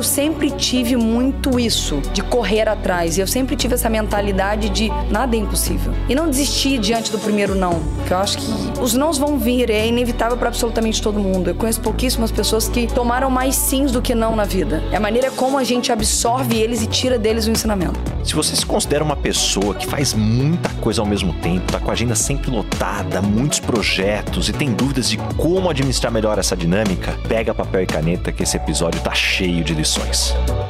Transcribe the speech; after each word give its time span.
eu 0.00 0.04
sempre 0.04 0.50
tive 0.50 0.96
muito 0.96 1.60
isso, 1.60 2.00
de 2.14 2.22
correr 2.22 2.66
atrás. 2.66 3.18
E 3.18 3.20
eu 3.20 3.26
sempre 3.26 3.54
tive 3.54 3.74
essa 3.74 3.90
mentalidade 3.90 4.70
de 4.70 4.88
nada 5.10 5.36
é 5.36 5.38
impossível. 5.38 5.92
E 6.08 6.14
não 6.14 6.30
desistir 6.30 6.78
diante 6.78 7.12
do 7.12 7.18
primeiro 7.18 7.54
não. 7.54 7.80
Porque 7.96 8.14
eu 8.14 8.16
acho 8.16 8.38
que 8.38 8.80
os 8.80 8.94
nãos 8.94 9.18
vão 9.18 9.38
vir, 9.38 9.68
é 9.68 9.86
inevitável 9.86 10.38
para 10.38 10.48
absolutamente 10.48 11.02
todo 11.02 11.20
mundo. 11.20 11.50
Eu 11.50 11.54
conheço 11.54 11.82
pouquíssimas 11.82 12.32
pessoas 12.32 12.66
que 12.66 12.86
tomaram 12.86 13.28
mais 13.28 13.54
sims 13.54 13.92
do 13.92 14.00
que 14.00 14.14
não 14.14 14.34
na 14.34 14.44
vida. 14.44 14.82
É 14.90 14.96
a 14.96 15.00
maneira 15.00 15.30
como 15.32 15.58
a 15.58 15.64
gente 15.64 15.92
absorve 15.92 16.56
eles 16.56 16.80
e 16.80 16.86
tira 16.86 17.18
deles 17.18 17.46
o 17.46 17.50
ensinamento. 17.50 18.00
Se 18.24 18.34
você 18.34 18.56
se 18.56 18.64
considera 18.64 19.04
uma 19.04 19.16
pessoa 19.16 19.74
que 19.74 19.86
faz 19.86 20.14
muita 20.14 20.70
coisa 20.80 21.02
ao 21.02 21.06
mesmo 21.06 21.34
tempo, 21.34 21.70
tá 21.70 21.78
com 21.78 21.90
a 21.90 21.92
agenda 21.92 22.14
sempre 22.14 22.50
lotada, 22.50 23.20
muitos 23.20 23.60
projetos 23.60 24.48
e 24.48 24.52
tem 24.54 24.72
dúvidas 24.72 25.10
de 25.10 25.18
como 25.36 25.68
administrar 25.68 26.10
melhor 26.10 26.38
essa 26.38 26.56
dinâmica, 26.56 27.14
pega 27.28 27.52
papel 27.52 27.82
e 27.82 27.86
caneta 27.86 28.32
que 28.32 28.44
esse 28.44 28.56
episódio 28.56 28.98
tá 29.02 29.12
cheio 29.12 29.62
de 29.62 29.74
lições. 29.74 29.89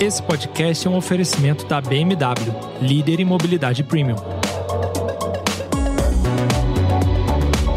Esse 0.01 0.23
podcast 0.23 0.87
é 0.87 0.91
um 0.91 0.97
oferecimento 0.97 1.66
da 1.66 1.79
BMW, 1.79 2.55
líder 2.80 3.20
em 3.20 3.24
mobilidade 3.27 3.84
premium. 3.84 4.16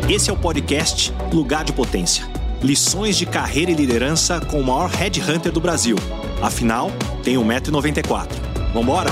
Esse 0.09 0.29
é 0.29 0.33
o 0.33 0.37
podcast 0.37 1.13
Lugar 1.33 1.65
de 1.65 1.73
Potência. 1.73 2.25
Lições 2.61 3.17
de 3.17 3.25
carreira 3.25 3.71
e 3.71 3.73
liderança 3.73 4.39
com 4.39 4.61
o 4.61 4.65
maior 4.65 4.89
headhunter 4.89 5.51
do 5.51 5.59
Brasil. 5.59 5.97
Afinal, 6.41 6.89
tem 7.23 7.35
1,94m. 7.35 8.27
Vambora? 8.73 9.09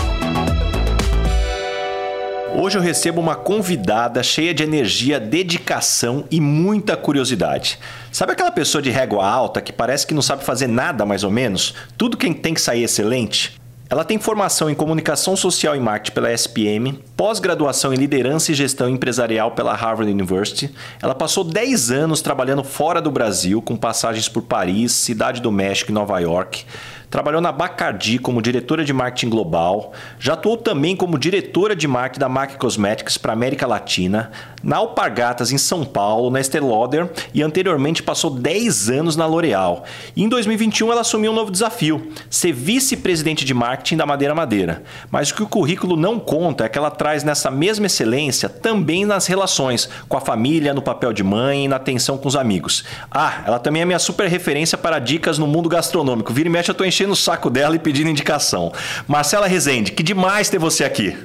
Hoje 2.54 2.78
eu 2.78 2.82
recebo 2.82 3.22
uma 3.22 3.34
convidada 3.34 4.22
cheia 4.22 4.54
de 4.54 4.62
energia, 4.62 5.20
dedicação 5.20 6.26
e 6.30 6.42
muita 6.42 6.98
curiosidade. 6.98 7.80
Sabe 8.12 8.34
aquela 8.34 8.52
pessoa 8.52 8.82
de 8.82 8.90
régua 8.90 9.26
alta 9.26 9.62
que 9.62 9.72
parece 9.72 10.06
que 10.06 10.14
não 10.14 10.22
sabe 10.22 10.44
fazer 10.44 10.68
nada 10.68 11.06
mais 11.06 11.24
ou 11.24 11.32
menos? 11.32 11.74
Tudo 11.98 12.18
quem 12.18 12.34
tem 12.34 12.54
que 12.54 12.62
sair 12.62 12.84
excelente? 12.84 13.60
Ela 13.90 14.06
tem 14.06 14.18
formação 14.20 14.70
em 14.70 14.76
comunicação 14.76 15.36
social 15.36 15.76
e 15.76 15.80
marketing 15.80 16.14
pela 16.14 16.32
SPM, 16.32 16.94
pós-graduação 17.18 17.94
em 17.94 17.98
liderança 17.98 18.52
e 18.52 18.56
gestão 18.56 18.90
empresarial 18.90 19.52
pela 19.52 19.74
Harvard 19.74 20.10
University. 20.10 20.74
Ela 21.02 21.14
passou 21.16 21.44
10 21.44 21.92
anos 21.92 22.22
trabalhando 22.22 22.64
fora 22.64 23.02
do 23.02 23.12
Brasil, 23.12 23.62
com 23.62 23.76
passagens 23.76 24.30
por 24.30 24.44
Paris, 24.44 24.94
Cidade 24.94 25.42
do 25.42 25.52
México 25.52 25.92
e 25.92 25.94
Nova 25.94 26.18
York. 26.20 26.66
Trabalhou 27.12 27.42
na 27.42 27.52
Bacardi 27.52 28.18
como 28.18 28.42
diretora 28.42 28.86
de 28.86 28.94
marketing 28.94 29.30
global, 29.30 29.92
já 30.18 30.32
atuou 30.32 30.56
também 30.56 30.96
como 30.96 31.20
diretora 31.20 31.76
de 31.76 31.86
marketing 31.86 32.22
da 32.22 32.30
MAC 32.30 32.56
Cosmetics 32.56 33.18
para 33.18 33.34
América 33.34 33.68
Latina, 33.68 34.32
na 34.64 34.78
Alpargatas 34.78 35.52
em 35.52 35.58
São 35.58 35.84
Paulo, 35.84 36.30
na 36.30 36.40
Estée 36.40 36.62
Lauder 36.62 37.12
e 37.34 37.44
anteriormente 37.44 38.02
passou 38.02 38.30
10 38.30 38.90
anos 38.92 39.18
na 39.18 39.26
L'Oréal. 39.26 39.84
Em 40.16 40.30
2021 40.30 40.90
ela 40.90 41.02
assumiu 41.02 41.34
um 41.34 41.36
novo 41.36 41.52
desafio, 41.52 42.14
ser 42.30 42.54
vice-presidente 42.54 43.44
de 43.44 43.54
marketing 43.54 43.98
da 43.98 44.06
Madeira 44.06 44.34
Madeira. 44.34 44.82
Mas 45.12 45.32
o 45.32 45.36
que 45.36 45.44
o 45.44 45.48
currículo 45.48 45.98
não 45.98 46.18
conta 46.18 46.64
é 46.64 46.70
que 46.70 46.78
ela 46.78 46.90
traz 46.90 47.26
nessa 47.26 47.52
mesma 47.52 47.88
excelência 47.88 48.48
também 48.48 49.04
nas 49.04 49.28
relações 49.28 49.90
com 50.08 50.16
a 50.16 50.22
família, 50.22 50.74
no 50.74 50.82
papel 50.82 51.12
de 51.12 51.26
mãe 51.26 51.66
e 51.66 51.68
na 51.68 51.76
atenção 51.76 52.18
com 52.18 52.30
os 52.30 52.38
amigos. 52.38 52.86
Ah, 53.12 53.42
ela 53.46 53.60
também 53.60 53.82
é 53.82 53.86
minha 53.86 54.00
super 54.00 54.30
referência 54.30 54.78
para 54.78 54.98
dicas 54.98 55.38
no 55.38 55.46
mundo 55.46 55.68
gastronômico. 55.68 56.32
Vira 56.32 56.48
e 56.48 56.52
mexe 56.52 56.72
eu 56.72 56.76
tô 56.76 56.86
enchendo 56.86 57.01
enchendo 57.02 57.14
o 57.14 57.16
saco 57.16 57.50
dela 57.50 57.76
e 57.76 57.80
pedindo 57.80 58.10
indicação. 58.10 58.72
Marcela 59.08 59.48
Rezende, 59.48 59.92
que 59.92 60.04
demais 60.04 60.50
ter 60.50 60.60
você 60.60 60.84
aqui. 60.84 61.18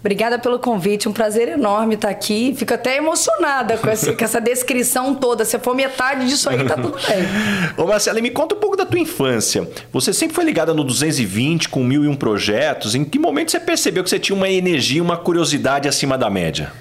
Obrigada 0.00 0.38
pelo 0.38 0.60
convite, 0.60 1.08
um 1.08 1.12
prazer 1.12 1.48
enorme 1.48 1.96
estar 1.96 2.08
aqui. 2.08 2.54
Fico 2.56 2.72
até 2.72 2.96
emocionada 2.96 3.76
com, 3.76 3.90
esse, 3.90 4.12
com 4.12 4.24
essa 4.24 4.40
descrição 4.40 5.12
toda. 5.12 5.44
Se 5.44 5.58
for 5.58 5.74
metade 5.74 6.28
disso 6.28 6.48
aí, 6.48 6.64
tá 6.64 6.76
tudo 6.76 6.96
bem. 7.08 7.24
Ô 7.76 7.84
Marcela, 7.84 8.20
me 8.20 8.30
conta 8.30 8.54
um 8.54 8.58
pouco 8.58 8.76
da 8.76 8.86
tua 8.86 9.00
infância. 9.00 9.68
Você 9.92 10.12
sempre 10.12 10.36
foi 10.36 10.44
ligada 10.44 10.72
no 10.72 10.84
220 10.84 11.68
com 11.68 11.82
mil 11.82 12.04
e 12.04 12.08
um 12.08 12.14
projetos. 12.14 12.94
Em 12.94 13.04
que 13.04 13.18
momento 13.18 13.50
você 13.50 13.58
percebeu 13.58 14.04
que 14.04 14.10
você 14.10 14.20
tinha 14.20 14.36
uma 14.36 14.48
energia, 14.48 15.02
uma 15.02 15.16
curiosidade 15.16 15.88
acima 15.88 16.16
da 16.16 16.30
média? 16.30 16.72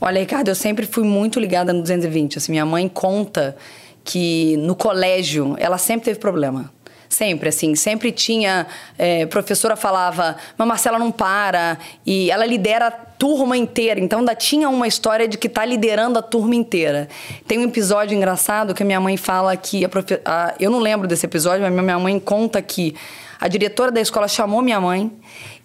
Olha, 0.00 0.20
Ricardo, 0.20 0.46
eu 0.48 0.54
sempre 0.54 0.86
fui 0.86 1.02
muito 1.02 1.40
ligada 1.40 1.72
no 1.72 1.80
220. 1.82 2.38
Assim, 2.38 2.52
minha 2.52 2.64
mãe 2.64 2.88
conta 2.88 3.56
que 4.04 4.56
no 4.58 4.76
colégio 4.76 5.56
ela 5.58 5.78
sempre 5.78 6.06
teve 6.06 6.20
problema. 6.20 6.70
Sempre, 7.12 7.50
assim. 7.50 7.74
Sempre 7.74 8.10
tinha. 8.10 8.66
É, 8.98 9.26
professora 9.26 9.76
falava, 9.76 10.34
mas 10.56 10.66
Marcela 10.66 10.98
não 10.98 11.12
para. 11.12 11.76
E 12.06 12.30
ela 12.30 12.46
lidera 12.46 12.86
a 12.86 12.90
turma 12.90 13.54
inteira. 13.54 14.00
Então 14.00 14.20
ainda 14.20 14.34
tinha 14.34 14.66
uma 14.70 14.88
história 14.88 15.28
de 15.28 15.36
que 15.36 15.46
tá 15.46 15.62
liderando 15.62 16.18
a 16.18 16.22
turma 16.22 16.54
inteira. 16.54 17.10
Tem 17.46 17.58
um 17.58 17.64
episódio 17.64 18.16
engraçado 18.16 18.74
que 18.74 18.82
a 18.82 18.86
minha 18.86 18.98
mãe 18.98 19.18
fala 19.18 19.54
que. 19.58 19.84
A 19.84 19.90
profe... 19.90 20.22
a, 20.24 20.54
eu 20.58 20.70
não 20.70 20.78
lembro 20.78 21.06
desse 21.06 21.26
episódio, 21.26 21.60
mas 21.60 21.84
minha 21.84 21.98
mãe 21.98 22.18
conta 22.18 22.62
que 22.62 22.94
a 23.38 23.46
diretora 23.46 23.92
da 23.92 24.00
escola 24.00 24.26
chamou 24.26 24.62
minha 24.62 24.80
mãe 24.80 25.12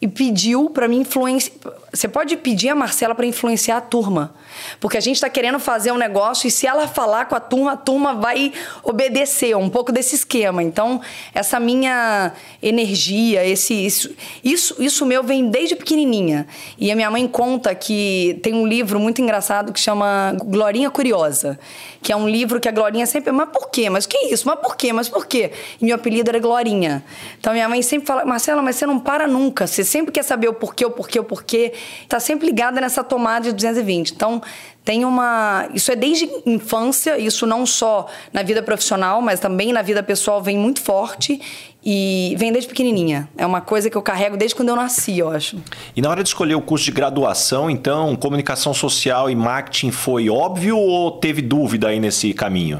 e 0.02 0.08
pediu 0.08 0.70
para 0.70 0.86
mim 0.86 1.00
influenciar. 1.00 1.54
Você 1.94 2.10
pode 2.10 2.36
pedir 2.36 2.68
a 2.68 2.76
Marcela 2.76 3.16
para 3.16 3.26
influenciar 3.26 3.78
a 3.78 3.82
turma. 3.82 4.36
Porque 4.80 4.98
a 4.98 5.02
gente 5.02 5.16
está 5.16 5.30
querendo 5.30 5.60
fazer 5.60 5.92
um 5.92 5.98
negócio 5.98 6.48
e 6.48 6.52
se 6.52 6.68
ela 6.68 6.88
falar 6.88 7.26
com 7.26 7.36
a 7.36 7.40
turma, 7.40 7.74
a 7.74 7.78
turma 7.78 8.14
vai 8.14 8.54
obedecer. 8.84 9.56
Um 9.56 9.70
pouco 9.70 9.92
desse 9.92 10.16
esquema. 10.16 10.62
Então, 10.64 11.02
essa 11.34 11.60
minha 11.60 12.34
energia, 12.62 13.46
esse 13.46 13.74
isso, 13.74 14.16
isso, 14.44 14.76
isso 14.80 15.06
meu 15.06 15.24
vem 15.24 15.50
desde 15.50 15.76
pequenininha. 15.76 16.48
E 16.78 16.92
a 16.92 16.96
minha 16.96 17.10
mãe 17.10 17.28
conta 17.28 17.74
que 17.74 18.40
tem 18.44 18.54
um 18.54 18.68
livro 18.68 19.00
muito 19.00 19.22
engraçado 19.22 19.72
que 19.72 19.80
chama 19.80 20.36
Glorinha 20.44 20.90
Curiosa. 20.90 21.60
Que 22.02 22.12
é 22.12 22.16
um 22.16 22.28
livro 22.28 22.60
que 22.60 22.68
a 22.68 22.72
Glorinha 22.72 23.06
sempre. 23.06 23.32
Mas 23.32 23.50
por 23.50 23.70
quê? 23.70 23.90
Mas 23.90 24.06
que 24.06 24.18
isso? 24.34 24.48
Mas 24.48 24.60
por 24.60 24.76
quê? 24.76 24.94
Mas 24.94 25.10
por 25.10 25.26
quê? 25.26 25.52
E 25.82 25.86
meu 25.86 25.96
apelido 25.96 26.30
era 26.30 26.40
Glorinha. 26.40 27.04
Então 27.40 27.54
minha 27.54 27.68
mãe 27.68 27.82
sempre 27.82 28.08
fala, 28.08 28.26
Marcela, 28.26 28.62
mas 28.62 28.76
você 28.76 28.86
não 28.86 29.00
para 29.00 29.28
nunca. 29.28 29.68
Você 29.68 29.84
sempre 29.84 30.12
quer 30.12 30.24
saber 30.24 30.48
o 30.48 30.54
porquê, 30.54 30.86
o 30.86 30.92
porquê, 30.92 31.20
o 31.20 31.24
porquê. 31.24 31.74
Tá 32.08 32.20
sempre 32.20 32.48
ligada 32.48 32.80
nessa 32.80 33.04
tomada 33.04 33.48
de 33.48 33.54
220. 33.54 34.14
Então, 34.14 34.42
tem 34.88 35.04
uma. 35.04 35.68
Isso 35.74 35.92
é 35.92 35.98
desde 35.98 36.30
infância, 36.46 37.20
isso 37.20 37.46
não 37.46 37.66
só 37.66 38.08
na 38.32 38.42
vida 38.42 38.64
profissional, 38.64 39.22
mas 39.22 39.38
também 39.38 39.74
na 39.74 39.82
vida 39.82 40.02
pessoal 40.02 40.42
vem 40.42 40.58
muito 40.58 40.82
forte 40.82 41.42
e 41.84 42.34
vem 42.38 42.54
desde 42.54 42.70
pequenininha. 42.70 43.28
É 43.38 43.46
uma 43.46 43.60
coisa 43.60 43.90
que 43.90 43.98
eu 43.98 44.02
carrego 44.02 44.38
desde 44.38 44.56
quando 44.56 44.70
eu 44.70 44.78
nasci, 44.78 45.20
eu 45.20 45.30
acho. 45.30 45.58
E 45.94 46.02
na 46.02 46.10
hora 46.10 46.24
de 46.24 46.30
escolher 46.30 46.56
o 46.56 46.62
curso 46.62 46.86
de 46.86 46.92
graduação, 46.92 47.70
então, 47.70 48.16
comunicação 48.16 48.74
social 48.74 49.30
e 49.30 49.36
marketing 49.36 49.92
foi 49.92 50.30
óbvio 50.30 50.78
ou 50.78 51.12
teve 51.12 51.42
dúvida 51.42 51.90
aí 51.90 52.00
nesse 52.00 52.34
caminho? 52.34 52.80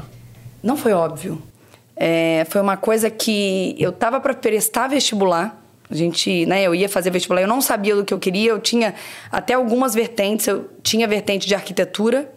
Não 0.62 0.78
foi 0.78 0.94
óbvio. 0.94 1.42
É, 1.94 2.46
foi 2.48 2.60
uma 2.62 2.76
coisa 2.78 3.10
que 3.10 3.76
eu 3.78 3.90
estava 3.90 4.18
para 4.18 4.32
prestar 4.32 4.88
vestibular 4.88 5.67
a 5.90 5.94
gente, 5.94 6.44
né, 6.46 6.62
eu 6.62 6.74
ia 6.74 6.88
fazer 6.88 7.10
vestibular, 7.10 7.40
eu 7.40 7.48
não 7.48 7.60
sabia 7.60 7.96
do 7.96 8.04
que 8.04 8.12
eu 8.12 8.18
queria, 8.18 8.50
eu 8.50 8.58
tinha 8.58 8.94
até 9.32 9.54
algumas 9.54 9.94
vertentes, 9.94 10.46
eu 10.46 10.68
tinha 10.82 11.08
vertente 11.08 11.46
de 11.46 11.54
arquitetura, 11.54 12.30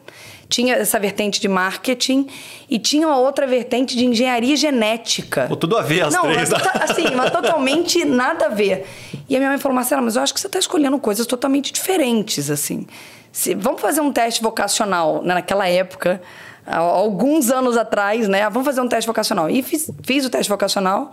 tinha 0.47 0.75
essa 0.75 0.99
vertente 0.99 1.39
de 1.39 1.47
marketing 1.47 2.27
e 2.69 2.77
tinha 2.77 3.07
uma 3.07 3.17
outra 3.17 3.47
vertente 3.47 3.95
de 3.95 4.05
engenharia 4.05 4.55
genética. 4.55 5.45
Pô, 5.47 5.55
tudo 5.55 5.77
a 5.77 5.81
ver 5.81 6.01
as 6.03 6.13
não, 6.13 6.23
três. 6.23 6.49
Não, 6.49 6.57
assim, 6.57 7.15
mas 7.15 7.31
totalmente 7.31 8.03
nada 8.03 8.47
a 8.47 8.49
ver. 8.49 8.85
E 9.29 9.35
a 9.35 9.39
minha 9.39 9.49
mãe 9.49 9.57
falou, 9.57 9.75
Marcela, 9.75 10.01
mas 10.01 10.17
eu 10.17 10.21
acho 10.21 10.33
que 10.33 10.39
você 10.39 10.47
está 10.47 10.59
escolhendo 10.59 10.99
coisas 10.99 11.25
totalmente 11.25 11.71
diferentes, 11.71 12.49
assim. 12.49 12.85
Se, 13.31 13.55
vamos 13.55 13.81
fazer 13.81 14.01
um 14.01 14.11
teste 14.11 14.41
vocacional 14.41 15.21
né, 15.23 15.33
naquela 15.35 15.69
época, 15.69 16.21
alguns 16.65 17.49
anos 17.49 17.77
atrás, 17.77 18.27
né? 18.27 18.49
Vamos 18.49 18.65
fazer 18.65 18.81
um 18.81 18.89
teste 18.89 19.07
vocacional. 19.07 19.49
E 19.49 19.63
fiz, 19.63 19.89
fiz 20.03 20.25
o 20.25 20.29
teste 20.29 20.49
vocacional 20.49 21.11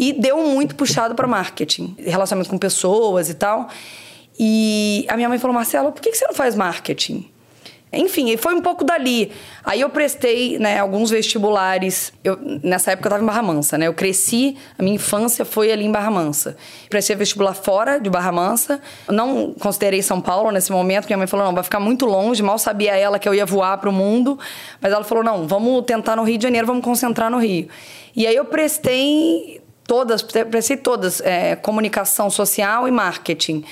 e 0.00 0.14
deu 0.14 0.38
muito 0.38 0.74
puxado 0.74 1.14
para 1.14 1.26
marketing, 1.26 1.94
relacionamento 1.98 2.48
com 2.48 2.56
pessoas 2.56 3.28
e 3.28 3.34
tal. 3.34 3.68
E 4.38 5.04
a 5.06 5.14
minha 5.14 5.28
mãe 5.28 5.38
falou: 5.38 5.54
Marcelo, 5.54 5.92
por 5.92 6.00
que 6.00 6.10
você 6.10 6.26
não 6.26 6.32
faz 6.32 6.54
marketing? 6.54 7.30
Enfim, 7.92 8.34
foi 8.36 8.54
um 8.54 8.62
pouco 8.62 8.82
dali. 8.82 9.30
Aí 9.62 9.80
eu 9.80 9.90
prestei 9.90 10.58
né, 10.58 10.78
alguns 10.78 11.10
vestibulares. 11.10 12.14
Eu, 12.24 12.38
nessa 12.62 12.92
época 12.92 13.08
eu 13.08 13.10
estava 13.10 13.22
em 13.22 13.26
Barra 13.26 13.42
Mansa, 13.42 13.76
né? 13.76 13.88
Eu 13.88 13.92
cresci, 13.92 14.56
a 14.78 14.82
minha 14.82 14.94
infância 14.94 15.44
foi 15.44 15.70
ali 15.70 15.84
em 15.84 15.92
Barra 15.92 16.10
Mansa. 16.10 16.56
Prestei 16.88 17.14
vestibular 17.14 17.52
fora 17.52 17.98
de 17.98 18.08
Barra 18.08 18.32
Mansa. 18.32 18.80
Não 19.08 19.52
considerei 19.60 20.00
São 20.00 20.20
Paulo 20.20 20.50
nesse 20.50 20.72
momento. 20.72 21.06
Minha 21.06 21.18
mãe 21.18 21.26
falou: 21.26 21.44
não, 21.44 21.52
vai 21.52 21.64
ficar 21.64 21.80
muito 21.80 22.06
longe. 22.06 22.42
Mal 22.42 22.58
sabia 22.58 22.96
ela 22.96 23.18
que 23.18 23.28
eu 23.28 23.34
ia 23.34 23.44
voar 23.44 23.76
para 23.76 23.90
o 23.90 23.92
mundo. 23.92 24.38
Mas 24.80 24.92
ela 24.92 25.04
falou: 25.04 25.22
não, 25.22 25.46
vamos 25.46 25.84
tentar 25.84 26.16
no 26.16 26.22
Rio 26.22 26.38
de 26.38 26.44
Janeiro, 26.44 26.66
vamos 26.66 26.82
concentrar 26.82 27.30
no 27.30 27.38
Rio. 27.38 27.68
E 28.16 28.26
aí 28.26 28.34
eu 28.34 28.44
prestei 28.46 29.59
todas, 29.90 30.22
prestei 30.22 30.76
todas, 30.76 31.20
é, 31.20 31.56
comunicação 31.56 32.30
social 32.30 32.86
e 32.86 32.92
marketing. 32.92 33.64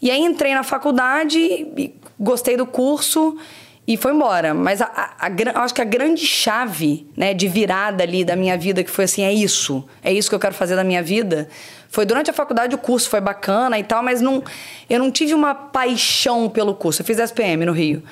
E 0.00 0.12
aí 0.12 0.20
entrei 0.20 0.54
na 0.54 0.62
faculdade, 0.62 1.92
gostei 2.16 2.56
do 2.56 2.64
curso 2.64 3.36
e 3.84 3.96
foi 3.96 4.12
embora. 4.12 4.54
Mas 4.54 4.80
a, 4.80 4.86
a, 4.86 5.26
a, 5.26 5.64
acho 5.64 5.74
que 5.74 5.82
a 5.82 5.84
grande 5.84 6.24
chave 6.24 7.04
né, 7.16 7.34
de 7.34 7.48
virada 7.48 8.04
ali 8.04 8.24
da 8.24 8.36
minha 8.36 8.56
vida, 8.56 8.84
que 8.84 8.90
foi 8.92 9.06
assim, 9.06 9.24
é 9.24 9.32
isso, 9.32 9.84
é 10.04 10.12
isso 10.12 10.28
que 10.28 10.36
eu 10.36 10.38
quero 10.38 10.54
fazer 10.54 10.76
da 10.76 10.84
minha 10.84 11.02
vida, 11.02 11.48
foi 11.88 12.06
durante 12.06 12.30
a 12.30 12.32
faculdade 12.32 12.72
o 12.72 12.78
curso 12.78 13.10
foi 13.10 13.20
bacana 13.20 13.76
e 13.76 13.82
tal, 13.82 14.04
mas 14.04 14.20
não, 14.20 14.44
eu 14.88 15.00
não 15.00 15.10
tive 15.10 15.34
uma 15.34 15.52
paixão 15.52 16.48
pelo 16.48 16.76
curso. 16.76 17.02
Eu 17.02 17.06
fiz 17.06 17.18
SPM 17.18 17.66
no 17.66 17.72
Rio. 17.72 18.04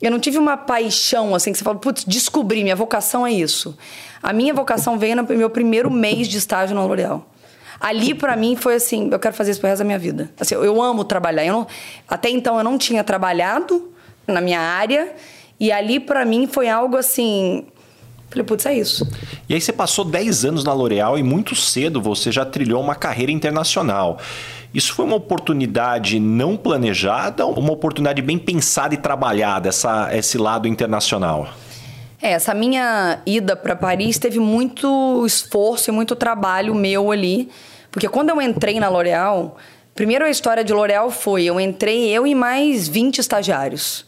Eu 0.00 0.10
não 0.10 0.20
tive 0.20 0.38
uma 0.38 0.56
paixão, 0.56 1.34
assim, 1.34 1.50
que 1.50 1.58
você 1.58 1.64
fala, 1.64 1.78
putz, 1.78 2.04
descobri, 2.04 2.62
minha 2.62 2.76
vocação 2.76 3.26
é 3.26 3.32
isso. 3.32 3.76
A 4.22 4.32
minha 4.32 4.54
vocação 4.54 4.98
veio 4.98 5.16
no 5.16 5.24
meu 5.24 5.50
primeiro 5.50 5.90
mês 5.90 6.28
de 6.28 6.38
estágio 6.38 6.74
na 6.74 6.84
L'Oréal. 6.84 7.26
Ali, 7.80 8.14
para 8.14 8.36
mim, 8.36 8.56
foi 8.56 8.74
assim: 8.74 9.08
eu 9.10 9.18
quero 9.18 9.34
fazer 9.34 9.52
isso 9.52 9.60
pro 9.60 9.68
resto 9.68 9.80
da 9.80 9.84
minha 9.84 9.98
vida. 9.98 10.30
Assim, 10.38 10.54
eu 10.54 10.82
amo 10.82 11.04
trabalhar. 11.04 11.44
Eu 11.44 11.52
não, 11.52 11.66
até 12.08 12.28
então, 12.28 12.58
eu 12.58 12.64
não 12.64 12.76
tinha 12.76 13.04
trabalhado 13.04 13.92
na 14.26 14.40
minha 14.40 14.60
área. 14.60 15.14
E 15.60 15.70
ali, 15.70 16.00
para 16.00 16.24
mim, 16.24 16.46
foi 16.46 16.68
algo 16.68 16.96
assim. 16.96 17.66
Falei, 18.28 18.44
putz, 18.44 18.66
é 18.66 18.74
isso. 18.74 19.08
E 19.48 19.54
aí 19.54 19.60
você 19.60 19.72
passou 19.72 20.04
10 20.04 20.44
anos 20.44 20.64
na 20.64 20.72
L'Oréal 20.72 21.18
e 21.18 21.22
muito 21.22 21.54
cedo 21.54 22.00
você 22.00 22.30
já 22.30 22.44
trilhou 22.44 22.82
uma 22.82 22.94
carreira 22.94 23.32
internacional. 23.32 24.18
Isso 24.78 24.94
foi 24.94 25.04
uma 25.04 25.16
oportunidade 25.16 26.20
não 26.20 26.56
planejada 26.56 27.44
ou 27.44 27.58
uma 27.58 27.72
oportunidade 27.72 28.22
bem 28.22 28.38
pensada 28.38 28.94
e 28.94 28.96
trabalhada, 28.96 29.68
essa, 29.68 30.08
esse 30.16 30.38
lado 30.38 30.68
internacional? 30.68 31.48
É, 32.22 32.30
essa 32.30 32.54
minha 32.54 33.18
ida 33.26 33.56
para 33.56 33.74
Paris 33.74 34.20
teve 34.20 34.38
muito 34.38 35.26
esforço 35.26 35.90
e 35.90 35.92
muito 35.92 36.14
trabalho 36.14 36.76
meu 36.76 37.10
ali. 37.10 37.48
Porque 37.90 38.08
quando 38.08 38.28
eu 38.28 38.40
entrei 38.40 38.78
na 38.78 38.88
L'Oréal, 38.88 39.56
primeiro 39.96 40.24
a 40.24 40.30
história 40.30 40.62
de 40.62 40.72
L'Oréal 40.72 41.10
foi: 41.10 41.42
eu 41.42 41.58
entrei 41.58 42.10
eu 42.10 42.24
e 42.24 42.32
mais 42.32 42.86
20 42.86 43.18
estagiários. 43.18 44.06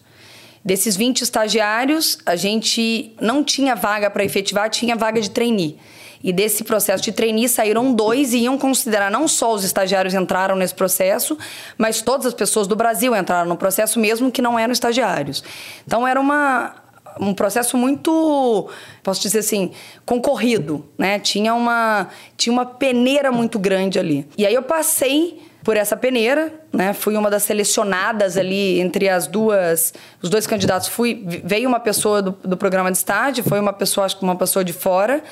Desses 0.65 0.95
20 0.97 1.23
estagiários, 1.23 2.17
a 2.25 2.37
gente 2.37 3.13
não 3.21 3.43
tinha 3.43 3.75
vaga 3.75 4.09
para 4.09 4.23
efetivar, 4.23 4.71
tinha 4.71 4.95
vaga 4.95 5.21
de 5.21 5.31
trainee. 5.31 5.81
E 6.23 6.33
desse 6.33 6.65
processo 6.65 7.03
de 7.03 7.13
trainee 7.13 7.49
saíram 7.49 7.95
dois 7.95 8.35
e 8.35 8.41
iam 8.41 8.59
considerar 8.59 9.11
não 9.11 9.27
só 9.27 9.55
os 9.55 9.65
estagiários 9.65 10.13
entraram 10.13 10.55
nesse 10.55 10.75
processo, 10.75 11.37
mas 11.79 12.03
todas 12.03 12.27
as 12.27 12.35
pessoas 12.35 12.67
do 12.67 12.77
Brasil 12.77 13.17
entraram 13.17 13.49
no 13.49 13.57
processo, 13.57 13.99
mesmo 13.99 14.31
que 14.31 14.43
não 14.43 14.59
eram 14.59 14.73
estagiários. 14.73 15.43
Então 15.87 16.07
era 16.07 16.21
uma, 16.21 16.75
um 17.19 17.33
processo 17.33 17.77
muito, 17.77 18.69
posso 19.03 19.23
dizer 19.23 19.39
assim, 19.39 19.73
concorrido, 20.05 20.87
né? 20.99 21.19
Tinha 21.19 21.55
uma, 21.55 22.09
tinha 22.37 22.53
uma 22.53 22.67
peneira 22.67 23.33
muito 23.33 23.59
grande 23.59 23.99
ali. 23.99 24.27
E 24.37 24.47
aí 24.47 24.55
eu 24.55 24.63
passei 24.63 25.41
por 25.65 25.77
essa 25.77 25.97
peneira, 25.97 26.53
né? 26.73 26.93
Fui 26.93 27.17
uma 27.17 27.31
das 27.31 27.45
selecionadas 27.45 28.37
ali 28.37 28.81
entre 28.81 29.09
as 29.09 29.27
duas, 29.27 29.93
os 30.23 30.29
dois 30.29 30.47
candidatos. 30.47 30.89
Fui, 30.89 31.23
veio 31.45 31.69
uma 31.69 31.81
pessoa 31.81 32.23
do, 32.23 32.33
do 32.45 32.57
programa 32.57 32.91
de 32.91 32.99
estágio, 32.99 33.43
foi 33.45 33.59
uma 33.59 33.73
pessoa, 33.73 34.05
acho 34.05 34.19
que 34.19 34.23
uma 34.23 34.37
pessoa 34.37 34.65
de 34.65 34.73
fora. 34.73 35.23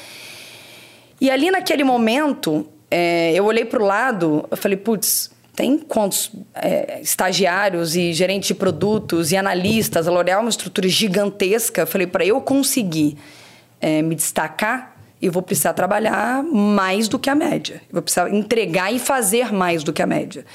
E 1.21 1.31
ali 1.31 1.51
naquele 1.51 1.85
momento, 1.85 2.67
é, 2.91 3.33
eu 3.35 3.45
olhei 3.45 3.65
para 3.65 3.83
o 3.83 3.85
lado, 3.85 4.47
eu 4.51 4.57
falei, 4.57 4.77
putz, 4.77 5.31
tem 5.55 5.77
quantos 5.77 6.31
é, 6.55 7.01
estagiários 7.03 7.97
e 7.97 8.13
gerentes 8.13 8.47
de 8.47 8.55
produtos 8.55 9.33
e 9.33 9.37
analistas? 9.37 10.07
A 10.07 10.11
L'Oréal 10.11 10.39
é 10.39 10.43
uma 10.43 10.51
estrutura 10.51 10.89
gigantesca. 10.89 11.83
Eu 11.83 11.87
falei, 11.87 12.07
para 12.07 12.25
eu 12.25 12.41
conseguir 12.41 13.17
é, 13.81 14.01
me 14.01 14.15
destacar, 14.15 14.97
eu 15.21 15.33
vou 15.33 15.43
precisar 15.43 15.73
trabalhar 15.73 16.45
mais 16.45 17.09
do 17.09 17.19
que 17.19 17.29
a 17.29 17.35
média. 17.35 17.83
Eu 17.89 17.95
vou 17.95 18.03
precisar 18.03 18.33
entregar 18.33 18.93
e 18.93 19.01
fazer 19.01 19.53
mais 19.53 19.83
do 19.83 19.93
que 19.93 20.01
a 20.01 20.07
média. 20.07 20.47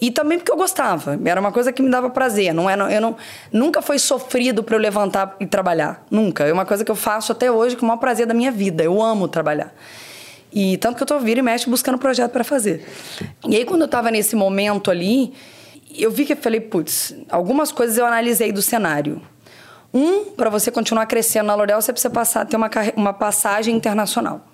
E 0.00 0.10
também 0.10 0.38
porque 0.38 0.50
eu 0.50 0.56
gostava. 0.56 1.18
Era 1.24 1.40
uma 1.40 1.52
coisa 1.52 1.72
que 1.72 1.82
me 1.82 1.90
dava 1.90 2.08
prazer. 2.08 2.54
Não 2.54 2.70
era, 2.70 2.90
eu 2.90 3.00
não, 3.00 3.16
nunca 3.52 3.82
foi 3.82 3.98
sofrido 3.98 4.62
para 4.62 4.74
eu 4.74 4.80
levantar 4.80 5.36
e 5.38 5.46
trabalhar. 5.46 6.04
Nunca. 6.10 6.44
É 6.44 6.52
uma 6.52 6.64
coisa 6.64 6.84
que 6.84 6.90
eu 6.90 6.96
faço 6.96 7.32
até 7.32 7.52
hoje 7.52 7.76
com 7.76 7.84
o 7.84 7.88
maior 7.88 7.98
prazer 7.98 8.26
da 8.26 8.32
minha 8.32 8.50
vida. 8.50 8.82
Eu 8.82 9.02
amo 9.02 9.28
trabalhar. 9.28 9.74
E 10.52 10.78
tanto 10.78 10.96
que 10.96 11.02
eu 11.02 11.06
tô 11.06 11.18
vira 11.18 11.40
e 11.40 11.42
mexe 11.42 11.68
buscando 11.68 11.98
projeto 11.98 12.32
para 12.32 12.42
fazer. 12.42 12.86
E 13.46 13.56
aí, 13.56 13.64
quando 13.64 13.82
eu 13.82 13.86
estava 13.86 14.10
nesse 14.10 14.34
momento 14.34 14.90
ali, 14.90 15.32
eu 15.94 16.10
vi 16.10 16.24
que 16.24 16.32
eu 16.32 16.36
falei, 16.36 16.60
putz, 16.60 17.14
algumas 17.28 17.70
coisas 17.70 17.98
eu 17.98 18.06
analisei 18.06 18.52
do 18.52 18.62
cenário. 18.62 19.20
Um, 19.92 20.24
para 20.24 20.48
você 20.48 20.70
continuar 20.70 21.06
crescendo 21.06 21.46
na 21.46 21.54
L'Oréal, 21.54 21.80
você 21.82 21.92
precisa 21.92 22.12
passar, 22.12 22.46
ter 22.46 22.56
uma, 22.56 22.70
uma 22.96 23.12
passagem 23.12 23.74
internacional. 23.74 24.46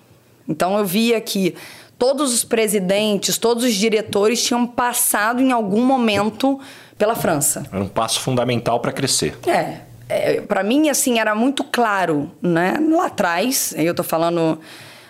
Então, 0.47 0.77
eu 0.77 0.85
via 0.85 1.19
que 1.21 1.55
todos 1.97 2.33
os 2.33 2.43
presidentes, 2.43 3.37
todos 3.37 3.63
os 3.63 3.73
diretores 3.73 4.43
tinham 4.43 4.65
passado 4.65 5.41
em 5.41 5.51
algum 5.51 5.83
momento 5.83 6.59
pela 6.97 7.15
França. 7.15 7.65
Era 7.71 7.83
um 7.83 7.87
passo 7.87 8.19
fundamental 8.19 8.79
para 8.79 8.91
crescer. 8.91 9.37
É. 9.47 9.79
é 10.09 10.41
para 10.41 10.63
mim, 10.63 10.89
assim, 10.89 11.19
era 11.19 11.35
muito 11.35 11.63
claro, 11.63 12.31
né? 12.41 12.75
Lá 12.89 13.07
atrás, 13.07 13.73
eu 13.77 13.91
estou 13.91 14.05
falando 14.05 14.59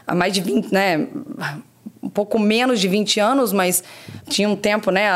há 0.05 0.15
mais 0.15 0.33
de 0.33 0.41
20, 0.41 0.71
né? 0.71 1.07
Um 2.07 2.09
pouco 2.09 2.39
menos 2.39 2.79
de 2.79 2.87
20 2.87 3.19
anos, 3.19 3.51
mas 3.51 3.83
tinha 4.29 4.47
um 4.47 4.55
tempo, 4.55 4.91
né? 4.91 5.09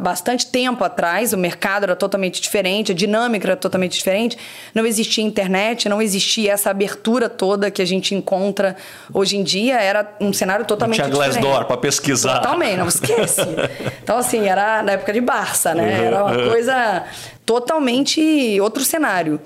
Bastante 0.00 0.46
tempo 0.46 0.84
atrás, 0.84 1.32
o 1.32 1.36
mercado 1.36 1.82
era 1.82 1.96
totalmente 1.96 2.40
diferente, 2.40 2.92
a 2.92 2.94
dinâmica 2.94 3.48
era 3.48 3.56
totalmente 3.56 3.94
diferente. 3.94 4.38
Não 4.72 4.86
existia 4.86 5.24
internet, 5.24 5.88
não 5.88 6.00
existia 6.00 6.52
essa 6.52 6.70
abertura 6.70 7.28
toda 7.28 7.68
que 7.68 7.82
a 7.82 7.84
gente 7.84 8.14
encontra 8.14 8.76
hoje 9.12 9.36
em 9.36 9.42
dia. 9.42 9.80
Era 9.80 10.16
um 10.20 10.32
cenário 10.32 10.64
totalmente 10.64 11.00
não 11.00 11.10
tinha 11.10 11.14
diferente. 11.16 11.42
Glassdoor 11.42 11.66
para 11.66 11.76
pesquisar. 11.78 12.38
Totalmente, 12.38 12.76
não 12.76 12.86
esquece. 12.86 13.40
então, 14.00 14.16
assim, 14.16 14.46
era 14.46 14.84
na 14.84 14.92
época 14.92 15.12
de 15.12 15.20
Barça, 15.20 15.74
né? 15.74 16.04
Era 16.04 16.24
uma 16.24 16.48
coisa 16.48 17.04
totalmente 17.44 18.60
outro 18.60 18.84
cenário. 18.84 19.40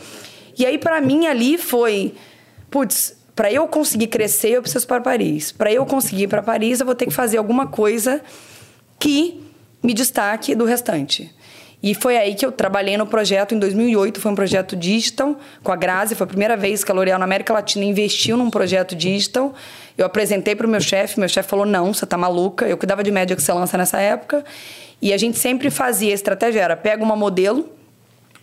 E 0.58 0.67
aí, 0.67 0.76
para 0.76 1.00
mim, 1.00 1.26
ali 1.26 1.56
foi... 1.56 2.14
Putz, 2.70 3.17
para 3.40 3.50
eu 3.50 3.66
conseguir 3.66 4.08
crescer, 4.08 4.50
eu 4.50 4.60
preciso 4.60 4.87
para 4.87 5.00
Paris. 5.00 5.50
Para 5.50 5.72
eu 5.72 5.87
conseguir 5.87 6.25
ir 6.25 6.28
para 6.28 6.42
Paris, 6.42 6.78
eu 6.78 6.84
vou 6.84 6.94
ter 6.94 7.06
que 7.06 7.10
fazer 7.10 7.38
alguma 7.38 7.66
coisa 7.66 8.20
que 8.98 9.42
me 9.82 9.94
destaque 9.94 10.54
do 10.54 10.66
restante. 10.66 11.34
E 11.82 11.94
foi 11.94 12.19
aí 12.19 12.34
que 12.34 12.44
eu 12.44 12.52
trabalhei 12.52 12.98
no 12.98 13.06
projeto 13.06 13.54
em 13.54 13.58
2008, 13.58 14.20
foi 14.20 14.31
um 14.31 14.34
projeto 14.34 14.76
digital 14.76 15.40
com 15.62 15.72
a 15.72 15.76
Grazi, 15.76 16.14
foi 16.14 16.26
a 16.26 16.28
primeira 16.28 16.54
vez 16.54 16.84
que 16.84 16.92
a 16.92 16.94
L'Oréal 16.94 17.19
na 17.19 17.25
América 17.25 17.54
Latina 17.54 17.82
investiu 17.82 18.37
num 18.37 18.50
projeto 18.50 18.94
digital. 18.94 19.54
Eu 19.96 20.04
apresentei 20.04 20.54
para 20.54 20.66
o 20.66 20.70
meu 20.70 20.82
chefe, 20.82 21.19
meu 21.19 21.26
chefe 21.26 21.48
falou: 21.48 21.64
"Não, 21.64 21.94
você 21.94 22.04
tá 22.04 22.19
maluca". 22.19 22.69
Eu 22.69 22.76
cuidava 22.76 23.02
de 23.02 23.10
média 23.10 23.32
excelência 23.32 23.78
nessa 23.78 23.98
época, 24.02 24.44
e 25.00 25.14
a 25.14 25.16
gente 25.16 25.38
sempre 25.38 25.70
fazia 25.70 26.12
a 26.12 26.14
estratégia 26.14 26.60
era 26.60 26.76
pega 26.76 27.02
uma 27.02 27.16
modelo 27.16 27.66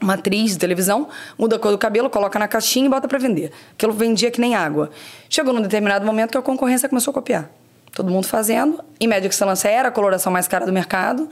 uma 0.02 0.14
atriz 0.14 0.52
de 0.52 0.58
televisão, 0.58 1.08
muda 1.38 1.56
a 1.56 1.60
cor 1.60 1.72
do 1.72 1.78
cabelo, 1.78 2.10
coloca 2.10 2.38
na 2.38 2.48
caixinha 2.48 2.86
e 2.86 2.90
bota 2.90 3.08
para 3.08 3.18
vender. 3.18 3.52
Aquilo 3.74 3.94
vendia 3.94 4.30
que 4.30 4.40
nem 4.40 4.56
água. 4.56 4.90
Chegou 5.30 5.54
num 5.54 5.62
determinado 5.62 6.06
momento 6.06 6.32
que 6.32 6.38
a 6.38 6.42
concorrência 6.42 6.88
começou 6.88 7.12
a 7.12 7.14
copiar. 7.16 7.50
Todo 7.94 8.12
mundo 8.12 8.28
fazendo. 8.28 8.84
Em 9.00 9.08
média 9.08 9.28
excelência 9.28 9.70
era 9.70 9.90
a 9.90 9.92
coloração 9.92 10.32
mais 10.32 10.48
cara 10.48 10.66
do 10.66 10.72
mercado. 10.72 11.28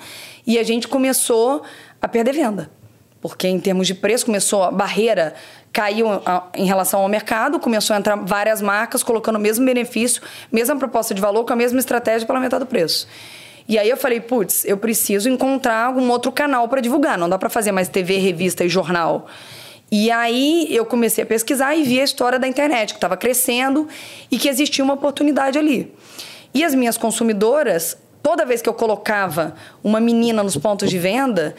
E 0.47 0.57
a 0.57 0.63
gente 0.63 0.87
começou 0.87 1.63
a 2.01 2.07
perder 2.07 2.33
venda. 2.33 2.71
Porque 3.21 3.47
em 3.47 3.59
termos 3.59 3.85
de 3.85 3.93
preço, 3.93 4.25
começou 4.25 4.63
a 4.63 4.71
barreira 4.71 5.35
caiu 5.75 6.07
em 6.53 6.65
relação 6.65 7.01
ao 7.01 7.09
mercado, 7.09 7.59
começou 7.59 7.93
a 7.93 7.99
entrar 7.99 8.15
várias 8.15 8.61
marcas 8.61 9.03
colocando 9.03 9.35
o 9.35 9.39
mesmo 9.39 9.65
benefício, 9.65 10.21
mesma 10.49 10.77
proposta 10.77 11.13
de 11.13 11.19
valor, 11.19 11.43
com 11.43 11.51
a 11.51 11.55
mesma 11.55 11.77
estratégia 11.79 12.25
pela 12.25 12.39
metade 12.39 12.63
do 12.63 12.65
preço. 12.65 13.05
E 13.67 13.79
aí 13.79 13.89
eu 13.89 13.97
falei, 13.97 14.19
putz, 14.19 14.63
eu 14.65 14.77
preciso 14.77 15.27
encontrar 15.27 15.87
algum 15.87 16.09
outro 16.09 16.31
canal 16.31 16.67
para 16.67 16.81
divulgar. 16.81 17.17
Não 17.17 17.27
dá 17.27 17.37
para 17.37 17.49
fazer 17.49 17.71
mais 17.71 17.89
TV, 17.89 18.17
revista 18.17 18.63
e 18.63 18.69
jornal. 18.69 19.27
E 19.91 20.11
aí 20.11 20.67
eu 20.69 20.85
comecei 20.85 21.23
a 21.23 21.27
pesquisar 21.27 21.75
e 21.75 21.83
vi 21.83 21.99
a 21.99 22.03
história 22.03 22.37
da 22.37 22.47
internet, 22.47 22.93
que 22.93 22.97
estava 22.97 23.17
crescendo 23.17 23.87
e 24.29 24.37
que 24.37 24.47
existia 24.47 24.83
uma 24.83 24.93
oportunidade 24.93 25.57
ali. 25.57 25.93
E 26.53 26.63
as 26.63 26.75
minhas 26.75 26.97
consumidoras, 26.97 27.97
toda 28.21 28.45
vez 28.45 28.61
que 28.61 28.69
eu 28.69 28.73
colocava 28.73 29.55
uma 29.83 29.99
menina 29.99 30.43
nos 30.43 30.57
pontos 30.57 30.89
de 30.89 30.97
venda, 30.97 31.55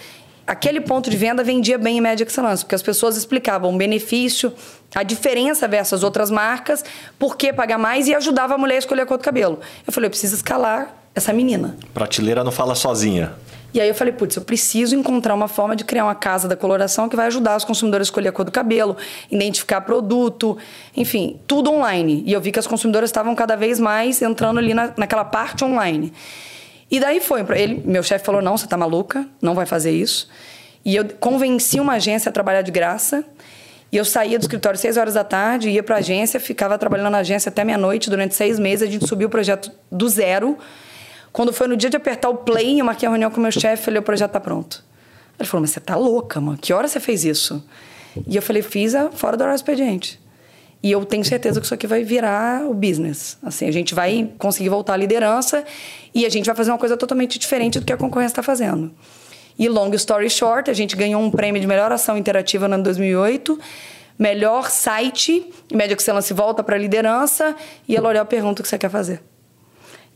aquele 0.47 0.81
ponto 0.81 1.11
de 1.11 1.17
venda 1.17 1.43
vendia 1.43 1.77
bem 1.77 1.99
em 1.99 2.01
média 2.01 2.25
excelência, 2.25 2.65
porque 2.65 2.75
as 2.75 2.83
pessoas 2.83 3.17
explicavam 3.17 3.75
o 3.75 3.77
benefício, 3.77 4.53
a 4.95 5.03
diferença 5.03 5.67
versus 5.67 6.03
outras 6.03 6.31
marcas, 6.31 6.85
por 7.19 7.37
que 7.37 7.53
pagar 7.53 7.79
mais 7.79 8.07
e 8.07 8.15
ajudava 8.15 8.55
a 8.55 8.59
mulher 8.59 8.77
a 8.77 8.79
escolher 8.79 9.03
a 9.03 9.07
cor 9.07 9.19
do 9.19 9.25
cabelo. 9.25 9.61
Eu 9.87 9.93
falei, 9.93 10.07
eu 10.07 10.11
preciso 10.11 10.35
escalar 10.37 11.06
essa 11.17 11.33
menina. 11.33 11.77
Prateleira 11.95 12.45
não 12.45 12.53
fala 12.53 12.75
sozinha. 12.75 13.33
E 13.73 13.81
aí 13.81 13.89
eu 13.89 13.95
falei, 13.95 14.13
putz, 14.13 14.37
eu 14.37 14.43
preciso 14.43 14.95
encontrar 14.95 15.35
uma 15.35 15.49
forma 15.49 15.75
de 15.75 15.85
criar 15.85 16.05
uma 16.05 16.15
casa 16.15 16.47
da 16.47 16.57
coloração 16.57 17.09
que 17.09 17.17
vai 17.17 17.27
ajudar 17.27 17.57
os 17.57 17.65
consumidores 17.65 18.07
a 18.07 18.09
escolher 18.09 18.29
a 18.29 18.33
cor 18.33 18.45
do 18.45 18.53
cabelo, 18.53 18.97
identificar 19.31 19.81
produto, 19.81 20.57
enfim, 20.97 21.39
tudo 21.47 21.73
online. 21.73 22.23
E 22.27 22.33
eu 22.33 22.41
vi 22.41 22.53
que 22.53 22.59
as 22.59 22.67
consumidoras 22.67 23.09
estavam 23.09 23.35
cada 23.35 23.57
vez 23.57 23.81
mais 23.81 24.23
entrando 24.23 24.59
ali 24.59 24.73
na, 24.73 24.93
naquela 24.97 25.25
parte 25.25 25.65
online. 25.65 26.13
E 26.91 27.01
daí 27.01 27.21
foi 27.21 27.45
ele, 27.55 27.83
meu 27.85 28.03
chefe 28.03 28.25
falou: 28.25 28.41
"Não, 28.41 28.57
você 28.57 28.67
tá 28.67 28.77
maluca, 28.77 29.27
não 29.43 29.55
vai 29.55 29.67
fazer 29.67 29.91
isso". 29.91 30.29
E 30.85 30.95
eu 30.95 31.05
convenci 31.19 31.81
uma 31.81 31.95
agência 31.95 32.29
a 32.29 32.33
trabalhar 32.33 32.63
de 32.63 32.71
graça. 32.71 33.25
E 33.91 33.97
eu 33.97 34.05
saía 34.05 34.39
do 34.39 34.43
escritório 34.43 34.77
às 34.77 34.81
seis 34.81 34.97
horas 34.97 35.15
da 35.15 35.25
tarde, 35.25 35.69
ia 35.71 35.83
para 35.83 35.97
a 35.97 35.99
agência, 35.99 36.41
ficava 36.41 36.77
trabalhando 36.79 37.11
na 37.11 37.19
agência 37.19 37.49
até 37.49 37.65
meia-noite 37.65 38.09
durante 38.09 38.35
seis 38.35 38.59
meses. 38.59 38.89
A 38.89 38.91
gente 38.91 39.07
subiu 39.07 39.29
o 39.29 39.31
projeto 39.31 39.71
do 39.91 40.09
zero 40.09 40.57
quando 41.37 41.53
foi 41.53 41.69
no 41.69 41.77
dia 41.77 41.91
de 41.91 41.99
apertar 41.99 42.31
o 42.31 42.35
play, 42.35 42.81
eu 42.81 42.85
marquei 42.87 43.07
a 43.07 43.11
reunião 43.11 43.31
com 43.31 43.37
o 43.37 43.43
meu 43.43 43.53
chefe, 43.53 43.83
falei, 43.83 44.01
o 44.01 44.03
projeto 44.03 44.31
tá 44.31 44.41
pronto. 44.41 44.83
Ele 45.39 45.47
falou, 45.47 45.61
mas 45.61 45.71
você 45.71 45.81
tá 45.81 45.95
louca, 45.95 46.41
mano? 46.41 46.57
Que 46.57 46.73
hora 46.73 46.89
você 46.89 46.99
fez 46.99 47.27
isso? 47.27 47.63
E 48.27 48.37
eu 48.37 48.41
falei, 48.41 48.63
fiz 48.63 48.95
a 48.95 49.11
fora 49.11 49.37
do 49.37 49.43
horário 49.43 49.55
expediente. 49.55 50.19
E 50.83 50.91
eu 50.91 51.05
tenho 51.05 51.23
certeza 51.27 51.61
que 51.61 51.67
isso 51.67 51.75
aqui 51.75 51.87
vai 51.87 52.03
virar 52.03 52.65
o 52.67 52.73
business. 52.73 53.37
Assim, 53.43 53.69
a 53.69 53.71
gente 53.71 53.95
vai 53.95 54.31
conseguir 54.39 54.71
voltar 54.71 54.95
à 54.95 54.97
liderança 54.97 55.63
e 56.15 56.25
a 56.25 56.31
gente 56.31 56.47
vai 56.47 56.55
fazer 56.55 56.71
uma 56.71 56.79
coisa 56.79 56.97
totalmente 56.97 57.39
diferente 57.39 57.79
do 57.79 57.85
que 57.85 57.93
a 57.93 57.99
concorrência 57.99 58.33
está 58.33 58.43
fazendo. 58.43 58.91
E 59.59 59.69
long 59.69 59.93
story 59.93 60.31
short, 60.31 60.71
a 60.71 60.75
gente 60.75 60.97
ganhou 60.97 61.21
um 61.21 61.31
prêmio 61.31 61.61
de 61.61 61.67
melhor 61.67 61.93
ação 61.93 62.17
interativa 62.17 62.67
no 62.67 62.77
ano 62.77 62.85
2008, 62.85 63.61
melhor 64.19 64.71
site, 64.71 65.53
Média 65.71 65.95
Excelência 65.95 66.35
volta 66.35 66.65
para 66.65 66.77
a 66.77 66.79
liderança 66.79 67.55
e 67.87 67.95
a 67.95 68.01
L'Oréal 68.01 68.25
pergunta 68.25 68.63
o 68.63 68.63
que 68.63 68.69
você 68.71 68.79
quer 68.79 68.89
fazer. 68.89 69.21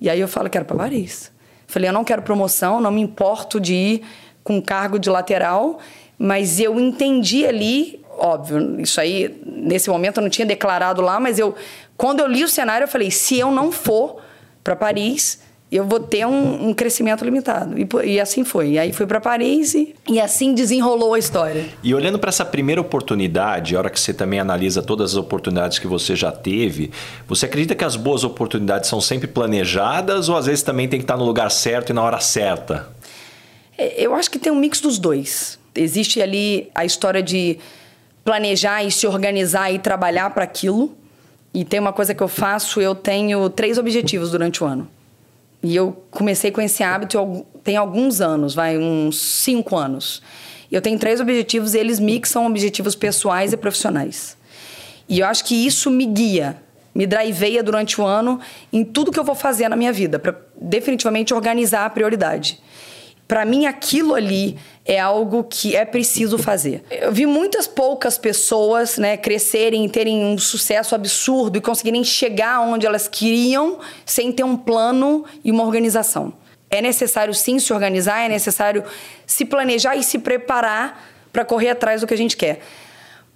E 0.01 0.09
aí 0.09 0.21
eu 0.21 0.29
falo, 0.29 0.49
quero 0.49 0.65
para 0.65 0.77
Paris. 0.77 1.31
Falei, 1.67 1.89
eu 1.89 1.93
não 1.93 2.05
quero 2.05 2.23
promoção, 2.23 2.81
não 2.81 2.91
me 2.91 3.01
importo 3.01 3.61
de 3.61 3.75
ir 3.75 4.03
com 4.43 4.61
cargo 4.61 4.99
de 4.99 5.11
lateral, 5.11 5.79
mas 6.19 6.59
eu 6.59 6.81
entendi 6.81 7.47
ali, 7.47 8.05
óbvio, 8.19 8.81
isso 8.81 9.01
aí, 9.01 9.41
nesse 9.47 9.89
momento 9.89 10.19
eu 10.19 10.23
não 10.23 10.31
tinha 10.31 10.47
declarado 10.47 11.01
lá, 11.01 11.21
mas 11.21 11.39
eu, 11.39 11.55
quando 11.97 12.21
eu 12.21 12.27
li 12.27 12.43
o 12.43 12.49
cenário, 12.49 12.85
eu 12.85 12.89
falei, 12.89 13.11
se 13.11 13.39
eu 13.39 13.51
não 13.51 13.71
for 13.71 14.21
para 14.65 14.75
Paris, 14.75 15.41
eu 15.71 15.85
vou 15.85 16.01
ter 16.01 16.27
um, 16.27 16.69
um 16.69 16.75
crescimento 16.75 17.25
limitado. 17.25 17.77
E, 17.79 17.87
e, 18.05 18.21
assim 18.21 18.43
foi. 18.43 18.71
E 18.71 18.79
aí 18.79 18.93
fui 18.93 19.07
para 19.07 19.21
Paris 19.21 19.75
e, 19.75 19.95
e, 20.09 20.21
assim 20.21 20.53
desenrolou 20.53 21.15
a 21.15 21.19
história. 21.19 21.65
E 21.83 21.95
olhando 21.95 22.19
para 22.19 22.29
essa 22.29 22.45
primeira 22.45 22.81
oportunidade, 22.81 23.77
a 23.77 23.79
hora 23.79 23.91
que 23.91 24.01
você 24.01 24.13
também 24.13 24.41
analisa 24.41 24.83
todas 24.83 25.13
as 25.13 25.17
oportunidades 25.17 25.79
que 25.79 25.87
você 25.87 26.17
já 26.17 26.33
teve, 26.33 26.91
você 27.29 27.47
acredita 27.47 27.77
que 27.77 27.85
as 27.85 27.95
boas 27.95 28.25
oportunidades 28.25 28.89
são 28.89 29.01
sempre 29.01 29.29
planejadas 29.29 30.29
ou 30.29 30.37
às 30.37 30.47
vezes 30.47 30.63
também 30.65 30.89
tem 30.89 30.99
que 30.99 31.05
estar 31.05 31.17
no 31.17 31.25
lugar 31.25 31.51
certo 31.51 31.91
e 31.91 31.93
na 31.93 32.03
hora 32.03 32.19
certa? 32.19 32.89
É, 33.79 34.05
eu 34.05 34.13
acho 34.15 34.29
que 34.29 34.41
tem 34.41 34.53
um 34.53 34.57
mix 34.57 34.81
dos 34.81 34.99
dois. 34.99 35.57
Existe 35.73 36.21
ali 36.21 36.69
a 36.75 36.85
história 36.85 37.23
de 37.23 37.59
planejar 38.25 38.83
e 38.83 38.91
se 38.91 39.07
organizar 39.07 39.73
e 39.73 39.79
trabalhar 39.79 40.31
para 40.31 40.43
aquilo. 40.43 40.97
E 41.55 41.65
tem 41.65 41.79
uma 41.79 41.93
coisa 41.93 42.13
que 42.13 42.23
eu 42.23 42.29
faço, 42.29 42.81
eu 42.81 42.95
tenho 42.95 43.49
três 43.51 43.79
objetivos 43.79 44.33
durante 44.33 44.63
o 44.65 44.67
ano. 44.67 44.89
E 45.63 45.77
eu 45.77 46.05
comecei 46.11 46.51
com 46.51 46.61
esse 46.61 46.83
hábito 46.83 47.45
tem 47.63 47.77
alguns 47.77 48.21
anos, 48.21 48.55
vai, 48.55 48.79
uns 48.79 49.21
cinco 49.21 49.77
anos. 49.77 50.23
Eu 50.73 50.81
tenho 50.81 50.99
três 50.99 51.21
objetivos 51.21 51.75
e 51.75 51.79
eles 51.79 51.99
mixam 51.99 52.47
objetivos 52.47 52.95
pessoais 52.95 53.53
e 53.53 53.57
profissionais. 53.57 54.37
E 55.09 55.21
eu 55.21 55.27
acho 55.27 55.45
que 55.45 55.55
isso 55.55 55.91
me 55.91 56.07
guia, 56.07 56.57
me 56.95 57.07
driveia 57.07 57.63
durante 57.63 58.01
o 58.01 58.07
ano 58.07 58.41
em 58.73 58.85
tudo 58.85 59.11
que 59.11 59.19
eu 59.19 59.25
vou 59.25 59.35
fazer 59.35 59.69
na 59.69 59.77
minha 59.77 59.93
vida, 59.93 60.19
para 60.19 60.37
definitivamente 60.61 61.35
organizar 61.35 61.85
a 61.85 61.91
prioridade 61.91 62.61
para 63.31 63.45
mim 63.45 63.65
aquilo 63.65 64.17
ali 64.17 64.59
é 64.85 64.99
algo 64.99 65.45
que 65.45 65.77
é 65.77 65.85
preciso 65.85 66.37
fazer. 66.37 66.83
Eu 66.91 67.13
vi 67.13 67.27
muitas 67.27 67.69
poucas 67.69 68.19
pessoas, 68.19 68.99
né, 68.99 69.17
crescerem, 69.17 69.89
terem 69.89 70.25
um 70.25 70.37
sucesso 70.37 70.97
absurdo 70.97 71.57
e 71.57 71.61
conseguirem 71.61 72.03
chegar 72.03 72.61
onde 72.61 72.89
elas 72.89 73.07
queriam 73.07 73.79
sem 74.05 74.33
ter 74.33 74.43
um 74.43 74.57
plano 74.57 75.25
e 75.45 75.53
uma 75.53 75.63
organização. 75.63 76.33
É 76.69 76.83
necessário 76.83 77.33
sim 77.33 77.61
se 77.61 77.73
organizar, 77.73 78.21
é 78.21 78.29
necessário 78.29 78.83
se 79.25 79.45
planejar 79.45 79.95
e 79.95 80.03
se 80.03 80.19
preparar 80.19 81.09
para 81.33 81.45
correr 81.45 81.69
atrás 81.69 82.01
do 82.01 82.09
que 82.09 82.15
a 82.15 82.19
gente 82.19 82.37
quer. 82.37 82.61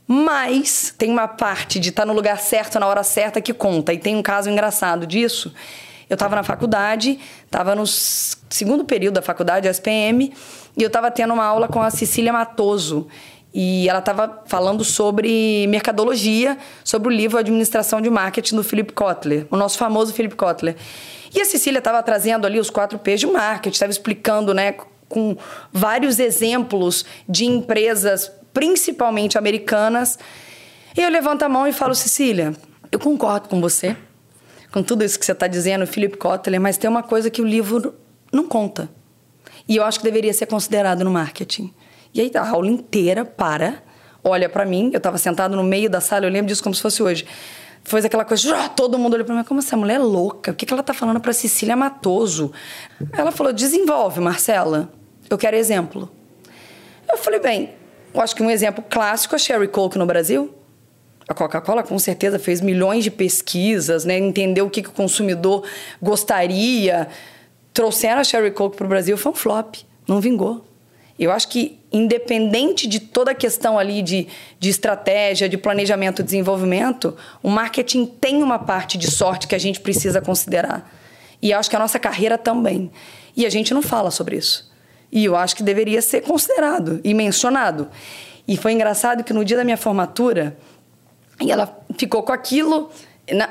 Mas 0.08 0.92
tem 0.98 1.08
uma 1.08 1.28
parte 1.28 1.78
de 1.78 1.90
estar 1.90 2.02
tá 2.02 2.06
no 2.06 2.14
lugar 2.14 2.40
certo 2.40 2.80
na 2.80 2.88
hora 2.88 3.04
certa 3.04 3.40
que 3.40 3.54
conta. 3.54 3.92
E 3.92 3.98
tem 3.98 4.16
um 4.16 4.22
caso 4.22 4.50
engraçado 4.50 5.06
disso, 5.06 5.54
eu 6.08 6.14
estava 6.14 6.36
na 6.36 6.42
faculdade, 6.42 7.18
estava 7.44 7.74
no 7.74 7.86
segundo 7.86 8.84
período 8.84 9.14
da 9.14 9.22
faculdade, 9.22 9.68
SPM, 9.68 10.32
e 10.76 10.82
eu 10.82 10.88
estava 10.88 11.10
tendo 11.10 11.34
uma 11.34 11.44
aula 11.44 11.68
com 11.68 11.80
a 11.80 11.90
Cecília 11.90 12.32
Matoso. 12.32 13.06
E 13.56 13.88
ela 13.88 14.00
estava 14.00 14.42
falando 14.46 14.82
sobre 14.82 15.66
mercadologia, 15.68 16.58
sobre 16.82 17.08
o 17.08 17.10
livro 17.10 17.38
Administração 17.38 18.00
de 18.00 18.10
Marketing 18.10 18.56
do 18.56 18.64
Philip 18.64 18.92
Kotler, 18.92 19.46
o 19.48 19.56
nosso 19.56 19.78
famoso 19.78 20.12
Philip 20.12 20.34
Kotler. 20.34 20.74
E 21.32 21.40
a 21.40 21.44
Cecília 21.44 21.78
estava 21.78 22.02
trazendo 22.02 22.46
ali 22.46 22.58
os 22.58 22.68
quatro 22.68 22.98
P's 22.98 23.20
de 23.20 23.26
marketing, 23.28 23.74
estava 23.74 23.92
explicando, 23.92 24.52
né, 24.52 24.74
com 25.08 25.36
vários 25.72 26.18
exemplos 26.18 27.04
de 27.28 27.44
empresas, 27.44 28.30
principalmente 28.52 29.38
americanas. 29.38 30.18
E 30.96 31.00
eu 31.00 31.08
levanto 31.08 31.44
a 31.44 31.48
mão 31.48 31.66
e 31.66 31.72
falo, 31.72 31.94
Cecília, 31.94 32.52
eu 32.90 32.98
concordo 32.98 33.48
com 33.48 33.60
você 33.60 33.96
com 34.74 34.82
tudo 34.82 35.04
isso 35.04 35.16
que 35.16 35.24
você 35.24 35.30
está 35.30 35.46
dizendo, 35.46 35.86
Philip 35.86 36.16
Kotler, 36.16 36.60
mas 36.60 36.76
tem 36.76 36.90
uma 36.90 37.04
coisa 37.04 37.30
que 37.30 37.40
o 37.40 37.46
livro 37.46 37.94
não 38.32 38.48
conta. 38.48 38.90
E 39.68 39.76
eu 39.76 39.84
acho 39.84 40.00
que 40.00 40.04
deveria 40.04 40.34
ser 40.34 40.46
considerado 40.46 41.04
no 41.04 41.12
marketing. 41.12 41.72
E 42.12 42.20
aí 42.20 42.28
a 42.34 42.50
aula 42.50 42.66
inteira 42.66 43.24
para, 43.24 43.84
olha 44.24 44.48
para 44.48 44.64
mim, 44.64 44.90
eu 44.92 44.96
estava 44.96 45.16
sentado 45.16 45.54
no 45.54 45.62
meio 45.62 45.88
da 45.88 46.00
sala, 46.00 46.26
eu 46.26 46.28
lembro 46.28 46.48
disso 46.48 46.60
como 46.60 46.74
se 46.74 46.82
fosse 46.82 47.04
hoje. 47.04 47.24
Foi 47.84 48.00
aquela 48.00 48.24
coisa, 48.24 48.68
todo 48.70 48.98
mundo 48.98 49.14
olhou 49.14 49.24
para 49.24 49.36
mim, 49.36 49.44
como 49.44 49.60
essa 49.60 49.76
mulher 49.76 49.94
é 49.94 49.98
louca? 50.02 50.50
O 50.50 50.54
que, 50.56 50.66
que 50.66 50.72
ela 50.72 50.80
está 50.80 50.92
falando 50.92 51.20
para 51.20 51.32
Cecília 51.32 51.76
Matoso? 51.76 52.50
Ela 53.12 53.30
falou, 53.30 53.52
desenvolve, 53.52 54.20
Marcela. 54.20 54.92
Eu 55.30 55.38
quero 55.38 55.56
exemplo. 55.56 56.10
Eu 57.08 57.16
falei, 57.16 57.38
bem, 57.38 57.74
eu 58.12 58.20
acho 58.20 58.34
que 58.34 58.42
um 58.42 58.50
exemplo 58.50 58.84
clássico 58.90 59.36
é 59.36 59.38
Sherry 59.38 59.68
Coke 59.68 59.96
no 59.96 60.04
Brasil. 60.04 60.52
A 61.28 61.32
Coca-Cola 61.32 61.82
com 61.82 61.98
certeza 61.98 62.38
fez 62.38 62.60
milhões 62.60 63.02
de 63.02 63.10
pesquisas, 63.10 64.04
né? 64.04 64.18
entendeu 64.18 64.66
o 64.66 64.70
que, 64.70 64.82
que 64.82 64.88
o 64.88 64.92
consumidor 64.92 65.64
gostaria. 66.00 67.08
Trouxeram 67.72 68.20
a 68.20 68.24
Sherry 68.24 68.50
Coke 68.50 68.76
para 68.76 68.84
o 68.84 68.88
Brasil, 68.88 69.16
foi 69.16 69.32
um 69.32 69.34
flop, 69.34 69.76
não 70.06 70.20
vingou. 70.20 70.64
Eu 71.18 71.30
acho 71.30 71.48
que, 71.48 71.78
independente 71.92 72.86
de 72.86 72.98
toda 72.98 73.30
a 73.30 73.34
questão 73.34 73.78
ali 73.78 74.02
de, 74.02 74.26
de 74.58 74.68
estratégia, 74.68 75.48
de 75.48 75.56
planejamento 75.56 76.20
e 76.20 76.24
desenvolvimento, 76.24 77.16
o 77.42 77.48
marketing 77.48 78.04
tem 78.04 78.42
uma 78.42 78.58
parte 78.58 78.98
de 78.98 79.10
sorte 79.10 79.46
que 79.46 79.54
a 79.54 79.58
gente 79.58 79.80
precisa 79.80 80.20
considerar. 80.20 80.92
E 81.40 81.52
acho 81.52 81.70
que 81.70 81.76
a 81.76 81.78
nossa 81.78 81.98
carreira 81.98 82.36
também. 82.36 82.90
E 83.36 83.46
a 83.46 83.50
gente 83.50 83.72
não 83.72 83.80
fala 83.80 84.10
sobre 84.10 84.36
isso. 84.36 84.72
E 85.10 85.24
eu 85.24 85.36
acho 85.36 85.54
que 85.54 85.62
deveria 85.62 86.02
ser 86.02 86.22
considerado 86.22 87.00
e 87.04 87.14
mencionado. 87.14 87.88
E 88.46 88.56
foi 88.56 88.72
engraçado 88.72 89.22
que 89.22 89.32
no 89.32 89.44
dia 89.44 89.56
da 89.56 89.64
minha 89.64 89.76
formatura, 89.76 90.56
e 91.44 91.52
ela 91.52 91.78
ficou 91.98 92.22
com 92.22 92.32
aquilo. 92.32 92.90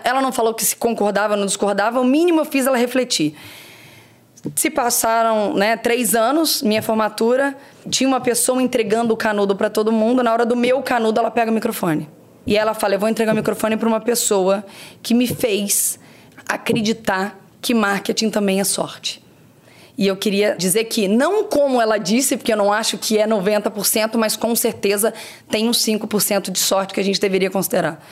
Ela 0.04 0.22
não 0.22 0.32
falou 0.32 0.54
que 0.54 0.66
se 0.66 0.76
concordava 0.76 1.34
ou 1.34 1.40
não 1.40 1.46
discordava, 1.46 2.00
o 2.00 2.04
mínimo 2.04 2.42
eu 2.42 2.46
fiz 2.46 2.66
ela 2.66 2.78
refletir. 2.78 3.36
Se 4.56 4.70
passaram 4.70 5.54
né, 5.54 5.78
três 5.78 6.16
anos, 6.16 6.62
minha 6.62 6.82
formatura, 6.82 7.56
tinha 7.90 8.08
uma 8.08 8.20
pessoa 8.20 8.62
entregando 8.62 9.14
o 9.14 9.18
canudo 9.18 9.56
para 9.56 9.70
todo 9.70 9.92
mundo. 9.92 10.22
Na 10.22 10.34
hora 10.34 10.46
do 10.46 10.56
meu 10.56 10.82
canudo, 10.82 11.20
ela 11.20 11.32
pega 11.32 11.50
o 11.50 11.54
microfone. 11.54 12.10
E 12.46 12.58
ela 12.58 12.74
fala: 12.74 12.96
Eu 12.96 13.00
vou 13.00 13.08
entregar 13.08 13.32
o 13.32 13.36
microfone 13.36 13.78
para 13.78 13.88
uma 13.88 14.02
pessoa 14.02 14.66
que 15.02 15.14
me 15.14 15.28
fez 15.28 15.98
acreditar 16.48 17.40
que 17.62 17.74
marketing 17.74 18.30
também 18.30 18.60
é 18.60 18.66
sorte. 18.66 19.24
E 19.98 20.08
eu 20.08 20.16
queria 20.16 20.56
dizer 20.56 20.86
que, 20.86 21.08
não 21.08 21.44
como 21.44 21.82
ela 21.82 21.98
disse, 21.98 22.36
porque 22.36 22.52
eu 22.52 22.58
não 22.58 22.74
acho 22.74 22.98
que 22.98 23.18
é 23.18 23.28
90%, 23.28 24.18
mas 24.18 24.36
com 24.36 24.56
certeza 24.56 25.14
tem 25.50 25.70
uns 25.70 25.78
5% 25.86 26.50
de 26.50 26.60
sorte 26.60 26.94
que 26.94 27.00
a 27.00 27.04
gente 27.04 27.20
deveria 27.20 27.50
considerar. 27.50 28.04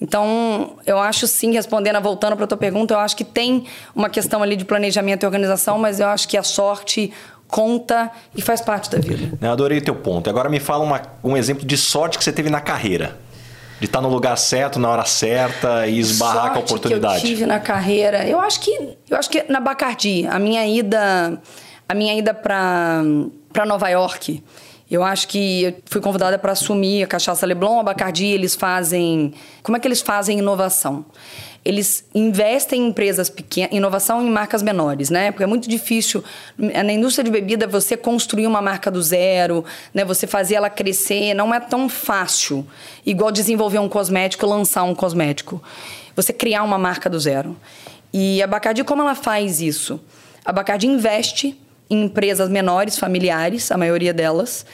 Então, 0.00 0.76
eu 0.86 0.98
acho 0.98 1.26
sim, 1.26 1.52
respondendo, 1.52 2.00
voltando 2.00 2.36
para 2.36 2.44
a 2.44 2.48
tua 2.48 2.58
pergunta, 2.58 2.94
eu 2.94 2.98
acho 2.98 3.16
que 3.16 3.24
tem 3.24 3.64
uma 3.94 4.08
questão 4.08 4.42
ali 4.42 4.56
de 4.56 4.64
planejamento 4.64 5.22
e 5.22 5.26
organização, 5.26 5.78
mas 5.78 5.98
eu 6.00 6.08
acho 6.08 6.28
que 6.28 6.36
a 6.36 6.42
sorte 6.42 7.12
conta 7.48 8.10
e 8.34 8.42
faz 8.42 8.60
parte 8.60 8.90
da 8.90 8.98
vida. 8.98 9.38
Eu 9.40 9.50
adorei 9.50 9.80
teu 9.80 9.94
ponto. 9.94 10.28
Agora 10.28 10.48
me 10.48 10.58
fala 10.58 10.84
uma, 10.84 11.02
um 11.22 11.36
exemplo 11.36 11.64
de 11.64 11.76
sorte 11.76 12.18
que 12.18 12.24
você 12.24 12.32
teve 12.32 12.50
na 12.50 12.60
carreira. 12.60 13.16
De 13.84 13.86
estar 13.86 14.00
no 14.00 14.08
lugar 14.08 14.38
certo, 14.38 14.78
na 14.78 14.88
hora 14.88 15.04
certa 15.04 15.86
e 15.86 15.98
esbarrar 15.98 16.44
Sorte 16.44 16.52
com 16.54 16.58
a 16.58 16.62
oportunidade. 16.62 17.20
Que 17.20 17.26
eu 17.26 17.30
tive 17.32 17.44
na 17.44 17.60
carreira. 17.60 18.26
Eu 18.26 18.40
acho 18.40 18.58
que 18.60 18.70
eu 19.10 19.18
acho 19.18 19.28
que 19.28 19.44
na 19.46 19.60
Bacardi, 19.60 20.26
a 20.26 20.38
minha 20.38 20.66
ida 20.66 21.38
a 21.86 21.94
minha 21.94 22.16
ida 22.16 22.32
para 22.32 23.02
para 23.52 23.66
Nova 23.66 23.86
York, 23.90 24.42
eu 24.94 25.02
acho 25.02 25.28
que 25.28 25.62
eu 25.64 25.74
fui 25.86 26.00
convidada 26.00 26.38
para 26.38 26.52
assumir 26.52 27.02
a 27.02 27.06
Cachaça 27.06 27.44
Leblon, 27.46 27.80
a 27.80 27.82
Bacardi, 27.82 28.26
eles 28.26 28.54
fazem, 28.54 29.34
como 29.62 29.76
é 29.76 29.80
que 29.80 29.88
eles 29.88 30.00
fazem 30.00 30.38
inovação? 30.38 31.04
eles 31.64 32.04
investem 32.14 32.82
em 32.82 32.88
empresas 32.88 33.30
pequenas, 33.30 33.72
inovação 33.72 34.22
em 34.22 34.30
marcas 34.30 34.62
menores, 34.62 35.08
né? 35.08 35.30
Porque 35.30 35.44
é 35.44 35.46
muito 35.46 35.66
difícil 35.66 36.22
na 36.58 36.92
indústria 36.92 37.24
de 37.24 37.30
bebida 37.30 37.66
você 37.66 37.96
construir 37.96 38.46
uma 38.46 38.60
marca 38.60 38.90
do 38.90 39.02
zero, 39.02 39.64
né? 39.92 40.04
Você 40.04 40.26
fazer 40.26 40.56
ela 40.56 40.68
crescer, 40.68 41.32
não 41.32 41.54
é 41.54 41.60
tão 41.60 41.88
fácil, 41.88 42.66
igual 43.06 43.32
desenvolver 43.32 43.78
um 43.78 43.88
cosmético, 43.88 44.46
lançar 44.46 44.82
um 44.82 44.94
cosmético. 44.94 45.62
Você 46.14 46.34
criar 46.34 46.62
uma 46.62 46.76
marca 46.76 47.08
do 47.08 47.18
zero. 47.18 47.56
E 48.12 48.42
a 48.42 48.46
Bacardi, 48.46 48.84
como 48.84 49.00
ela 49.00 49.14
faz 49.14 49.60
isso? 49.62 49.98
A 50.44 50.52
Bacardi 50.52 50.86
investe 50.86 51.58
em 51.88 52.04
empresas 52.04 52.48
menores, 52.48 52.98
familiares, 52.98 53.70
a 53.70 53.76
maioria 53.76 54.12
delas, 54.12 54.64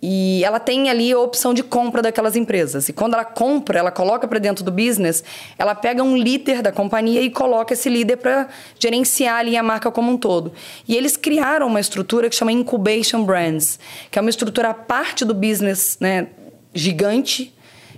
e 0.00 0.44
ela 0.44 0.60
tem 0.60 0.90
ali 0.90 1.10
a 1.10 1.18
opção 1.18 1.54
de 1.54 1.62
compra 1.62 2.02
daquelas 2.02 2.36
empresas. 2.36 2.88
E 2.88 2.92
quando 2.92 3.14
ela 3.14 3.24
compra, 3.24 3.78
ela 3.78 3.90
coloca 3.90 4.28
para 4.28 4.38
dentro 4.38 4.62
do 4.62 4.70
business, 4.70 5.24
ela 5.58 5.74
pega 5.74 6.02
um 6.02 6.16
líder 6.16 6.60
da 6.60 6.70
companhia 6.70 7.22
e 7.22 7.30
coloca 7.30 7.72
esse 7.72 7.88
líder 7.88 8.18
para 8.18 8.48
gerenciar 8.78 9.38
ali 9.38 9.56
a 9.56 9.62
marca 9.62 9.90
como 9.90 10.12
um 10.12 10.18
todo. 10.18 10.52
E 10.86 10.94
eles 10.94 11.16
criaram 11.16 11.66
uma 11.66 11.80
estrutura 11.80 12.28
que 12.28 12.36
chama 12.36 12.52
Incubation 12.52 13.24
Brands, 13.24 13.80
que 14.10 14.18
é 14.18 14.22
uma 14.22 14.30
estrutura 14.30 14.70
à 14.70 14.74
parte 14.74 15.24
do 15.24 15.34
business 15.34 15.96
né, 15.98 16.28
gigante, 16.74 17.54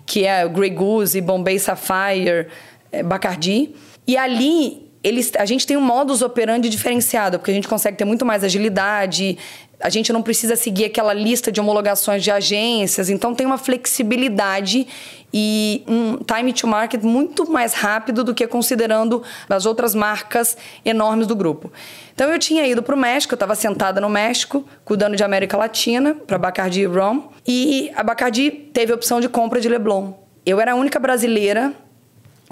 que 0.06 0.24
é 0.24 0.48
Grey 0.48 0.70
Goose, 0.70 1.20
Bombay 1.20 1.58
Sapphire, 1.58 2.46
é, 2.92 3.02
Bacardi. 3.02 3.74
E 4.06 4.16
ali 4.16 4.87
eles, 5.02 5.32
a 5.36 5.44
gente 5.44 5.66
tem 5.66 5.76
um 5.76 5.80
modus 5.80 6.22
operandi 6.22 6.68
diferenciado, 6.68 7.38
porque 7.38 7.50
a 7.50 7.54
gente 7.54 7.68
consegue 7.68 7.96
ter 7.96 8.04
muito 8.04 8.26
mais 8.26 8.42
agilidade, 8.42 9.38
a 9.80 9.88
gente 9.88 10.12
não 10.12 10.22
precisa 10.22 10.56
seguir 10.56 10.86
aquela 10.86 11.14
lista 11.14 11.52
de 11.52 11.60
homologações 11.60 12.22
de 12.22 12.30
agências, 12.30 13.08
então 13.08 13.34
tem 13.34 13.46
uma 13.46 13.58
flexibilidade 13.58 14.86
e 15.32 15.84
um 15.86 16.16
time 16.16 16.52
to 16.52 16.66
market 16.66 17.02
muito 17.02 17.48
mais 17.50 17.74
rápido 17.74 18.24
do 18.24 18.34
que 18.34 18.46
considerando 18.46 19.22
as 19.48 19.66
outras 19.66 19.94
marcas 19.94 20.56
enormes 20.84 21.26
do 21.26 21.36
grupo. 21.36 21.70
Então 22.12 22.28
eu 22.30 22.38
tinha 22.38 22.66
ido 22.66 22.82
para 22.82 22.94
o 22.94 22.98
México, 22.98 23.34
eu 23.34 23.36
estava 23.36 23.54
sentada 23.54 24.00
no 24.00 24.08
México, 24.08 24.64
cuidando 24.84 25.14
de 25.14 25.22
América 25.22 25.56
Latina, 25.56 26.14
para 26.14 26.38
Bacardi 26.38 26.80
e 26.80 26.86
Rum, 26.86 27.28
e 27.46 27.92
a 27.94 28.02
Bacardi 28.02 28.50
teve 28.50 28.92
a 28.92 28.96
opção 28.96 29.20
de 29.20 29.28
compra 29.28 29.60
de 29.60 29.68
Leblon. 29.68 30.14
Eu 30.44 30.60
era 30.60 30.72
a 30.72 30.74
única 30.74 30.98
brasileira 30.98 31.72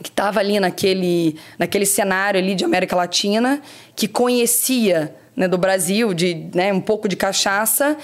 que 0.03 0.09
estava 0.09 0.41
ali 0.41 0.61
naquele, 0.61 1.37
naquele 1.59 1.87
cenário 1.87 2.39
ali 2.39 2.55
de 2.55 2.65
América 2.65 2.95
Latina, 2.95 3.61
que 3.95 4.07
conhecia 4.07 5.15
né, 5.35 5.49
do 5.49 5.59
Brasil, 5.59 6.13
de 6.13 6.49
né, 6.55 6.73
um 6.73 6.81
pouco 6.81 7.09
de 7.09 7.17
cachaça, 7.17 7.97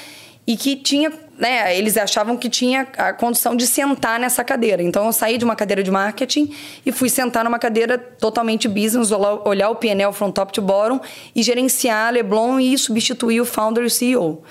e 0.46 0.56
que 0.56 0.74
tinha, 0.74 1.12
né, 1.38 1.76
eles 1.76 1.96
achavam 1.96 2.36
que 2.36 2.48
tinha 2.48 2.88
a 2.98 3.12
condição 3.12 3.54
de 3.54 3.66
sentar 3.66 4.18
nessa 4.18 4.42
cadeira. 4.42 4.82
Então 4.82 5.06
eu 5.06 5.12
saí 5.12 5.38
de 5.38 5.44
uma 5.44 5.54
cadeira 5.54 5.82
de 5.82 5.90
marketing 5.90 6.52
e 6.84 6.90
fui 6.90 7.08
sentar 7.08 7.44
numa 7.44 7.58
cadeira 7.58 7.96
totalmente 7.96 8.66
business, 8.66 9.10
olhar 9.44 9.70
o 9.70 9.76
PNL 9.76 10.12
from 10.12 10.32
top 10.32 10.52
to 10.52 10.60
bottom 10.60 11.00
e 11.34 11.42
gerenciar 11.42 12.08
a 12.08 12.10
Leblon 12.10 12.58
e 12.58 12.76
substituir 12.76 13.40
o 13.40 13.44
founder 13.44 13.84
e 13.84 13.86
o 13.86 13.90
CEO. 13.90 14.42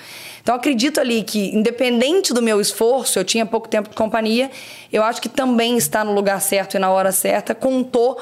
Então 0.42 0.54
acredito 0.54 1.00
ali 1.00 1.22
que, 1.22 1.54
independente 1.54 2.34
do 2.34 2.42
meu 2.42 2.60
esforço, 2.60 3.18
eu 3.18 3.24
tinha 3.24 3.46
pouco 3.46 3.68
tempo 3.68 3.88
de 3.88 3.94
companhia, 3.94 4.50
eu 4.92 5.02
acho 5.02 5.22
que 5.22 5.28
também 5.28 5.76
está 5.76 6.04
no 6.04 6.12
lugar 6.12 6.40
certo 6.40 6.76
e 6.76 6.80
na 6.80 6.90
hora 6.90 7.12
certa, 7.12 7.54
contou 7.54 8.18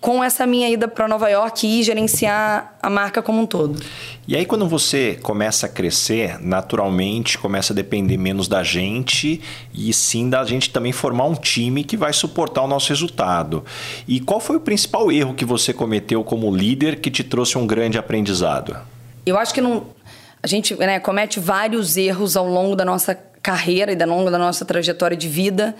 com 0.00 0.22
essa 0.22 0.46
minha 0.46 0.70
ida 0.70 0.86
para 0.86 1.08
Nova 1.08 1.28
York 1.28 1.66
e 1.66 1.82
gerenciar 1.82 2.76
a 2.80 2.88
marca 2.88 3.20
como 3.20 3.42
um 3.42 3.46
todo. 3.46 3.82
E 4.28 4.36
aí, 4.36 4.46
quando 4.46 4.68
você 4.68 5.18
começa 5.20 5.66
a 5.66 5.68
crescer, 5.68 6.38
naturalmente 6.40 7.36
começa 7.36 7.72
a 7.72 7.76
depender 7.76 8.16
menos 8.16 8.46
da 8.46 8.62
gente 8.62 9.40
e 9.74 9.92
sim 9.92 10.30
da 10.30 10.44
gente 10.44 10.70
também 10.70 10.92
formar 10.92 11.24
um 11.24 11.34
time 11.34 11.82
que 11.82 11.96
vai 11.96 12.12
suportar 12.12 12.62
o 12.62 12.68
nosso 12.68 12.90
resultado. 12.90 13.64
E 14.06 14.20
qual 14.20 14.38
foi 14.38 14.56
o 14.56 14.60
principal 14.60 15.10
erro 15.10 15.34
que 15.34 15.44
você 15.44 15.72
cometeu 15.72 16.22
como 16.22 16.54
líder 16.54 17.00
que 17.00 17.10
te 17.10 17.24
trouxe 17.24 17.58
um 17.58 17.66
grande 17.66 17.98
aprendizado? 17.98 18.76
Eu 19.24 19.36
acho 19.36 19.52
que 19.52 19.60
não, 19.60 19.88
a 20.46 20.48
gente 20.48 20.76
né, 20.76 21.00
comete 21.00 21.40
vários 21.40 21.96
erros 21.96 22.36
ao 22.36 22.46
longo 22.46 22.76
da 22.76 22.84
nossa 22.84 23.16
carreira 23.42 23.92
e 23.92 24.00
ao 24.00 24.08
longo 24.08 24.30
da 24.30 24.38
nossa 24.38 24.64
trajetória 24.64 25.16
de 25.16 25.26
vida. 25.26 25.74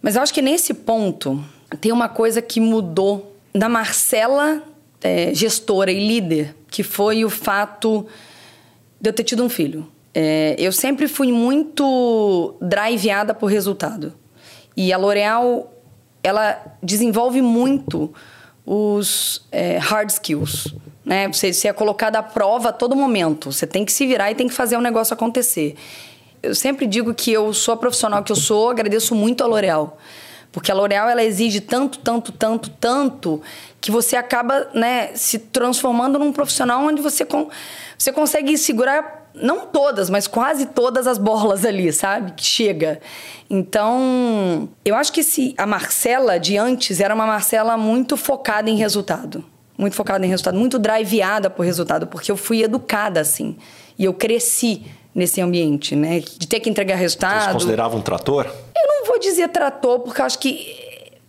Mas 0.00 0.16
eu 0.16 0.22
acho 0.22 0.32
que 0.32 0.40
nesse 0.40 0.72
ponto 0.72 1.44
tem 1.78 1.92
uma 1.92 2.08
coisa 2.08 2.40
que 2.40 2.58
mudou 2.58 3.36
da 3.54 3.68
Marcela, 3.68 4.62
é, 5.02 5.34
gestora 5.34 5.92
e 5.92 6.08
líder, 6.08 6.56
que 6.70 6.82
foi 6.82 7.22
o 7.22 7.28
fato 7.28 8.06
de 8.98 9.10
eu 9.10 9.12
ter 9.12 9.24
tido 9.24 9.44
um 9.44 9.50
filho. 9.50 9.86
É, 10.14 10.56
eu 10.58 10.72
sempre 10.72 11.06
fui 11.06 11.30
muito 11.30 12.54
driveada 12.62 13.34
por 13.34 13.48
resultado. 13.48 14.14
E 14.74 14.90
a 14.90 14.96
L'Oréal, 14.96 15.70
ela 16.22 16.58
desenvolve 16.82 17.42
muito 17.42 18.10
os 18.64 19.46
é, 19.52 19.76
hard 19.76 20.08
skills. 20.08 20.74
Né? 21.10 21.26
Você, 21.26 21.52
você 21.52 21.66
é 21.66 21.72
colocado 21.72 22.14
à 22.14 22.22
prova 22.22 22.68
a 22.68 22.72
todo 22.72 22.94
momento. 22.94 23.50
Você 23.50 23.66
tem 23.66 23.84
que 23.84 23.92
se 23.92 24.06
virar 24.06 24.30
e 24.30 24.36
tem 24.36 24.46
que 24.46 24.54
fazer 24.54 24.76
o 24.76 24.80
negócio 24.80 25.12
acontecer. 25.12 25.74
Eu 26.40 26.54
sempre 26.54 26.86
digo 26.86 27.12
que 27.12 27.32
eu 27.32 27.52
sou 27.52 27.74
a 27.74 27.76
profissional 27.76 28.22
que 28.22 28.30
eu 28.30 28.36
sou, 28.36 28.70
agradeço 28.70 29.12
muito 29.12 29.42
a 29.42 29.46
L'Oréal. 29.48 29.98
Porque 30.52 30.70
a 30.70 30.74
L'Oréal 30.74 31.08
ela 31.08 31.24
exige 31.24 31.60
tanto, 31.60 31.98
tanto, 31.98 32.30
tanto, 32.30 32.70
tanto 32.70 33.42
que 33.80 33.90
você 33.90 34.14
acaba 34.14 34.68
né, 34.72 35.10
se 35.16 35.40
transformando 35.40 36.16
num 36.16 36.32
profissional 36.32 36.84
onde 36.84 37.02
você, 37.02 37.24
com, 37.24 37.48
você 37.98 38.12
consegue 38.12 38.56
segurar 38.56 39.28
não 39.34 39.66
todas, 39.66 40.08
mas 40.08 40.28
quase 40.28 40.66
todas 40.66 41.08
as 41.08 41.18
bolas 41.18 41.64
ali, 41.64 41.92
sabe? 41.92 42.32
Que 42.32 42.44
chega. 42.44 43.00
Então, 43.48 44.68
eu 44.84 44.94
acho 44.94 45.12
que 45.12 45.24
se 45.24 45.56
a 45.58 45.66
Marcela 45.66 46.38
de 46.38 46.56
antes 46.56 47.00
era 47.00 47.12
uma 47.12 47.26
Marcela 47.26 47.76
muito 47.76 48.16
focada 48.16 48.70
em 48.70 48.76
resultado. 48.76 49.44
Muito 49.80 49.96
focada 49.96 50.26
em 50.26 50.28
resultado, 50.28 50.58
muito 50.58 50.78
driveada 50.78 51.48
por 51.48 51.64
resultado, 51.64 52.06
porque 52.06 52.30
eu 52.30 52.36
fui 52.36 52.62
educada 52.62 53.18
assim. 53.18 53.56
E 53.98 54.04
eu 54.04 54.12
cresci 54.12 54.82
nesse 55.14 55.40
ambiente, 55.40 55.96
né? 55.96 56.20
De 56.20 56.46
ter 56.46 56.60
que 56.60 56.68
entregar 56.68 56.96
resultado. 56.96 57.46
Você 57.46 57.52
considerava 57.54 57.96
um 57.96 58.02
trator? 58.02 58.44
Eu 58.46 58.88
não 58.88 59.06
vou 59.06 59.18
dizer 59.18 59.48
trator, 59.48 60.00
porque 60.00 60.20
eu 60.20 60.24
acho 60.26 60.38
que 60.38 60.76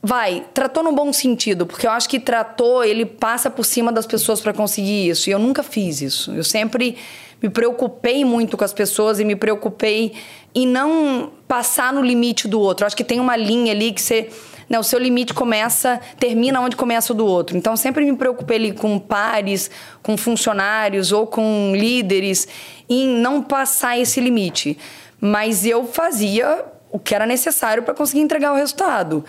vai, 0.04 0.46
tratou 0.54 0.84
no 0.84 0.92
bom 0.92 1.14
sentido, 1.14 1.66
porque 1.66 1.88
eu 1.88 1.92
acho 1.92 2.10
que 2.10 2.20
tratou, 2.20 2.84
ele 2.84 3.06
passa 3.06 3.50
por 3.50 3.64
cima 3.64 3.90
das 3.90 4.06
pessoas 4.06 4.42
para 4.42 4.52
conseguir 4.52 5.08
isso. 5.08 5.30
E 5.30 5.32
eu 5.32 5.40
nunca 5.40 5.64
fiz 5.64 6.02
isso. 6.02 6.34
Eu 6.34 6.44
sempre 6.44 6.98
me 7.42 7.50
preocupei 7.50 8.26
muito 8.26 8.58
com 8.58 8.66
as 8.66 8.74
pessoas 8.74 9.18
e 9.20 9.24
me 9.24 9.36
preocupei 9.36 10.12
em 10.54 10.68
não 10.68 11.32
passar 11.48 11.94
no 11.94 12.04
limite 12.04 12.50
do 12.50 12.60
outro. 12.60 12.84
Eu 12.84 12.88
acho 12.88 12.98
que 12.98 13.04
tem 13.04 13.20
uma 13.20 13.38
linha 13.38 13.72
ali 13.72 13.92
que 13.94 14.02
você 14.02 14.30
né, 14.72 14.80
o 14.80 14.84
seu 14.84 14.98
limite 14.98 15.34
começa, 15.34 16.00
termina 16.18 16.62
onde 16.62 16.78
começa 16.78 17.12
o 17.12 17.16
do 17.16 17.26
outro. 17.26 17.58
Então, 17.58 17.76
sempre 17.76 18.06
me 18.06 18.16
preocupei 18.16 18.56
ali 18.56 18.72
com 18.72 18.98
pares, 18.98 19.70
com 20.02 20.16
funcionários 20.16 21.12
ou 21.12 21.28
com 21.28 21.74
líderes, 21.76 22.48
em 22.90 23.06
não 23.06 23.42
passar 23.42 24.00
esse 24.00 24.22
limite. 24.22 24.78
Mas 25.20 25.66
eu 25.66 25.86
fazia 25.86 26.64
o 26.90 26.98
que 26.98 27.14
era 27.14 27.26
necessário 27.26 27.84
para 27.84 27.94
conseguir 27.94 28.22
entregar 28.22 28.54
o 28.54 28.56
resultado. 28.56 29.26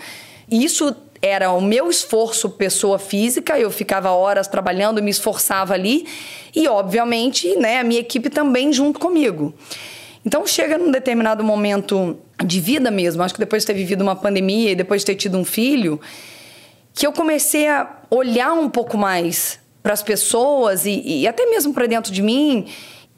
Isso 0.49 0.95
era 1.21 1.51
o 1.51 1.59
meu 1.59 1.89
esforço 1.89 2.49
pessoa 2.49 2.97
física, 2.97 3.59
eu 3.59 3.69
ficava 3.69 4.11
horas 4.11 4.47
trabalhando, 4.47 5.03
me 5.03 5.11
esforçava 5.11 5.73
ali 5.73 6.07
e 6.55 6.69
obviamente, 6.69 7.53
né, 7.57 7.79
a 7.79 7.83
minha 7.83 7.99
equipe 7.99 8.29
também 8.29 8.71
junto 8.71 8.97
comigo. 8.97 9.53
Então 10.25 10.47
chega 10.47 10.77
num 10.77 10.89
determinado 10.89 11.43
momento 11.43 12.17
de 12.43 12.59
vida 12.59 12.89
mesmo, 12.89 13.21
acho 13.23 13.33
que 13.33 13.39
depois 13.39 13.63
de 13.63 13.67
ter 13.67 13.73
vivido 13.73 14.01
uma 14.01 14.15
pandemia 14.15 14.71
e 14.71 14.75
depois 14.75 15.01
de 15.01 15.07
ter 15.07 15.15
tido 15.15 15.37
um 15.37 15.43
filho, 15.43 15.99
que 16.93 17.05
eu 17.05 17.11
comecei 17.11 17.67
a 17.67 17.89
olhar 18.09 18.53
um 18.53 18.69
pouco 18.69 18.97
mais 18.97 19.59
para 19.81 19.93
as 19.93 20.01
pessoas 20.01 20.85
e, 20.85 21.01
e 21.05 21.27
até 21.27 21.45
mesmo 21.45 21.73
para 21.73 21.87
dentro 21.87 22.11
de 22.11 22.21
mim 22.21 22.67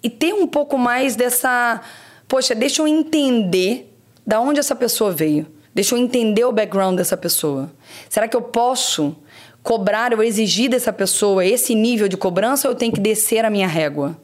e 0.02 0.10
ter 0.10 0.34
um 0.34 0.48
pouco 0.48 0.78
mais 0.78 1.16
dessa, 1.16 1.82
poxa, 2.28 2.56
deixa 2.56 2.82
eu 2.82 2.88
entender 2.88 3.92
da 4.26 4.40
onde 4.40 4.60
essa 4.60 4.76
pessoa 4.76 5.12
veio. 5.12 5.46
Deixa 5.74 5.94
eu 5.94 6.00
entender 6.00 6.46
o 6.46 6.52
background 6.52 6.98
dessa 6.98 7.18
pessoa. 7.18 7.70
Será 8.10 8.28
que 8.28 8.36
eu 8.36 8.42
posso 8.42 9.16
cobrar 9.62 10.14
ou 10.14 10.24
exigir 10.24 10.70
dessa 10.70 10.94
pessoa 10.94 11.46
esse 11.46 11.76
nível 11.76 12.08
de 12.08 12.16
cobrança 12.16 12.68
ou 12.68 12.74
eu 12.74 12.78
tenho 12.78 12.94
que 12.94 13.00
descer 13.00 13.44
a 13.44 13.50
minha 13.50 13.68
régua? 13.68 14.18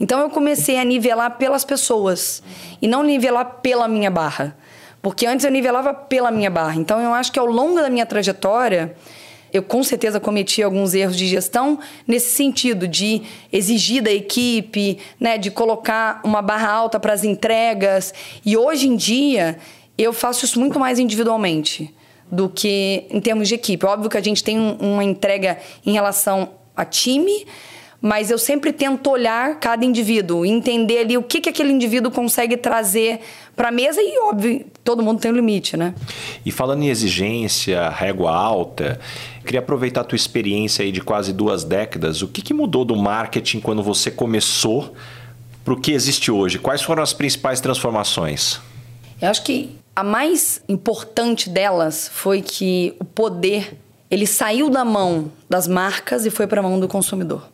Então 0.00 0.20
eu 0.20 0.30
comecei 0.30 0.78
a 0.78 0.84
nivelar 0.84 1.36
pelas 1.38 1.64
pessoas 1.64 2.42
e 2.80 2.86
não 2.88 3.02
nivelar 3.02 3.60
pela 3.62 3.88
minha 3.88 4.10
barra. 4.10 4.56
Porque 5.02 5.26
antes 5.26 5.44
eu 5.44 5.50
nivelava 5.50 5.94
pela 5.94 6.30
minha 6.30 6.50
barra. 6.50 6.76
Então 6.76 7.00
eu 7.00 7.12
acho 7.14 7.30
que 7.30 7.38
ao 7.38 7.46
longo 7.46 7.80
da 7.80 7.88
minha 7.88 8.04
trajetória, 8.04 8.96
eu 9.52 9.62
com 9.62 9.82
certeza 9.82 10.18
cometi 10.20 10.62
alguns 10.62 10.94
erros 10.94 11.16
de 11.16 11.26
gestão 11.26 11.78
nesse 12.06 12.34
sentido 12.34 12.86
de 12.88 13.22
exigir 13.52 14.02
da 14.02 14.10
equipe, 14.10 14.98
né, 15.18 15.38
de 15.38 15.50
colocar 15.50 16.20
uma 16.24 16.42
barra 16.42 16.70
alta 16.70 16.98
para 16.98 17.12
as 17.12 17.24
entregas. 17.24 18.12
E 18.44 18.56
hoje 18.56 18.88
em 18.88 18.96
dia 18.96 19.58
eu 19.96 20.12
faço 20.12 20.44
isso 20.44 20.60
muito 20.60 20.78
mais 20.78 20.98
individualmente 20.98 21.94
do 22.30 22.48
que 22.48 23.06
em 23.08 23.20
termos 23.20 23.48
de 23.48 23.54
equipe. 23.54 23.86
Óbvio 23.86 24.10
que 24.10 24.16
a 24.16 24.22
gente 24.22 24.42
tem 24.42 24.58
uma 24.58 25.04
entrega 25.04 25.58
em 25.84 25.92
relação 25.92 26.50
a 26.76 26.84
time, 26.84 27.46
mas 28.00 28.30
eu 28.30 28.38
sempre 28.38 28.72
tento 28.72 29.10
olhar 29.10 29.58
cada 29.58 29.84
indivíduo, 29.84 30.44
entender 30.44 30.98
ali 30.98 31.16
o 31.16 31.22
que, 31.22 31.40
que 31.40 31.48
aquele 31.48 31.72
indivíduo 31.72 32.10
consegue 32.10 32.56
trazer 32.56 33.20
para 33.54 33.68
a 33.68 33.70
mesa 33.72 34.00
e, 34.00 34.18
óbvio, 34.20 34.66
todo 34.84 35.02
mundo 35.02 35.20
tem 35.20 35.30
um 35.30 35.34
limite, 35.34 35.76
né? 35.76 35.94
E 36.44 36.52
falando 36.52 36.82
em 36.82 36.88
exigência, 36.88 37.88
régua 37.88 38.34
alta, 38.34 39.00
queria 39.44 39.60
aproveitar 39.60 40.02
a 40.02 40.04
tua 40.04 40.16
experiência 40.16 40.84
aí 40.84 40.92
de 40.92 41.00
quase 41.00 41.32
duas 41.32 41.64
décadas. 41.64 42.22
O 42.22 42.28
que, 42.28 42.42
que 42.42 42.52
mudou 42.52 42.84
do 42.84 42.94
marketing 42.94 43.60
quando 43.60 43.82
você 43.82 44.10
começou 44.10 44.94
para 45.64 45.74
o 45.74 45.80
que 45.80 45.92
existe 45.92 46.30
hoje? 46.30 46.58
Quais 46.58 46.82
foram 46.82 47.02
as 47.02 47.12
principais 47.12 47.60
transformações? 47.60 48.60
Eu 49.20 49.30
acho 49.30 49.42
que 49.42 49.70
a 49.94 50.04
mais 50.04 50.60
importante 50.68 51.48
delas 51.48 52.10
foi 52.12 52.42
que 52.42 52.94
o 53.00 53.04
poder 53.04 53.78
ele 54.10 54.26
saiu 54.26 54.70
da 54.70 54.84
mão 54.84 55.32
das 55.48 55.66
marcas 55.66 56.26
e 56.26 56.30
foi 56.30 56.46
para 56.46 56.60
a 56.60 56.62
mão 56.62 56.78
do 56.78 56.86
consumidor. 56.86 57.48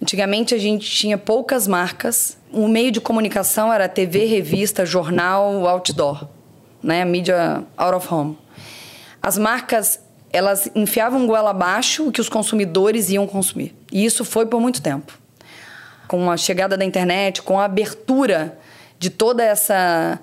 Antigamente 0.00 0.54
a 0.54 0.58
gente 0.58 0.90
tinha 0.90 1.18
poucas 1.18 1.68
marcas. 1.68 2.38
O 2.50 2.66
meio 2.66 2.90
de 2.90 3.00
comunicação 3.00 3.72
era 3.72 3.88
TV, 3.88 4.24
revista, 4.24 4.86
jornal, 4.86 5.66
outdoor, 5.68 6.26
né? 6.82 7.04
Mídia 7.04 7.64
out 7.76 7.94
of 7.94 8.12
home. 8.12 8.38
As 9.22 9.36
marcas 9.36 10.00
elas 10.32 10.70
enfiavam 10.74 11.26
goela 11.26 11.50
abaixo 11.50 12.08
o 12.08 12.12
que 12.12 12.20
os 12.20 12.28
consumidores 12.28 13.10
iam 13.10 13.26
consumir. 13.26 13.74
E 13.92 14.04
isso 14.04 14.24
foi 14.24 14.46
por 14.46 14.60
muito 14.60 14.80
tempo. 14.80 15.18
Com 16.08 16.30
a 16.30 16.36
chegada 16.36 16.76
da 16.76 16.84
internet, 16.84 17.42
com 17.42 17.58
a 17.58 17.64
abertura 17.64 18.58
de 18.98 19.10
toda 19.10 19.42
essa 19.44 20.18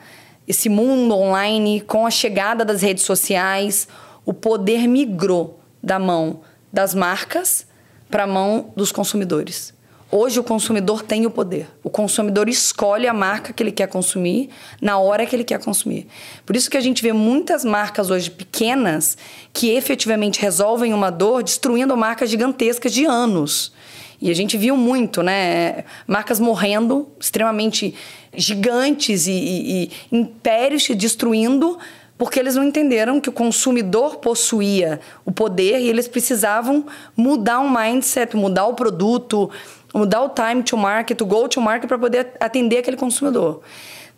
esse 0.48 0.70
mundo 0.70 1.14
online, 1.14 1.82
com 1.82 2.06
a 2.06 2.10
chegada 2.10 2.64
das 2.64 2.82
redes 2.82 3.04
sociais, 3.04 3.86
o 4.26 4.34
poder 4.34 4.88
migrou 4.88 5.60
da 5.84 6.00
mão 6.00 6.40
das 6.72 6.96
marcas 6.96 7.67
para 8.10 8.24
a 8.24 8.28
mão 8.28 8.72
dos 8.76 8.92
consumidores. 8.92 9.74
Hoje 10.10 10.40
o 10.40 10.44
consumidor 10.44 11.04
tem 11.04 11.26
o 11.26 11.30
poder. 11.30 11.68
O 11.84 11.90
consumidor 11.90 12.48
escolhe 12.48 13.08
a 13.08 13.14
marca 13.14 13.52
que 13.52 13.62
ele 13.62 13.74
quer 13.74 13.88
consumir 13.88 14.50
na 14.82 14.98
hora 14.98 15.26
que 15.26 15.36
ele 15.36 15.44
quer 15.44 15.60
consumir. 15.60 16.08
Por 16.46 16.56
isso 16.56 16.70
que 16.70 16.78
a 16.78 16.82
gente 16.82 17.04
vê 17.04 17.12
muitas 17.12 17.66
marcas 17.66 18.10
hoje 18.10 18.32
pequenas 18.32 19.18
que 19.52 19.72
efetivamente 19.72 20.40
resolvem 20.40 20.94
uma 20.94 21.10
dor 21.10 21.44
destruindo 21.44 21.98
marcas 21.98 22.30
gigantescas 22.30 22.94
de 22.94 23.04
anos. 23.04 23.74
E 24.22 24.32
a 24.32 24.34
gente 24.34 24.58
viu 24.58 24.78
muito, 24.78 25.22
né? 25.22 25.84
Marcas 26.08 26.40
morrendo, 26.40 27.10
extremamente 27.20 27.94
gigantes 28.34 29.28
e, 29.28 29.32
e, 29.32 29.84
e 29.84 30.18
impérios 30.18 30.86
se 30.86 30.96
destruindo 30.96 31.78
porque 32.18 32.40
eles 32.40 32.56
não 32.56 32.64
entenderam 32.64 33.20
que 33.20 33.30
o 33.30 33.32
consumidor 33.32 34.18
possuía 34.18 35.00
o 35.24 35.32
poder 35.32 35.80
e 35.80 35.88
eles 35.88 36.08
precisavam 36.08 36.86
mudar 37.16 37.60
o 37.60 37.70
mindset, 37.70 38.36
mudar 38.36 38.66
o 38.66 38.74
produto, 38.74 39.50
mudar 39.94 40.22
o 40.24 40.30
time 40.30 40.64
to 40.64 40.76
market, 40.76 41.22
o 41.22 41.26
go 41.26 41.48
to 41.48 41.62
market 41.62 41.88
para 41.88 42.00
poder 42.00 42.34
atender 42.40 42.80
aquele 42.80 42.98
consumidor. 42.98 43.62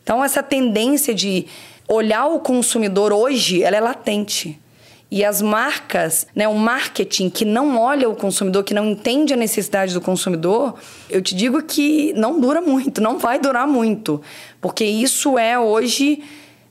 Então 0.02 0.24
essa 0.24 0.42
tendência 0.42 1.14
de 1.14 1.46
olhar 1.88 2.28
o 2.28 2.40
consumidor 2.40 3.12
hoje, 3.12 3.64
ela 3.64 3.76
é 3.76 3.82
latente. 3.82 4.60
E 5.12 5.26
as 5.26 5.42
marcas, 5.42 6.28
né, 6.36 6.48
o 6.48 6.54
marketing 6.54 7.32
que 7.32 7.44
não 7.44 7.80
olha 7.80 8.08
o 8.08 8.16
consumidor, 8.16 8.64
que 8.64 8.76
não 8.76 8.92
entende 8.92 9.34
a 9.34 9.38
necessidade 9.38 9.92
do 9.92 10.00
consumidor, 10.00 10.76
eu 11.10 11.20
te 11.20 11.34
digo 11.34 11.64
que 11.64 12.14
não 12.14 12.40
dura 12.40 12.62
muito, 12.62 13.02
não 13.02 13.18
vai 13.18 13.40
durar 13.40 13.68
muito. 13.68 14.22
Porque 14.62 14.86
isso 14.86 15.38
é 15.38 15.60
hoje 15.60 16.22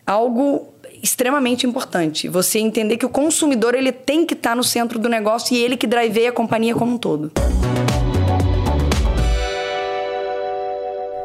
algo 0.06 0.72
extremamente 1.02 1.66
importante. 1.66 2.28
Você 2.28 2.58
entender 2.58 2.96
que 2.96 3.06
o 3.06 3.08
consumidor 3.08 3.74
ele 3.74 3.92
tem 3.92 4.24
que 4.24 4.34
estar 4.34 4.56
no 4.56 4.64
centro 4.64 4.98
do 4.98 5.08
negócio 5.08 5.54
e 5.54 5.58
ele 5.58 5.76
que 5.76 5.87
driveia 5.87 6.30
a 6.30 6.32
companhia 6.32 6.74
como 6.74 6.94
um 6.94 6.98
todo. 6.98 7.32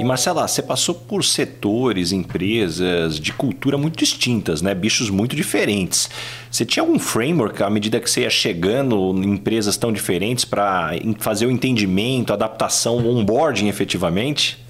E 0.00 0.04
Marcela, 0.04 0.48
você 0.48 0.62
passou 0.62 0.94
por 0.94 1.22
setores, 1.22 2.10
empresas 2.10 3.20
de 3.20 3.34
cultura 3.34 3.76
muito 3.76 3.98
distintas, 3.98 4.62
né? 4.62 4.74
Bichos 4.74 5.10
muito 5.10 5.36
diferentes. 5.36 6.08
Você 6.50 6.64
tinha 6.64 6.82
algum 6.82 6.98
framework 6.98 7.62
à 7.62 7.68
medida 7.68 8.00
que 8.00 8.10
você 8.10 8.22
ia 8.22 8.30
chegando 8.30 9.12
em 9.22 9.34
empresas 9.34 9.76
tão 9.76 9.92
diferentes 9.92 10.46
para 10.46 10.92
fazer 11.18 11.44
o 11.44 11.50
entendimento, 11.50 12.32
adaptação, 12.32 13.06
onboarding 13.06 13.68
efetivamente? 13.68 14.64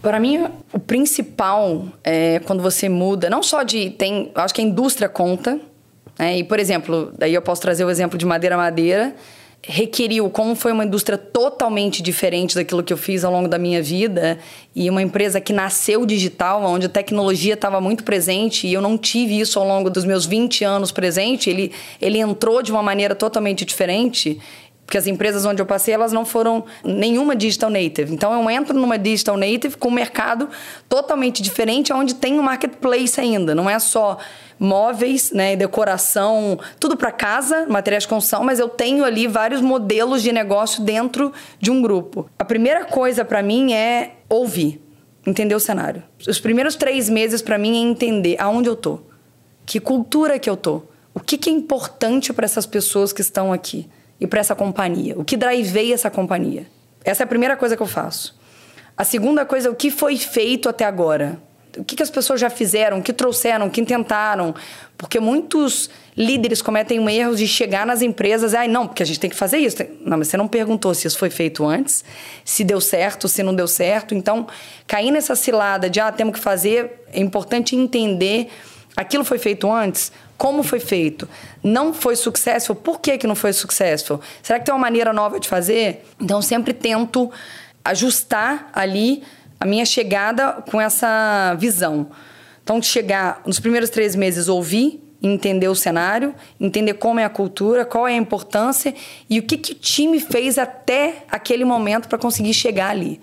Para 0.00 0.20
mim, 0.20 0.46
o 0.72 0.78
principal 0.78 1.84
é 2.04 2.38
quando 2.44 2.62
você 2.62 2.88
muda, 2.88 3.28
não 3.28 3.42
só 3.42 3.64
de. 3.64 3.90
Tem, 3.90 4.30
acho 4.36 4.54
que 4.54 4.60
a 4.60 4.64
indústria 4.64 5.08
conta. 5.08 5.58
Né? 6.16 6.38
E, 6.38 6.44
por 6.44 6.60
exemplo, 6.60 7.12
daí 7.18 7.34
eu 7.34 7.42
posso 7.42 7.60
trazer 7.60 7.84
o 7.84 7.90
exemplo 7.90 8.16
de 8.16 8.24
madeira 8.24 8.56
madeira 8.56 9.16
requeriu, 9.70 10.30
como 10.30 10.54
foi 10.54 10.72
uma 10.72 10.86
indústria 10.86 11.18
totalmente 11.18 12.02
diferente 12.02 12.54
daquilo 12.54 12.82
que 12.82 12.90
eu 12.90 12.96
fiz 12.96 13.22
ao 13.22 13.30
longo 13.30 13.46
da 13.46 13.58
minha 13.58 13.82
vida 13.82 14.38
e 14.74 14.88
uma 14.88 15.02
empresa 15.02 15.42
que 15.42 15.52
nasceu 15.52 16.06
digital, 16.06 16.64
onde 16.64 16.86
a 16.86 16.88
tecnologia 16.88 17.52
estava 17.52 17.78
muito 17.78 18.02
presente 18.02 18.66
e 18.66 18.72
eu 18.72 18.80
não 18.80 18.96
tive 18.96 19.38
isso 19.38 19.58
ao 19.58 19.68
longo 19.68 19.90
dos 19.90 20.06
meus 20.06 20.24
20 20.24 20.64
anos 20.64 20.90
presente, 20.90 21.50
ele, 21.50 21.70
ele 22.00 22.18
entrou 22.18 22.62
de 22.62 22.72
uma 22.72 22.82
maneira 22.82 23.14
totalmente 23.14 23.66
diferente. 23.66 24.40
Porque 24.88 24.96
as 24.96 25.06
empresas 25.06 25.44
onde 25.44 25.60
eu 25.60 25.66
passei, 25.66 25.92
elas 25.92 26.14
não 26.14 26.24
foram 26.24 26.64
nenhuma 26.82 27.36
digital 27.36 27.68
native. 27.68 28.14
Então 28.14 28.32
eu 28.32 28.50
entro 28.50 28.72
numa 28.74 28.98
digital 28.98 29.36
native 29.36 29.76
com 29.76 29.88
um 29.88 29.92
mercado 29.92 30.48
totalmente 30.88 31.42
diferente, 31.42 31.92
onde 31.92 32.14
tem 32.14 32.40
um 32.40 32.42
marketplace 32.42 33.20
ainda. 33.20 33.54
Não 33.54 33.68
é 33.68 33.78
só 33.78 34.16
móveis, 34.58 35.30
né, 35.30 35.54
decoração, 35.56 36.58
tudo 36.80 36.96
para 36.96 37.12
casa, 37.12 37.66
materiais 37.68 38.04
de 38.04 38.08
construção, 38.08 38.42
mas 38.42 38.58
eu 38.58 38.66
tenho 38.66 39.04
ali 39.04 39.26
vários 39.26 39.60
modelos 39.60 40.22
de 40.22 40.32
negócio 40.32 40.82
dentro 40.82 41.34
de 41.60 41.70
um 41.70 41.82
grupo. 41.82 42.26
A 42.38 42.44
primeira 42.44 42.86
coisa 42.86 43.26
para 43.26 43.42
mim 43.42 43.74
é 43.74 44.12
ouvir, 44.26 44.80
entender 45.26 45.54
o 45.54 45.60
cenário. 45.60 46.02
Os 46.26 46.40
primeiros 46.40 46.74
três 46.76 47.10
meses 47.10 47.42
para 47.42 47.58
mim 47.58 47.76
é 47.76 47.90
entender 47.90 48.36
aonde 48.38 48.70
eu 48.70 48.74
tô, 48.74 49.00
que 49.66 49.78
cultura 49.78 50.38
que 50.38 50.48
eu 50.48 50.56
tô, 50.56 50.80
o 51.12 51.20
que, 51.20 51.36
que 51.36 51.50
é 51.50 51.52
importante 51.52 52.32
para 52.32 52.46
essas 52.46 52.64
pessoas 52.64 53.12
que 53.12 53.20
estão 53.20 53.52
aqui 53.52 53.86
e 54.20 54.26
para 54.26 54.40
essa 54.40 54.54
companhia, 54.54 55.18
o 55.18 55.24
que 55.24 55.36
driveia 55.36 55.94
essa 55.94 56.10
companhia. 56.10 56.66
Essa 57.04 57.22
é 57.22 57.24
a 57.24 57.26
primeira 57.26 57.56
coisa 57.56 57.76
que 57.76 57.82
eu 57.82 57.86
faço. 57.86 58.38
A 58.96 59.04
segunda 59.04 59.44
coisa 59.44 59.68
é 59.68 59.70
o 59.70 59.74
que 59.74 59.90
foi 59.90 60.16
feito 60.16 60.68
até 60.68 60.84
agora 60.84 61.38
o 61.78 61.84
que, 61.84 61.94
que 61.94 62.02
as 62.02 62.10
pessoas 62.10 62.40
já 62.40 62.50
fizeram, 62.50 62.98
o 62.98 63.02
que 63.02 63.12
trouxeram, 63.12 63.66
o 63.66 63.70
que 63.70 63.82
tentaram. 63.84 64.54
Porque 64.96 65.20
muitos 65.20 65.88
líderes 66.16 66.60
cometem 66.60 66.98
um 66.98 67.08
erro 67.08 67.36
de 67.36 67.46
chegar 67.46 67.86
nas 67.86 68.02
empresas 68.02 68.52
e, 68.52 68.56
ah, 68.56 68.66
não, 68.66 68.86
porque 68.86 69.02
a 69.02 69.06
gente 69.06 69.20
tem 69.20 69.30
que 69.30 69.36
fazer 69.36 69.58
isso. 69.58 69.76
Não, 70.00 70.18
mas 70.18 70.28
você 70.28 70.36
não 70.36 70.48
perguntou 70.48 70.92
se 70.94 71.06
isso 71.06 71.18
foi 71.18 71.30
feito 71.30 71.64
antes, 71.64 72.04
se 72.44 72.64
deu 72.64 72.80
certo, 72.80 73.28
se 73.28 73.42
não 73.42 73.54
deu 73.54 73.68
certo. 73.68 74.14
Então, 74.14 74.46
cair 74.86 75.10
nessa 75.10 75.36
cilada 75.36 75.88
de, 75.88 76.00
ah, 76.00 76.10
temos 76.10 76.34
que 76.34 76.40
fazer, 76.40 77.04
é 77.12 77.20
importante 77.20 77.76
entender 77.76 78.48
aquilo 78.96 79.22
foi 79.24 79.38
feito 79.38 79.70
antes, 79.70 80.10
como 80.38 80.62
foi 80.62 80.78
feito, 80.78 81.28
não 81.64 81.92
foi 81.92 82.14
sucesso, 82.14 82.72
por 82.72 83.00
que, 83.00 83.18
que 83.18 83.26
não 83.26 83.34
foi 83.34 83.52
sucesso? 83.52 84.20
Será 84.40 84.60
que 84.60 84.64
tem 84.64 84.72
uma 84.72 84.80
maneira 84.80 85.12
nova 85.12 85.40
de 85.40 85.48
fazer? 85.48 86.06
Então, 86.20 86.40
sempre 86.40 86.72
tento 86.72 87.28
ajustar 87.84 88.70
ali 88.72 89.24
a 89.58 89.66
minha 89.66 89.84
chegada 89.84 90.62
com 90.70 90.80
essa 90.80 91.56
visão. 91.58 92.10
Então, 92.62 92.80
chegar 92.80 93.42
nos 93.44 93.58
primeiros 93.58 93.90
três 93.90 94.14
meses, 94.14 94.46
ouvir, 94.46 95.02
entender 95.20 95.66
o 95.66 95.74
cenário, 95.74 96.32
entender 96.60 96.94
como 96.94 97.18
é 97.18 97.24
a 97.24 97.28
cultura, 97.28 97.84
qual 97.84 98.06
é 98.06 98.12
a 98.12 98.16
importância 98.16 98.94
e 99.28 99.40
o 99.40 99.42
que, 99.42 99.56
que 99.56 99.72
o 99.72 99.74
time 99.74 100.20
fez 100.20 100.56
até 100.56 101.24
aquele 101.28 101.64
momento 101.64 102.08
para 102.08 102.16
conseguir 102.16 102.54
chegar 102.54 102.90
ali. 102.90 103.20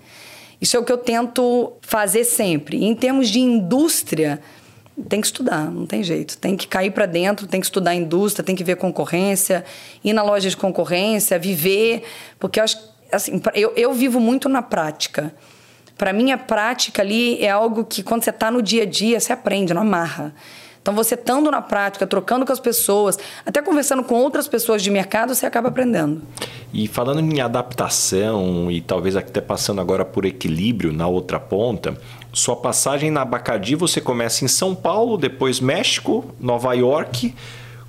Isso 0.60 0.76
é 0.76 0.80
o 0.80 0.84
que 0.84 0.92
eu 0.92 0.98
tento 0.98 1.72
fazer 1.80 2.24
sempre. 2.24 2.84
Em 2.84 2.94
termos 2.94 3.30
de 3.30 3.40
indústria, 3.40 4.40
tem 5.08 5.20
que 5.20 5.26
estudar, 5.26 5.70
não 5.70 5.86
tem 5.86 6.02
jeito. 6.02 6.38
Tem 6.38 6.56
que 6.56 6.66
cair 6.66 6.90
para 6.90 7.06
dentro, 7.06 7.46
tem 7.46 7.60
que 7.60 7.66
estudar 7.66 7.90
a 7.90 7.94
indústria, 7.94 8.44
tem 8.44 8.56
que 8.56 8.64
ver 8.64 8.76
concorrência, 8.76 9.64
ir 10.02 10.12
na 10.12 10.22
loja 10.22 10.48
de 10.48 10.56
concorrência, 10.56 11.38
viver. 11.38 12.02
Porque 12.38 12.58
eu 12.58 12.64
acho 12.64 12.78
assim, 13.12 13.40
eu, 13.54 13.72
eu 13.76 13.92
vivo 13.92 14.18
muito 14.18 14.48
na 14.48 14.62
prática. 14.62 15.34
Para 15.96 16.12
mim, 16.12 16.30
a 16.30 16.38
prática 16.38 17.02
ali 17.02 17.42
é 17.42 17.50
algo 17.50 17.84
que, 17.84 18.02
quando 18.02 18.22
você 18.22 18.30
está 18.30 18.50
no 18.50 18.62
dia 18.62 18.82
a 18.82 18.86
dia, 18.86 19.18
você 19.18 19.32
aprende, 19.32 19.72
não 19.72 19.82
amarra. 19.82 20.34
Então, 20.80 20.94
você 20.94 21.14
estando 21.14 21.50
na 21.50 21.60
prática, 21.60 22.06
trocando 22.06 22.46
com 22.46 22.52
as 22.52 22.60
pessoas, 22.60 23.18
até 23.44 23.60
conversando 23.60 24.04
com 24.04 24.14
outras 24.14 24.46
pessoas 24.46 24.82
de 24.82 24.90
mercado, 24.90 25.34
você 25.34 25.44
acaba 25.44 25.68
aprendendo. 25.68 26.22
E 26.72 26.86
falando 26.86 27.20
em 27.20 27.40
adaptação 27.40 28.70
e 28.70 28.80
talvez 28.80 29.16
até 29.16 29.40
passando 29.40 29.80
agora 29.80 30.04
por 30.04 30.24
equilíbrio 30.24 30.92
na 30.92 31.08
outra 31.08 31.40
ponta, 31.40 31.98
sua 32.36 32.54
passagem 32.54 33.10
na 33.10 33.24
Bacardi 33.24 33.74
você 33.74 33.98
começa 33.98 34.44
em 34.44 34.48
São 34.48 34.74
Paulo, 34.74 35.16
depois 35.16 35.58
México, 35.58 36.22
Nova 36.38 36.74
York. 36.74 37.34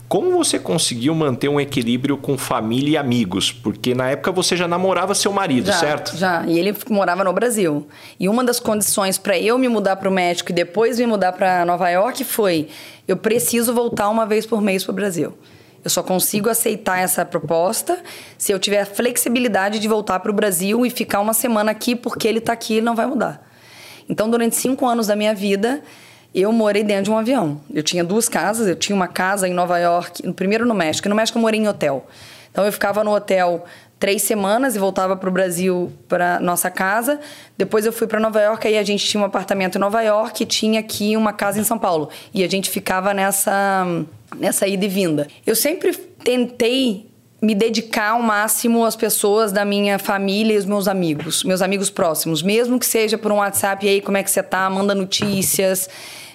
Como 0.07 0.31
você 0.31 0.57
conseguiu 0.57 1.13
manter 1.13 1.49
um 1.49 1.59
equilíbrio 1.59 2.15
com 2.15 2.37
família 2.37 2.91
e 2.91 2.97
amigos? 2.97 3.51
Porque 3.51 3.93
na 3.93 4.09
época 4.09 4.31
você 4.31 4.55
já 4.55 4.65
namorava 4.65 5.13
seu 5.13 5.33
marido, 5.33 5.65
já, 5.65 5.73
certo? 5.73 6.15
Já, 6.15 6.45
e 6.47 6.57
ele 6.57 6.73
morava 6.89 7.25
no 7.25 7.33
Brasil. 7.33 7.89
E 8.17 8.29
uma 8.29 8.41
das 8.41 8.57
condições 8.57 9.17
para 9.17 9.37
eu 9.37 9.57
me 9.57 9.67
mudar 9.67 9.97
para 9.97 10.07
o 10.07 10.11
México 10.11 10.49
e 10.49 10.55
depois 10.55 10.97
me 10.97 11.05
mudar 11.05 11.33
para 11.33 11.65
Nova 11.65 11.89
York 11.89 12.23
foi: 12.23 12.69
eu 13.05 13.17
preciso 13.17 13.73
voltar 13.73 14.07
uma 14.07 14.25
vez 14.25 14.45
por 14.45 14.61
mês 14.61 14.81
para 14.81 14.93
o 14.93 14.95
Brasil. 14.95 15.37
Eu 15.83 15.89
só 15.89 16.01
consigo 16.01 16.49
aceitar 16.49 16.99
essa 16.99 17.25
proposta 17.25 18.01
se 18.37 18.53
eu 18.53 18.59
tiver 18.59 18.79
a 18.79 18.85
flexibilidade 18.85 19.77
de 19.77 19.89
voltar 19.89 20.21
para 20.21 20.31
o 20.31 20.33
Brasil 20.33 20.85
e 20.85 20.89
ficar 20.89 21.19
uma 21.19 21.33
semana 21.33 21.71
aqui, 21.71 21.97
porque 21.97 22.25
ele 22.29 22.39
está 22.39 22.53
aqui 22.53 22.77
e 22.77 22.81
não 22.81 22.95
vai 22.95 23.05
mudar. 23.05 23.45
Então, 24.09 24.29
durante 24.29 24.55
cinco 24.55 24.85
anos 24.85 25.07
da 25.07 25.15
minha 25.15 25.33
vida, 25.33 25.81
eu 26.33 26.51
morei 26.51 26.83
dentro 26.83 27.05
de 27.05 27.11
um 27.11 27.17
avião. 27.17 27.59
Eu 27.73 27.83
tinha 27.83 28.03
duas 28.03 28.29
casas, 28.29 28.67
eu 28.67 28.75
tinha 28.75 28.95
uma 28.95 29.07
casa 29.07 29.47
em 29.47 29.53
Nova 29.53 29.77
York, 29.77 30.31
primeiro 30.33 30.65
no 30.65 30.73
México, 30.73 31.09
no 31.09 31.15
México 31.15 31.37
eu 31.37 31.41
morei 31.41 31.59
em 31.59 31.67
hotel. 31.67 32.07
Então 32.51 32.65
eu 32.65 32.71
ficava 32.71 33.03
no 33.03 33.13
hotel 33.13 33.65
três 33.99 34.21
semanas 34.21 34.75
e 34.75 34.79
voltava 34.79 35.15
para 35.15 35.29
o 35.29 35.31
Brasil 35.31 35.91
para 36.07 36.39
nossa 36.39 36.69
casa. 36.69 37.19
Depois 37.57 37.85
eu 37.85 37.93
fui 37.93 38.07
para 38.07 38.19
Nova 38.19 38.39
York 38.41 38.67
e 38.67 38.77
a 38.77 38.83
gente 38.83 39.05
tinha 39.05 39.21
um 39.21 39.25
apartamento 39.25 39.77
em 39.77 39.79
Nova 39.79 40.01
York 40.01 40.43
e 40.43 40.45
tinha 40.45 40.79
aqui 40.79 41.15
uma 41.17 41.33
casa 41.33 41.59
em 41.59 41.63
São 41.63 41.77
Paulo 41.77 42.09
e 42.33 42.43
a 42.43 42.47
gente 42.47 42.69
ficava 42.69 43.13
nessa 43.13 43.85
nessa 44.37 44.67
ida 44.67 44.85
e 44.85 44.89
vinda. 44.89 45.27
Eu 45.45 45.55
sempre 45.55 45.93
tentei 46.23 47.06
me 47.41 47.53
dedicar 47.53 48.11
ao 48.11 48.21
máximo 48.21 48.83
às 48.83 48.95
pessoas 48.95 49.51
da 49.51 49.63
minha 49.63 49.99
família 49.99 50.55
e 50.55 50.57
os 50.57 50.65
meus 50.65 50.87
amigos, 50.87 51.43
meus 51.43 51.61
amigos 51.61 51.89
próximos, 51.89 52.41
mesmo 52.41 52.79
que 52.79 52.85
seja 52.85 53.17
por 53.17 53.31
um 53.31 53.35
WhatsApp, 53.35 53.85
e 53.85 53.89
aí, 53.89 54.01
como 54.01 54.17
é 54.17 54.23
que 54.23 54.31
você 54.31 54.41
tá? 54.41 54.69
Manda 54.69 54.95
notícias. 54.95 55.89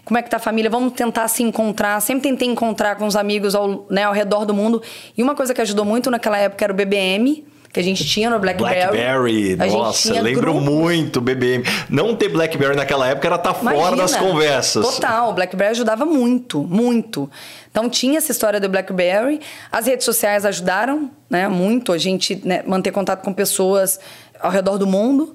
Como 0.04 0.18
é 0.18 0.22
que 0.22 0.30
tá 0.30 0.36
a 0.36 0.40
família? 0.40 0.70
Vamos 0.70 0.94
tentar 0.94 1.28
se 1.28 1.42
encontrar. 1.42 2.00
Sempre 2.00 2.28
tentei 2.28 2.48
encontrar 2.48 2.96
com 2.96 3.06
os 3.06 3.14
amigos 3.14 3.54
ao, 3.54 3.86
né, 3.88 4.04
ao 4.04 4.12
redor 4.12 4.44
do 4.44 4.52
mundo. 4.52 4.82
E 5.16 5.22
uma 5.22 5.34
coisa 5.34 5.54
que 5.54 5.60
ajudou 5.60 5.84
muito 5.84 6.10
naquela 6.10 6.38
época 6.38 6.64
era 6.64 6.72
o 6.72 6.76
BBM 6.76 7.44
que 7.72 7.80
a 7.80 7.82
gente 7.82 8.04
tinha 8.04 8.28
no 8.28 8.38
BlackBerry. 8.38 8.80
BlackBerry, 8.80 9.56
a 9.58 9.66
nossa, 9.66 10.20
lembro 10.20 10.52
grupos. 10.52 10.62
muito 10.62 11.20
BBM. 11.22 11.64
Não 11.88 12.14
ter 12.14 12.28
BlackBerry 12.28 12.76
naquela 12.76 13.08
época 13.08 13.26
era 13.26 13.37
estar 13.37 13.54
tá 13.54 13.58
fora 13.58 13.96
das 13.96 14.14
conversas. 14.14 14.85
Total, 14.85 15.30
o 15.30 15.32
BlackBerry 15.32 15.70
ajudava 15.70 16.04
muito, 16.04 16.62
muito. 16.64 17.30
Então 17.70 17.88
tinha 17.88 18.18
essa 18.18 18.30
história 18.30 18.61
do 18.61 18.68
BlackBerry. 18.68 19.40
As 19.70 19.87
redes 19.87 20.04
sociais 20.04 20.44
ajudaram, 20.44 21.11
né, 21.30 21.48
muito 21.48 21.92
a 21.92 21.98
gente 21.98 22.40
né, 22.44 22.62
manter 22.66 22.90
contato 22.90 23.24
com 23.24 23.32
pessoas 23.32 23.98
ao 24.38 24.50
redor 24.50 24.76
do 24.76 24.87
mundo. 24.87 25.35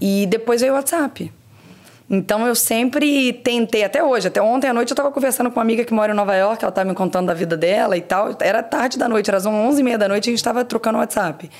E 0.00 0.26
depois 0.26 0.60
veio 0.60 0.74
o 0.74 0.76
WhatsApp. 0.76 1.32
Então 2.14 2.46
eu 2.46 2.54
sempre 2.54 3.32
tentei, 3.32 3.82
até 3.82 4.04
hoje, 4.04 4.28
até 4.28 4.42
ontem 4.42 4.68
à 4.68 4.74
noite 4.74 4.90
eu 4.90 4.92
estava 4.92 5.10
conversando 5.10 5.50
com 5.50 5.56
uma 5.58 5.62
amiga 5.62 5.82
que 5.82 5.94
mora 5.94 6.12
em 6.12 6.14
Nova 6.14 6.36
York, 6.36 6.62
ela 6.62 6.68
estava 6.68 6.86
me 6.86 6.94
contando 6.94 7.28
da 7.28 7.32
vida 7.32 7.56
dela 7.56 7.96
e 7.96 8.02
tal. 8.02 8.36
Era 8.38 8.62
tarde 8.62 8.98
da 8.98 9.08
noite, 9.08 9.30
era 9.30 9.38
às 9.38 9.46
11 9.46 9.80
e 9.80 9.82
meia 9.82 9.96
da 9.96 10.06
noite, 10.06 10.28
a 10.28 10.30
gente 10.30 10.38
estava 10.38 10.62
trocando 10.62 10.98
WhatsApp. 10.98 11.50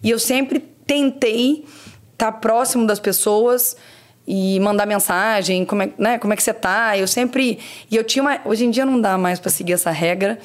E 0.00 0.08
eu 0.08 0.20
sempre 0.20 0.60
tentei 0.86 1.64
estar 2.12 2.30
tá 2.30 2.32
próximo 2.32 2.86
das 2.86 3.00
pessoas 3.00 3.76
e 4.24 4.60
mandar 4.60 4.86
mensagem, 4.86 5.64
como 5.64 5.82
é, 5.82 5.90
né, 5.98 6.18
como 6.18 6.32
é 6.32 6.36
que 6.36 6.44
você 6.44 6.54
tá? 6.54 6.96
Eu 6.96 7.08
sempre. 7.08 7.58
E 7.90 7.96
eu 7.96 8.04
tinha 8.04 8.22
uma. 8.22 8.40
Hoje 8.44 8.66
em 8.66 8.70
dia 8.70 8.86
não 8.86 9.00
dá 9.00 9.18
mais 9.18 9.40
para 9.40 9.50
seguir 9.50 9.72
essa 9.72 9.90
regra. 9.90 10.38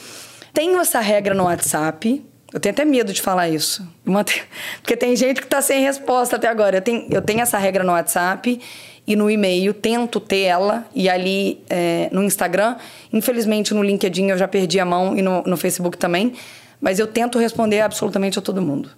Tenho 0.51 0.79
essa 0.81 0.99
regra 0.99 1.35
no 1.35 1.43
WhatsApp. 1.43 2.25
Eu 2.51 2.59
tenho 2.59 2.73
até 2.73 2.85
medo 2.85 3.11
de 3.11 3.21
falar 3.21 3.49
isso. 3.49 3.87
Porque 4.81 4.95
tem 4.95 5.15
gente 5.15 5.41
que 5.41 5.47
está 5.47 5.61
sem 5.61 5.81
resposta 5.81 6.37
até 6.37 6.47
agora. 6.47 6.77
Eu 6.77 6.81
tenho, 6.81 7.07
eu 7.11 7.21
tenho 7.21 7.41
essa 7.41 7.57
regra 7.57 7.83
no 7.83 7.91
WhatsApp 7.91 8.59
e 9.05 9.15
no 9.15 9.29
e-mail, 9.29 9.73
tento 9.73 10.19
ter 10.19 10.43
ela, 10.43 10.85
e 10.95 11.09
ali 11.09 11.61
é, 11.69 12.09
no 12.11 12.23
Instagram. 12.23 12.77
Infelizmente, 13.11 13.73
no 13.73 13.83
LinkedIn 13.83 14.29
eu 14.29 14.37
já 14.37 14.47
perdi 14.47 14.79
a 14.79 14.85
mão 14.85 15.17
e 15.17 15.21
no, 15.21 15.43
no 15.43 15.57
Facebook 15.57 15.97
também, 15.97 16.33
mas 16.79 16.99
eu 16.99 17.07
tento 17.07 17.37
responder 17.37 17.81
absolutamente 17.81 18.39
a 18.39 18.41
todo 18.41 18.61
mundo. 18.61 18.89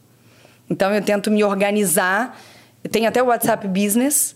Então, 0.69 0.93
eu 0.93 1.01
tento 1.01 1.29
me 1.31 1.43
organizar. 1.43 2.39
Tem 2.91 3.07
até 3.07 3.21
o 3.21 3.27
WhatsApp 3.27 3.67
Business, 3.67 4.35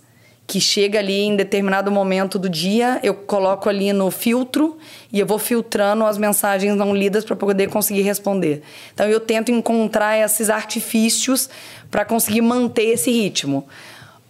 que 0.49 0.59
chega 0.59 0.97
ali 0.97 1.21
em 1.21 1.35
determinado 1.35 1.91
momento 1.91 2.39
do 2.39 2.49
dia, 2.49 2.99
eu 3.03 3.13
coloco 3.13 3.69
ali 3.69 3.93
no 3.93 4.09
filtro 4.09 4.79
e 5.13 5.19
eu 5.19 5.25
vou 5.27 5.37
filtrando 5.37 6.03
as 6.03 6.17
mensagens 6.17 6.75
não 6.75 6.95
lidas 6.95 7.23
para 7.23 7.35
poder 7.35 7.69
conseguir 7.69 8.01
responder. 8.01 8.63
Então 8.91 9.07
eu 9.07 9.19
tento 9.19 9.51
encontrar 9.51 10.17
esses 10.17 10.49
artifícios 10.49 11.47
para 11.91 12.03
conseguir 12.03 12.41
manter 12.41 12.85
esse 12.85 13.11
ritmo. 13.11 13.67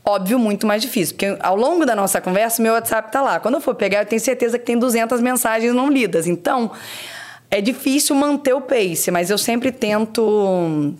Óbvio, 0.10 0.40
muito 0.40 0.66
mais 0.66 0.82
difícil, 0.82 1.16
porque 1.16 1.38
ao 1.40 1.56
longo 1.56 1.86
da 1.86 1.96
nossa 1.96 2.20
conversa, 2.20 2.62
meu 2.64 2.74
WhatsApp 2.74 3.12
tá 3.12 3.22
lá. 3.22 3.40
Quando 3.40 3.56
eu 3.56 3.62
for 3.62 3.76
pegar, 3.76 4.02
eu 4.02 4.06
tenho 4.06 4.20
certeza 4.20 4.58
que 4.58 4.66
tem 4.66 4.78
200 4.78 5.22
mensagens 5.22 5.72
não 5.74 5.90
lidas. 5.90 6.26
Então, 6.26 6.72
é 7.52 7.62
difícil 7.62 8.16
manter 8.16 8.54
o 8.54 8.62
pace, 8.62 9.12
mas 9.12 9.30
eu 9.30 9.38
sempre 9.38 9.72
tento 9.72 10.94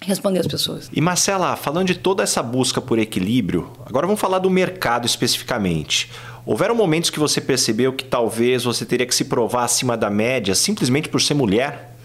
responder 0.00 0.40
as 0.40 0.46
pessoas. 0.46 0.88
E 0.92 1.00
Marcela, 1.00 1.56
falando 1.56 1.88
de 1.88 1.96
toda 1.96 2.22
essa 2.22 2.42
busca 2.42 2.80
por 2.80 2.98
equilíbrio, 2.98 3.70
agora 3.86 4.06
vamos 4.06 4.20
falar 4.20 4.38
do 4.38 4.50
mercado 4.50 5.04
especificamente. 5.04 6.10
Houveram 6.46 6.74
momentos 6.74 7.10
que 7.10 7.18
você 7.18 7.40
percebeu 7.40 7.92
que 7.92 8.04
talvez 8.04 8.64
você 8.64 8.84
teria 8.84 9.06
que 9.06 9.14
se 9.14 9.24
provar 9.24 9.64
acima 9.64 9.96
da 9.96 10.10
média 10.10 10.54
simplesmente 10.54 11.08
por 11.08 11.20
ser 11.20 11.34
mulher? 11.34 11.96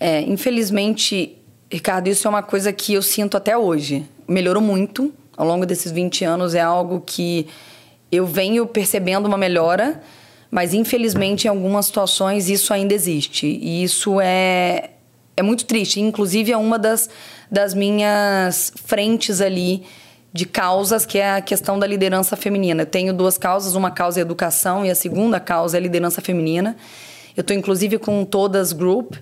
É, 0.00 0.22
infelizmente, 0.22 1.36
Ricardo, 1.70 2.08
isso 2.08 2.26
é 2.26 2.30
uma 2.30 2.42
coisa 2.42 2.72
que 2.72 2.94
eu 2.94 3.02
sinto 3.02 3.36
até 3.36 3.56
hoje. 3.56 4.04
Melhorou 4.26 4.62
muito 4.62 5.12
ao 5.36 5.46
longo 5.46 5.66
desses 5.66 5.92
20 5.92 6.24
anos 6.24 6.54
é 6.54 6.60
algo 6.60 7.02
que 7.04 7.46
eu 8.10 8.26
venho 8.26 8.66
percebendo 8.66 9.26
uma 9.26 9.36
melhora, 9.36 10.00
mas 10.50 10.72
infelizmente 10.72 11.44
em 11.44 11.48
algumas 11.48 11.86
situações 11.86 12.48
isso 12.48 12.72
ainda 12.72 12.94
existe. 12.94 13.46
E 13.46 13.82
isso 13.82 14.20
é, 14.20 14.90
é 15.36 15.42
muito 15.42 15.66
triste. 15.66 16.00
Inclusive 16.00 16.52
é 16.52 16.56
uma 16.56 16.78
das, 16.78 17.10
das 17.50 17.74
minhas 17.74 18.72
frentes 18.84 19.40
ali 19.40 19.84
de 20.32 20.44
causas, 20.44 21.06
que 21.06 21.18
é 21.18 21.32
a 21.32 21.40
questão 21.40 21.78
da 21.78 21.86
liderança 21.86 22.36
feminina. 22.36 22.82
Eu 22.82 22.86
tenho 22.86 23.12
duas 23.12 23.38
causas, 23.38 23.74
uma 23.74 23.90
causa 23.90 24.20
é 24.20 24.22
educação 24.22 24.84
e 24.84 24.90
a 24.90 24.94
segunda 24.94 25.40
causa 25.40 25.76
é 25.76 25.80
liderança 25.80 26.20
feminina. 26.20 26.76
Eu 27.36 27.40
estou 27.40 27.56
inclusive 27.56 27.98
com 27.98 28.24
todas 28.24 28.72
group 28.72 29.14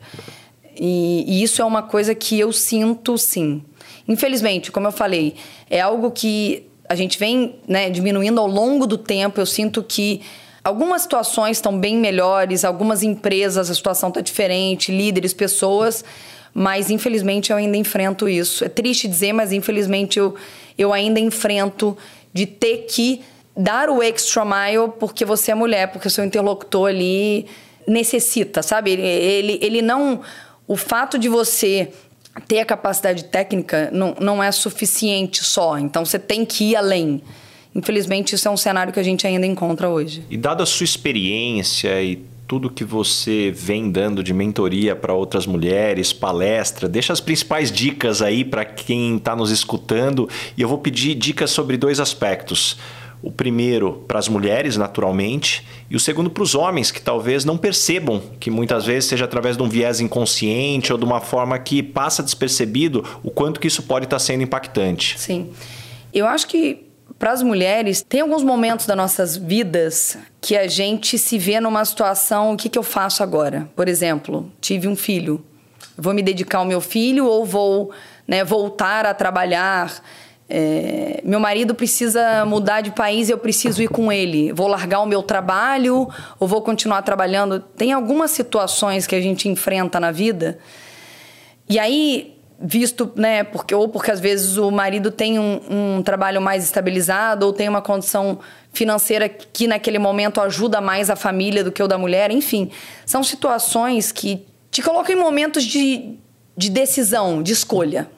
e, 0.76 1.24
e 1.26 1.42
isso 1.42 1.62
é 1.62 1.64
uma 1.64 1.82
coisa 1.82 2.14
que 2.14 2.38
eu 2.38 2.52
sinto 2.52 3.16
sim. 3.16 3.62
Infelizmente, 4.06 4.70
como 4.70 4.86
eu 4.86 4.92
falei, 4.92 5.34
é 5.70 5.80
algo 5.80 6.10
que 6.10 6.66
a 6.88 6.94
gente 6.94 7.18
vem 7.18 7.56
né, 7.66 7.88
diminuindo 7.90 8.40
ao 8.40 8.46
longo 8.46 8.86
do 8.86 8.98
tempo. 8.98 9.40
Eu 9.40 9.46
sinto 9.46 9.82
que 9.82 10.20
algumas 10.62 11.02
situações 11.02 11.56
estão 11.56 11.78
bem 11.78 11.96
melhores, 11.96 12.64
algumas 12.64 13.02
empresas 13.02 13.70
a 13.70 13.74
situação 13.74 14.10
está 14.10 14.20
diferente, 14.20 14.92
líderes, 14.92 15.32
pessoas, 15.32 16.04
mas 16.52 16.90
infelizmente 16.90 17.50
eu 17.50 17.56
ainda 17.56 17.76
enfrento 17.76 18.28
isso. 18.28 18.64
É 18.64 18.68
triste 18.68 19.08
dizer, 19.08 19.32
mas 19.32 19.52
infelizmente 19.52 20.18
eu, 20.18 20.34
eu 20.76 20.92
ainda 20.92 21.18
enfrento 21.18 21.96
de 22.32 22.46
ter 22.46 22.86
que 22.88 23.22
dar 23.56 23.88
o 23.88 24.02
extra 24.02 24.44
mile 24.44 24.92
porque 24.98 25.24
você 25.24 25.52
é 25.52 25.54
mulher, 25.54 25.88
porque 25.88 26.08
o 26.08 26.10
seu 26.10 26.24
interlocutor 26.24 26.88
ali 26.88 27.46
necessita, 27.86 28.62
sabe? 28.62 28.92
Ele, 28.92 29.02
ele, 29.02 29.58
ele 29.62 29.82
não. 29.82 30.20
O 30.66 30.76
fato 30.76 31.18
de 31.18 31.28
você 31.28 31.90
ter 32.40 32.60
a 32.60 32.64
capacidade 32.64 33.24
técnica 33.24 33.90
não, 33.92 34.14
não 34.20 34.42
é 34.42 34.50
suficiente 34.50 35.44
só. 35.44 35.78
Então 35.78 36.04
você 36.04 36.18
tem 36.18 36.44
que 36.44 36.70
ir 36.70 36.76
além. 36.76 37.22
Infelizmente, 37.74 38.34
isso 38.34 38.46
é 38.46 38.50
um 38.50 38.56
cenário 38.56 38.92
que 38.92 39.00
a 39.00 39.02
gente 39.02 39.26
ainda 39.26 39.46
encontra 39.46 39.88
hoje. 39.88 40.24
E 40.30 40.36
dada 40.36 40.62
a 40.62 40.66
sua 40.66 40.84
experiência 40.84 42.00
e 42.02 42.24
tudo 42.46 42.70
que 42.70 42.84
você 42.84 43.50
vem 43.54 43.90
dando 43.90 44.22
de 44.22 44.32
mentoria 44.32 44.94
para 44.94 45.12
outras 45.12 45.46
mulheres, 45.46 46.12
palestra, 46.12 46.88
deixa 46.88 47.12
as 47.12 47.20
principais 47.20 47.72
dicas 47.72 48.22
aí 48.22 48.44
para 48.44 48.64
quem 48.64 49.16
está 49.16 49.34
nos 49.34 49.50
escutando. 49.50 50.28
E 50.56 50.62
eu 50.62 50.68
vou 50.68 50.78
pedir 50.78 51.14
dicas 51.14 51.50
sobre 51.50 51.76
dois 51.76 51.98
aspectos. 51.98 52.76
O 53.24 53.32
primeiro 53.32 54.04
para 54.06 54.18
as 54.18 54.28
mulheres, 54.28 54.76
naturalmente, 54.76 55.66
e 55.88 55.96
o 55.96 56.00
segundo 56.00 56.28
para 56.28 56.42
os 56.42 56.54
homens, 56.54 56.90
que 56.90 57.00
talvez 57.00 57.42
não 57.42 57.56
percebam 57.56 58.20
que 58.38 58.50
muitas 58.50 58.84
vezes 58.84 59.08
seja 59.08 59.24
através 59.24 59.56
de 59.56 59.62
um 59.62 59.68
viés 59.68 59.98
inconsciente 59.98 60.92
ou 60.92 60.98
de 60.98 61.06
uma 61.06 61.22
forma 61.22 61.58
que 61.58 61.82
passa 61.82 62.22
despercebido 62.22 63.02
o 63.22 63.30
quanto 63.30 63.58
que 63.58 63.66
isso 63.66 63.84
pode 63.84 64.04
estar 64.04 64.16
tá 64.16 64.20
sendo 64.20 64.42
impactante. 64.42 65.18
Sim. 65.18 65.50
Eu 66.12 66.26
acho 66.26 66.46
que 66.46 66.84
para 67.18 67.32
as 67.32 67.42
mulheres, 67.42 68.04
tem 68.06 68.20
alguns 68.20 68.42
momentos 68.42 68.84
das 68.84 68.96
nossas 68.96 69.38
vidas 69.38 70.18
que 70.38 70.54
a 70.54 70.68
gente 70.68 71.16
se 71.16 71.38
vê 71.38 71.58
numa 71.60 71.82
situação: 71.82 72.52
o 72.52 72.56
que, 72.58 72.68
que 72.68 72.78
eu 72.78 72.82
faço 72.82 73.22
agora? 73.22 73.66
Por 73.74 73.88
exemplo, 73.88 74.52
tive 74.60 74.86
um 74.86 74.94
filho. 74.94 75.42
Vou 75.96 76.12
me 76.12 76.22
dedicar 76.22 76.58
ao 76.58 76.66
meu 76.66 76.82
filho 76.82 77.24
ou 77.24 77.46
vou 77.46 77.90
né, 78.28 78.44
voltar 78.44 79.06
a 79.06 79.14
trabalhar? 79.14 80.02
É, 80.48 81.22
meu 81.24 81.40
marido 81.40 81.74
precisa 81.74 82.44
mudar 82.44 82.82
de 82.82 82.90
país, 82.90 83.30
eu 83.30 83.38
preciso 83.38 83.82
ir 83.82 83.88
com 83.88 84.12
ele. 84.12 84.52
Vou 84.52 84.66
largar 84.66 85.00
o 85.00 85.06
meu 85.06 85.22
trabalho 85.22 86.08
ou 86.38 86.46
vou 86.46 86.60
continuar 86.60 87.02
trabalhando? 87.02 87.60
Tem 87.60 87.92
algumas 87.92 88.30
situações 88.30 89.06
que 89.06 89.14
a 89.14 89.20
gente 89.20 89.48
enfrenta 89.48 89.98
na 89.98 90.10
vida. 90.10 90.58
E 91.68 91.78
aí, 91.78 92.36
visto, 92.60 93.10
né, 93.16 93.42
porque 93.42 93.74
ou 93.74 93.88
porque 93.88 94.10
às 94.10 94.20
vezes 94.20 94.58
o 94.58 94.70
marido 94.70 95.10
tem 95.10 95.38
um, 95.38 95.60
um 95.70 96.02
trabalho 96.02 96.40
mais 96.40 96.64
estabilizado 96.64 97.46
ou 97.46 97.52
tem 97.52 97.68
uma 97.68 97.80
condição 97.80 98.38
financeira 98.72 99.28
que 99.28 99.66
naquele 99.66 99.98
momento 99.98 100.40
ajuda 100.40 100.80
mais 100.80 101.08
a 101.08 101.16
família 101.16 101.64
do 101.64 101.72
que 101.72 101.82
o 101.82 101.88
da 101.88 101.96
mulher, 101.96 102.30
enfim, 102.30 102.70
são 103.06 103.22
situações 103.22 104.12
que 104.12 104.44
te 104.70 104.82
colocam 104.82 105.14
em 105.14 105.18
momentos 105.18 105.64
de, 105.64 106.16
de 106.56 106.68
decisão, 106.68 107.42
de 107.42 107.52
escolha. 107.52 108.10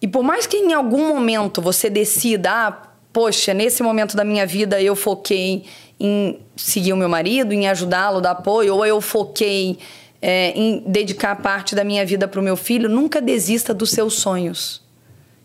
E 0.00 0.06
por 0.06 0.22
mais 0.22 0.46
que 0.46 0.56
em 0.56 0.72
algum 0.72 1.08
momento 1.08 1.62
você 1.62 1.88
decida, 1.88 2.50
ah, 2.50 2.82
poxa, 3.12 3.54
nesse 3.54 3.82
momento 3.82 4.16
da 4.16 4.24
minha 4.24 4.46
vida 4.46 4.80
eu 4.80 4.94
foquei 4.94 5.64
em 5.98 6.38
seguir 6.54 6.92
o 6.92 6.96
meu 6.96 7.08
marido, 7.08 7.52
em 7.52 7.66
ajudá-lo, 7.66 8.20
dar 8.20 8.32
apoio, 8.32 8.74
ou 8.74 8.84
eu 8.84 9.00
foquei 9.00 9.78
é, 10.20 10.50
em 10.50 10.82
dedicar 10.86 11.36
parte 11.36 11.74
da 11.74 11.82
minha 11.82 12.04
vida 12.04 12.28
para 12.28 12.40
o 12.40 12.42
meu 12.42 12.56
filho, 12.56 12.88
nunca 12.88 13.20
desista 13.20 13.72
dos 13.72 13.90
seus 13.90 14.14
sonhos 14.14 14.82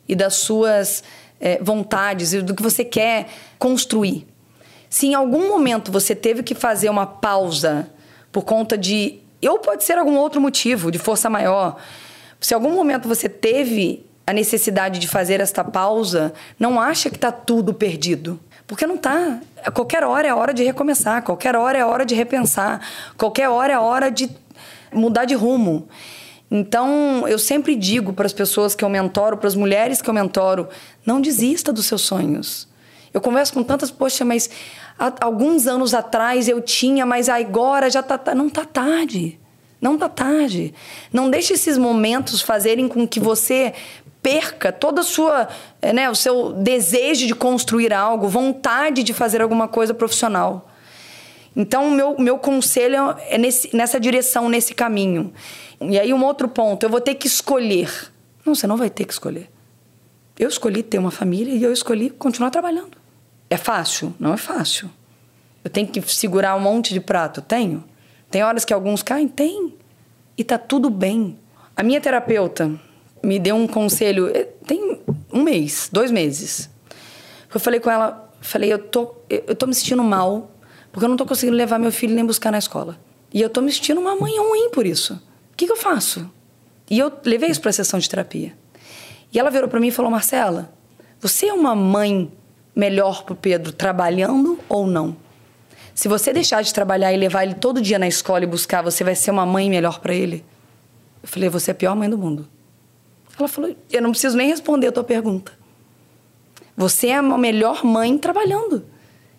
e 0.07 0.15
das 0.15 0.35
suas 0.35 1.03
é, 1.39 1.61
vontades 1.61 2.33
e 2.33 2.41
do 2.41 2.53
que 2.53 2.61
você 2.61 2.83
quer 2.83 3.27
construir. 3.57 4.27
Se 4.89 5.07
em 5.07 5.13
algum 5.13 5.47
momento 5.47 5.91
você 5.91 6.13
teve 6.13 6.43
que 6.43 6.53
fazer 6.53 6.89
uma 6.89 7.05
pausa 7.05 7.89
por 8.31 8.43
conta 8.43 8.77
de. 8.77 9.19
Ou 9.41 9.59
pode 9.59 9.83
ser 9.83 9.97
algum 9.97 10.17
outro 10.17 10.41
motivo, 10.41 10.91
de 10.91 10.99
força 10.99 11.29
maior. 11.29 11.77
Se 12.39 12.53
em 12.53 12.55
algum 12.55 12.73
momento 12.73 13.07
você 13.07 13.29
teve 13.29 14.05
a 14.25 14.33
necessidade 14.33 14.99
de 14.99 15.07
fazer 15.07 15.39
esta 15.39 15.63
pausa, 15.63 16.33
não 16.59 16.79
acha 16.79 17.09
que 17.09 17.17
está 17.17 17.31
tudo 17.31 17.73
perdido. 17.73 18.39
Porque 18.67 18.87
não 18.87 18.95
está. 18.95 19.39
Qualquer 19.73 20.03
hora 20.03 20.27
é 20.27 20.33
hora 20.33 20.53
de 20.53 20.63
recomeçar, 20.63 21.21
qualquer 21.23 21.55
hora 21.55 21.77
é 21.77 21.85
hora 21.85 22.05
de 22.05 22.15
repensar, 22.15 22.79
qualquer 23.17 23.49
hora 23.49 23.73
é 23.73 23.77
hora 23.77 24.09
de 24.09 24.29
mudar 24.93 25.25
de 25.25 25.33
rumo. 25.33 25.87
Então, 26.49 27.25
eu 27.27 27.39
sempre 27.39 27.75
digo 27.75 28.13
para 28.13 28.25
as 28.25 28.33
pessoas 28.33 28.75
que 28.75 28.83
eu 28.83 28.89
mentoro, 28.89 29.37
para 29.37 29.47
as 29.47 29.55
mulheres 29.55 30.01
que 30.01 30.09
eu 30.09 30.13
mentoro, 30.13 30.67
não 31.05 31.21
desista 31.21 31.71
dos 31.71 31.85
seus 31.85 32.01
sonhos. 32.01 32.67
Eu 33.13 33.21
converso 33.21 33.53
com 33.53 33.63
tantas, 33.63 33.91
poxa, 33.91 34.23
mas 34.23 34.49
há 34.97 35.13
alguns 35.21 35.67
anos 35.67 35.93
atrás 35.93 36.47
eu 36.47 36.61
tinha, 36.61 37.05
mas 37.05 37.27
agora 37.29 37.89
já 37.89 38.01
tá, 38.01 38.17
tá 38.17 38.33
não 38.35 38.49
tá 38.49 38.65
tarde. 38.65 39.39
Não 39.81 39.97
tá 39.97 40.07
tarde. 40.07 40.73
Não 41.11 41.29
deixe 41.29 41.53
esses 41.53 41.77
momentos 41.77 42.41
fazerem 42.41 42.87
com 42.87 43.07
que 43.07 43.19
você 43.19 43.73
perca 44.21 44.71
toda 44.71 45.01
a 45.01 45.03
sua, 45.03 45.47
né, 45.93 46.09
o 46.09 46.15
seu 46.15 46.53
desejo 46.53 47.25
de 47.25 47.33
construir 47.33 47.93
algo, 47.93 48.27
vontade 48.27 49.03
de 49.03 49.13
fazer 49.13 49.41
alguma 49.41 49.67
coisa 49.67 49.93
profissional. 49.93 50.69
Então, 51.55 51.87
o 51.87 51.91
meu, 51.91 52.17
meu 52.17 52.37
conselho 52.37 53.15
é 53.27 53.37
nesse, 53.37 53.75
nessa 53.75 53.99
direção, 53.99 54.47
nesse 54.47 54.73
caminho. 54.73 55.33
E 55.81 55.99
aí, 55.99 56.13
um 56.13 56.23
outro 56.23 56.47
ponto, 56.47 56.85
eu 56.85 56.89
vou 56.89 57.01
ter 57.01 57.15
que 57.15 57.27
escolher. 57.27 58.11
Não, 58.45 58.55
você 58.55 58.67
não 58.67 58.77
vai 58.77 58.89
ter 58.89 59.05
que 59.05 59.11
escolher. 59.11 59.49
Eu 60.39 60.47
escolhi 60.47 60.81
ter 60.81 60.97
uma 60.97 61.11
família 61.11 61.53
e 61.53 61.61
eu 61.61 61.73
escolhi 61.73 62.09
continuar 62.09 62.51
trabalhando. 62.51 62.97
É 63.49 63.57
fácil? 63.57 64.15
Não 64.17 64.33
é 64.33 64.37
fácil. 64.37 64.89
Eu 65.63 65.69
tenho 65.69 65.87
que 65.87 66.01
segurar 66.01 66.55
um 66.55 66.59
monte 66.59 66.93
de 66.93 67.01
prato? 67.01 67.41
Tenho. 67.41 67.83
Tem 68.29 68.43
horas 68.43 68.63
que 68.63 68.73
alguns 68.73 69.03
caem? 69.03 69.27
Tem. 69.27 69.75
E 70.37 70.43
tá 70.43 70.57
tudo 70.57 70.89
bem. 70.89 71.37
A 71.75 71.83
minha 71.83 71.99
terapeuta 71.99 72.79
me 73.23 73.39
deu 73.39 73.55
um 73.55 73.67
conselho, 73.67 74.27
eh, 74.35 74.47
tem 74.65 74.99
um 75.31 75.43
mês, 75.43 75.89
dois 75.91 76.11
meses. 76.11 76.69
Eu 77.53 77.59
falei 77.59 77.79
com 77.79 77.89
ela, 77.89 78.29
falei, 78.41 78.71
eu 78.71 78.79
tô, 78.79 79.13
eu 79.29 79.55
tô 79.55 79.67
me 79.67 79.73
sentindo 79.73 80.03
mal 80.03 80.51
porque 80.91 81.05
eu 81.05 81.07
não 81.07 81.15
estou 81.15 81.27
conseguindo 81.27 81.55
levar 81.55 81.79
meu 81.79 81.91
filho 81.91 82.13
nem 82.13 82.25
buscar 82.25 82.51
na 82.51 82.57
escola. 82.57 82.99
E 83.33 83.41
eu 83.41 83.47
estou 83.47 83.63
me 83.63 83.71
sentindo 83.71 84.01
uma 84.01 84.15
mãe 84.15 84.37
ruim 84.37 84.69
por 84.71 84.85
isso. 84.85 85.13
O 85.53 85.57
que, 85.57 85.65
que 85.65 85.71
eu 85.71 85.77
faço? 85.77 86.29
E 86.89 86.99
eu 86.99 87.11
levei 87.23 87.49
isso 87.49 87.61
para 87.61 87.69
a 87.69 87.73
sessão 87.73 87.99
de 87.99 88.09
terapia. 88.09 88.53
E 89.33 89.39
ela 89.39 89.49
virou 89.49 89.69
para 89.69 89.79
mim 89.79 89.87
e 89.87 89.91
falou: 89.91 90.11
Marcela, 90.11 90.73
você 91.19 91.47
é 91.47 91.53
uma 91.53 91.73
mãe 91.73 92.29
melhor 92.75 93.23
para 93.23 93.33
o 93.33 93.35
Pedro 93.35 93.71
trabalhando 93.71 94.59
ou 94.67 94.85
não? 94.85 95.15
Se 95.95 96.07
você 96.07 96.33
deixar 96.33 96.61
de 96.61 96.73
trabalhar 96.73 97.13
e 97.13 97.17
levar 97.17 97.43
ele 97.43 97.53
todo 97.53 97.81
dia 97.81 97.97
na 97.97 98.07
escola 98.07 98.43
e 98.43 98.47
buscar, 98.47 98.81
você 98.81 99.03
vai 99.03 99.15
ser 99.15 99.31
uma 99.31 99.45
mãe 99.45 99.69
melhor 99.69 99.99
para 99.99 100.13
ele? 100.13 100.43
Eu 101.23 101.29
falei: 101.29 101.47
você 101.47 101.71
é 101.71 101.73
a 101.73 101.75
pior 101.75 101.95
mãe 101.95 102.09
do 102.09 102.17
mundo. 102.17 102.49
Ela 103.41 103.47
falou: 103.47 103.75
eu 103.91 104.01
não 104.01 104.11
preciso 104.11 104.37
nem 104.37 104.47
responder 104.47 104.87
a 104.87 104.91
tua 104.91 105.03
pergunta. 105.03 105.51
Você 106.75 107.07
é 107.07 107.15
a 107.15 107.21
melhor 107.21 107.83
mãe 107.83 108.17
trabalhando. 108.17 108.85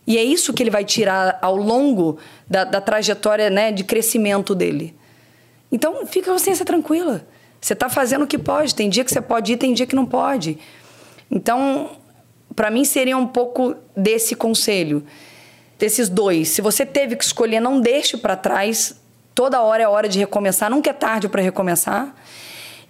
E 0.07 0.19
é 0.19 0.25
isso 0.25 0.53
que 0.53 0.62
ele 0.62 0.71
vai 0.71 0.85
tirar 0.85 1.38
ao 1.41 1.57
longo 1.57 2.19
da, 2.49 2.65
da 2.65 2.81
trajetória 2.81 3.49
né, 3.49 3.71
de 3.71 3.85
crescimento 3.85 4.55
dele. 4.55 4.95
Então, 5.71 6.05
fica 6.07 6.31
a 6.31 6.35
consciência 6.35 6.65
tranquila. 6.65 7.27
Você 7.61 7.73
está 7.73 7.88
fazendo 7.88 8.23
o 8.23 8.27
que 8.27 8.37
pode. 8.37 8.75
Tem 8.75 8.88
dia 8.88 9.05
que 9.05 9.11
você 9.11 9.21
pode 9.21 9.53
ir, 9.53 9.57
tem 9.57 9.73
dia 9.73 9.87
que 9.87 9.95
não 9.95 10.05
pode. 10.05 10.59
Então, 11.31 11.93
para 12.55 12.71
mim, 12.71 12.85
seria 12.85 13.17
um 13.17 13.27
pouco 13.27 13.77
desse 13.97 14.35
conselho. 14.35 15.05
Desses 15.79 16.09
dois. 16.09 16.49
Se 16.49 16.61
você 16.61 16.85
teve 16.85 17.17
que 17.17 17.25
escolher, 17.25 17.61
não 17.61 17.81
deixe 17.81 18.17
para 18.17 18.37
trás. 18.37 19.01
Toda 19.35 19.62
hora 19.62 19.83
é 19.83 19.88
hora 19.88 20.09
de 20.09 20.19
recomeçar. 20.19 20.69
Nunca 20.69 20.91
é 20.91 20.93
tarde 20.93 21.29
para 21.29 21.41
recomeçar. 21.41 22.15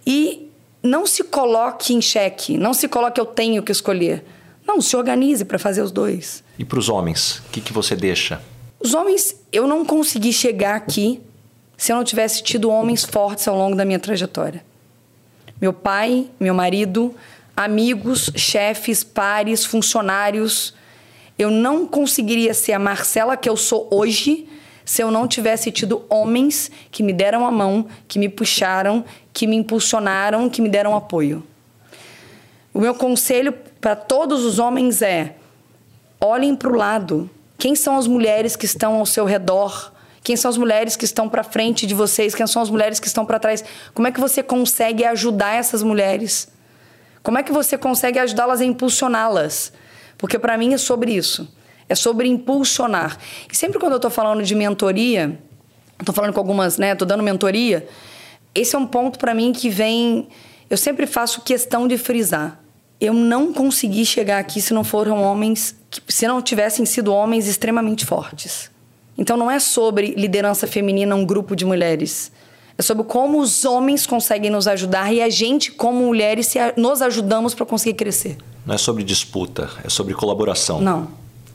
E 0.07 0.51
não 0.83 1.07
se 1.07 1.23
coloque 1.23 1.95
em 1.95 2.01
xeque. 2.01 2.59
Não 2.59 2.75
se 2.75 2.89
coloque, 2.89 3.21
eu 3.21 3.27
tenho 3.27 3.63
que 3.63 3.71
escolher. 3.71 4.25
Não, 4.67 4.81
se 4.81 4.97
organize 4.97 5.45
para 5.45 5.59
fazer 5.59 5.83
os 5.83 5.93
dois. 5.93 6.43
E 6.59 6.65
para 6.65 6.79
os 6.79 6.89
homens, 6.89 7.39
o 7.47 7.51
que, 7.51 7.61
que 7.61 7.73
você 7.73 7.95
deixa? 7.95 8.43
Os 8.81 8.95
homens, 8.95 9.37
eu 9.53 9.67
não 9.67 9.85
consegui 9.85 10.33
chegar 10.33 10.75
aqui 10.75 11.21
se 11.77 11.93
eu 11.93 11.97
não 11.97 12.05
tivesse 12.05 12.43
tido 12.43 12.71
homens 12.71 13.05
fortes 13.05 13.47
ao 13.47 13.57
longo 13.57 13.77
da 13.77 13.85
minha 13.85 13.99
trajetória. 13.99 14.65
Meu 15.61 15.73
pai, 15.73 16.27
meu 16.41 16.55
marido, 16.55 17.15
amigos, 17.57 18.31
chefes, 18.35 19.05
pares, 19.05 19.65
funcionários. 19.65 20.75
Eu 21.39 21.51
não 21.51 21.87
conseguiria 21.87 22.55
ser 22.55 22.73
a 22.73 22.79
Marcela 22.79 23.37
que 23.37 23.49
eu 23.49 23.57
sou 23.57 23.89
hoje 23.91 24.49
se 24.85 25.03
eu 25.03 25.11
não 25.11 25.29
tivesse 25.29 25.71
tido 25.71 26.05
homens 26.09 26.71
que 26.91 27.03
me 27.03 27.13
deram 27.13 27.47
a 27.47 27.51
mão, 27.51 27.87
que 28.09 28.19
me 28.19 28.29
puxaram, 28.29 29.05
que 29.33 29.47
me 29.47 29.57
impulsionaram, 29.57 30.49
que 30.49 30.61
me 30.61 30.69
deram 30.69 30.97
apoio. 30.97 31.43
O 32.75 32.81
meu 32.81 32.95
conselho 32.95 33.53
para 33.81 33.95
todos 33.95 34.45
os 34.45 34.59
homens 34.59 35.03
é: 35.03 35.37
olhem 36.21 36.55
para 36.55 36.71
o 36.71 36.77
lado. 36.77 37.31
Quem 37.59 37.75
são 37.77 37.97
as 37.97 38.07
mulheres 38.07 38.57
que 38.57 38.67
estão 38.67 38.95
ao 38.95 39.07
seu 39.07 39.25
redor? 39.25 39.93
Quem 40.25 40.37
são 40.37 40.49
as 40.49 40.57
mulheres 40.57 40.97
que 40.97 41.05
estão 41.05 41.29
para 41.29 41.43
frente 41.43 41.87
de 41.87 41.95
vocês? 41.95 42.35
Quem 42.35 42.47
são 42.47 42.63
as 42.63 42.71
mulheres 42.71 43.01
que 43.01 43.07
estão 43.07 43.27
para 43.27 43.39
trás? 43.39 43.65
Como 43.93 44.07
é 44.07 44.13
que 44.13 44.21
você 44.21 44.43
consegue 44.43 45.05
ajudar 45.05 45.57
essas 45.57 45.83
mulheres? 45.83 46.49
Como 47.23 47.39
é 47.39 47.43
que 47.43 47.53
você 47.53 47.77
consegue 47.77 48.19
ajudá-las 48.19 48.61
a 48.61 48.65
impulsioná-las? 48.65 49.73
Porque 50.19 50.39
para 50.39 50.57
mim 50.57 50.75
é 50.75 50.79
sobre 50.79 51.13
isso. 51.13 51.49
É 51.93 51.95
sobre 51.95 52.29
impulsionar. 52.29 53.19
E 53.53 53.57
sempre 53.57 53.79
quando 53.79 53.93
eu 53.93 53.97
estou 53.97 54.11
falando 54.11 54.43
de 54.43 54.55
mentoria, 54.55 55.39
estou 56.01 56.15
falando 56.15 56.33
com 56.33 56.41
algumas, 56.41 56.79
né? 56.79 56.93
Estou 56.93 57.07
dando 57.07 57.23
mentoria. 57.23 57.87
Esse 58.55 58.75
é 58.75 58.79
um 58.79 58.87
ponto 58.87 59.19
para 59.19 59.35
mim 59.35 59.53
que 59.53 59.69
vem. 59.69 60.29
Eu 60.71 60.77
sempre 60.77 61.07
faço 61.07 61.43
questão 61.43 61.87
de 61.87 61.99
frisar 61.99 62.63
eu 63.03 63.13
não 63.13 63.53
consegui 63.53 64.07
chegar 64.07 64.39
aqui 64.39 64.61
se 64.61 64.73
não 64.73 64.85
foram 64.85 65.21
homens, 65.25 65.75
se 66.07 66.25
não 66.29 66.41
tivessem 66.41 66.87
sido 66.87 67.13
homens 67.13 67.49
extremamente 67.49 68.07
fortes. 68.07 68.71
Então 69.19 69.37
não 69.37 69.51
é 69.51 69.59
sobre 69.59 70.15
liderança 70.17 70.69
feminina, 70.69 71.13
um 71.17 71.27
grupo 71.27 71.57
de 71.57 71.65
mulheres. 71.65 72.31
É 72.79 72.83
sobre 72.83 73.03
como 73.03 73.41
os 73.41 73.65
homens 73.65 74.07
conseguem 74.07 74.53
nos 74.53 74.69
ajudar 74.69 75.13
e 75.13 75.21
a 75.21 75.29
gente, 75.29 75.73
como 75.73 76.07
mulheres, 76.07 76.55
nos 76.77 77.03
ajudamos 77.03 77.55
para 77.55 77.67
conseguir 77.67 77.97
crescer. 77.97 78.39
Não 78.65 78.77
é 78.77 78.79
sobre 78.79 79.03
disputa, 79.03 79.69
é 79.83 79.89
sobre 79.89 80.15
colaboração. 80.15 80.81
Não, 80.81 81.09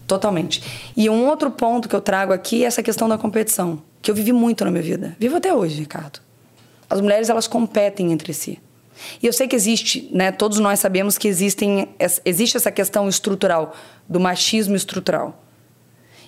totalmente. 0.07 0.63
E 0.95 1.09
um 1.09 1.27
outro 1.27 1.51
ponto 1.51 1.87
que 1.89 1.95
eu 1.95 2.01
trago 2.01 2.31
aqui 2.33 2.63
é 2.63 2.67
essa 2.67 2.81
questão 2.81 3.07
da 3.07 3.17
competição, 3.17 3.81
que 4.01 4.09
eu 4.09 4.15
vivi 4.15 4.31
muito 4.31 4.63
na 4.63 4.71
minha 4.71 4.81
vida. 4.81 5.15
Vivo 5.19 5.35
até 5.35 5.53
hoje, 5.53 5.79
Ricardo. 5.79 6.19
As 6.89 7.01
mulheres, 7.01 7.29
elas 7.29 7.47
competem 7.47 8.13
entre 8.13 8.33
si. 8.33 8.59
E 9.21 9.27
eu 9.27 9.33
sei 9.33 9.47
que 9.47 9.55
existe, 9.55 10.09
né, 10.11 10.31
todos 10.31 10.57
nós 10.59 10.79
sabemos 10.79 11.17
que 11.17 11.27
existem, 11.27 11.89
existe 12.25 12.57
essa 12.57 12.71
questão 12.71 13.07
estrutural, 13.07 13.75
do 14.07 14.19
machismo 14.19 14.75
estrutural. 14.75 15.43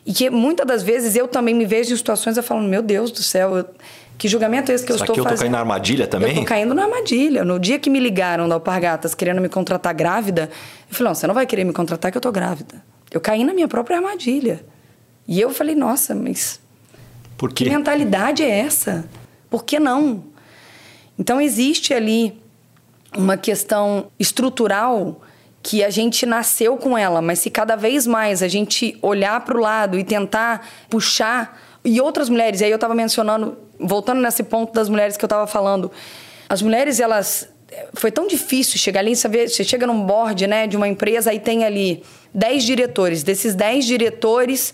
E 0.05 0.13
que 0.13 0.29
muitas 0.29 0.67
das 0.67 0.83
vezes 0.83 1.15
eu 1.15 1.27
também 1.27 1.55
me 1.55 1.65
vejo 1.65 1.93
em 1.93 1.97
situações 1.97 2.37
eu 2.37 2.43
falo, 2.43 2.61
meu 2.61 2.81
Deus 2.81 3.11
do 3.11 3.23
céu, 3.23 3.57
eu, 3.57 3.65
que 4.17 4.27
julgamento 4.27 4.71
é 4.71 4.75
esse 4.75 4.85
que 4.85 4.91
Será 4.91 4.99
eu 4.99 5.03
estou 5.03 5.13
que 5.13 5.19
eu 5.19 5.23
fazendo? 5.23 5.37
tô 5.37 5.41
caindo 5.43 5.51
na 5.53 5.59
armadilha 5.59 6.07
também? 6.07 6.35
Eu 6.35 6.41
tô 6.41 6.45
caindo 6.45 6.73
na 6.73 6.83
armadilha. 6.83 7.45
No 7.45 7.59
dia 7.59 7.79
que 7.79 7.89
me 7.89 7.99
ligaram 7.99 8.47
da 8.47 8.55
Alpargatas 8.55 9.15
querendo 9.15 9.41
me 9.41 9.49
contratar 9.49 9.93
grávida, 9.93 10.49
eu 10.89 10.95
falei, 10.95 11.09
não, 11.09 11.15
você 11.15 11.25
não 11.25 11.33
vai 11.33 11.45
querer 11.45 11.63
me 11.63 11.73
contratar 11.73 12.11
que 12.11 12.17
eu 12.17 12.21
tô 12.21 12.31
grávida. 12.31 12.83
Eu 13.11 13.19
caí 13.19 13.43
na 13.43 13.53
minha 13.53 13.67
própria 13.67 13.97
armadilha. 13.97 14.65
E 15.27 15.39
eu 15.39 15.51
falei, 15.51 15.75
nossa, 15.75 16.13
mas... 16.15 16.59
Por 17.37 17.53
quê? 17.53 17.65
Que 17.65 17.69
mentalidade 17.69 18.43
é 18.43 18.59
essa? 18.59 19.07
Por 19.49 19.63
que 19.63 19.79
não? 19.79 20.23
Então 21.17 21.39
existe 21.39 21.93
ali 21.93 22.41
uma 23.15 23.37
questão 23.37 24.11
estrutural 24.19 25.21
que 25.61 25.83
a 25.83 25.89
gente 25.89 26.25
nasceu 26.25 26.77
com 26.77 26.97
ela, 26.97 27.21
mas 27.21 27.39
se 27.39 27.49
cada 27.49 27.75
vez 27.75 28.07
mais 28.07 28.41
a 28.41 28.47
gente 28.47 28.97
olhar 29.01 29.43
para 29.43 29.57
o 29.57 29.59
lado 29.59 29.99
e 29.99 30.03
tentar 30.03 30.67
puxar 30.89 31.59
e 31.83 31.99
outras 31.99 32.29
mulheres, 32.29 32.61
e 32.61 32.65
aí 32.65 32.71
eu 32.71 32.75
estava 32.75 32.95
mencionando, 32.95 33.57
voltando 33.79 34.21
nesse 34.21 34.43
ponto 34.43 34.73
das 34.73 34.87
mulheres 34.87 35.17
que 35.17 35.23
eu 35.23 35.27
estava 35.27 35.47
falando, 35.47 35.91
as 36.47 36.61
mulheres 36.61 36.99
elas 36.99 37.49
foi 37.93 38.11
tão 38.11 38.27
difícil 38.27 38.77
chegar 38.79 39.01
ali, 39.01 39.15
saber, 39.15 39.49
você 39.49 39.63
chega 39.63 39.85
num 39.85 40.03
board, 40.03 40.47
né, 40.47 40.67
de 40.67 40.75
uma 40.77 40.87
empresa 40.87 41.31
aí 41.31 41.39
tem 41.39 41.63
ali 41.63 42.03
10 42.33 42.63
diretores, 42.63 43.23
desses 43.23 43.55
10 43.55 43.85
diretores, 43.85 44.73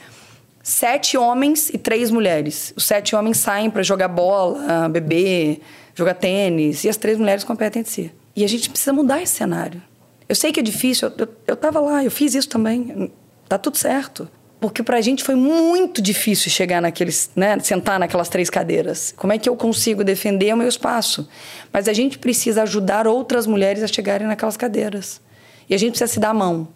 sete 0.63 1.15
homens 1.15 1.69
e 1.69 1.77
três 1.77 2.09
mulheres. 2.09 2.73
Os 2.75 2.85
sete 2.85 3.15
homens 3.15 3.37
saem 3.37 3.69
para 3.69 3.83
jogar 3.83 4.07
bola, 4.07 4.89
beber, 4.89 5.61
jogar 5.93 6.15
tênis, 6.15 6.83
e 6.83 6.89
as 6.89 6.97
três 6.97 7.17
mulheres 7.19 7.43
competem 7.43 7.81
entre 7.81 7.91
si. 7.91 8.11
E 8.35 8.43
a 8.43 8.47
gente 8.47 8.69
precisa 8.69 8.91
mudar 8.91 9.21
esse 9.21 9.33
cenário. 9.33 9.81
Eu 10.27 10.35
sei 10.35 10.51
que 10.51 10.59
é 10.59 10.63
difícil, 10.63 11.11
eu, 11.17 11.27
eu 11.45 11.55
tava 11.55 11.79
lá, 11.79 12.03
eu 12.03 12.09
fiz 12.09 12.33
isso 12.33 12.49
também. 12.49 13.11
Tá 13.47 13.59
tudo 13.59 13.77
certo. 13.77 14.27
Porque 14.59 14.81
pra 14.81 15.01
gente 15.01 15.23
foi 15.23 15.35
muito 15.35 16.01
difícil 16.01 16.49
chegar 16.49 16.81
naqueles, 16.81 17.29
né, 17.35 17.59
sentar 17.59 17.99
naquelas 17.99 18.29
três 18.29 18.49
cadeiras. 18.49 19.13
Como 19.17 19.33
é 19.33 19.37
que 19.37 19.49
eu 19.49 19.55
consigo 19.55 20.03
defender 20.03 20.53
o 20.53 20.57
meu 20.57 20.67
espaço? 20.67 21.27
Mas 21.71 21.87
a 21.87 21.93
gente 21.93 22.17
precisa 22.17 22.63
ajudar 22.63 23.07
outras 23.07 23.45
mulheres 23.45 23.83
a 23.83 23.87
chegarem 23.87 24.27
naquelas 24.27 24.57
cadeiras. 24.57 25.21
E 25.69 25.75
a 25.75 25.77
gente 25.77 25.91
precisa 25.91 26.11
se 26.11 26.19
dar 26.19 26.29
a 26.29 26.33
mão. 26.33 26.67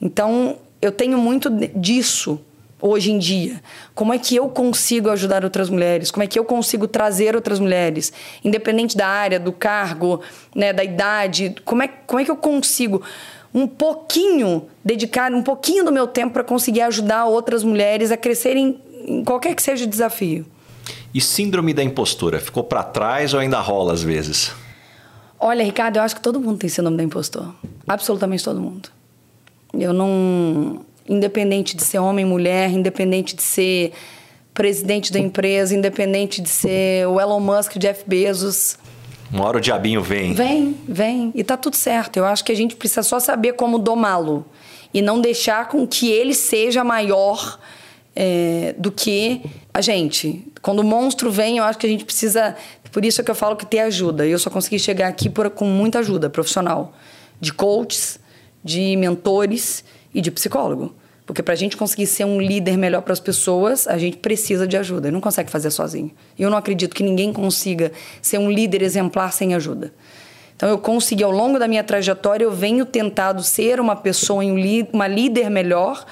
Então, 0.00 0.58
eu 0.80 0.92
tenho 0.92 1.18
muito 1.18 1.50
disso 1.76 2.40
hoje 2.82 3.12
em 3.12 3.18
dia? 3.18 3.62
Como 3.94 4.12
é 4.12 4.18
que 4.18 4.34
eu 4.34 4.48
consigo 4.48 5.08
ajudar 5.08 5.44
outras 5.44 5.70
mulheres? 5.70 6.10
Como 6.10 6.24
é 6.24 6.26
que 6.26 6.38
eu 6.38 6.44
consigo 6.44 6.88
trazer 6.88 7.36
outras 7.36 7.60
mulheres? 7.60 8.12
Independente 8.44 8.96
da 8.96 9.06
área, 9.06 9.38
do 9.38 9.52
cargo, 9.52 10.20
né, 10.54 10.72
da 10.72 10.82
idade, 10.82 11.54
como 11.64 11.84
é, 11.84 11.88
como 11.88 12.20
é 12.20 12.24
que 12.24 12.30
eu 12.30 12.36
consigo 12.36 13.00
um 13.54 13.66
pouquinho, 13.66 14.66
dedicar 14.84 15.32
um 15.32 15.42
pouquinho 15.42 15.84
do 15.84 15.92
meu 15.92 16.06
tempo 16.06 16.32
para 16.32 16.44
conseguir 16.44 16.80
ajudar 16.82 17.26
outras 17.26 17.62
mulheres 17.62 18.10
a 18.10 18.16
crescerem 18.16 18.80
em 19.06 19.24
qualquer 19.24 19.54
que 19.54 19.62
seja 19.62 19.84
o 19.84 19.88
desafio? 19.88 20.46
E 21.14 21.20
síndrome 21.20 21.74
da 21.74 21.82
impostura, 21.82 22.40
ficou 22.40 22.64
para 22.64 22.82
trás 22.82 23.34
ou 23.34 23.40
ainda 23.40 23.60
rola 23.60 23.92
às 23.92 24.02
vezes? 24.02 24.52
Olha, 25.38 25.64
Ricardo, 25.64 25.96
eu 25.96 26.02
acho 26.02 26.14
que 26.14 26.22
todo 26.22 26.40
mundo 26.40 26.58
tem 26.58 26.70
síndrome 26.70 26.96
da 26.96 27.02
impostor. 27.02 27.52
Absolutamente 27.86 28.44
todo 28.44 28.60
mundo. 28.60 28.88
Eu 29.74 29.92
não. 29.92 30.84
Independente 31.08 31.76
de 31.76 31.82
ser 31.82 31.98
homem, 31.98 32.24
mulher, 32.24 32.70
independente 32.70 33.34
de 33.34 33.42
ser 33.42 33.92
presidente 34.54 35.12
da 35.12 35.18
empresa, 35.18 35.74
independente 35.74 36.40
de 36.40 36.48
ser 36.48 37.08
o 37.08 37.20
Elon 37.20 37.40
Musk, 37.40 37.76
Jeff 37.76 38.04
Bezos. 38.06 38.78
Uma 39.32 39.46
hora 39.46 39.56
o 39.56 39.60
diabinho 39.60 40.02
vem. 40.02 40.34
Vem, 40.34 40.76
vem. 40.86 41.32
E 41.34 41.42
tá 41.42 41.56
tudo 41.56 41.74
certo. 41.74 42.18
Eu 42.18 42.26
acho 42.26 42.44
que 42.44 42.52
a 42.52 42.54
gente 42.54 42.76
precisa 42.76 43.02
só 43.02 43.18
saber 43.18 43.54
como 43.54 43.78
domá-lo. 43.78 44.44
E 44.92 45.00
não 45.00 45.20
deixar 45.20 45.68
com 45.68 45.86
que 45.86 46.10
ele 46.10 46.34
seja 46.34 46.84
maior 46.84 47.58
é, 48.14 48.74
do 48.76 48.92
que 48.92 49.40
a 49.72 49.80
gente. 49.80 50.46
Quando 50.60 50.80
o 50.80 50.84
monstro 50.84 51.30
vem, 51.30 51.56
eu 51.56 51.64
acho 51.64 51.78
que 51.78 51.86
a 51.86 51.88
gente 51.88 52.04
precisa. 52.04 52.54
Por 52.90 53.04
isso 53.06 53.22
é 53.22 53.24
que 53.24 53.30
eu 53.30 53.34
falo 53.34 53.56
que 53.56 53.64
ter 53.64 53.78
ajuda. 53.78 54.26
Eu 54.26 54.38
só 54.38 54.50
consegui 54.50 54.78
chegar 54.78 55.08
aqui 55.08 55.30
por, 55.30 55.48
com 55.48 55.64
muita 55.64 56.00
ajuda 56.00 56.28
profissional. 56.28 56.92
De 57.40 57.54
coaches, 57.54 58.20
de 58.62 58.94
mentores 58.96 59.82
e 60.14 60.20
de 60.20 60.30
psicólogo. 60.30 60.94
Porque 61.32 61.42
para 61.42 61.54
a 61.54 61.56
gente 61.56 61.78
conseguir 61.78 62.06
ser 62.06 62.26
um 62.26 62.38
líder 62.38 62.76
melhor 62.76 63.00
para 63.00 63.14
as 63.14 63.18
pessoas, 63.18 63.88
a 63.88 63.96
gente 63.96 64.18
precisa 64.18 64.66
de 64.66 64.76
ajuda. 64.76 65.10
Não 65.10 65.18
consegue 65.18 65.50
fazer 65.50 65.70
sozinho. 65.70 66.10
Eu 66.38 66.50
não 66.50 66.58
acredito 66.58 66.94
que 66.94 67.02
ninguém 67.02 67.32
consiga 67.32 67.90
ser 68.20 68.36
um 68.36 68.50
líder 68.50 68.82
exemplar 68.82 69.32
sem 69.32 69.54
ajuda. 69.54 69.94
Então 70.54 70.68
eu 70.68 70.76
consegui, 70.76 71.24
ao 71.24 71.30
longo 71.30 71.58
da 71.58 71.66
minha 71.66 71.82
trajetória, 71.82 72.44
eu 72.44 72.52
venho 72.52 72.84
tentado 72.84 73.42
ser 73.42 73.80
uma 73.80 73.96
pessoa, 73.96 74.44
uma 74.92 75.08
líder 75.08 75.48
melhor 75.48 76.04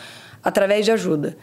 através 0.43 0.87
de 0.87 0.91
ajuda. 0.91 1.37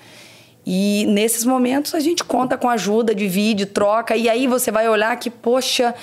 E 0.65 1.05
nesses 1.09 1.45
momentos 1.45 1.93
a 1.93 1.99
gente 1.99 2.23
conta 2.23 2.57
com 2.57 2.67
ajuda, 2.67 3.13
divide, 3.13 3.67
troca, 3.67 4.15
e 4.15 4.27
aí 4.27 4.47
você 4.47 4.71
vai 4.71 4.89
olhar 4.89 5.15
que, 5.17 5.29
poxa, 5.29 5.93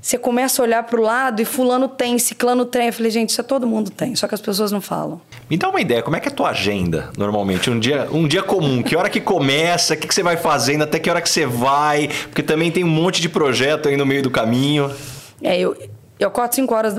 você 0.00 0.16
começa 0.16 0.62
a 0.62 0.64
olhar 0.64 0.82
para 0.84 0.98
o 0.98 1.02
lado 1.02 1.42
e 1.42 1.44
fulano 1.44 1.86
tem, 1.86 2.18
ciclano 2.18 2.64
tem. 2.64 2.86
Eu 2.86 2.92
falei, 2.92 3.10
gente, 3.10 3.30
isso 3.30 3.40
é 3.40 3.44
todo 3.44 3.66
mundo 3.66 3.90
tem, 3.90 4.16
só 4.16 4.26
que 4.26 4.34
as 4.34 4.40
pessoas 4.40 4.72
não 4.72 4.80
falam. 4.80 5.20
Me 5.48 5.58
dá 5.58 5.68
uma 5.68 5.80
ideia, 5.80 6.02
como 6.02 6.16
é 6.16 6.20
que 6.20 6.28
é 6.28 6.32
a 6.32 6.34
tua 6.34 6.50
agenda 6.50 7.10
normalmente? 7.18 7.70
Um 7.70 7.78
dia, 7.78 8.08
um 8.10 8.26
dia 8.26 8.42
comum, 8.42 8.82
que 8.82 8.96
hora 8.96 9.10
que 9.10 9.20
começa, 9.20 9.94
o 9.94 9.96
que, 9.96 10.08
que 10.08 10.14
você 10.14 10.22
vai 10.22 10.36
fazendo, 10.36 10.84
até 10.84 10.98
que 10.98 11.10
hora 11.10 11.20
que 11.20 11.28
você 11.28 11.44
vai, 11.44 12.08
porque 12.24 12.42
também 12.42 12.70
tem 12.70 12.82
um 12.82 12.88
monte 12.88 13.20
de 13.20 13.28
projeto 13.28 13.88
aí 13.88 13.96
no 13.96 14.06
meio 14.06 14.22
do 14.22 14.30
caminho. 14.30 14.90
É, 15.42 15.58
eu, 15.58 15.76
eu 16.18 16.28
acordo 16.28 16.54
5 16.54 16.74
horas, 16.74 16.94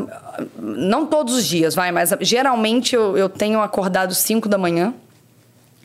não 0.59 1.07
todos 1.07 1.35
os 1.35 1.47
dias, 1.47 1.73
vai, 1.73 1.91
mas 1.91 2.13
geralmente 2.21 2.95
eu, 2.95 3.17
eu 3.17 3.29
tenho 3.29 3.61
acordado 3.61 4.13
5 4.13 4.47
da 4.47 4.57
manhã. 4.57 4.93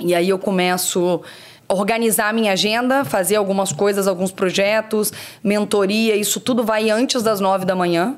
E 0.01 0.15
aí 0.15 0.29
eu 0.29 0.39
começo 0.39 1.23
organizar 1.69 2.29
a 2.29 2.33
minha 2.33 2.53
agenda, 2.53 3.05
fazer 3.05 3.37
algumas 3.37 3.73
coisas, 3.73 4.07
alguns 4.07 4.31
projetos, 4.31 5.13
mentoria, 5.43 6.15
isso 6.15 6.41
tudo 6.41 6.65
vai 6.65 6.91
antes 6.91 7.23
das 7.23 7.41
nove 7.41 7.65
da 7.65 7.75
manhã. 7.75 8.17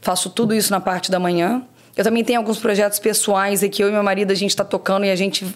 Faço 0.00 0.30
tudo 0.30 0.54
isso 0.54 0.70
na 0.70 0.80
parte 0.80 1.10
da 1.10 1.18
manhã. 1.18 1.62
Eu 1.96 2.04
também 2.04 2.22
tenho 2.22 2.38
alguns 2.38 2.58
projetos 2.58 2.98
pessoais 2.98 3.62
aqui, 3.62 3.82
eu 3.82 3.88
e 3.88 3.90
meu 3.90 4.02
marido, 4.02 4.30
a 4.30 4.34
gente 4.34 4.50
está 4.50 4.62
tocando 4.62 5.06
e 5.06 5.10
a 5.10 5.16
gente 5.16 5.46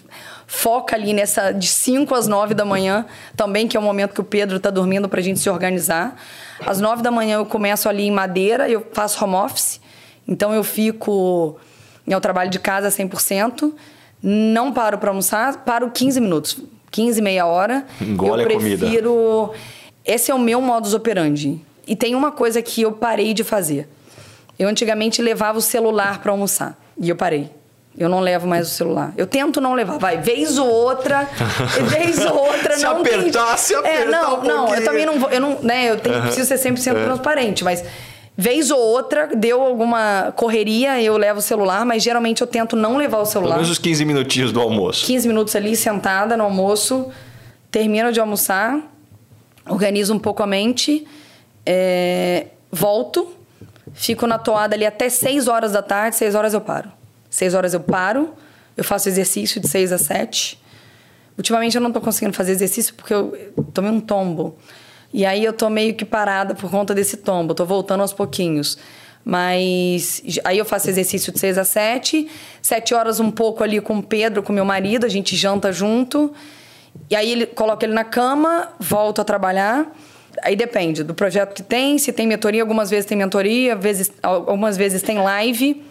foca 0.47 0.95
ali 0.95 1.13
nessa 1.13 1.51
de 1.51 1.67
5 1.67 2.15
às 2.15 2.27
9 2.27 2.55
da 2.55 2.65
manhã, 2.65 3.05
também, 3.37 3.67
que 3.67 3.77
é 3.77 3.79
o 3.79 3.83
momento 3.83 4.13
que 4.13 4.21
o 4.21 4.23
Pedro 4.23 4.57
está 4.57 4.71
dormindo 4.71 5.07
para 5.07 5.19
a 5.19 5.23
gente 5.23 5.39
se 5.39 5.47
organizar. 5.47 6.15
Às 6.65 6.81
9 6.81 7.03
da 7.03 7.11
manhã 7.11 7.35
eu 7.35 7.45
começo 7.45 7.87
ali 7.87 8.07
em 8.07 8.11
Madeira, 8.11 8.67
eu 8.67 8.87
faço 8.91 9.23
home 9.23 9.35
office, 9.35 9.79
então 10.27 10.51
eu 10.51 10.63
fico. 10.63 11.59
É 12.07 12.17
o 12.17 12.21
trabalho 12.21 12.49
de 12.49 12.57
casa 12.57 12.89
100%. 12.89 13.71
Não 14.23 14.73
paro 14.73 14.97
para 14.97 15.11
almoçar, 15.11 15.57
paro 15.57 15.91
15 15.91 16.19
minutos. 16.19 16.57
15, 16.91 17.21
meia 17.21 17.45
hora. 17.45 17.85
Engole 18.01 18.43
eu 18.43 18.47
prefiro. 18.47 19.13
Comida. 19.13 19.59
Esse 20.05 20.29
é 20.31 20.35
o 20.35 20.39
meu 20.39 20.61
modus 20.61 20.93
operandi. 20.93 21.59
E 21.87 21.95
tem 21.95 22.13
uma 22.15 22.31
coisa 22.31 22.61
que 22.61 22.81
eu 22.81 22.91
parei 22.91 23.33
de 23.33 23.43
fazer. 23.43 23.87
Eu 24.59 24.67
antigamente 24.67 25.21
levava 25.21 25.57
o 25.57 25.61
celular 25.61 26.21
para 26.21 26.31
almoçar. 26.31 26.77
E 26.99 27.09
eu 27.09 27.15
parei. 27.15 27.49
Eu 27.97 28.07
não 28.07 28.19
levo 28.19 28.47
mais 28.47 28.67
o 28.67 28.69
celular. 28.69 29.13
Eu 29.17 29.27
tento 29.27 29.59
não 29.59 29.73
levar. 29.73 29.97
Vai, 29.97 30.17
vez 30.17 30.57
ou 30.57 30.67
outra, 30.67 31.27
vez 31.89 32.23
ou 32.25 32.37
outra, 32.37 32.77
se 32.77 32.83
não 32.83 33.01
apertar, 33.01 33.47
tem... 33.47 33.57
Se 33.57 33.75
apertar, 33.75 34.01
é, 34.01 34.05
não, 34.05 34.39
um 34.39 34.43
não, 34.43 34.75
eu 34.75 34.83
também 34.83 35.05
não 35.05 35.19
vou, 35.19 35.29
eu 35.29 35.41
não, 35.41 35.59
né, 35.61 35.89
eu 35.89 35.99
tenho, 35.99 36.21
preciso 36.21 36.47
ser 36.47 36.57
100% 36.57 36.95
uhum. 36.95 37.03
transparente, 37.03 37.63
mas 37.65 37.83
Vez 38.37 38.71
ou 38.71 38.79
outra, 38.79 39.27
deu 39.35 39.61
alguma 39.61 40.33
correria, 40.35 41.01
eu 41.01 41.17
levo 41.17 41.39
o 41.39 41.41
celular, 41.41 41.85
mas 41.85 42.01
geralmente 42.01 42.41
eu 42.41 42.47
tento 42.47 42.75
não 42.75 42.97
levar 42.97 43.19
o 43.19 43.25
celular. 43.25 43.55
Pelo 43.55 43.61
menos 43.61 43.69
os 43.69 43.77
15 43.77 44.05
minutinhos 44.05 44.51
do 44.51 44.59
almoço. 44.61 45.05
15 45.05 45.27
minutos 45.27 45.55
ali, 45.55 45.75
sentada 45.75 46.37
no 46.37 46.45
almoço, 46.45 47.11
termino 47.69 48.11
de 48.11 48.19
almoçar, 48.19 48.79
organizo 49.67 50.13
um 50.13 50.19
pouco 50.19 50.41
a 50.41 50.47
mente, 50.47 51.05
é, 51.65 52.47
volto, 52.71 53.27
fico 53.93 54.25
na 54.25 54.39
toada 54.39 54.75
ali 54.75 54.85
até 54.85 55.09
6 55.09 55.47
horas 55.47 55.73
da 55.73 55.81
tarde, 55.81 56.15
6 56.15 56.33
horas 56.33 56.53
eu 56.53 56.61
paro. 56.61 56.91
6 57.29 57.53
horas 57.53 57.73
eu 57.73 57.79
paro, 57.81 58.33
eu 58.75 58.83
faço 58.83 59.09
exercício 59.09 59.59
de 59.59 59.67
6 59.67 59.91
a 59.91 59.97
7. 59.97 60.59
Ultimamente 61.37 61.75
eu 61.75 61.81
não 61.81 61.89
estou 61.89 62.01
conseguindo 62.01 62.35
fazer 62.35 62.53
exercício 62.53 62.93
porque 62.95 63.13
eu 63.13 63.33
tomei 63.73 63.91
um 63.91 63.99
tombo. 63.99 64.57
E 65.13 65.25
aí 65.25 65.43
eu 65.43 65.53
tô 65.53 65.69
meio 65.69 65.93
que 65.93 66.05
parada 66.05 66.55
por 66.55 66.69
conta 66.69 66.93
desse 66.93 67.17
tombo, 67.17 67.53
tô 67.53 67.65
voltando 67.65 68.01
aos 68.01 68.13
pouquinhos. 68.13 68.77
Mas 69.23 70.23
aí 70.43 70.57
eu 70.57 70.65
faço 70.65 70.89
exercício 70.89 71.31
de 71.31 71.39
6 71.39 71.57
a 71.57 71.63
7, 71.63 72.27
7 72.61 72.93
horas 72.93 73.19
um 73.19 73.29
pouco 73.29 73.63
ali 73.63 73.79
com 73.79 73.99
o 73.99 74.03
Pedro, 74.03 74.41
com 74.41 74.51
meu 74.51 74.65
marido, 74.65 75.05
a 75.05 75.09
gente 75.09 75.35
janta 75.35 75.71
junto. 75.71 76.33
E 77.09 77.15
aí 77.15 77.31
ele 77.31 77.45
coloca 77.45 77.85
ele 77.85 77.93
na 77.93 78.03
cama, 78.03 78.69
volto 78.79 79.21
a 79.21 79.23
trabalhar. 79.23 79.91
Aí 80.43 80.55
depende 80.55 81.03
do 81.03 81.13
projeto 81.13 81.53
que 81.53 81.61
tem, 81.61 81.97
se 81.97 82.11
tem 82.11 82.25
mentoria, 82.25 82.61
algumas 82.61 82.89
vezes 82.89 83.05
tem 83.05 83.17
mentoria, 83.17 83.75
vezes, 83.75 84.11
algumas 84.23 84.77
vezes 84.77 85.01
tem 85.01 85.19
live, 85.19 85.83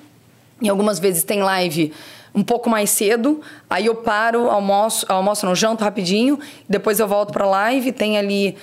e 0.61 0.69
algumas 0.69 0.99
vezes 0.99 1.23
tem 1.23 1.43
live 1.43 1.93
um 2.35 2.43
pouco 2.43 2.69
mais 2.69 2.91
cedo. 2.91 3.41
Aí 3.69 3.87
eu 3.87 3.97
paro, 3.97 4.49
almoço, 4.49 5.05
almoço 5.09 5.47
não, 5.47 5.55
janto 5.55 5.85
rapidinho, 5.85 6.39
depois 6.69 6.99
eu 6.99 7.07
volto 7.07 7.33
para 7.33 7.47
live, 7.47 7.93
tem 7.93 8.19
ali 8.19 8.57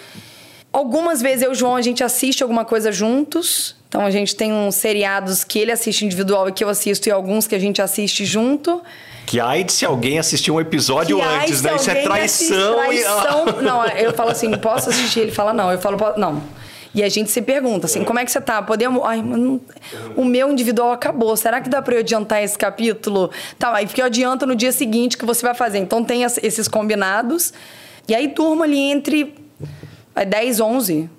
Algumas 0.77 1.23
vezes 1.23 1.41
eu 1.41 1.49
e 1.49 1.51
o 1.53 1.55
João 1.55 1.75
a 1.75 1.81
gente 1.81 2.03
assiste 2.03 2.43
alguma 2.43 2.63
coisa 2.63 2.91
juntos. 2.91 3.75
Então 3.89 4.05
a 4.05 4.11
gente 4.11 4.35
tem 4.35 4.53
uns 4.53 4.75
seriados 4.75 5.43
que 5.43 5.57
ele 5.57 5.71
assiste 5.71 6.05
individual 6.05 6.49
e 6.49 6.51
que 6.51 6.63
eu 6.63 6.69
assisto 6.69 7.09
e 7.09 7.11
alguns 7.11 7.47
que 7.47 7.55
a 7.55 7.59
gente 7.59 7.81
assiste 7.81 8.23
junto. 8.25 8.83
Que 9.25 9.39
ai 9.39 9.65
se 9.67 9.83
alguém 9.83 10.19
assistiu 10.19 10.53
um 10.53 10.61
episódio 10.61 11.17
que 11.17 11.23
antes, 11.23 11.63
né? 11.63 11.75
Isso 11.75 11.89
é 11.89 12.03
traição. 12.03 12.75
traição. 12.75 13.45
E... 13.47 13.57
não, 13.65 13.85
eu 13.87 14.13
falo 14.13 14.29
assim, 14.29 14.51
posso 14.51 14.91
assistir? 14.91 15.21
Ele 15.21 15.31
fala, 15.31 15.51
não. 15.51 15.71
Eu 15.71 15.79
falo, 15.79 15.97
não. 16.15 16.43
E 16.93 17.01
a 17.01 17.09
gente 17.09 17.31
se 17.31 17.41
pergunta 17.41 17.87
assim, 17.87 18.03
como 18.03 18.19
é 18.19 18.25
que 18.25 18.31
você 18.31 18.39
tá? 18.39 18.61
Podemos. 18.61 19.01
Ai, 19.03 19.19
não... 19.19 19.59
o 20.15 20.23
meu 20.23 20.51
individual 20.51 20.91
acabou. 20.91 21.35
Será 21.35 21.59
que 21.59 21.69
dá 21.69 21.81
para 21.81 21.95
eu 21.95 22.01
adiantar 22.01 22.43
esse 22.43 22.55
capítulo? 22.55 23.31
Tá, 23.57 23.73
aí 23.73 23.87
porque 23.87 23.99
eu 23.99 24.05
adianto 24.05 24.45
no 24.45 24.55
dia 24.55 24.71
seguinte 24.71 25.17
que 25.17 25.25
você 25.25 25.43
vai 25.43 25.55
fazer. 25.55 25.79
Então 25.79 26.03
tem 26.03 26.21
esses 26.21 26.67
combinados. 26.67 27.51
E 28.07 28.13
aí 28.13 28.27
turma 28.27 28.65
ali 28.65 28.77
entre 28.77 29.46
é 30.21 30.25
10, 30.25 30.59
11. 30.59 31.09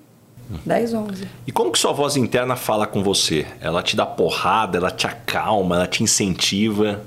10, 0.64 0.94
11. 0.94 1.28
E 1.46 1.52
como 1.52 1.70
que 1.70 1.78
sua 1.78 1.92
voz 1.92 2.16
interna 2.16 2.56
fala 2.56 2.86
com 2.86 3.02
você? 3.02 3.46
Ela 3.60 3.82
te 3.82 3.94
dá 3.94 4.06
porrada, 4.06 4.78
ela 4.78 4.90
te 4.90 5.06
acalma, 5.06 5.76
ela 5.76 5.86
te 5.86 6.02
incentiva? 6.02 7.02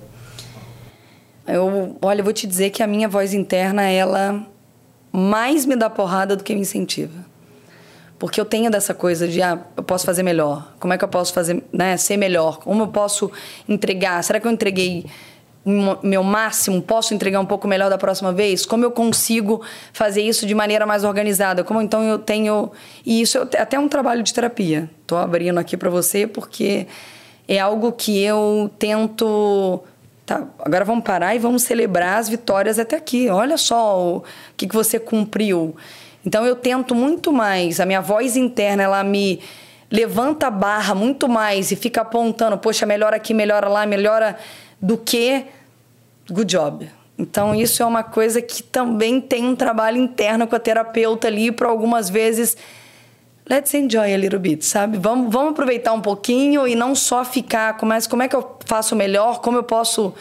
Eu, 1.47 1.97
olha, 2.01 2.21
eu 2.21 2.23
vou 2.23 2.33
te 2.33 2.45
dizer 2.45 2.69
que 2.69 2.83
a 2.83 2.87
minha 2.87 3.09
voz 3.09 3.33
interna, 3.33 3.83
ela 3.89 4.45
mais 5.11 5.65
me 5.65 5.75
dá 5.75 5.89
porrada 5.89 6.35
do 6.35 6.43
que 6.43 6.53
me 6.53 6.61
incentiva. 6.61 7.31
Porque 8.19 8.39
eu 8.39 8.45
tenho 8.45 8.69
dessa 8.69 8.93
coisa 8.93 9.27
de, 9.27 9.41
ah, 9.41 9.59
eu 9.75 9.81
posso 9.81 10.05
fazer 10.05 10.21
melhor. 10.21 10.75
Como 10.79 10.93
é 10.93 10.97
que 10.97 11.03
eu 11.03 11.07
posso 11.07 11.33
fazer, 11.33 11.63
né, 11.73 11.97
ser 11.97 12.17
melhor? 12.17 12.59
Como 12.59 12.83
eu 12.83 12.87
posso 12.87 13.31
entregar? 13.67 14.23
Será 14.23 14.39
que 14.39 14.45
eu 14.45 14.51
entreguei 14.51 15.05
meu 15.63 16.23
máximo, 16.23 16.81
posso 16.81 17.13
entregar 17.13 17.39
um 17.39 17.45
pouco 17.45 17.67
melhor 17.67 17.89
da 17.89 17.97
próxima 17.97 18.33
vez? 18.33 18.65
Como 18.65 18.83
eu 18.83 18.91
consigo 18.91 19.61
fazer 19.93 20.21
isso 20.21 20.45
de 20.45 20.55
maneira 20.55 20.85
mais 20.85 21.03
organizada? 21.03 21.63
Como 21.63 21.81
então 21.81 22.03
eu 22.03 22.17
tenho. 22.17 22.71
E 23.05 23.21
isso 23.21 23.37
é 23.53 23.61
até 23.61 23.77
um 23.77 23.87
trabalho 23.87 24.23
de 24.23 24.33
terapia. 24.33 24.89
Estou 25.01 25.17
abrindo 25.17 25.59
aqui 25.59 25.77
para 25.77 25.89
você 25.89 26.25
porque 26.25 26.87
é 27.47 27.59
algo 27.59 27.91
que 27.91 28.19
eu 28.23 28.71
tento. 28.79 29.83
Tá, 30.25 30.47
agora 30.59 30.83
vamos 30.83 31.03
parar 31.03 31.35
e 31.35 31.39
vamos 31.39 31.63
celebrar 31.63 32.17
as 32.17 32.27
vitórias 32.27 32.79
até 32.79 32.95
aqui. 32.95 33.29
Olha 33.29 33.57
só 33.57 34.17
o 34.17 34.23
que, 34.57 34.67
que 34.67 34.73
você 34.73 34.99
cumpriu. 34.99 35.75
Então 36.25 36.43
eu 36.45 36.55
tento 36.55 36.95
muito 36.95 37.31
mais. 37.31 37.79
A 37.79 37.85
minha 37.85 38.01
voz 38.01 38.35
interna, 38.35 38.81
ela 38.81 39.03
me 39.03 39.39
levanta 39.91 40.47
a 40.47 40.51
barra 40.51 40.95
muito 40.95 41.27
mais 41.27 41.71
e 41.71 41.75
fica 41.75 42.01
apontando, 42.01 42.57
poxa, 42.57 42.85
melhora 42.85 43.17
aqui, 43.17 43.33
melhora 43.33 43.67
lá, 43.67 43.85
melhora 43.85 44.37
do 44.81 44.97
que 44.97 45.45
good 46.29 46.51
job. 46.51 46.89
Então, 47.17 47.53
isso 47.53 47.83
é 47.83 47.85
uma 47.85 48.03
coisa 48.03 48.41
que 48.41 48.63
também 48.63 49.21
tem 49.21 49.45
um 49.45 49.55
trabalho 49.55 49.97
interno 49.97 50.47
com 50.47 50.55
a 50.55 50.59
terapeuta 50.59 51.27
ali, 51.27 51.51
para 51.51 51.69
algumas 51.69 52.09
vezes. 52.09 52.57
Let's 53.47 53.73
enjoy 53.73 54.13
a 54.13 54.17
little 54.17 54.39
bit, 54.39 54.65
sabe? 54.65 54.97
Vamos, 54.97 55.31
vamos 55.31 55.51
aproveitar 55.51 55.93
um 55.93 56.01
pouquinho 56.01 56.67
e 56.67 56.73
não 56.73 56.95
só 56.95 57.23
ficar 57.23 57.77
mais 57.83 58.07
como 58.07 58.23
é 58.23 58.27
que 58.27 58.35
eu 58.35 58.57
faço 58.65 58.95
melhor, 58.95 59.39
como 59.41 59.57
eu 59.57 59.63
posso 59.63 60.13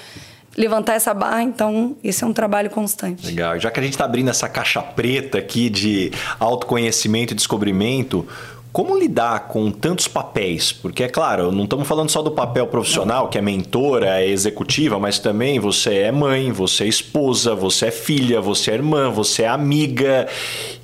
levantar 0.57 0.95
essa 0.95 1.15
barra, 1.15 1.43
então 1.43 1.97
esse 2.03 2.25
é 2.25 2.27
um 2.27 2.33
trabalho 2.33 2.69
constante. 2.71 3.25
Legal. 3.25 3.59
Já 3.59 3.71
que 3.71 3.81
a 3.81 3.83
gente 3.83 3.93
está 3.93 4.05
abrindo 4.05 4.31
essa 4.31 4.49
caixa 4.49 4.83
preta 4.83 5.39
aqui 5.39 5.71
de 5.71 6.13
autoconhecimento 6.39 7.33
e 7.33 7.37
descobrimento, 7.37 8.27
como 8.73 8.97
lidar 8.97 9.49
com 9.49 9.71
tantos 9.71 10.07
papéis? 10.07 10.73
Porque, 10.73 11.03
é 11.03 11.09
claro, 11.09 11.51
não 11.51 11.65
estamos 11.65 11.89
falando 11.89 12.09
só 12.09 12.23
do 12.23 12.31
papel 12.31 12.69
profissional, 12.69 13.29
que 13.29 13.37
é 13.37 13.43
mentora, 13.43 14.21
é 14.21 14.29
executiva, 14.29 14.99
mas 14.99 15.19
também 15.19 15.59
você 15.59 15.99
é 15.99 16.13
mãe, 16.13 16.53
você 16.53 16.85
é 16.85 16.87
esposa, 16.87 17.53
você 17.53 17.87
é 17.87 17.91
filha, 17.91 18.41
você 18.41 18.71
é 18.71 18.75
irmã, 18.75 19.11
você 19.11 19.43
é 19.43 19.49
amiga. 19.49 20.29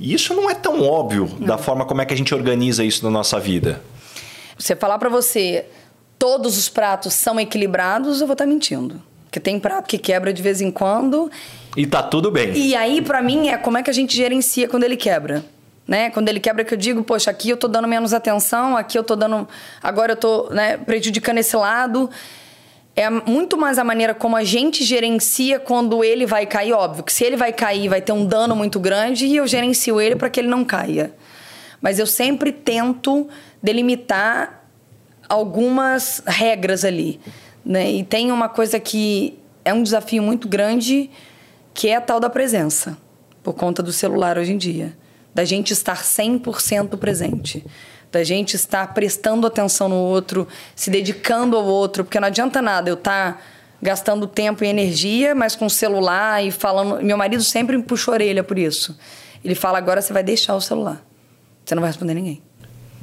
E 0.01 0.12
isso 0.12 0.34
não 0.34 0.51
é 0.51 0.55
tão 0.55 0.82
óbvio 0.82 1.30
não. 1.39 1.47
da 1.47 1.59
forma 1.59 1.84
como 1.84 2.03
é 2.03 2.05
que 2.05 2.12
a 2.12 2.16
gente 2.16 2.34
organiza 2.34 2.82
isso 2.82 3.05
na 3.05 3.11
nossa 3.11 3.39
vida. 3.39 3.80
Você 4.59 4.74
falar 4.74 4.99
para 4.99 5.09
você 5.09 5.64
todos 6.18 6.59
os 6.59 6.68
pratos 6.68 7.14
são 7.14 7.39
equilibrados, 7.39 8.20
eu 8.20 8.26
vou 8.26 8.34
estar 8.34 8.47
tá 8.47 8.51
mentindo. 8.51 9.01
Porque 9.26 9.39
tem 9.39 9.61
prato 9.61 9.87
que 9.87 9.99
quebra 9.99 10.32
de 10.32 10.43
vez 10.43 10.61
em 10.61 10.72
quando. 10.72 11.30
E 11.76 11.87
tá 11.87 12.03
tudo 12.03 12.32
bem. 12.32 12.53
E 12.57 12.74
aí, 12.74 13.01
para 13.01 13.22
mim, 13.22 13.49
é 13.49 13.57
como 13.57 13.78
é 13.78 13.82
que 13.82 13.91
a 13.91 13.93
gente 13.93 14.16
gerencia 14.16 14.66
quando 14.66 14.82
ele 14.82 14.97
quebra 14.97 15.45
né? 15.87 16.11
Quando 16.11 16.28
ele 16.28 16.41
quebra 16.41 16.64
que 16.64 16.74
eu 16.74 16.78
digo, 16.78 17.03
poxa, 17.05 17.30
aqui 17.30 17.51
eu 17.51 17.57
tô 17.57 17.68
dando 17.68 17.87
menos 17.87 18.12
atenção, 18.12 18.76
aqui 18.76 18.99
eu 18.99 19.05
tô 19.05 19.14
dando, 19.14 19.47
agora 19.82 20.12
eu 20.12 20.16
tô, 20.16 20.51
né, 20.51 20.76
prejudicando 20.76 21.39
esse 21.39 21.57
lado. 21.57 22.11
É 22.95 23.09
muito 23.11 23.59
mais 23.59 23.78
a 23.78 23.84
maneira 23.84 24.14
como 24.14 24.37
a 24.37 24.43
gente 24.43 24.82
gerencia 24.82 25.61
quando 25.61 26.03
ele 26.03 26.24
vai 26.24 26.47
cair, 26.47 26.72
óbvio, 26.72 27.05
que 27.05 27.12
se 27.12 27.24
ele 27.24 27.37
vai 27.37 27.53
cair, 27.53 27.89
vai 27.89 28.01
ter 28.01 28.12
um 28.12 28.24
dano 28.24 28.57
muito 28.57 28.80
grande 28.80 29.26
e 29.26 29.37
eu 29.37 29.47
gerencio 29.47 30.01
ele 30.01 30.16
para 30.16 30.30
que 30.30 30.41
ele 30.41 30.49
não 30.49 30.64
caia. 30.64 31.12
Mas 31.80 31.99
eu 31.99 32.07
sempre 32.07 32.51
tento 32.51 33.28
delimitar 33.62 34.64
algumas 35.28 36.22
regras 36.26 36.87
ali, 36.87 37.20
né? 37.62 37.91
E 37.91 38.03
tem 38.03 38.32
uma 38.32 38.49
coisa 38.49 38.80
que 38.80 39.39
é 39.62 39.74
um 39.74 39.82
desafio 39.82 40.22
muito 40.22 40.49
grande, 40.49 41.11
que 41.74 41.89
é 41.89 41.97
a 41.97 42.01
tal 42.01 42.18
da 42.18 42.30
presença, 42.30 42.97
por 43.43 43.53
conta 43.53 43.82
do 43.82 43.93
celular 43.93 44.39
hoje 44.39 44.53
em 44.53 44.57
dia 44.57 44.97
da 45.37 45.45
gente 45.45 45.74
estar 45.74 46.03
100% 46.03 46.97
presente, 46.97 47.62
da 48.11 48.24
gente 48.24 48.55
estar 48.55 48.95
prestando 48.95 49.47
atenção 49.47 49.87
no 49.87 49.97
outro, 49.97 50.49
se 50.74 50.89
dedicando 50.89 51.59
ao 51.59 51.66
outro, 51.66 52.05
porque 52.05 52.18
não 52.18 52.28
adianta 52.28 52.62
nada 52.62 52.89
eu 52.89 52.95
estar 52.95 53.34
tá 53.34 53.41
gastando 53.82 54.26
tempo 54.26 54.64
e 54.64 54.66
energia, 54.66 55.34
mas 55.34 55.55
com 55.55 55.66
o 55.66 55.70
celular 55.70 56.43
e 56.43 56.51
falando. 56.51 57.05
Meu 57.05 57.18
marido 57.18 57.43
sempre 57.43 57.76
me 57.76 57.82
puxa 57.82 58.11
a 58.11 58.14
orelha 58.14 58.43
por 58.43 58.59
isso. 58.59 58.99
Ele 59.45 59.55
fala: 59.55 59.76
agora 59.76 60.01
você 60.01 60.11
vai 60.11 60.22
deixar 60.22 60.57
o 60.57 60.61
celular. 60.61 61.05
Você 61.62 61.74
não 61.74 61.82
vai 61.82 61.91
responder 61.91 62.14
ninguém. 62.14 62.43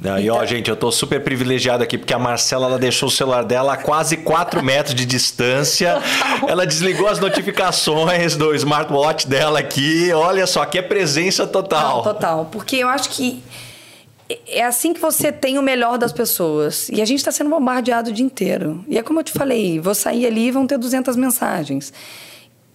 Não, 0.00 0.18
e 0.18 0.28
ó, 0.28 0.34
então- 0.36 0.46
gente, 0.46 0.68
eu 0.68 0.76
tô 0.76 0.90
super 0.92 1.22
privilegiado 1.22 1.82
aqui, 1.82 1.96
porque 1.96 2.12
a 2.12 2.18
Marcela 2.18 2.66
ela 2.66 2.78
deixou 2.78 3.08
o 3.08 3.12
celular 3.12 3.44
dela 3.44 3.74
a 3.74 3.76
quase 3.76 4.18
4 4.18 4.62
metros 4.62 4.94
de 4.94 5.06
distância. 5.06 6.02
Ela 6.46 6.66
desligou 6.66 7.08
as 7.08 7.18
notificações 7.18 8.36
do 8.36 8.54
smartwatch 8.54 9.26
dela 9.26 9.60
aqui. 9.60 10.12
Olha 10.12 10.46
só, 10.46 10.62
aqui 10.62 10.78
é 10.78 10.82
presença 10.82 11.46
total. 11.46 11.96
Não, 11.96 12.02
total. 12.02 12.48
Porque 12.50 12.76
eu 12.76 12.88
acho 12.88 13.08
que 13.10 13.42
é 14.46 14.64
assim 14.64 14.92
que 14.92 15.00
você 15.00 15.30
tem 15.30 15.58
o 15.58 15.62
melhor 15.62 15.96
das 15.96 16.12
pessoas. 16.12 16.88
E 16.88 17.00
a 17.00 17.04
gente 17.04 17.18
está 17.18 17.30
sendo 17.32 17.50
bombardeado 17.50 18.10
o 18.10 18.12
dia 18.12 18.24
inteiro. 18.24 18.84
E 18.88 18.98
é 18.98 19.02
como 19.02 19.20
eu 19.20 19.24
te 19.24 19.32
falei, 19.32 19.78
vou 19.80 19.94
sair 19.94 20.26
ali 20.26 20.48
e 20.48 20.50
vão 20.50 20.66
ter 20.66 20.76
200 20.78 21.16
mensagens. 21.16 21.92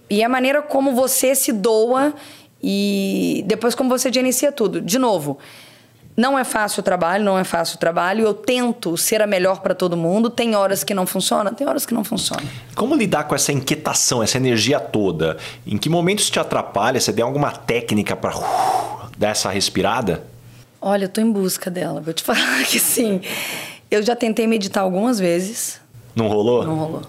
E 0.10 0.22
é 0.22 0.26
a 0.26 0.30
maneira 0.30 0.62
como 0.62 0.94
você 0.94 1.36
se 1.36 1.52
doa 1.52 2.14
e 2.62 3.44
depois 3.46 3.76
como 3.76 3.90
você 3.90 4.12
gerencia 4.12 4.52
tudo. 4.52 4.82
De 4.82 4.98
novo, 4.98 5.38
não 6.20 6.38
é 6.38 6.44
fácil 6.44 6.82
o 6.82 6.84
trabalho, 6.84 7.24
não 7.24 7.40
é 7.40 7.46
fácil 7.46 7.78
o 7.78 7.80
trabalho. 7.80 8.26
Eu 8.26 8.34
tento 8.34 8.98
ser 8.98 9.22
a 9.22 9.28
melhor 9.28 9.62
para 9.62 9.74
todo 9.74 9.96
mundo. 9.96 10.30
Tem 10.30 10.54
horas 10.54 10.84
que 10.84 10.94
não 10.94 11.08
funciona, 11.08 11.54
tem 11.54 11.66
horas 11.66 11.86
que 11.86 11.94
não 11.94 12.04
funciona. 12.04 12.44
Como 12.76 12.94
lidar 12.94 13.24
com 13.24 13.34
essa 13.34 13.54
inquietação, 13.54 14.22
essa 14.22 14.36
energia 14.36 14.82
toda? 14.82 15.38
Em 15.66 15.78
que 15.78 15.88
momentos 15.88 16.30
te 16.30 16.38
atrapalha? 16.38 17.00
Você 17.00 17.14
tem 17.14 17.24
alguma 17.24 17.52
técnica 17.52 18.18
para 18.18 18.36
uh, 18.36 19.10
dar 19.18 19.30
essa 19.30 19.50
respirada? 19.50 20.22
Olha, 20.82 21.06
eu 21.06 21.10
tô 21.10 21.22
em 21.22 21.32
busca 21.32 21.72
dela. 21.72 22.02
Vou 22.02 22.14
te 22.14 22.22
falar 22.26 22.66
que 22.66 22.80
sim. 22.82 23.22
Eu 23.90 24.04
já 24.04 24.14
tentei 24.14 24.46
meditar 24.46 24.84
algumas 24.84 25.20
vezes. 25.20 25.80
Não 26.14 26.28
rolou? 26.28 26.66
Não 26.66 26.76
rolou. 26.76 27.02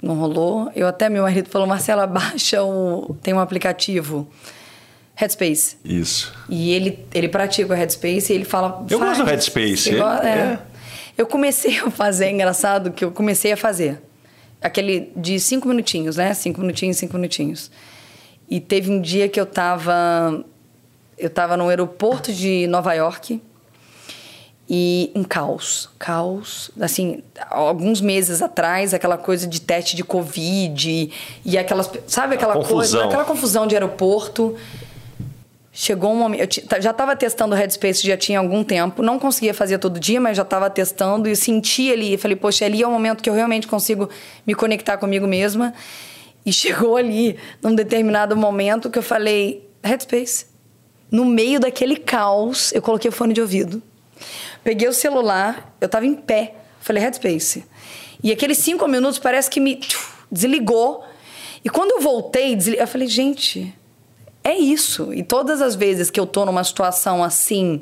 Não 0.00 0.14
rolou. 0.14 0.72
Eu 0.74 0.86
até 0.86 1.10
meu 1.10 1.24
marido 1.24 1.50
falou, 1.50 1.68
Marcela, 1.68 2.06
baixa 2.06 2.62
o 2.62 3.14
tem 3.22 3.34
um 3.34 3.40
aplicativo 3.40 4.26
Headspace. 5.14 5.76
Isso. 5.84 6.34
E 6.48 6.72
ele, 6.72 6.98
ele 7.14 7.28
pratica 7.28 7.72
o 7.72 7.76
Headspace 7.76 8.32
e 8.32 8.36
ele 8.36 8.44
fala. 8.44 8.84
Eu 8.90 8.98
gosto 8.98 9.22
do 9.22 9.30
Headspace. 9.30 9.90
é. 9.90 10.28
é. 10.28 10.58
Eu 11.16 11.26
comecei 11.26 11.78
a 11.78 11.90
fazer, 11.90 12.26
é 12.26 12.30
engraçado 12.32 12.90
que 12.90 13.04
eu 13.04 13.12
comecei 13.12 13.52
a 13.52 13.56
fazer. 13.56 14.02
Aquele 14.60 15.12
de 15.14 15.38
cinco 15.38 15.68
minutinhos, 15.68 16.16
né? 16.16 16.34
Cinco 16.34 16.60
minutinhos, 16.60 16.96
cinco 16.96 17.14
minutinhos. 17.14 17.70
E 18.48 18.60
teve 18.60 18.90
um 18.90 19.00
dia 19.00 19.28
que 19.28 19.40
eu 19.40 19.46
tava. 19.46 20.44
Eu 21.16 21.30
tava 21.30 21.56
no 21.56 21.68
aeroporto 21.68 22.32
de 22.32 22.66
Nova 22.66 22.92
York 22.94 23.40
e 24.68 25.12
um 25.14 25.22
caos. 25.22 25.88
Caos. 25.98 26.70
Assim, 26.80 27.22
alguns 27.50 28.00
meses 28.00 28.42
atrás, 28.42 28.92
aquela 28.92 29.16
coisa 29.16 29.46
de 29.46 29.60
teste 29.60 29.94
de 29.94 30.02
Covid 30.02 30.90
e, 30.90 31.12
e 31.44 31.56
aquelas. 31.56 31.90
Sabe 32.06 32.34
aquela 32.34 32.64
coisa? 32.64 33.04
Aquela 33.04 33.24
confusão 33.24 33.66
de 33.66 33.76
aeroporto. 33.76 34.56
Chegou 35.76 36.12
um 36.12 36.16
momento. 36.16 36.60
Eu 36.72 36.80
já 36.80 36.92
estava 36.92 37.16
testando 37.16 37.52
o 37.52 37.58
Headspace 37.58 38.06
já 38.06 38.16
tinha 38.16 38.38
algum 38.38 38.62
tempo. 38.62 39.02
Não 39.02 39.18
conseguia 39.18 39.52
fazer 39.52 39.78
todo 39.78 39.98
dia, 39.98 40.20
mas 40.20 40.36
já 40.36 40.44
estava 40.44 40.70
testando 40.70 41.28
e 41.28 41.34
senti 41.34 41.90
ali. 41.90 42.16
Falei, 42.16 42.36
poxa, 42.36 42.64
ali 42.64 42.80
é 42.80 42.86
o 42.86 42.90
momento 42.92 43.20
que 43.20 43.28
eu 43.28 43.34
realmente 43.34 43.66
consigo 43.66 44.08
me 44.46 44.54
conectar 44.54 44.96
comigo 44.98 45.26
mesma. 45.26 45.74
E 46.46 46.52
chegou 46.54 46.96
ali, 46.96 47.36
num 47.60 47.74
determinado 47.74 48.36
momento, 48.36 48.88
que 48.88 49.00
eu 49.00 49.02
falei, 49.02 49.68
Headspace. 49.82 50.46
No 51.10 51.24
meio 51.24 51.58
daquele 51.58 51.96
caos, 51.96 52.72
eu 52.72 52.80
coloquei 52.80 53.08
o 53.08 53.12
fone 53.12 53.34
de 53.34 53.40
ouvido. 53.40 53.82
Peguei 54.62 54.86
o 54.86 54.92
celular, 54.92 55.74
eu 55.80 55.86
estava 55.86 56.06
em 56.06 56.14
pé. 56.14 56.54
Falei, 56.78 57.02
Headspace. 57.02 57.64
E 58.22 58.30
aqueles 58.30 58.58
cinco 58.58 58.86
minutos 58.86 59.18
parece 59.18 59.50
que 59.50 59.58
me 59.58 59.80
desligou. 60.30 61.04
E 61.64 61.68
quando 61.68 61.90
eu 61.96 62.00
voltei, 62.00 62.56
eu 62.78 62.86
falei, 62.86 63.08
gente, 63.08 63.74
é 64.44 64.54
isso. 64.54 65.12
E 65.14 65.22
todas 65.22 65.62
as 65.62 65.74
vezes 65.74 66.10
que 66.10 66.20
eu 66.20 66.26
tô 66.26 66.44
numa 66.44 66.62
situação 66.62 67.24
assim, 67.24 67.80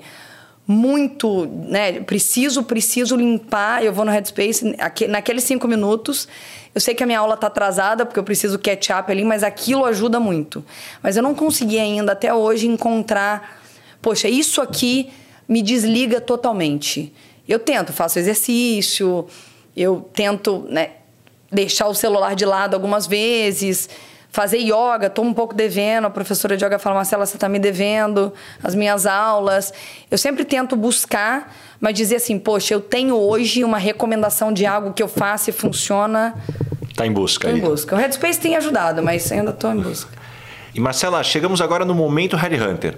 muito, 0.65 1.47
né? 1.69 2.01
Preciso, 2.01 2.63
preciso 2.63 3.17
limpar, 3.17 3.85
eu 3.85 3.93
vou 3.93 4.05
no 4.05 4.13
Headspace, 4.13 4.77
naqueles 5.09 5.43
cinco 5.43 5.67
minutos. 5.67 6.29
Eu 6.73 6.81
sei 6.81 6.95
que 6.95 7.03
a 7.03 7.07
minha 7.07 7.19
aula 7.19 7.37
tá 7.37 7.49
atrasada, 7.49 8.07
porque 8.07 8.19
eu 8.19 8.25
preciso 8.25 8.59
catch 8.61 8.91
up 8.91 9.11
ali, 9.11 9.25
mas 9.25 9.43
aquilo 9.43 9.85
ajuda 9.85 10.21
muito. 10.21 10.65
Mas 11.03 11.17
eu 11.17 11.23
não 11.23 11.35
consegui 11.35 11.79
ainda 11.81 12.13
até 12.13 12.33
hoje 12.33 12.69
encontrar, 12.69 13.61
poxa, 14.01 14.29
isso 14.29 14.63
aqui 14.63 15.11
me 15.49 15.61
desliga 15.63 16.21
totalmente. 16.21 17.13
Eu 17.47 17.59
tento, 17.59 17.93
faço 17.93 18.21
exercício, 18.21 19.27
eu 19.77 20.09
tento, 20.15 20.65
né, 20.71 20.91
deixar 21.51 21.89
o 21.89 21.95
celular 21.95 22.37
de 22.37 22.47
lado 22.47 22.75
algumas 22.75 23.07
vezes 23.07 23.91
fazer 24.33 24.59
yoga, 24.59 25.07
estou 25.07 25.25
um 25.25 25.35
pouco 25.35 25.55
devendo. 25.55 26.07
A 26.07 26.11
professora 26.11 26.57
de 26.57 26.65
yoga 26.65 26.79
fala, 26.79 26.97
Marcela, 26.97 27.27
você 27.27 27.37
está 27.37 27.49
me 27.49 27.59
devendo 27.59 28.33
as 28.63 28.75
minhas 28.75 29.07
aulas. 29.07 29.73
Eu 30.11 30.17
sempre 30.17 30.45
tento 30.45 30.75
buscar, 30.75 31.55
mas 31.79 31.95
dizer 31.95 32.17
assim, 32.17 32.39
poxa, 32.39 32.73
eu 32.73 32.81
tenho 32.81 33.15
hoje 33.15 33.63
uma 33.63 33.79
recomendação 33.79 34.51
de 34.51 34.65
algo 34.65 34.93
que 34.95 35.03
eu 35.03 35.09
faço 35.09 35.51
e 35.51 35.53
funciona. 35.53 36.35
Está 36.89 37.07
em 37.07 37.13
busca 37.13 37.47
tô 37.47 37.55
aí. 37.55 37.61
em 37.61 37.63
busca. 37.63 37.95
O 37.95 37.99
Headspace 37.99 38.41
tem 38.41 38.57
ajudado, 38.57 39.03
mas 39.03 39.31
ainda 39.31 39.51
estou 39.51 39.71
em 39.71 39.81
busca. 39.81 40.11
E 40.75 40.81
Marcela, 40.81 41.23
chegamos 41.23 41.61
agora 41.61 41.85
no 41.85 41.95
momento 41.95 42.35
Harry 42.35 42.59
Hunter. 42.59 42.97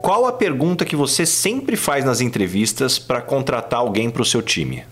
Qual 0.00 0.24
a 0.24 0.32
pergunta 0.32 0.84
que 0.84 0.94
você 0.94 1.26
sempre 1.26 1.74
faz 1.74 2.04
nas 2.04 2.20
entrevistas 2.20 2.96
para 2.96 3.20
contratar 3.20 3.80
alguém 3.80 4.08
para 4.08 4.22
o 4.22 4.24
seu 4.24 4.40
time? 4.40 4.84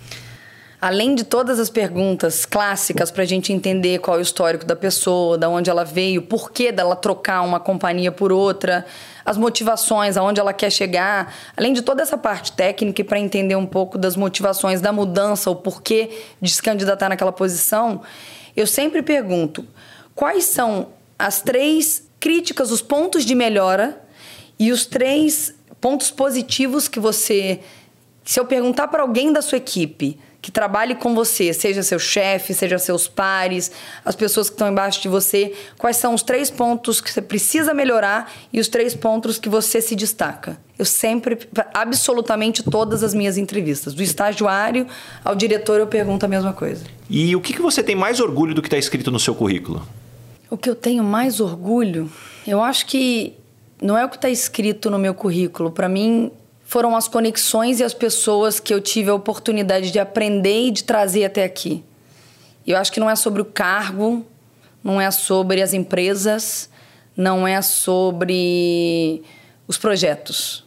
Além 0.81 1.15
de 1.15 1.25
todas 1.25 1.59
as 1.59 1.71
perguntas 1.71 2.45
clássicas 2.45 3.11
para 3.11 3.23
a 3.23 3.27
gente 3.27 3.53
entender 3.53 4.01
qual 4.01 4.17
é 4.17 4.21
o 4.21 4.23
histórico 4.23 4.65
da 4.65 4.77
pessoa, 4.77 5.39
da 5.39 5.49
onde 5.49 5.71
ela 5.71 5.85
veio, 5.85 6.23
por 6.23 6.51
que 6.51 6.71
dela 6.71 6.97
trocar 6.97 7.43
uma 7.43 7.59
companhia 7.59 8.13
por 8.13 8.33
outra, 8.33 8.85
as 9.25 9.37
motivações, 9.37 10.17
aonde 10.17 10.41
ela 10.41 10.53
quer 10.53 10.71
chegar, 10.71 11.35
além 11.57 11.73
de 11.73 11.83
toda 11.83 12.03
essa 12.03 12.19
parte 12.19 12.53
técnica 12.53 13.03
para 13.05 13.19
entender 13.19 13.57
um 13.57 13.67
pouco 13.67 13.97
das 13.97 14.17
motivações 14.17 14.81
da 14.81 14.93
mudança, 14.93 15.51
o 15.51 15.57
porquê 15.57 16.11
de 16.41 16.51
se 16.51 16.63
candidatar 16.63 17.09
naquela 17.09 17.33
posição, 17.33 18.03
eu 18.57 18.67
sempre 18.67 19.03
pergunto 19.03 19.67
quais 20.15 20.45
são 20.45 20.89
as 21.19 21.41
três 21.41 22.07
críticas, 22.21 22.71
os 22.71 22.83
pontos 22.83 23.25
de 23.25 23.35
melhora 23.35 24.01
e 24.59 24.71
os 24.71 24.87
três 24.87 25.55
pontos 25.81 26.11
positivos 26.11 26.89
que 26.89 27.01
você. 27.01 27.61
Se 28.25 28.41
eu 28.41 28.47
perguntar 28.47 28.89
para 28.89 29.03
alguém 29.03 29.33
da 29.33 29.43
sua 29.43 29.59
equipe 29.59 30.19
que 30.45 30.51
trabalhe 30.51 30.95
com 30.95 31.15
você, 31.15 31.55
seja 31.55 31.83
seu 31.83 31.99
chefe, 31.99 32.53
seja 32.53 32.79
seus 32.79 33.09
pares, 33.09 33.73
as 34.05 34.15
pessoas 34.15 34.51
que 34.51 34.55
estão 34.55 34.69
embaixo 34.69 35.01
de 35.01 35.09
você, 35.09 35.55
quais 35.79 35.97
são 35.97 36.13
os 36.13 36.23
três 36.23 36.51
pontos 36.51 37.01
que 37.01 37.11
você 37.11 37.23
precisa 37.23 37.73
melhorar 37.73 38.31
e 38.53 38.61
os 38.61 38.69
três 38.69 38.95
pontos 38.95 39.39
que 39.39 39.49
você 39.49 39.81
se 39.81 39.97
destaca. 39.97 40.61
Eu 40.79 40.85
sempre, 40.85 41.39
absolutamente 41.73 42.63
todas 42.63 43.03
as 43.03 43.15
minhas 43.15 43.39
entrevistas, 43.39 43.95
do 43.95 44.03
estagiário 44.03 44.87
ao 45.25 45.35
diretor, 45.35 45.81
eu 45.81 45.87
pergunto 45.87 46.27
a 46.27 46.29
mesma 46.29 46.53
coisa. 46.53 46.85
E 47.09 47.35
o 47.35 47.41
que, 47.41 47.55
que 47.55 47.63
você 47.63 47.83
tem 47.83 47.97
mais 47.97 48.21
orgulho 48.21 48.55
do 48.55 48.61
que 48.61 48.69
está 48.69 48.77
escrito 48.77 49.11
no 49.11 49.19
seu 49.19 49.35
currículo? 49.35 49.89
O 50.51 50.59
que 50.59 50.69
eu 50.69 50.75
tenho 50.75 51.03
mais 51.03 51.41
orgulho, 51.41 52.13
eu 52.47 52.61
acho 52.63 52.85
que 52.85 53.33
não 53.81 53.97
é 53.97 54.05
o 54.05 54.11
que 54.11 54.17
está 54.17 54.29
escrito 54.29 54.91
no 54.91 54.99
meu 54.99 55.15
currículo. 55.15 55.71
Para 55.71 55.89
mim, 55.89 56.31
foram 56.75 56.97
as 56.97 57.07
conexões 57.07 57.79
e 57.79 57.85
as 57.85 57.95
pessoas 57.95 58.59
que 58.59 58.75
eu 58.75 58.81
tive 58.81 59.09
a 59.09 59.15
oportunidade 59.15 59.93
de 59.93 60.01
aprender 60.01 60.67
e 60.67 60.71
de 60.73 60.83
trazer 60.83 61.25
até 61.25 61.45
aqui. 61.45 61.85
Eu 62.67 62.77
acho 62.77 62.91
que 62.91 62.99
não 62.99 63.09
é 63.09 63.15
sobre 63.15 63.41
o 63.41 63.45
cargo, 63.45 64.27
não 64.83 65.01
é 65.01 65.09
sobre 65.13 65.63
as 65.63 65.73
empresas, 65.73 66.69
não 67.17 67.47
é 67.47 67.63
sobre 67.63 69.23
os 69.69 69.79
projetos, 69.79 70.65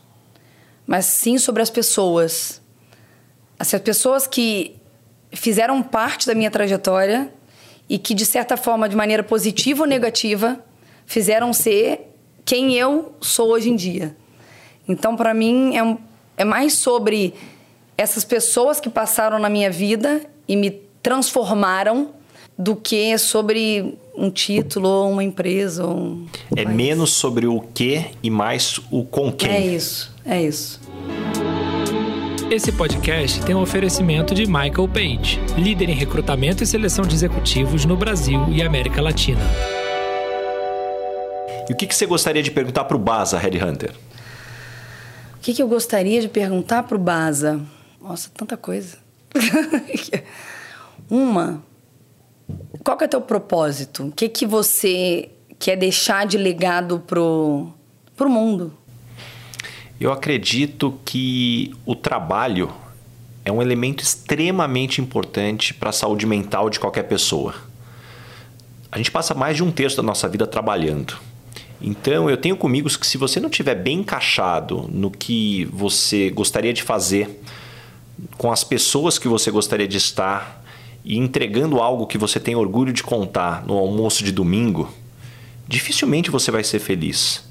mas 0.86 1.03
sim 1.08 1.38
sobre 1.38 1.62
as 1.62 1.70
pessoas. 1.70 2.62
As 3.60 3.70
pessoas 3.74 4.26
que 4.26 4.78
fizeram 5.34 5.84
parte 5.84 6.26
da 6.26 6.34
minha 6.34 6.49
trajetória 6.49 7.34
e 7.89 7.99
que, 7.99 8.14
de 8.14 8.26
certa 8.26 8.55
forma, 8.55 8.88
de 8.88 8.95
maneira 8.95 9.24
positiva 9.24 9.82
ou 9.82 9.88
negativa, 9.89 10.58
fizeram 11.05 11.51
ser 11.51 12.14
quem 12.45 12.76
eu 12.76 13.14
sou 13.20 13.49
hoje 13.49 13.70
em 13.70 13.76
dia. 13.76 14.16
Então, 14.88 15.15
para 15.15 15.33
mim, 15.33 15.75
é, 15.75 15.83
um, 15.83 15.97
é 16.38 16.45
mais 16.45 16.73
sobre 16.73 17.33
essas 17.97 18.23
pessoas 18.23 18.79
que 18.79 18.89
passaram 18.89 19.39
na 19.39 19.49
minha 19.49 19.71
vida 19.71 20.21
e 20.47 20.55
me 20.55 20.71
transformaram 21.01 22.11
do 22.57 22.75
que 22.75 23.17
sobre 23.17 23.97
um 24.15 24.31
título 24.31 24.89
ou 24.89 25.11
uma 25.11 25.23
empresa. 25.23 25.85
Ou 25.85 25.97
um 25.97 26.27
é 26.55 26.65
menos 26.65 27.13
sobre 27.13 27.45
o 27.45 27.59
que 27.61 28.05
e 28.23 28.29
mais 28.29 28.79
o 28.91 29.03
com 29.03 29.31
quem. 29.31 29.49
É 29.49 29.59
isso, 29.59 30.13
é 30.25 30.41
isso. 30.41 30.79
Esse 32.49 32.71
podcast 32.71 33.41
tem 33.41 33.53
um 33.53 33.61
oferecimento 33.61 34.33
de 34.33 34.45
Michael 34.45 34.88
Page, 34.88 35.39
líder 35.57 35.89
em 35.89 35.93
recrutamento 35.93 36.63
e 36.63 36.65
seleção 36.65 37.05
de 37.05 37.13
executivos 37.13 37.83
no 37.83 37.97
Brasil 37.97 38.45
e 38.49 38.63
América 38.63 39.01
Latina. 39.01 39.41
E 41.69 41.73
o 41.73 41.75
que, 41.75 41.85
que 41.85 41.93
você 41.93 42.05
gostaria 42.05 42.41
de 42.41 42.49
perguntar 42.49 42.85
para 42.85 42.95
o 42.95 42.99
Baza, 42.99 43.38
Headhunter? 43.38 43.91
O 43.91 44.07
que, 45.48 45.54
que 45.54 45.64
eu 45.64 45.68
gostaria 45.70 46.20
de 46.20 46.28
perguntar 46.28 46.84
para 46.84 46.98
o 46.98 47.00
Baza? 47.00 47.62
Nossa, 48.02 48.30
tanta 48.34 48.58
coisa. 48.58 48.98
Uma, 51.10 51.64
qual 52.84 52.98
que 52.98 53.06
é 53.06 53.08
o 53.08 53.10
teu 53.10 53.22
propósito? 53.22 54.08
O 54.08 54.12
que, 54.12 54.28
que 54.28 54.45
você 54.45 55.30
quer 55.58 55.78
deixar 55.78 56.28
de 56.28 56.38
legado 56.38 57.00
pro, 57.00 57.72
pro 58.18 58.30
mundo? 58.30 58.74
Eu 59.98 60.12
acredito 60.12 61.00
que 61.06 61.74
o 61.86 61.95
trabalho 61.95 62.70
é 63.45 63.52
um 63.52 63.62
elemento 63.62 64.04
extremamente 64.04 65.00
importante 65.00 65.74
para 65.74 65.91
a 65.91 65.93
saúde 65.93 66.26
mental 66.26 66.70
de 66.70 66.78
qualquer 66.78 67.04
pessoa. 67.04 67.56
A 68.91 68.98
gente 68.98 69.12
passa 69.12 69.34
mais 69.34 69.56
de 69.56 69.64
um 69.64 69.72
terço 69.72 69.95
da 69.95 70.04
nossa 70.04 70.28
vida 70.28 70.45
trabalhando. 70.45 71.18
Então, 71.82 72.30
eu 72.30 72.38
tenho 72.38 72.57
comigo 72.57 72.89
que 72.89 73.05
se 73.05 73.17
você 73.17 73.39
não 73.39 73.49
estiver 73.49 73.75
bem 73.75 73.99
encaixado 73.99 74.89
no 74.91 75.11
que 75.11 75.65
você 75.65 76.30
gostaria 76.32 76.73
de 76.73 76.82
fazer, 76.82 77.41
com 78.38 78.51
as 78.51 78.63
pessoas 78.63 79.19
que 79.19 79.28
você 79.28 79.51
gostaria 79.51 79.88
de 79.88 79.97
estar 79.97 80.63
e 81.05 81.17
entregando 81.17 81.80
algo 81.80 82.07
que 82.07 82.17
você 82.17 82.39
tem 82.39 82.55
orgulho 82.55 82.91
de 82.91 83.03
contar 83.03 83.65
no 83.65 83.78
almoço 83.78 84.23
de 84.23 84.32
domingo, 84.32 84.91
dificilmente 85.67 86.32
você 86.32 86.49
vai 86.49 86.63
ser 86.63 86.80
feliz. 86.80 87.47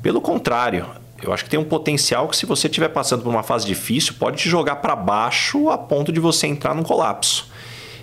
Pelo 0.00 0.20
contrário, 0.20 0.86
eu 1.20 1.32
acho 1.32 1.44
que 1.44 1.50
tem 1.50 1.58
um 1.58 1.64
potencial 1.64 2.28
que 2.28 2.36
se 2.36 2.46
você 2.46 2.68
estiver 2.68 2.88
passando 2.88 3.22
por 3.22 3.30
uma 3.30 3.42
fase 3.42 3.66
difícil, 3.66 4.14
pode 4.18 4.36
te 4.36 4.48
jogar 4.48 4.76
para 4.76 4.94
baixo 4.94 5.68
a 5.68 5.78
ponto 5.78 6.12
de 6.12 6.20
você 6.20 6.46
entrar 6.46 6.74
num 6.74 6.82
colapso. 6.82 7.48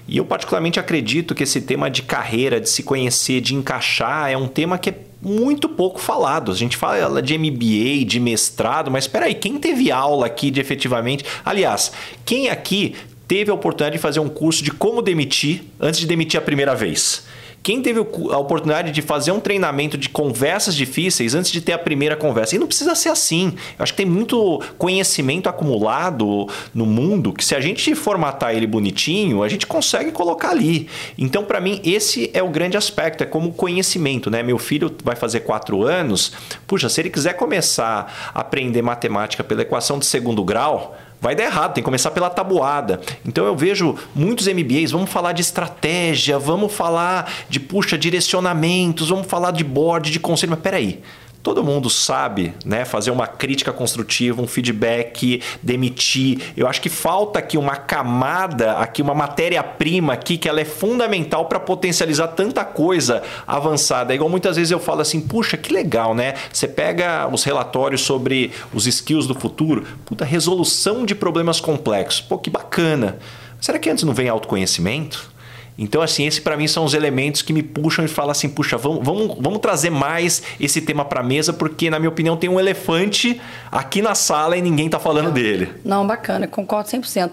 E 0.07 0.17
eu 0.17 0.25
particularmente 0.25 0.79
acredito 0.79 1.33
que 1.33 1.43
esse 1.43 1.61
tema 1.61 1.89
de 1.89 2.01
carreira, 2.01 2.59
de 2.59 2.67
se 2.67 2.83
conhecer, 2.83 3.39
de 3.39 3.55
encaixar, 3.55 4.29
é 4.29 4.35
um 4.35 4.47
tema 4.47 4.77
que 4.77 4.89
é 4.89 4.93
muito 5.21 5.69
pouco 5.69 5.99
falado. 5.99 6.51
A 6.51 6.55
gente 6.55 6.75
fala 6.75 7.21
de 7.21 7.37
MBA, 7.37 8.05
de 8.05 8.19
mestrado, 8.19 8.89
mas 8.89 9.03
espera 9.03 9.27
aí, 9.27 9.35
quem 9.35 9.57
teve 9.59 9.91
aula 9.91 10.25
aqui 10.25 10.49
de 10.49 10.59
efetivamente? 10.59 11.23
Aliás, 11.45 11.91
quem 12.25 12.49
aqui 12.49 12.95
teve 13.27 13.51
a 13.51 13.53
oportunidade 13.53 13.95
de 13.95 14.01
fazer 14.01 14.19
um 14.19 14.29
curso 14.29 14.63
de 14.63 14.71
como 14.71 15.01
demitir 15.01 15.63
antes 15.79 15.99
de 15.99 16.07
demitir 16.07 16.39
a 16.39 16.43
primeira 16.43 16.75
vez? 16.75 17.23
Quem 17.63 17.81
teve 17.81 17.99
a 17.99 18.37
oportunidade 18.37 18.91
de 18.91 19.01
fazer 19.01 19.31
um 19.31 19.39
treinamento 19.39 19.97
de 19.97 20.09
conversas 20.09 20.75
difíceis 20.75 21.35
antes 21.35 21.51
de 21.51 21.61
ter 21.61 21.73
a 21.73 21.77
primeira 21.77 22.15
conversa? 22.15 22.55
E 22.55 22.59
não 22.59 22.65
precisa 22.65 22.95
ser 22.95 23.09
assim. 23.09 23.53
Eu 23.77 23.83
acho 23.83 23.93
que 23.93 23.97
tem 23.97 24.05
muito 24.05 24.61
conhecimento 24.77 25.47
acumulado 25.47 26.47
no 26.73 26.85
mundo 26.85 27.31
que 27.31 27.45
se 27.45 27.53
a 27.53 27.59
gente 27.59 27.93
formatar 27.93 28.55
ele 28.55 28.65
bonitinho, 28.65 29.43
a 29.43 29.49
gente 29.49 29.67
consegue 29.67 30.11
colocar 30.11 30.49
ali. 30.49 30.89
Então, 31.17 31.43
para 31.43 31.59
mim, 31.59 31.79
esse 31.83 32.31
é 32.33 32.41
o 32.41 32.49
grande 32.49 32.77
aspecto. 32.77 33.23
É 33.23 33.27
como 33.27 33.53
conhecimento, 33.53 34.31
né? 34.31 34.41
Meu 34.41 34.57
filho 34.57 34.91
vai 35.03 35.15
fazer 35.15 35.41
quatro 35.41 35.83
anos. 35.83 36.33
Puxa, 36.65 36.89
se 36.89 36.99
ele 36.99 37.11
quiser 37.11 37.33
começar 37.33 38.31
a 38.33 38.41
aprender 38.41 38.81
matemática 38.81 39.43
pela 39.43 39.61
equação 39.61 39.99
de 39.99 40.05
segundo 40.07 40.43
grau, 40.43 40.97
vai 41.21 41.35
dar 41.35 41.43
errado, 41.43 41.75
tem 41.75 41.83
que 41.83 41.85
começar 41.85 42.09
pela 42.11 42.29
tabuada. 42.29 42.99
Então 43.23 43.45
eu 43.45 43.55
vejo 43.55 43.95
muitos 44.15 44.47
MBAs, 44.47 44.91
vamos 44.91 45.11
falar 45.11 45.33
de 45.33 45.41
estratégia, 45.41 46.39
vamos 46.39 46.73
falar 46.73 47.31
de 47.47 47.59
puxa 47.59 47.97
direcionamentos, 47.97 49.09
vamos 49.09 49.27
falar 49.27 49.51
de 49.51 49.63
board, 49.63 50.09
de 50.09 50.19
conselho, 50.19 50.49
mas 50.49 50.59
peraí, 50.59 50.99
todo 51.43 51.63
mundo 51.63 51.89
sabe, 51.89 52.53
né, 52.65 52.85
fazer 52.85 53.11
uma 53.11 53.27
crítica 53.27 53.73
construtiva, 53.73 54.41
um 54.41 54.47
feedback, 54.47 55.41
demitir. 55.61 56.53
Eu 56.55 56.67
acho 56.67 56.81
que 56.81 56.89
falta 56.89 57.39
aqui 57.39 57.57
uma 57.57 57.75
camada, 57.75 58.73
aqui 58.73 59.01
uma 59.01 59.13
matéria-prima 59.13 60.13
aqui 60.13 60.37
que 60.37 60.47
ela 60.47 60.61
é 60.61 60.65
fundamental 60.65 61.45
para 61.45 61.59
potencializar 61.59 62.29
tanta 62.29 62.63
coisa 62.63 63.23
avançada. 63.47 64.13
É 64.13 64.15
igual 64.15 64.29
muitas 64.29 64.55
vezes 64.55 64.71
eu 64.71 64.79
falo 64.79 65.01
assim, 65.01 65.21
puxa, 65.21 65.57
que 65.57 65.73
legal, 65.73 66.13
né? 66.13 66.35
Você 66.51 66.67
pega 66.67 67.27
os 67.27 67.43
relatórios 67.43 68.01
sobre 68.01 68.51
os 68.73 68.85
skills 68.87 69.27
do 69.27 69.35
futuro, 69.35 69.85
puta, 70.05 70.23
resolução 70.23 71.05
de 71.05 71.15
problemas 71.15 71.59
complexos. 71.59 72.21
Pô, 72.21 72.37
que 72.37 72.49
bacana. 72.49 73.17
Será 73.59 73.77
que 73.77 73.89
antes 73.89 74.03
não 74.03 74.13
vem 74.13 74.29
autoconhecimento? 74.29 75.31
Então, 75.77 76.01
assim, 76.01 76.27
esse 76.27 76.41
para 76.41 76.57
mim 76.57 76.67
são 76.67 76.83
os 76.83 76.93
elementos 76.93 77.41
que 77.41 77.53
me 77.53 77.63
puxam 77.63 78.05
e 78.05 78.07
falam 78.07 78.31
assim: 78.31 78.49
puxa, 78.49 78.77
vamos, 78.77 79.03
vamos, 79.03 79.37
vamos 79.39 79.59
trazer 79.59 79.89
mais 79.89 80.43
esse 80.59 80.81
tema 80.81 81.03
para 81.05 81.21
a 81.21 81.23
mesa, 81.23 81.53
porque, 81.53 81.89
na 81.89 81.97
minha 81.97 82.09
opinião, 82.09 82.37
tem 82.37 82.49
um 82.49 82.59
elefante 82.59 83.41
aqui 83.71 84.01
na 84.01 84.13
sala 84.13 84.57
e 84.57 84.61
ninguém 84.61 84.85
está 84.85 84.99
falando 84.99 85.31
dele. 85.31 85.69
Não, 85.83 86.05
bacana, 86.05 86.47
concordo 86.47 86.89
100%. 86.89 87.31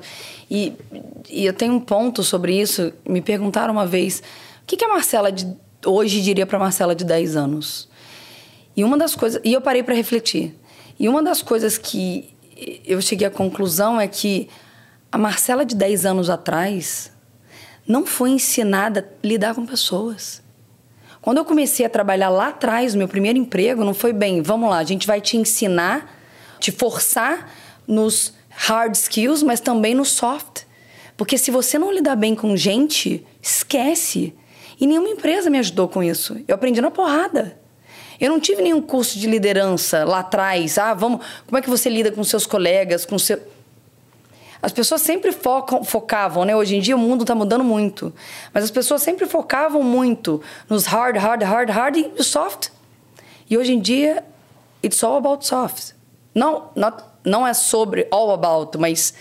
E, 0.51 0.72
e 1.28 1.45
eu 1.45 1.53
tenho 1.53 1.74
um 1.74 1.80
ponto 1.80 2.22
sobre 2.22 2.59
isso. 2.59 2.93
Me 3.07 3.20
perguntaram 3.20 3.72
uma 3.72 3.86
vez: 3.86 4.22
o 4.62 4.66
que, 4.66 4.76
que 4.76 4.84
a 4.84 4.89
Marcela 4.89 5.30
de 5.30 5.47
hoje 5.84 6.22
diria 6.22 6.47
para 6.47 6.59
Marcela 6.59 6.95
de 6.95 7.05
10 7.05 7.36
anos? 7.36 7.89
E 8.76 8.84
uma 8.84 8.97
das 8.97 9.14
coisas. 9.14 9.41
E 9.45 9.53
eu 9.53 9.61
parei 9.61 9.82
para 9.82 9.95
refletir. 9.95 10.55
E 10.99 11.09
uma 11.09 11.22
das 11.22 11.43
coisas 11.43 11.76
que 11.76 12.30
eu 12.84 13.01
cheguei 13.01 13.26
à 13.26 13.30
conclusão 13.30 14.01
é 14.01 14.09
que 14.09 14.49
a 15.12 15.18
Marcela 15.18 15.64
de 15.64 15.74
10 15.74 16.07
anos 16.07 16.28
atrás 16.28 17.12
não 17.89 18.05
foi 18.05 18.30
ensinada 18.30 19.01
a 19.01 19.26
lidar 19.26 19.55
com 19.55 19.64
pessoas. 19.64 20.43
Quando 21.22 21.39
eu 21.39 21.45
comecei 21.45 21.84
a 21.86 21.89
trabalhar 21.89 22.28
lá 22.28 22.49
atrás, 22.49 22.95
meu 22.95 23.09
primeiro 23.09 23.39
emprego, 23.39 23.84
não 23.84 23.95
foi 23.95 24.12
bem, 24.12 24.43
vamos 24.43 24.68
lá, 24.68 24.78
a 24.78 24.84
gente 24.84 25.07
vai 25.07 25.20
te 25.20 25.36
ensinar, 25.36 26.14
te 26.61 26.70
forçar 26.70 27.51
nos 27.86 28.34
hard 28.51 28.95
skills, 28.95 29.43
mas 29.43 29.59
também 29.59 29.95
no 29.95 30.05
soft. 30.05 30.64
Porque 31.16 31.39
se 31.39 31.51
você 31.51 31.78
não 31.78 31.93
lidar 31.93 32.14
bem 32.14 32.34
com 32.34 32.57
gente, 32.57 33.26
esquece. 33.43 34.34
E 34.80 34.86
nenhuma 34.86 35.09
empresa 35.09 35.51
me 35.51 35.59
ajudou 35.59 35.89
com 35.89 36.03
isso. 36.03 36.36
Eu 36.47 36.55
aprendi 36.55 36.80
na 36.80 36.91
porrada. 36.91 37.59
Eu 38.20 38.30
não 38.30 38.39
tive 38.39 38.62
nenhum 38.62 38.80
curso 38.80 39.18
de 39.18 39.26
liderança 39.26 40.05
lá 40.05 40.20
atrás. 40.20 40.78
Ah, 40.78 40.95
vamos, 40.95 41.24
como 41.47 41.59
é 41.59 41.62
que 41.62 41.70
você 41.70 41.89
lida 41.89 42.12
com 42.12 42.22
seus 42.22 42.47
colegas, 42.47 43.05
com 43.05 43.18
seu 43.18 43.41
as 44.61 44.73
pessoas 44.73 45.03
sempre 45.03 45.31
focam, 45.31 45.85
focavam, 45.85 46.45
né? 46.45 46.55
Hoje 46.55 46.77
em 46.77 46.81
dia 46.81 46.97
o 46.97 46.99
mundo 46.99 47.23
está 47.23 47.35
mudando 47.35 47.63
muito. 47.63 48.13
Mas 48.53 48.65
as 48.65 48.71
pessoas 48.71 49.03
sempre 49.03 49.27
focavam 49.27 49.83
muito 49.83 50.43
nos 50.69 50.85
hard, 50.87 51.17
hard, 51.17 51.43
hard, 51.43 51.71
hard 51.71 51.97
e 51.97 52.09
no 52.09 52.25
soft. 52.25 52.71
E 53.49 53.57
hoje 53.57 53.73
em 53.73 53.81
dia, 53.81 54.25
it's 54.83 55.03
all 55.03 55.17
about 55.17 55.47
soft. 55.47 55.93
Não, 56.35 56.71
not, 56.75 57.05
não 57.25 57.47
é 57.47 57.55
sobre 57.55 58.09
all 58.11 58.33
about, 58.33 58.77
mas 58.79 59.15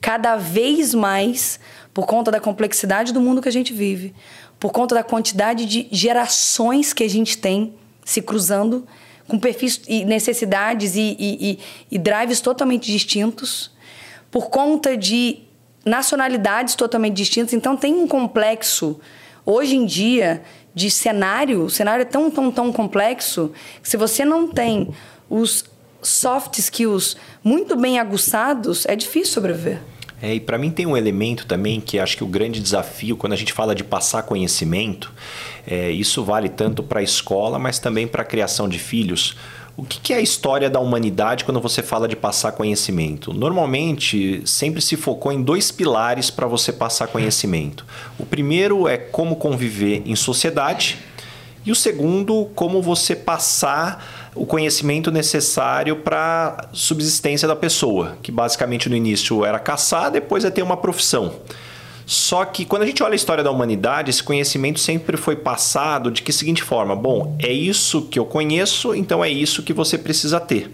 cada 0.00 0.36
vez 0.36 0.94
mais, 0.94 1.58
por 1.92 2.06
conta 2.06 2.30
da 2.30 2.38
complexidade 2.38 3.12
do 3.12 3.20
mundo 3.20 3.40
que 3.40 3.48
a 3.48 3.52
gente 3.52 3.72
vive, 3.72 4.14
por 4.60 4.70
conta 4.70 4.94
da 4.94 5.02
quantidade 5.02 5.64
de 5.64 5.88
gerações 5.90 6.92
que 6.92 7.02
a 7.02 7.08
gente 7.08 7.38
tem 7.38 7.74
se 8.04 8.20
cruzando, 8.20 8.86
com 9.26 9.38
perfis 9.38 9.80
e 9.88 10.04
necessidades 10.04 10.94
e, 10.94 11.16
e, 11.18 11.52
e, 11.52 11.58
e 11.92 11.98
drives 11.98 12.42
totalmente 12.42 12.92
distintos 12.92 13.73
por 14.34 14.50
conta 14.50 14.96
de 14.96 15.38
nacionalidades 15.86 16.74
totalmente 16.74 17.14
distintas. 17.14 17.54
Então 17.54 17.76
tem 17.76 17.94
um 17.94 18.08
complexo 18.08 18.98
hoje 19.46 19.76
em 19.76 19.86
dia 19.86 20.42
de 20.74 20.90
cenário, 20.90 21.62
o 21.62 21.70
cenário 21.70 22.02
é 22.02 22.04
tão, 22.04 22.28
tão, 22.28 22.50
tão 22.50 22.72
complexo 22.72 23.52
que 23.80 23.88
se 23.88 23.96
você 23.96 24.24
não 24.24 24.48
tem 24.48 24.92
os 25.30 25.64
soft 26.02 26.58
skills 26.58 27.16
muito 27.44 27.76
bem 27.76 28.00
aguçados, 28.00 28.84
é 28.86 28.96
difícil 28.96 29.34
sobreviver. 29.34 29.80
É, 30.20 30.34
e 30.34 30.40
para 30.40 30.58
mim 30.58 30.72
tem 30.72 30.84
um 30.84 30.96
elemento 30.96 31.46
também 31.46 31.80
que 31.80 32.00
acho 32.00 32.16
que 32.16 32.24
o 32.24 32.26
grande 32.26 32.58
desafio 32.58 33.16
quando 33.16 33.34
a 33.34 33.36
gente 33.36 33.52
fala 33.52 33.72
de 33.72 33.84
passar 33.84 34.24
conhecimento, 34.24 35.12
é, 35.64 35.92
isso 35.92 36.24
vale 36.24 36.48
tanto 36.48 36.82
para 36.82 36.98
a 36.98 37.02
escola, 37.04 37.56
mas 37.56 37.78
também 37.78 38.08
para 38.08 38.22
a 38.22 38.24
criação 38.24 38.68
de 38.68 38.80
filhos. 38.80 39.36
O 39.76 39.82
que 39.82 40.12
é 40.12 40.18
a 40.18 40.20
história 40.20 40.70
da 40.70 40.78
humanidade 40.78 41.44
quando 41.44 41.60
você 41.60 41.82
fala 41.82 42.06
de 42.06 42.14
passar 42.14 42.52
conhecimento? 42.52 43.32
Normalmente, 43.32 44.40
sempre 44.46 44.80
se 44.80 44.96
focou 44.96 45.32
em 45.32 45.42
dois 45.42 45.72
pilares 45.72 46.30
para 46.30 46.46
você 46.46 46.72
passar 46.72 47.08
conhecimento. 47.08 47.84
O 48.16 48.24
primeiro 48.24 48.86
é 48.86 48.96
como 48.96 49.34
conviver 49.34 50.04
em 50.06 50.14
sociedade, 50.14 50.98
e 51.66 51.72
o 51.72 51.74
segundo, 51.74 52.50
como 52.54 52.80
você 52.80 53.16
passar 53.16 54.30
o 54.32 54.46
conhecimento 54.46 55.10
necessário 55.10 55.96
para 55.96 56.68
a 56.70 56.74
subsistência 56.74 57.48
da 57.48 57.56
pessoa, 57.56 58.16
que 58.22 58.30
basicamente 58.30 58.88
no 58.88 58.94
início 58.94 59.44
era 59.44 59.58
caçar, 59.58 60.08
depois 60.08 60.44
é 60.44 60.50
ter 60.50 60.62
uma 60.62 60.76
profissão. 60.76 61.34
Só 62.06 62.44
que 62.44 62.64
quando 62.64 62.82
a 62.82 62.86
gente 62.86 63.02
olha 63.02 63.12
a 63.12 63.16
história 63.16 63.42
da 63.42 63.50
humanidade, 63.50 64.10
esse 64.10 64.22
conhecimento 64.22 64.78
sempre 64.78 65.16
foi 65.16 65.36
passado 65.36 66.10
de 66.10 66.22
que 66.22 66.32
seguinte 66.32 66.62
forma: 66.62 66.94
bom, 66.94 67.36
é 67.40 67.52
isso 67.52 68.02
que 68.02 68.18
eu 68.18 68.24
conheço, 68.24 68.94
então 68.94 69.24
é 69.24 69.30
isso 69.30 69.62
que 69.62 69.72
você 69.72 69.96
precisa 69.96 70.38
ter. 70.40 70.70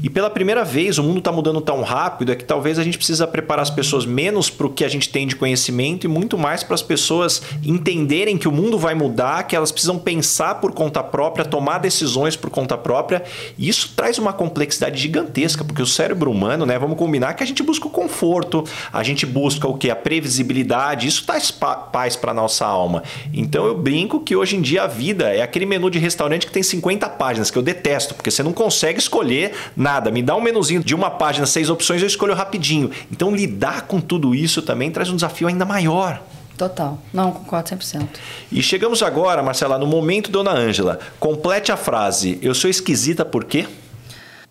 E 0.00 0.08
pela 0.08 0.30
primeira 0.30 0.64
vez, 0.64 0.96
o 0.96 1.02
mundo 1.02 1.18
está 1.18 1.32
mudando 1.32 1.60
tão 1.60 1.82
rápido 1.82 2.30
é 2.30 2.36
que 2.36 2.44
talvez 2.44 2.78
a 2.78 2.84
gente 2.84 2.96
precisa 2.96 3.26
preparar 3.26 3.64
as 3.64 3.70
pessoas 3.70 4.06
menos 4.06 4.48
para 4.48 4.66
o 4.66 4.70
que 4.70 4.84
a 4.84 4.88
gente 4.88 5.08
tem 5.08 5.26
de 5.26 5.34
conhecimento 5.34 6.04
e 6.04 6.08
muito 6.08 6.38
mais 6.38 6.62
para 6.62 6.74
as 6.74 6.82
pessoas 6.82 7.42
entenderem 7.64 8.38
que 8.38 8.46
o 8.46 8.52
mundo 8.52 8.78
vai 8.78 8.94
mudar, 8.94 9.42
que 9.42 9.56
elas 9.56 9.72
precisam 9.72 9.98
pensar 9.98 10.56
por 10.60 10.72
conta 10.72 11.02
própria, 11.02 11.44
tomar 11.44 11.78
decisões 11.78 12.36
por 12.36 12.48
conta 12.48 12.78
própria. 12.78 13.24
E 13.58 13.68
isso 13.68 13.92
traz 13.96 14.18
uma 14.18 14.32
complexidade 14.32 15.00
gigantesca, 15.00 15.64
porque 15.64 15.82
o 15.82 15.86
cérebro 15.86 16.30
humano, 16.30 16.64
né, 16.64 16.78
vamos 16.78 16.96
combinar 16.96 17.34
que 17.34 17.42
a 17.42 17.46
gente 17.46 17.62
busca 17.64 17.88
o 17.88 17.90
conforto, 17.90 18.62
a 18.92 19.02
gente 19.02 19.26
busca 19.26 19.66
o 19.66 19.76
que? 19.76 19.90
A 19.90 19.96
previsibilidade, 19.96 21.08
isso 21.08 21.24
traz 21.26 21.50
paz 21.50 22.14
para 22.14 22.32
nossa 22.32 22.64
alma. 22.64 23.02
Então 23.34 23.66
eu 23.66 23.76
brinco 23.76 24.20
que 24.20 24.36
hoje 24.36 24.54
em 24.54 24.60
dia 24.60 24.84
a 24.84 24.86
vida 24.86 25.34
é 25.34 25.42
aquele 25.42 25.66
menu 25.66 25.90
de 25.90 25.98
restaurante 25.98 26.46
que 26.46 26.52
tem 26.52 26.62
50 26.62 27.08
páginas, 27.10 27.50
que 27.50 27.58
eu 27.58 27.62
detesto, 27.62 28.14
porque 28.14 28.30
você 28.30 28.44
não 28.44 28.52
consegue 28.52 29.00
escolher 29.00 29.52
nada. 29.76 29.87
Me 30.12 30.22
dá 30.22 30.36
um 30.36 30.40
menuzinho 30.40 30.82
de 30.82 30.94
uma 30.94 31.10
página, 31.10 31.46
seis 31.46 31.70
opções, 31.70 32.02
eu 32.02 32.06
escolho 32.06 32.34
rapidinho. 32.34 32.90
Então, 33.10 33.34
lidar 33.34 33.82
com 33.82 34.00
tudo 34.00 34.34
isso 34.34 34.60
também 34.60 34.90
traz 34.90 35.10
um 35.10 35.14
desafio 35.14 35.48
ainda 35.48 35.64
maior. 35.64 36.22
Total. 36.58 36.98
Não, 37.12 37.30
concordo 37.30 37.70
100%. 37.70 38.08
E 38.50 38.62
chegamos 38.62 39.02
agora, 39.02 39.42
Marcela, 39.42 39.78
no 39.78 39.86
momento 39.86 40.30
Dona 40.30 40.50
Ângela. 40.50 40.98
Complete 41.20 41.70
a 41.70 41.76
frase. 41.76 42.38
Eu 42.42 42.54
sou 42.54 42.68
esquisita 42.68 43.24
por 43.24 43.44
quê? 43.44 43.66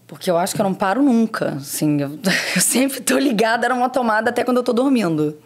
Porque 0.08 0.32
eu 0.32 0.38
acho 0.38 0.56
que 0.56 0.62
eu 0.62 0.64
não 0.64 0.74
paro 0.74 1.04
nunca. 1.04 1.56
Assim, 1.58 2.02
eu, 2.02 2.18
eu 2.56 2.62
sempre 2.62 3.02
tô 3.02 3.18
ligada 3.18 3.68
numa 3.68 3.90
tomada 3.90 4.30
até 4.30 4.44
quando 4.44 4.58
eu 4.58 4.64
tô 4.64 4.72
dormindo. 4.72 5.38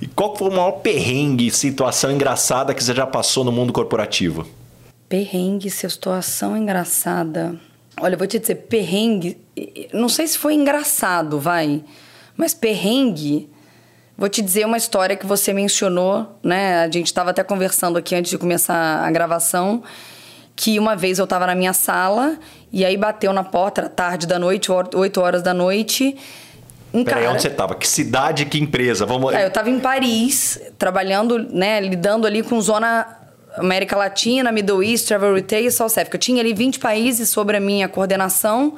E 0.00 0.06
qual 0.06 0.34
foi 0.34 0.48
o 0.48 0.50
maior 0.50 0.72
perrengue, 0.72 1.50
situação 1.50 2.10
engraçada 2.10 2.74
que 2.74 2.82
você 2.82 2.94
já 2.94 3.06
passou 3.06 3.44
no 3.44 3.52
mundo 3.52 3.72
corporativo? 3.72 4.46
Perrengue, 5.08 5.70
situação 5.70 6.56
engraçada. 6.56 7.54
Olha, 8.00 8.14
eu 8.14 8.18
vou 8.18 8.26
te 8.26 8.38
dizer, 8.38 8.54
perrengue. 8.54 9.38
Não 9.92 10.08
sei 10.08 10.26
se 10.26 10.36
foi 10.36 10.54
engraçado, 10.54 11.40
vai. 11.40 11.82
Mas 12.36 12.52
perrengue. 12.52 13.48
Vou 14.18 14.28
te 14.28 14.42
dizer 14.42 14.66
uma 14.66 14.76
história 14.76 15.16
que 15.16 15.26
você 15.26 15.52
mencionou, 15.52 16.38
né? 16.42 16.84
A 16.84 16.90
gente 16.90 17.06
estava 17.06 17.30
até 17.30 17.42
conversando 17.42 17.98
aqui 17.98 18.14
antes 18.14 18.30
de 18.30 18.38
começar 18.38 19.04
a 19.04 19.10
gravação. 19.10 19.82
Que 20.54 20.78
uma 20.78 20.96
vez 20.96 21.18
eu 21.18 21.24
estava 21.24 21.46
na 21.46 21.54
minha 21.54 21.72
sala 21.72 22.38
e 22.72 22.84
aí 22.84 22.96
bateu 22.96 23.32
na 23.32 23.44
porta, 23.44 23.82
era 23.82 23.90
tarde 23.90 24.26
da 24.26 24.38
noite, 24.38 24.70
8 24.72 25.20
horas 25.20 25.42
da 25.42 25.52
noite. 25.52 26.16
Um 26.94 27.04
Peraí, 27.04 27.24
cara... 27.24 27.34
onde 27.34 27.42
você 27.42 27.48
estava? 27.48 27.74
Que 27.74 27.86
cidade, 27.86 28.46
que 28.46 28.58
empresa? 28.58 29.04
Vamos... 29.04 29.34
É, 29.34 29.44
eu 29.44 29.48
estava 29.48 29.68
em 29.68 29.78
Paris, 29.78 30.58
trabalhando, 30.78 31.38
né, 31.38 31.78
lidando 31.80 32.26
ali 32.26 32.42
com 32.42 32.58
zona 32.58 33.06
América 33.56 33.96
Latina, 33.96 34.52
Middle 34.52 34.82
East, 34.82 35.06
Travel 35.06 35.34
Retail 35.34 35.66
e 35.66 35.70
South 35.70 35.86
Africa. 35.86 36.16
Eu 36.16 36.20
tinha 36.20 36.40
ali 36.40 36.52
20 36.52 36.78
países 36.78 37.28
sobre 37.28 37.56
a 37.56 37.60
minha 37.60 37.88
coordenação. 37.88 38.74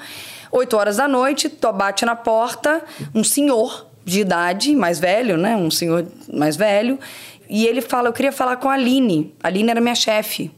8 0.50 0.76
horas 0.76 0.96
da 0.96 1.06
noite, 1.06 1.52
bate 1.74 2.04
na 2.04 2.16
porta 2.16 2.82
um 3.14 3.22
senhor 3.22 3.86
de 4.04 4.20
idade, 4.20 4.74
mais 4.74 4.98
velho, 4.98 5.36
né? 5.36 5.54
Um 5.54 5.70
senhor 5.70 6.06
mais 6.32 6.56
velho. 6.56 6.98
E 7.48 7.66
ele 7.66 7.80
fala: 7.80 8.08
Eu 8.08 8.12
queria 8.12 8.32
falar 8.32 8.56
com 8.56 8.68
a 8.68 8.74
Aline. 8.74 9.34
A 9.42 9.48
Aline 9.48 9.70
era 9.70 9.80
minha 9.80 9.94
chefe. 9.94 10.50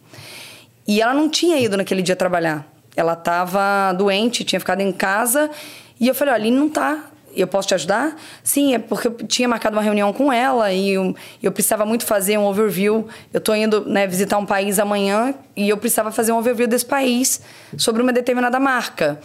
E 0.87 1.01
ela 1.01 1.13
não 1.13 1.29
tinha 1.29 1.59
ido 1.59 1.77
naquele 1.77 2.03
dia 2.03 2.15
trabalhar. 2.15 2.67
Ela 2.97 3.15
estava 3.15 3.93
doente, 3.93 4.45
tinha 4.45 4.61
ficado 4.61 4.81
em 4.81 4.93
casa. 4.93 5.51
E 5.99 6.07
eu 6.07 6.15
falei: 6.15 6.33
A 6.33 6.37
Aline 6.37 6.57
não 6.57 6.69
tá 6.69 7.10
eu 7.35 7.47
posso 7.47 7.69
te 7.69 7.75
ajudar? 7.75 8.17
Sim, 8.43 8.75
é 8.75 8.79
porque 8.79 9.09
eu 9.09 9.13
tinha 9.27 9.49
marcado 9.49 9.77
uma 9.77 9.83
reunião 9.83 10.13
com 10.13 10.33
ela 10.33 10.73
e 10.73 10.91
eu, 10.91 11.15
eu 11.43 11.53
precisava 11.53 11.85
muito 11.87 12.05
fazer 12.05 12.39
um 12.39 12.45
overview. 12.45 13.07
Eu 13.33 13.39
estou 13.39 13.55
indo 13.55 13.85
né, 13.87 14.07
visitar 14.07 14.39
um 14.39 14.47
país 14.47 14.79
amanhã 14.79 15.35
e 15.57 15.69
eu 15.69 15.77
precisava 15.77 16.11
fazer 16.11 16.33
um 16.33 16.39
overview 16.39 16.67
desse 16.67 16.87
país 16.87 17.41
sobre 17.77 18.03
uma 18.03 18.13
determinada 18.13 18.59
marca. 18.59 19.21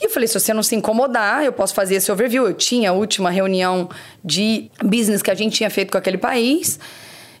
E 0.00 0.04
eu 0.04 0.10
falei, 0.10 0.28
se 0.28 0.38
você 0.38 0.54
não 0.54 0.62
se 0.62 0.76
incomodar, 0.76 1.44
eu 1.44 1.52
posso 1.52 1.74
fazer 1.74 1.96
esse 1.96 2.10
overview. 2.10 2.46
Eu 2.46 2.54
tinha 2.54 2.90
a 2.90 2.92
última 2.92 3.30
reunião 3.30 3.88
de 4.24 4.70
business 4.82 5.22
que 5.22 5.30
a 5.30 5.34
gente 5.34 5.56
tinha 5.56 5.68
feito 5.70 5.90
com 5.90 5.98
aquele 5.98 6.18
país, 6.18 6.78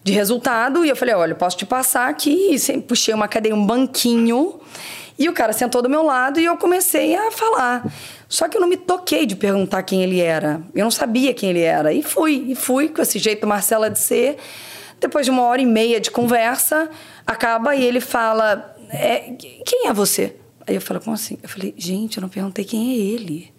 de 0.02 0.12
resultado, 0.12 0.84
e 0.84 0.88
eu 0.88 0.96
falei, 0.96 1.14
olha, 1.14 1.32
eu 1.32 1.36
posso 1.36 1.56
te 1.56 1.66
passar 1.66 2.08
aqui. 2.08 2.54
E 2.54 2.80
puxei 2.80 3.14
uma 3.14 3.28
cadeia, 3.28 3.54
um 3.54 3.64
banquinho, 3.64 4.60
e 5.18 5.28
o 5.28 5.32
cara 5.32 5.52
sentou 5.52 5.82
do 5.82 5.90
meu 5.90 6.02
lado 6.02 6.38
e 6.38 6.44
eu 6.44 6.56
comecei 6.56 7.16
a 7.16 7.30
falar. 7.32 7.84
Só 8.28 8.48
que 8.48 8.56
eu 8.56 8.60
não 8.60 8.68
me 8.68 8.76
toquei 8.76 9.26
de 9.26 9.34
perguntar 9.34 9.82
quem 9.82 10.02
ele 10.02 10.20
era. 10.20 10.62
Eu 10.74 10.84
não 10.84 10.90
sabia 10.90 11.34
quem 11.34 11.50
ele 11.50 11.62
era. 11.62 11.92
E 11.92 12.02
fui, 12.02 12.46
e 12.48 12.54
fui 12.54 12.88
com 12.88 13.02
esse 13.02 13.18
jeito 13.18 13.46
Marcela 13.46 13.90
de 13.90 13.98
ser. 13.98 14.36
Depois 15.00 15.26
de 15.26 15.30
uma 15.30 15.42
hora 15.42 15.60
e 15.60 15.66
meia 15.66 16.00
de 16.00 16.10
conversa, 16.10 16.88
acaba 17.26 17.74
e 17.74 17.84
ele 17.84 18.00
fala: 18.00 18.76
é, 18.90 19.32
Quem 19.66 19.88
é 19.88 19.92
você? 19.92 20.36
Aí 20.66 20.76
eu 20.76 20.80
falo: 20.80 21.00
Como 21.00 21.14
assim? 21.14 21.36
Eu 21.42 21.48
falei: 21.48 21.74
Gente, 21.76 22.18
eu 22.18 22.20
não 22.20 22.28
perguntei 22.28 22.64
quem 22.64 22.92
é 22.92 22.96
ele. 22.96 23.52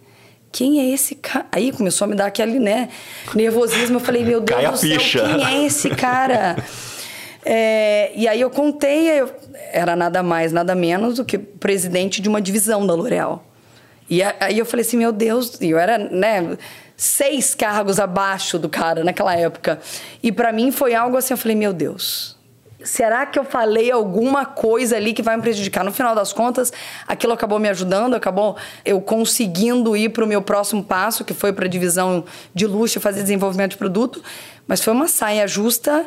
Quem 0.51 0.79
é 0.79 0.93
esse 0.93 1.15
cara? 1.15 1.45
Aí 1.51 1.71
começou 1.71 2.05
a 2.05 2.07
me 2.07 2.15
dar 2.15 2.25
aquele, 2.25 2.59
né, 2.59 2.89
nervosismo. 3.35 3.97
Eu 3.97 3.99
falei: 3.99 4.23
Meu 4.23 4.39
Deus 4.39 4.61
Cai 4.61 4.71
do 4.71 4.77
céu, 4.77 5.23
quem 5.23 5.45
é 5.45 5.65
esse 5.65 5.89
cara? 5.89 6.55
É, 7.45 8.11
e 8.15 8.27
aí 8.27 8.41
eu 8.41 8.49
contei, 8.49 9.21
eu, 9.21 9.29
era 9.71 9.95
nada 9.95 10.21
mais, 10.21 10.51
nada 10.51 10.75
menos 10.75 11.15
do 11.15 11.25
que 11.25 11.37
presidente 11.37 12.21
de 12.21 12.27
uma 12.27 12.41
divisão 12.41 12.85
da 12.85 12.93
L'Oréal. 12.93 13.45
E 14.09 14.21
aí 14.23 14.57
eu 14.57 14.65
falei 14.65 14.85
assim, 14.85 14.97
meu 14.97 15.11
Deus, 15.11 15.59
eu 15.61 15.77
era, 15.77 15.97
né, 15.97 16.57
seis 16.97 17.53
cargos 17.53 17.99
abaixo 17.99 18.57
do 18.57 18.67
cara 18.67 19.03
naquela 19.03 19.35
época. 19.35 19.79
E 20.21 20.31
para 20.31 20.51
mim 20.51 20.71
foi 20.71 20.95
algo 20.95 21.15
assim, 21.15 21.33
eu 21.33 21.37
falei, 21.37 21.55
meu 21.55 21.71
Deus, 21.71 22.37
será 22.83 23.25
que 23.25 23.37
eu 23.37 23.43
falei 23.43 23.91
alguma 23.91 24.45
coisa 24.45 24.95
ali 24.95 25.13
que 25.13 25.21
vai 25.21 25.35
me 25.35 25.41
prejudicar? 25.41 25.83
No 25.85 25.91
final 25.91 26.15
das 26.15 26.33
contas, 26.33 26.73
aquilo 27.07 27.33
acabou 27.33 27.59
me 27.59 27.69
ajudando, 27.69 28.15
acabou 28.15 28.57
eu 28.83 28.99
conseguindo 28.99 29.95
ir 29.95 30.09
para 30.09 30.25
o 30.25 30.27
meu 30.27 30.41
próximo 30.41 30.83
passo, 30.83 31.23
que 31.23 31.33
foi 31.33 31.53
para 31.53 31.65
a 31.65 31.69
divisão 31.69 32.25
de 32.53 32.65
luxo, 32.65 32.99
fazer 32.99 33.21
desenvolvimento 33.21 33.71
de 33.71 33.77
produto, 33.77 34.21
mas 34.67 34.83
foi 34.83 34.91
uma 34.91 35.07
saia 35.07 35.47
justa 35.47 36.05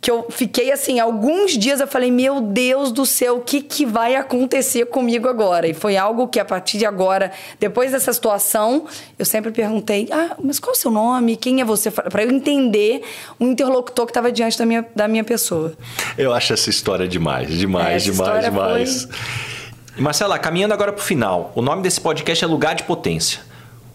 que 0.00 0.10
eu 0.10 0.26
fiquei 0.30 0.72
assim, 0.72 0.98
alguns 0.98 1.58
dias 1.58 1.78
eu 1.78 1.86
falei, 1.86 2.10
meu 2.10 2.40
Deus 2.40 2.90
do 2.90 3.04
céu, 3.04 3.36
o 3.36 3.40
que, 3.40 3.60
que 3.60 3.84
vai 3.84 4.16
acontecer 4.16 4.86
comigo 4.86 5.28
agora? 5.28 5.68
E 5.68 5.74
foi 5.74 5.96
algo 5.96 6.26
que 6.26 6.40
a 6.40 6.44
partir 6.44 6.78
de 6.78 6.86
agora, 6.86 7.30
depois 7.58 7.92
dessa 7.92 8.12
situação, 8.12 8.86
eu 9.18 9.26
sempre 9.26 9.50
perguntei, 9.50 10.08
ah, 10.10 10.36
mas 10.42 10.58
qual 10.58 10.72
é 10.72 10.76
o 10.76 10.78
seu 10.78 10.90
nome? 10.90 11.36
Quem 11.36 11.60
é 11.60 11.64
você? 11.64 11.90
Para 11.90 12.22
eu 12.22 12.30
entender 12.30 13.02
o 13.38 13.44
interlocutor 13.44 14.06
que 14.06 14.10
estava 14.10 14.32
diante 14.32 14.56
da 14.56 14.64
minha, 14.64 14.86
da 14.96 15.06
minha 15.06 15.24
pessoa. 15.24 15.74
Eu 16.16 16.32
acho 16.32 16.54
essa 16.54 16.70
história 16.70 17.06
demais, 17.06 17.50
demais, 17.50 18.06
é, 18.06 18.10
demais, 18.10 18.44
demais. 18.44 19.04
Foi... 19.04 20.02
Marcela, 20.02 20.38
caminhando 20.38 20.72
agora 20.72 20.92
para 20.92 21.02
o 21.02 21.04
final, 21.04 21.52
o 21.54 21.60
nome 21.60 21.82
desse 21.82 22.00
podcast 22.00 22.42
é 22.42 22.46
Lugar 22.46 22.74
de 22.74 22.84
Potência. 22.84 23.40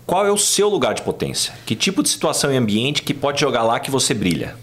Qual 0.05 0.23
é 0.23 0.31
o 0.31 0.37
seu 0.37 0.69
lugar 0.69 0.93
de 0.93 1.01
potência? 1.01 1.51
Que 1.65 1.75
tipo 1.75 2.03
de 2.03 2.09
situação 2.09 2.53
e 2.53 2.57
ambiente 2.57 3.01
que 3.01 3.11
pode 3.11 3.41
jogar 3.41 3.63
lá 3.63 3.79
que 3.79 3.89
você 3.89 4.13
brilha? 4.13 4.55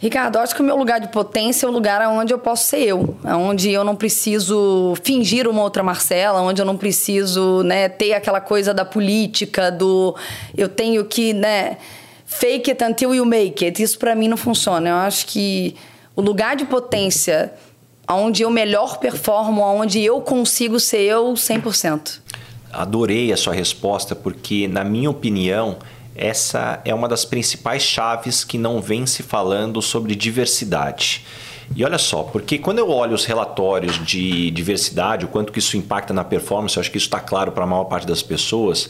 Ricardo, 0.00 0.38
acho 0.38 0.54
que 0.54 0.62
o 0.62 0.64
meu 0.64 0.76
lugar 0.76 1.00
de 1.00 1.08
potência 1.08 1.66
é 1.66 1.68
o 1.68 1.72
lugar 1.72 2.00
onde 2.08 2.32
eu 2.32 2.38
posso 2.38 2.66
ser 2.66 2.78
eu, 2.78 3.16
onde 3.24 3.72
eu 3.72 3.82
não 3.82 3.96
preciso 3.96 4.94
fingir 5.02 5.48
uma 5.48 5.60
outra 5.60 5.82
Marcela, 5.82 6.40
onde 6.40 6.62
eu 6.62 6.66
não 6.66 6.76
preciso 6.76 7.64
né, 7.64 7.88
ter 7.88 8.14
aquela 8.14 8.40
coisa 8.40 8.72
da 8.72 8.84
política, 8.84 9.72
do 9.72 10.14
eu 10.56 10.68
tenho 10.68 11.04
que 11.04 11.32
né, 11.32 11.78
fake 12.24 12.70
it 12.70 12.84
until 12.84 13.12
you 13.12 13.26
make 13.26 13.64
it. 13.64 13.82
Isso 13.82 13.98
para 13.98 14.14
mim 14.14 14.28
não 14.28 14.36
funciona. 14.36 14.88
Eu 14.88 14.96
acho 14.96 15.26
que 15.26 15.74
o 16.14 16.20
lugar 16.20 16.54
de 16.54 16.64
potência 16.64 17.52
onde 18.08 18.42
eu 18.42 18.50
melhor 18.50 18.98
performo, 18.98 19.62
onde 19.62 20.00
eu 20.00 20.20
consigo 20.20 20.78
ser 20.78 21.00
eu 21.00 21.34
100%. 21.34 22.20
Adorei 22.72 23.32
a 23.32 23.36
sua 23.36 23.52
resposta, 23.52 24.14
porque, 24.14 24.68
na 24.68 24.84
minha 24.84 25.10
opinião, 25.10 25.76
essa 26.18 26.80
é 26.84 26.92
uma 26.92 27.08
das 27.08 27.24
principais 27.24 27.82
chaves 27.82 28.44
que 28.44 28.58
não 28.58 28.82
vem 28.82 29.06
se 29.06 29.22
falando 29.22 29.80
sobre 29.80 30.14
diversidade. 30.14 31.24
E 31.76 31.84
olha 31.84 31.98
só, 31.98 32.22
porque 32.22 32.58
quando 32.58 32.78
eu 32.78 32.90
olho 32.90 33.14
os 33.14 33.24
relatórios 33.24 34.04
de 34.04 34.50
diversidade, 34.50 35.24
o 35.24 35.28
quanto 35.28 35.52
que 35.52 35.58
isso 35.58 35.76
impacta 35.76 36.12
na 36.12 36.24
performance, 36.24 36.78
acho 36.78 36.90
que 36.90 36.98
isso 36.98 37.06
está 37.06 37.20
claro 37.20 37.52
para 37.52 37.64
a 37.64 37.66
maior 37.66 37.84
parte 37.84 38.06
das 38.06 38.22
pessoas. 38.22 38.88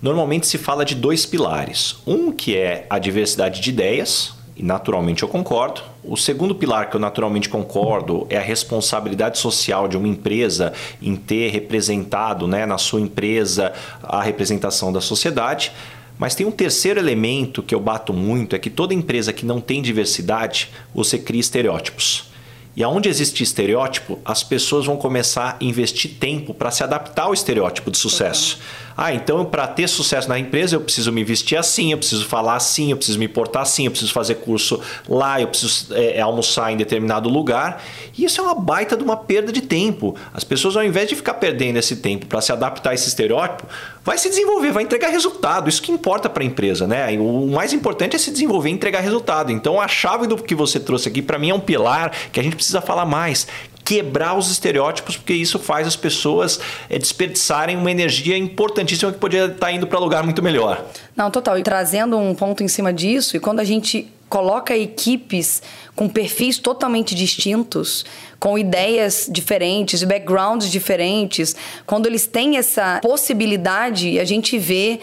Normalmente 0.00 0.46
se 0.46 0.58
fala 0.58 0.84
de 0.84 0.94
dois 0.94 1.26
pilares. 1.26 1.96
Um 2.06 2.30
que 2.30 2.56
é 2.56 2.86
a 2.88 2.98
diversidade 2.98 3.60
de 3.60 3.70
ideias, 3.70 4.34
e 4.58 4.62
naturalmente 4.62 5.22
eu 5.22 5.28
concordo. 5.28 5.80
O 6.02 6.16
segundo 6.16 6.54
pilar 6.54 6.90
que 6.90 6.96
eu 6.96 7.00
naturalmente 7.00 7.48
concordo 7.48 8.26
é 8.28 8.36
a 8.36 8.42
responsabilidade 8.42 9.38
social 9.38 9.86
de 9.86 9.96
uma 9.96 10.08
empresa 10.08 10.72
em 11.00 11.14
ter 11.14 11.50
representado 11.50 12.48
né, 12.48 12.66
na 12.66 12.76
sua 12.76 13.00
empresa 13.00 13.72
a 14.02 14.20
representação 14.20 14.92
da 14.92 15.00
sociedade. 15.00 15.72
Mas 16.18 16.34
tem 16.34 16.44
um 16.46 16.50
terceiro 16.50 16.98
elemento 16.98 17.62
que 17.62 17.74
eu 17.74 17.80
bato 17.80 18.12
muito: 18.12 18.56
é 18.56 18.58
que 18.58 18.68
toda 18.68 18.92
empresa 18.92 19.32
que 19.32 19.46
não 19.46 19.60
tem 19.60 19.80
diversidade, 19.80 20.70
você 20.94 21.18
cria 21.18 21.40
estereótipos. 21.40 22.28
E 22.76 22.82
aonde 22.84 23.08
existe 23.08 23.42
estereótipo, 23.42 24.20
as 24.24 24.44
pessoas 24.44 24.86
vão 24.86 24.96
começar 24.96 25.56
a 25.60 25.64
investir 25.64 26.12
tempo 26.20 26.54
para 26.54 26.70
se 26.70 26.84
adaptar 26.84 27.24
ao 27.24 27.34
estereótipo 27.34 27.90
de 27.90 27.98
sucesso. 27.98 28.56
Uhum. 28.56 28.87
Ah, 29.00 29.14
então 29.14 29.44
para 29.44 29.64
ter 29.68 29.86
sucesso 29.86 30.28
na 30.28 30.36
empresa 30.36 30.74
eu 30.74 30.80
preciso 30.80 31.12
me 31.12 31.22
vestir 31.22 31.56
assim, 31.56 31.92
eu 31.92 31.98
preciso 31.98 32.26
falar 32.26 32.56
assim, 32.56 32.90
eu 32.90 32.96
preciso 32.96 33.16
me 33.16 33.28
portar 33.28 33.62
assim, 33.62 33.84
eu 33.84 33.92
preciso 33.92 34.12
fazer 34.12 34.34
curso 34.34 34.80
lá, 35.08 35.40
eu 35.40 35.46
preciso 35.46 35.94
é, 35.94 36.20
almoçar 36.20 36.72
em 36.72 36.76
determinado 36.76 37.28
lugar. 37.28 37.80
E 38.16 38.24
isso 38.24 38.40
é 38.40 38.42
uma 38.42 38.56
baita 38.56 38.96
de 38.96 39.04
uma 39.04 39.16
perda 39.16 39.52
de 39.52 39.60
tempo. 39.60 40.16
As 40.34 40.42
pessoas, 40.42 40.76
ao 40.76 40.82
invés 40.82 41.08
de 41.08 41.14
ficar 41.14 41.34
perdendo 41.34 41.76
esse 41.76 41.94
tempo 41.94 42.26
para 42.26 42.40
se 42.40 42.50
adaptar 42.50 42.90
a 42.90 42.94
esse 42.94 43.06
estereótipo, 43.06 43.68
vai 44.04 44.18
se 44.18 44.28
desenvolver, 44.28 44.72
vai 44.72 44.82
entregar 44.82 45.10
resultado. 45.10 45.68
Isso 45.68 45.80
que 45.80 45.92
importa 45.92 46.28
para 46.28 46.42
a 46.42 46.46
empresa, 46.46 46.84
né? 46.88 47.16
O 47.20 47.46
mais 47.46 47.72
importante 47.72 48.16
é 48.16 48.18
se 48.18 48.32
desenvolver 48.32 48.68
e 48.68 48.72
entregar 48.72 48.98
resultado. 48.98 49.52
Então 49.52 49.80
a 49.80 49.86
chave 49.86 50.26
do 50.26 50.36
que 50.36 50.56
você 50.56 50.80
trouxe 50.80 51.08
aqui 51.08 51.22
para 51.22 51.38
mim 51.38 51.50
é 51.50 51.54
um 51.54 51.60
pilar 51.60 52.10
que 52.32 52.40
a 52.40 52.42
gente 52.42 52.56
precisa 52.56 52.80
falar 52.80 53.04
mais, 53.04 53.46
quebrar 53.88 54.36
os 54.36 54.50
estereótipos, 54.50 55.16
porque 55.16 55.32
isso 55.32 55.58
faz 55.58 55.86
as 55.86 55.96
pessoas 55.96 56.60
é, 56.90 56.98
desperdiçarem 56.98 57.74
uma 57.74 57.90
energia 57.90 58.36
importantíssima 58.36 59.10
que 59.10 59.16
poderia 59.16 59.46
estar 59.46 59.72
indo 59.72 59.86
para 59.86 59.98
lugar 59.98 60.22
muito 60.22 60.42
melhor. 60.42 60.84
Não, 61.16 61.30
total. 61.30 61.58
E 61.58 61.62
trazendo 61.62 62.18
um 62.18 62.34
ponto 62.34 62.62
em 62.62 62.68
cima 62.68 62.92
disso, 62.92 63.34
e 63.34 63.40
quando 63.40 63.60
a 63.60 63.64
gente 63.64 64.12
coloca 64.28 64.76
equipes 64.76 65.62
com 65.96 66.06
perfis 66.06 66.58
totalmente 66.58 67.14
distintos, 67.14 68.04
com 68.38 68.58
ideias 68.58 69.26
diferentes, 69.32 70.04
backgrounds 70.04 70.70
diferentes, 70.70 71.56
quando 71.86 72.04
eles 72.04 72.26
têm 72.26 72.58
essa 72.58 73.00
possibilidade, 73.00 74.20
a 74.20 74.24
gente 74.24 74.58
vê 74.58 75.00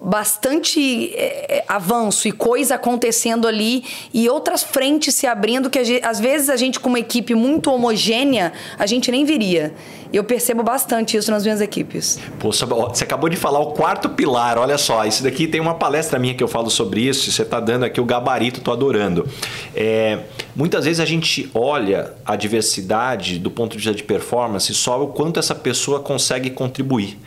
bastante 0.00 1.12
é, 1.14 1.64
avanço 1.66 2.28
e 2.28 2.32
coisa 2.32 2.76
acontecendo 2.76 3.48
ali 3.48 3.84
e 4.14 4.28
outras 4.28 4.62
frentes 4.62 5.14
se 5.14 5.26
abrindo 5.26 5.68
que 5.68 5.82
gente, 5.84 6.04
às 6.04 6.20
vezes 6.20 6.48
a 6.48 6.56
gente 6.56 6.78
com 6.78 6.88
uma 6.88 7.00
equipe 7.00 7.34
muito 7.34 7.70
homogênea 7.70 8.52
a 8.78 8.86
gente 8.86 9.10
nem 9.10 9.24
viria. 9.24 9.74
Eu 10.12 10.24
percebo 10.24 10.62
bastante 10.62 11.16
isso 11.16 11.30
nas 11.30 11.42
minhas 11.42 11.60
equipes. 11.60 12.18
Poxa, 12.38 12.64
você 12.64 13.04
acabou 13.04 13.28
de 13.28 13.36
falar 13.36 13.58
o 13.58 13.72
quarto 13.72 14.08
pilar 14.08 14.56
olha 14.56 14.78
só 14.78 15.04
isso 15.04 15.22
daqui 15.24 15.48
tem 15.48 15.60
uma 15.60 15.74
palestra 15.74 16.18
minha 16.18 16.34
que 16.34 16.42
eu 16.42 16.48
falo 16.48 16.70
sobre 16.70 17.00
isso 17.00 17.30
você 17.30 17.42
está 17.42 17.58
dando 17.58 17.84
aqui 17.84 18.00
o 18.00 18.04
gabarito 18.04 18.60
tô 18.60 18.70
adorando. 18.70 19.28
É, 19.74 20.20
muitas 20.54 20.84
vezes 20.84 21.00
a 21.00 21.04
gente 21.04 21.50
olha 21.52 22.12
a 22.24 22.36
diversidade 22.36 23.38
do 23.38 23.50
ponto 23.50 23.72
de 23.72 23.78
vista 23.78 23.94
de 23.94 24.04
performance 24.04 24.72
só 24.74 25.02
o 25.02 25.08
quanto 25.08 25.40
essa 25.40 25.56
pessoa 25.56 25.98
consegue 25.98 26.50
contribuir 26.50 27.18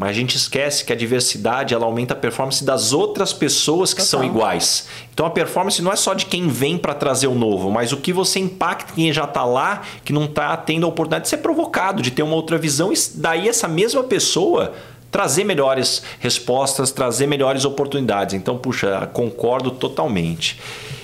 mas 0.00 0.08
a 0.08 0.12
gente 0.14 0.34
esquece 0.34 0.82
que 0.82 0.94
a 0.94 0.96
diversidade 0.96 1.74
ela 1.74 1.84
aumenta 1.84 2.14
a 2.14 2.16
performance 2.16 2.64
das 2.64 2.94
outras 2.94 3.34
pessoas 3.34 3.92
que 3.92 4.00
Total. 4.00 4.20
são 4.20 4.24
iguais. 4.24 4.88
Então 5.12 5.26
a 5.26 5.30
performance 5.30 5.82
não 5.82 5.92
é 5.92 5.96
só 5.96 6.14
de 6.14 6.24
quem 6.24 6.48
vem 6.48 6.78
para 6.78 6.94
trazer 6.94 7.26
o 7.26 7.34
novo, 7.34 7.70
mas 7.70 7.92
o 7.92 7.98
que 7.98 8.10
você 8.10 8.38
impacta 8.38 8.94
quem 8.94 9.12
já 9.12 9.24
está 9.24 9.44
lá, 9.44 9.82
que 10.02 10.10
não 10.10 10.24
está 10.24 10.56
tendo 10.56 10.86
a 10.86 10.88
oportunidade 10.88 11.24
de 11.24 11.28
ser 11.28 11.36
provocado, 11.36 12.00
de 12.00 12.10
ter 12.10 12.22
uma 12.22 12.34
outra 12.34 12.56
visão, 12.56 12.90
e 12.90 12.96
daí 13.16 13.46
essa 13.46 13.68
mesma 13.68 14.02
pessoa 14.02 14.72
trazer 15.10 15.44
melhores 15.44 16.02
respostas, 16.18 16.90
trazer 16.90 17.26
melhores 17.26 17.66
oportunidades. 17.66 18.34
Então, 18.34 18.56
puxa, 18.56 19.06
concordo 19.12 19.70
totalmente. 19.70 20.58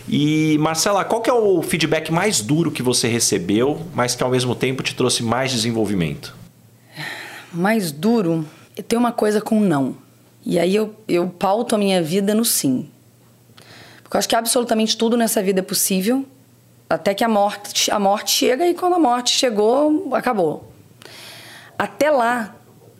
E 0.09 0.57
Marcela, 0.57 1.05
qual 1.05 1.21
que 1.21 1.29
é 1.29 1.35
o 1.35 1.61
feedback 1.61 2.11
mais 2.11 2.41
duro 2.41 2.71
que 2.71 2.83
você 2.83 3.09
recebeu, 3.09 3.79
mas 3.95 4.15
que 4.15 4.23
ao 4.23 4.31
mesmo 4.31 4.55
tempo 4.55 4.83
te 4.83 4.95
trouxe 4.95 5.23
mais 5.23 5.53
desenvolvimento? 5.53 6.35
Mais 7.53 7.93
duro? 7.93 8.47
Tem 8.83 8.99
uma 8.99 9.13
coisa 9.13 9.41
com 9.41 9.61
não. 9.61 9.97
E 10.45 10.59
aí 10.59 10.75
eu, 10.75 10.95
eu 11.09 11.29
pauto 11.29 11.75
a 11.75 11.79
minha 11.79 12.03
vida 12.03 12.35
no 12.35 12.45
sim. 12.45 12.89
Porque 14.03 14.17
eu 14.17 14.19
acho 14.19 14.29
que 14.29 14.37
absolutamente 14.37 14.97
tudo 14.97 15.17
nessa 15.17 15.43
vida 15.43 15.61
é 15.61 15.63
possível, 15.63 16.25
até 16.89 17.13
que 17.15 17.25
a 17.25 17.29
morte, 17.29 17.91
a 17.91 17.99
morte 17.99 18.31
chega 18.31 18.67
e 18.67 18.75
quando 18.75 18.95
a 18.95 18.99
morte 18.99 19.31
chegou, 19.31 20.15
acabou. 20.15 20.73
Até 21.77 22.11
lá, 22.11 22.55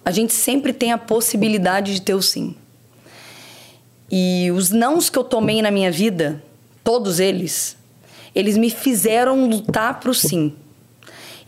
a 0.05 0.11
gente 0.11 0.33
sempre 0.33 0.73
tem 0.73 0.93
a 0.93 0.99
possibilidade 0.99 1.95
de 1.95 2.03
ter 2.03 2.15
o 2.15 2.23
sim. 2.23 2.57
E 4.11 4.51
os 4.53 4.71
nãos 4.71 5.09
que 5.09 5.19
eu 5.19 5.25
tomei 5.25 5.63
na 5.63 5.71
minha 5.71 5.91
vida, 5.91 6.43
todos 6.83 7.21
eles, 7.21 7.77
eles 8.35 8.57
me 8.57 8.71
fizeram 8.71 9.49
lutar 9.49 10.01
para 10.01 10.11
o 10.11 10.15
sim. 10.15 10.55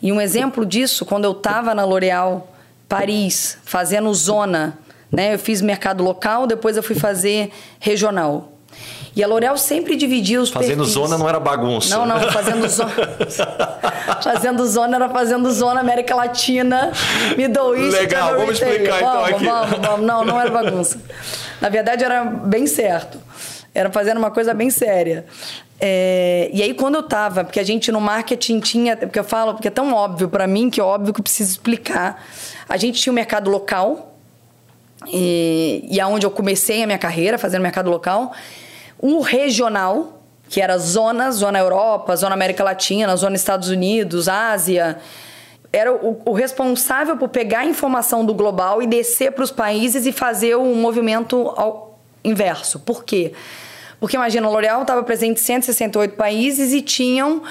E 0.01 0.13
um 0.13 0.21
exemplo 0.21 0.65
disso, 0.65 1.05
quando 1.05 1.25
eu 1.25 1.33
estava 1.33 1.75
na 1.75 1.85
L'Oréal, 1.85 2.53
Paris, 2.89 3.59
fazendo 3.65 4.13
zona. 4.15 4.79
Né? 5.11 5.35
Eu 5.35 5.39
fiz 5.39 5.61
mercado 5.61 6.03
local, 6.03 6.47
depois 6.47 6.77
eu 6.77 6.83
fui 6.83 6.97
fazer 6.97 7.51
regional. 7.79 8.53
E 9.17 9.25
a 9.25 9.27
L'Oréal 9.27 9.57
sempre 9.57 9.97
dividia 9.97 10.41
os 10.41 10.49
Fazendo 10.49 10.77
perfis. 10.79 10.93
zona 10.93 11.19
não 11.19 11.29
era 11.29 11.41
bagunça. 11.41 11.97
Não, 11.97 12.07
não, 12.07 12.21
fazendo 12.31 12.69
zona. 12.69 12.93
fazendo 14.23 14.67
zona 14.67 14.97
era 14.97 15.09
fazendo 15.09 15.51
zona 15.51 15.81
América 15.81 16.15
Latina, 16.15 16.93
Middle 17.37 17.77
East. 17.77 17.99
Legal, 17.99 18.37
vamos 18.37 18.61
explicar 18.61 18.99
então 18.99 19.13
vamos, 19.13 19.29
aqui. 19.29 19.45
Vamos, 19.45 19.87
vamos. 19.87 20.07
Não, 20.07 20.25
não 20.25 20.41
era 20.41 20.51
bagunça. 20.51 21.01
Na 21.61 21.69
verdade 21.69 22.05
era 22.05 22.25
bem 22.25 22.67
certo. 22.69 23.19
Era 23.75 23.91
fazendo 23.91 24.19
uma 24.19 24.31
coisa 24.31 24.55
bem 24.55 24.71
séria. 24.71 25.27
É, 25.81 26.51
e 26.53 26.63
aí, 26.63 26.75
quando 26.75 26.97
eu 26.97 27.03
tava, 27.03 27.45
porque 27.45 27.61
a 27.61 27.65
gente 27.65 27.93
no 27.93 28.01
marketing 28.01 28.59
tinha, 28.59 28.97
porque 28.97 29.19
eu 29.19 29.25
falo, 29.25 29.55
porque 29.55 29.69
é 29.69 29.71
tão 29.71 29.93
óbvio 29.95 30.29
para 30.29 30.47
mim 30.47 30.69
que 30.71 30.81
é 30.81 30.85
óbvio 30.85 31.15
que 31.15 31.21
eu 31.21 31.23
preciso 31.23 31.53
explicar. 31.53 32.25
A 32.69 32.77
gente 32.77 33.01
tinha 33.01 33.11
o 33.11 33.15
um 33.15 33.17
mercado 33.17 33.51
local, 33.51 34.15
e, 35.07 35.87
e 35.91 36.01
aonde 36.01 36.27
eu 36.27 36.31
comecei 36.31 36.83
a 36.83 36.87
minha 36.87 36.99
carreira, 36.99 37.39
fazendo 37.39 37.63
mercado 37.63 37.91
local, 37.91 38.33
um 39.03 39.21
regional, 39.21 40.21
que 40.49 40.61
era 40.61 40.77
zona, 40.79 41.31
zona 41.31 41.59
Europa, 41.59 42.17
zona 42.17 42.35
América 42.35 42.65
Latina, 42.65 43.15
zona 43.17 43.37
Estados 43.37 43.69
Unidos, 43.69 44.29
Ásia. 44.29 44.99
Era 45.73 45.93
o, 45.93 46.21
o 46.25 46.33
responsável 46.33 47.17
por 47.17 47.29
pegar 47.29 47.61
a 47.61 47.67
informação 47.67 48.25
do 48.25 48.35
global 48.35 48.83
e 48.83 48.87
descer 48.87 49.33
para 49.33 49.45
os 49.45 49.51
países 49.51 50.07
e 50.07 50.13
fazer 50.13 50.57
o 50.57 50.63
um 50.63 50.75
movimento 50.75 51.53
ao 51.57 51.99
inverso. 52.25 52.81
Por 52.81 53.05
quê? 53.05 53.33
Porque 54.01 54.17
imagina, 54.17 54.47
a 54.47 54.51
L'Oréal 54.51 54.83
estava 54.83 55.03
presente 55.03 55.41
em 55.41 55.45
168 55.45 56.15
países 56.17 56.73
e 56.73 56.81
tinham 56.81 57.43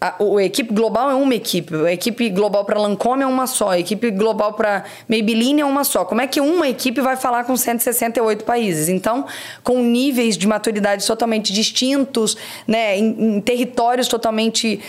a, 0.00 0.14
a, 0.22 0.44
equipe 0.44 0.74
global 0.74 1.10
é 1.10 1.14
uma 1.14 1.34
equipe, 1.34 1.74
a 1.74 1.92
equipe 1.92 2.28
global 2.28 2.64
para 2.64 2.78
Lancôme 2.78 3.22
é 3.22 3.26
uma 3.26 3.46
só, 3.46 3.70
a 3.70 3.78
equipe 3.78 4.10
global 4.10 4.52
para 4.52 4.84
Maybelline 5.08 5.62
é 5.62 5.64
uma 5.64 5.84
só. 5.84 6.04
Como 6.04 6.20
é 6.20 6.26
que 6.26 6.40
uma 6.40 6.68
equipe 6.68 7.00
vai 7.00 7.16
falar 7.16 7.44
com 7.44 7.56
168 7.56 8.44
países? 8.44 8.88
Então, 8.88 9.24
com 9.62 9.82
níveis 9.82 10.36
de 10.36 10.46
maturidade 10.46 11.06
totalmente 11.06 11.52
distintos, 11.52 12.36
né, 12.66 12.98
em, 12.98 13.36
em 13.36 13.40
territórios 13.40 14.06
totalmente 14.06 14.80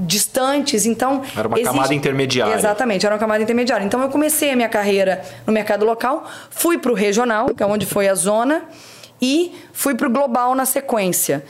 distantes, 0.00 0.84
então 0.84 1.22
era 1.36 1.48
uma 1.48 1.56
existe... 1.56 1.74
camada 1.74 1.94
intermediária. 1.94 2.54
Exatamente, 2.54 3.06
era 3.06 3.14
uma 3.14 3.20
camada 3.20 3.42
intermediária. 3.42 3.84
Então 3.84 4.02
eu 4.02 4.08
comecei 4.08 4.50
a 4.50 4.56
minha 4.56 4.68
carreira 4.68 5.22
no 5.46 5.52
mercado 5.52 5.86
local, 5.86 6.28
fui 6.50 6.76
para 6.76 6.92
o 6.92 6.94
regional, 6.94 7.46
que 7.54 7.62
é 7.62 7.66
onde 7.66 7.86
foi 7.86 8.08
a 8.08 8.14
zona, 8.14 8.64
e 9.20 9.54
fui 9.72 9.94
para 9.94 10.08
o 10.08 10.10
global 10.10 10.54
na 10.54 10.66
sequência. 10.66 11.44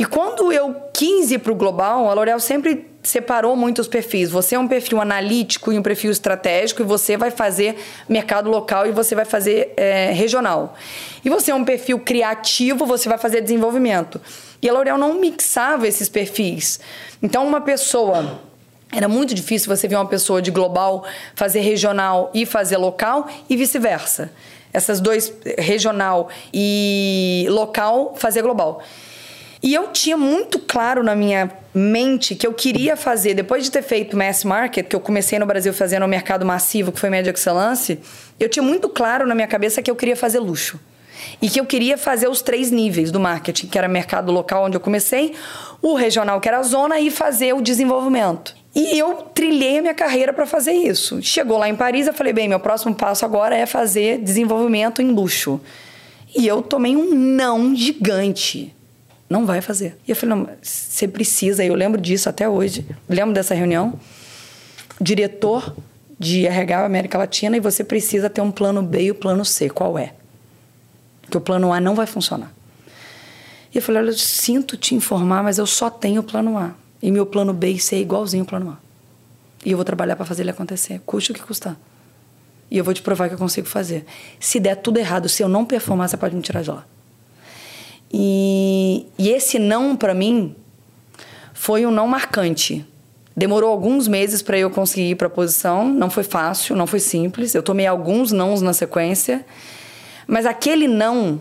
E 0.00 0.04
quando 0.06 0.50
eu 0.50 0.74
quis 0.94 1.30
ir 1.30 1.40
para 1.40 1.52
o 1.52 1.54
global, 1.54 2.08
a 2.08 2.14
L'Oréal 2.14 2.40
sempre 2.40 2.86
separou 3.02 3.54
muito 3.54 3.82
os 3.82 3.86
perfis. 3.86 4.30
Você 4.30 4.54
é 4.54 4.58
um 4.58 4.66
perfil 4.66 4.98
analítico 4.98 5.70
e 5.70 5.78
um 5.78 5.82
perfil 5.82 6.10
estratégico, 6.10 6.80
e 6.80 6.84
você 6.86 7.18
vai 7.18 7.30
fazer 7.30 7.76
mercado 8.08 8.48
local 8.48 8.86
e 8.86 8.92
você 8.92 9.14
vai 9.14 9.26
fazer 9.26 9.74
é, 9.76 10.10
regional. 10.10 10.74
E 11.22 11.28
você 11.28 11.50
é 11.50 11.54
um 11.54 11.66
perfil 11.66 11.98
criativo, 11.98 12.86
você 12.86 13.10
vai 13.10 13.18
fazer 13.18 13.42
desenvolvimento. 13.42 14.18
E 14.62 14.70
a 14.70 14.72
L'Oréal 14.72 14.96
não 14.96 15.20
mixava 15.20 15.86
esses 15.86 16.08
perfis. 16.08 16.80
Então, 17.22 17.46
uma 17.46 17.60
pessoa. 17.60 18.40
Era 18.90 19.06
muito 19.06 19.34
difícil 19.34 19.68
você 19.68 19.86
ver 19.86 19.96
uma 19.96 20.08
pessoa 20.08 20.40
de 20.40 20.50
global 20.50 21.04
fazer 21.34 21.60
regional 21.60 22.30
e 22.32 22.46
fazer 22.46 22.78
local 22.78 23.28
e 23.50 23.54
vice-versa. 23.54 24.32
Essas 24.72 24.98
dois, 24.98 25.30
regional 25.58 26.30
e 26.54 27.44
local, 27.50 28.14
fazer 28.16 28.40
global. 28.40 28.82
E 29.62 29.74
eu 29.74 29.88
tinha 29.88 30.16
muito 30.16 30.58
claro 30.58 31.02
na 31.02 31.14
minha 31.14 31.50
mente 31.74 32.34
que 32.34 32.46
eu 32.46 32.54
queria 32.54 32.96
fazer, 32.96 33.34
depois 33.34 33.64
de 33.64 33.70
ter 33.70 33.82
feito 33.82 34.16
mass 34.16 34.42
market, 34.42 34.86
que 34.86 34.96
eu 34.96 35.00
comecei 35.00 35.38
no 35.38 35.46
Brasil 35.46 35.72
fazendo 35.72 36.04
o 36.04 36.08
mercado 36.08 36.44
massivo, 36.46 36.90
que 36.90 36.98
foi 36.98 37.10
Média 37.10 37.30
Excellence, 37.30 37.98
eu 38.38 38.48
tinha 38.48 38.62
muito 38.62 38.88
claro 38.88 39.26
na 39.26 39.34
minha 39.34 39.46
cabeça 39.46 39.82
que 39.82 39.90
eu 39.90 39.96
queria 39.96 40.16
fazer 40.16 40.38
luxo. 40.38 40.80
E 41.40 41.50
que 41.50 41.60
eu 41.60 41.66
queria 41.66 41.98
fazer 41.98 42.28
os 42.28 42.40
três 42.40 42.70
níveis 42.70 43.10
do 43.12 43.20
marketing, 43.20 43.66
que 43.66 43.76
era 43.76 43.86
mercado 43.86 44.32
local 44.32 44.64
onde 44.64 44.76
eu 44.76 44.80
comecei, 44.80 45.34
o 45.82 45.94
regional, 45.94 46.40
que 46.40 46.48
era 46.48 46.58
a 46.58 46.62
zona, 46.62 46.98
e 46.98 47.10
fazer 47.10 47.52
o 47.52 47.60
desenvolvimento. 47.60 48.56
E 48.74 48.98
eu 48.98 49.14
trilhei 49.34 49.78
a 49.78 49.82
minha 49.82 49.94
carreira 49.94 50.32
para 50.32 50.46
fazer 50.46 50.72
isso. 50.72 51.20
Chegou 51.20 51.58
lá 51.58 51.68
em 51.68 51.76
Paris, 51.76 52.06
eu 52.06 52.14
falei: 52.14 52.32
bem, 52.32 52.48
meu 52.48 52.60
próximo 52.60 52.94
passo 52.94 53.24
agora 53.24 53.54
é 53.54 53.66
fazer 53.66 54.18
desenvolvimento 54.18 55.02
em 55.02 55.10
luxo. 55.10 55.60
E 56.34 56.46
eu 56.46 56.62
tomei 56.62 56.96
um 56.96 57.12
não 57.14 57.74
gigante. 57.74 58.74
Não 59.30 59.46
vai 59.46 59.60
fazer. 59.60 59.96
E 60.08 60.10
eu 60.10 60.16
falei: 60.16 60.34
não, 60.34 60.48
você 60.60 61.06
precisa. 61.06 61.64
Eu 61.64 61.74
lembro 61.74 62.00
disso 62.00 62.28
até 62.28 62.48
hoje. 62.48 62.84
Lembro 63.08 63.32
dessa 63.32 63.54
reunião. 63.54 63.94
Diretor 65.00 65.74
de 66.18 66.46
RH 66.46 66.84
América 66.84 67.16
Latina 67.16 67.56
e 67.56 67.60
você 67.60 67.84
precisa 67.84 68.28
ter 68.28 68.40
um 68.40 68.50
plano 68.50 68.82
B 68.82 69.04
e 69.04 69.10
o 69.12 69.14
um 69.14 69.16
plano 69.16 69.44
C. 69.44 69.70
Qual 69.70 69.96
é? 69.96 70.12
Porque 71.22 71.38
o 71.38 71.40
plano 71.40 71.72
A 71.72 71.80
não 71.80 71.94
vai 71.94 72.06
funcionar. 72.06 72.52
E 73.72 73.78
eu 73.78 73.82
falei: 73.82 74.02
olha, 74.02 74.10
eu 74.10 74.18
sinto 74.18 74.76
te 74.76 74.96
informar, 74.96 75.44
mas 75.44 75.58
eu 75.58 75.66
só 75.66 75.88
tenho 75.88 76.22
o 76.22 76.24
plano 76.24 76.58
A. 76.58 76.74
E 77.00 77.10
meu 77.12 77.24
plano 77.24 77.54
B 77.54 77.70
e 77.70 77.78
C 77.78 77.96
é 77.96 78.00
igualzinho 78.00 78.42
ao 78.42 78.48
plano 78.48 78.70
A. 78.70 78.78
E 79.64 79.70
eu 79.70 79.76
vou 79.76 79.84
trabalhar 79.84 80.16
para 80.16 80.26
fazer 80.26 80.42
ele 80.42 80.50
acontecer, 80.50 81.00
custe 81.06 81.30
o 81.30 81.34
que 81.34 81.40
custar. 81.40 81.78
E 82.68 82.76
eu 82.76 82.84
vou 82.84 82.92
te 82.92 83.00
provar 83.00 83.28
que 83.28 83.34
eu 83.34 83.38
consigo 83.38 83.68
fazer. 83.68 84.04
Se 84.40 84.58
der 84.58 84.74
tudo 84.74 84.98
errado, 84.98 85.28
se 85.28 85.42
eu 85.42 85.48
não 85.48 85.64
performar, 85.64 86.08
você 86.08 86.16
pode 86.16 86.34
me 86.34 86.42
tirar 86.42 86.62
de 86.62 86.70
lá. 86.70 86.84
E, 88.12 89.06
e 89.18 89.28
esse 89.30 89.58
não, 89.58 89.96
para 89.96 90.14
mim, 90.14 90.54
foi 91.54 91.86
um 91.86 91.90
não 91.90 92.08
marcante. 92.08 92.84
Demorou 93.36 93.70
alguns 93.70 94.08
meses 94.08 94.42
para 94.42 94.58
eu 94.58 94.70
conseguir 94.70 95.10
ir 95.10 95.14
para 95.14 95.28
a 95.28 95.30
posição. 95.30 95.88
Não 95.88 96.10
foi 96.10 96.24
fácil, 96.24 96.74
não 96.74 96.86
foi 96.86 97.00
simples. 97.00 97.54
Eu 97.54 97.62
tomei 97.62 97.86
alguns 97.86 98.32
nãos 98.32 98.60
na 98.60 98.72
sequência. 98.72 99.44
Mas 100.26 100.46
aquele 100.46 100.88
não 100.88 101.40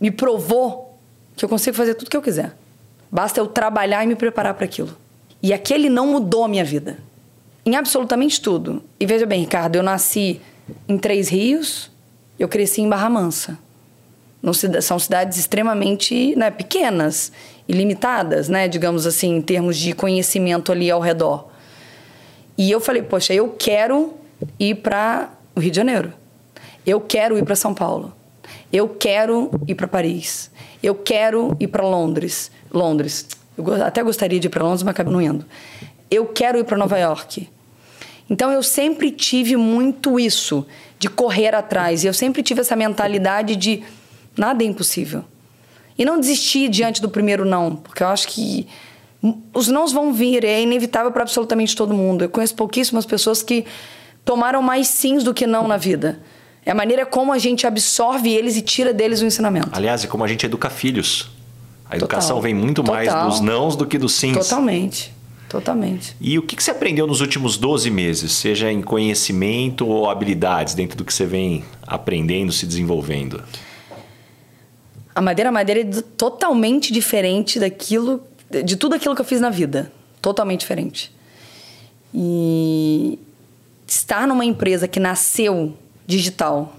me 0.00 0.10
provou 0.10 0.98
que 1.36 1.44
eu 1.44 1.48
consigo 1.48 1.76
fazer 1.76 1.94
tudo 1.94 2.10
que 2.10 2.16
eu 2.16 2.22
quiser. 2.22 2.54
Basta 3.10 3.40
eu 3.40 3.46
trabalhar 3.46 4.04
e 4.04 4.06
me 4.06 4.16
preparar 4.16 4.54
para 4.54 4.64
aquilo. 4.64 4.96
E 5.42 5.52
aquele 5.52 5.88
não 5.88 6.08
mudou 6.08 6.44
a 6.44 6.48
minha 6.48 6.64
vida. 6.64 6.98
Em 7.64 7.76
absolutamente 7.76 8.40
tudo. 8.40 8.82
E 8.98 9.06
veja 9.06 9.24
bem, 9.24 9.40
Ricardo, 9.40 9.76
eu 9.76 9.82
nasci 9.82 10.40
em 10.88 10.98
Três 10.98 11.28
Rios, 11.28 11.90
eu 12.38 12.48
cresci 12.48 12.80
em 12.80 12.88
Barra 12.88 13.08
Mansa. 13.08 13.58
São 14.80 14.98
cidades 14.98 15.36
extremamente 15.36 16.34
né, 16.36 16.50
pequenas 16.50 17.32
e 17.68 17.72
limitadas, 17.72 18.48
né, 18.48 18.68
digamos 18.68 19.06
assim, 19.06 19.36
em 19.36 19.42
termos 19.42 19.76
de 19.76 19.92
conhecimento 19.92 20.70
ali 20.72 20.90
ao 20.90 21.00
redor. 21.00 21.48
E 22.56 22.70
eu 22.70 22.80
falei, 22.80 23.02
poxa, 23.02 23.34
eu 23.34 23.50
quero 23.50 24.14
ir 24.58 24.76
para 24.76 25.30
o 25.54 25.60
Rio 25.60 25.70
de 25.70 25.76
Janeiro. 25.76 26.12
Eu 26.86 27.00
quero 27.00 27.36
ir 27.36 27.44
para 27.44 27.54
São 27.54 27.74
Paulo. 27.74 28.12
Eu 28.72 28.88
quero 28.88 29.50
ir 29.66 29.74
para 29.74 29.86
Paris. 29.86 30.50
Eu 30.82 30.94
quero 30.94 31.56
ir 31.60 31.68
para 31.68 31.86
Londres. 31.86 32.50
Londres. 32.72 33.26
Eu 33.56 33.84
até 33.84 34.02
gostaria 34.02 34.38
de 34.38 34.46
ir 34.46 34.50
para 34.50 34.62
Londres, 34.62 34.82
mas 34.82 34.92
acabei 34.92 35.12
não 35.12 35.20
indo. 35.20 35.44
Eu 36.10 36.26
quero 36.26 36.58
ir 36.58 36.64
para 36.64 36.76
Nova 36.76 36.98
York. 36.98 37.48
Então 38.30 38.52
eu 38.52 38.62
sempre 38.62 39.10
tive 39.10 39.56
muito 39.56 40.18
isso 40.18 40.66
de 40.98 41.08
correr 41.08 41.54
atrás. 41.54 42.04
E 42.04 42.06
eu 42.06 42.14
sempre 42.14 42.42
tive 42.42 42.60
essa 42.60 42.76
mentalidade 42.76 43.56
de 43.56 43.82
nada 44.38 44.62
é 44.62 44.66
impossível. 44.66 45.24
E 45.98 46.04
não 46.04 46.18
desistir 46.20 46.68
diante 46.68 47.02
do 47.02 47.08
primeiro 47.08 47.44
não, 47.44 47.74
porque 47.74 48.02
eu 48.02 48.08
acho 48.08 48.28
que 48.28 48.66
os 49.52 49.68
nãos 49.68 49.92
vão 49.92 50.12
vir, 50.12 50.44
é 50.44 50.62
inevitável 50.62 51.10
para 51.10 51.22
absolutamente 51.22 51.74
todo 51.74 51.92
mundo. 51.92 52.22
Eu 52.22 52.28
conheço 52.28 52.54
pouquíssimas 52.54 53.04
pessoas 53.04 53.42
que 53.42 53.64
tomaram 54.24 54.62
mais 54.62 54.88
sims 54.88 55.24
do 55.24 55.34
que 55.34 55.46
não 55.46 55.66
na 55.66 55.76
vida. 55.76 56.20
É 56.64 56.70
a 56.70 56.74
maneira 56.74 57.04
como 57.04 57.32
a 57.32 57.38
gente 57.38 57.66
absorve 57.66 58.30
eles 58.30 58.56
e 58.56 58.62
tira 58.62 58.92
deles 58.92 59.20
o 59.20 59.26
ensinamento. 59.26 59.70
Aliás, 59.72 60.04
é 60.04 60.06
como 60.06 60.22
a 60.22 60.28
gente 60.28 60.46
educa 60.46 60.70
filhos. 60.70 61.30
A 61.90 61.96
educação 61.96 62.36
Total. 62.36 62.42
vem 62.42 62.54
muito 62.54 62.82
Total. 62.82 62.94
mais 62.94 63.24
dos 63.24 63.40
nãos 63.40 63.74
do 63.74 63.86
que 63.86 63.98
dos 63.98 64.12
sims. 64.12 64.36
Totalmente. 64.36 65.12
Totalmente. 65.48 66.14
E 66.20 66.38
o 66.38 66.42
que 66.42 66.62
você 66.62 66.70
aprendeu 66.70 67.06
nos 67.06 67.22
últimos 67.22 67.56
12 67.56 67.90
meses, 67.90 68.32
seja 68.32 68.70
em 68.70 68.82
conhecimento 68.82 69.86
ou 69.86 70.10
habilidades, 70.10 70.74
dentro 70.74 70.98
do 70.98 71.04
que 71.04 71.12
você 71.12 71.24
vem 71.24 71.64
aprendendo, 71.86 72.52
se 72.52 72.66
desenvolvendo? 72.66 73.42
A 75.18 75.20
madeira 75.20 75.50
madeira 75.50 75.80
é 75.80 76.02
totalmente 76.16 76.92
diferente 76.92 77.58
daquilo, 77.58 78.22
de 78.48 78.76
tudo 78.76 78.94
aquilo 78.94 79.16
que 79.16 79.20
eu 79.20 79.24
fiz 79.24 79.40
na 79.40 79.50
vida. 79.50 79.90
Totalmente 80.22 80.60
diferente. 80.60 81.12
E 82.14 83.18
estar 83.84 84.28
numa 84.28 84.44
empresa 84.44 84.86
que 84.86 85.00
nasceu 85.00 85.74
digital, 86.06 86.76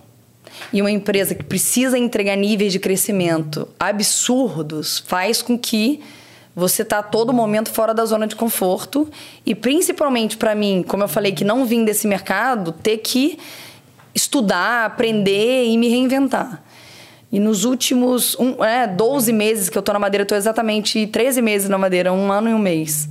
e 0.72 0.80
uma 0.80 0.90
empresa 0.90 1.36
que 1.36 1.44
precisa 1.44 1.98
entregar 1.98 2.38
níveis 2.38 2.72
de 2.72 2.80
crescimento 2.80 3.68
absurdos 3.78 5.04
faz 5.06 5.42
com 5.42 5.60
que 5.60 6.00
você 6.56 6.86
tá 6.86 7.00
a 7.00 7.04
todo 7.04 7.34
momento 7.34 7.70
fora 7.70 7.94
da 7.94 8.06
zona 8.06 8.26
de 8.26 8.38
conforto 8.38 9.10
e 9.46 9.54
principalmente 9.54 10.38
para 10.38 10.56
mim, 10.56 10.82
como 10.88 11.04
eu 11.04 11.10
falei 11.10 11.34
que 11.34 11.44
não 11.44 11.66
vim 11.66 11.84
desse 11.84 12.08
mercado, 12.08 12.72
ter 12.72 13.00
que 13.00 13.38
estudar, 14.16 14.86
aprender 14.86 15.66
e 15.66 15.78
me 15.78 15.90
reinventar. 15.90 16.64
E 17.32 17.40
nos 17.40 17.64
últimos 17.64 18.36
um, 18.40 18.64
é, 18.64 18.88
12 18.88 19.32
meses 19.32 19.70
que 19.70 19.78
eu 19.78 19.82
tô 19.82 19.94
na 19.94 20.00
Madeira, 20.00 20.24
eu 20.24 20.28
tô 20.28 20.36
exatamente 20.36 21.06
13 21.06 21.42
meses 21.42 21.70
na 21.70 21.78
Madeira, 21.78 22.12
um 22.12 22.32
ano 22.32 22.50
e 22.50 22.54
um 22.54 22.60
mês. 22.60 23.08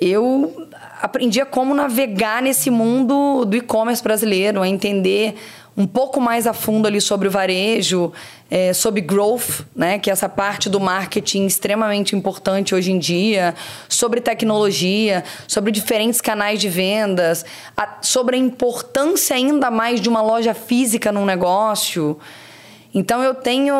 Eu 0.00 0.68
aprendi 1.00 1.40
a 1.40 1.46
como 1.46 1.74
navegar 1.74 2.42
nesse 2.42 2.68
mundo 2.68 3.44
do 3.44 3.56
e-commerce 3.56 4.02
brasileiro, 4.02 4.60
a 4.60 4.68
entender 4.68 5.36
um 5.76 5.86
pouco 5.86 6.20
mais 6.20 6.46
a 6.46 6.54
fundo 6.54 6.86
ali 6.86 7.00
sobre 7.00 7.28
o 7.28 7.30
varejo, 7.30 8.12
é, 8.50 8.72
sobre 8.72 9.02
growth, 9.02 9.60
né, 9.74 9.98
que 9.98 10.08
é 10.08 10.12
essa 10.12 10.28
parte 10.28 10.70
do 10.70 10.80
marketing 10.80 11.44
extremamente 11.44 12.16
importante 12.16 12.74
hoje 12.74 12.92
em 12.92 12.98
dia, 12.98 13.54
sobre 13.88 14.20
tecnologia, 14.20 15.22
sobre 15.46 15.70
diferentes 15.70 16.20
canais 16.20 16.60
de 16.60 16.68
vendas, 16.68 17.44
a, 17.76 17.98
sobre 18.00 18.36
a 18.36 18.38
importância 18.38 19.36
ainda 19.36 19.70
mais 19.70 20.00
de 20.00 20.08
uma 20.08 20.22
loja 20.22 20.54
física 20.54 21.12
num 21.12 21.26
negócio. 21.26 22.18
Então 22.94 23.22
eu 23.22 23.34
tenho, 23.34 23.74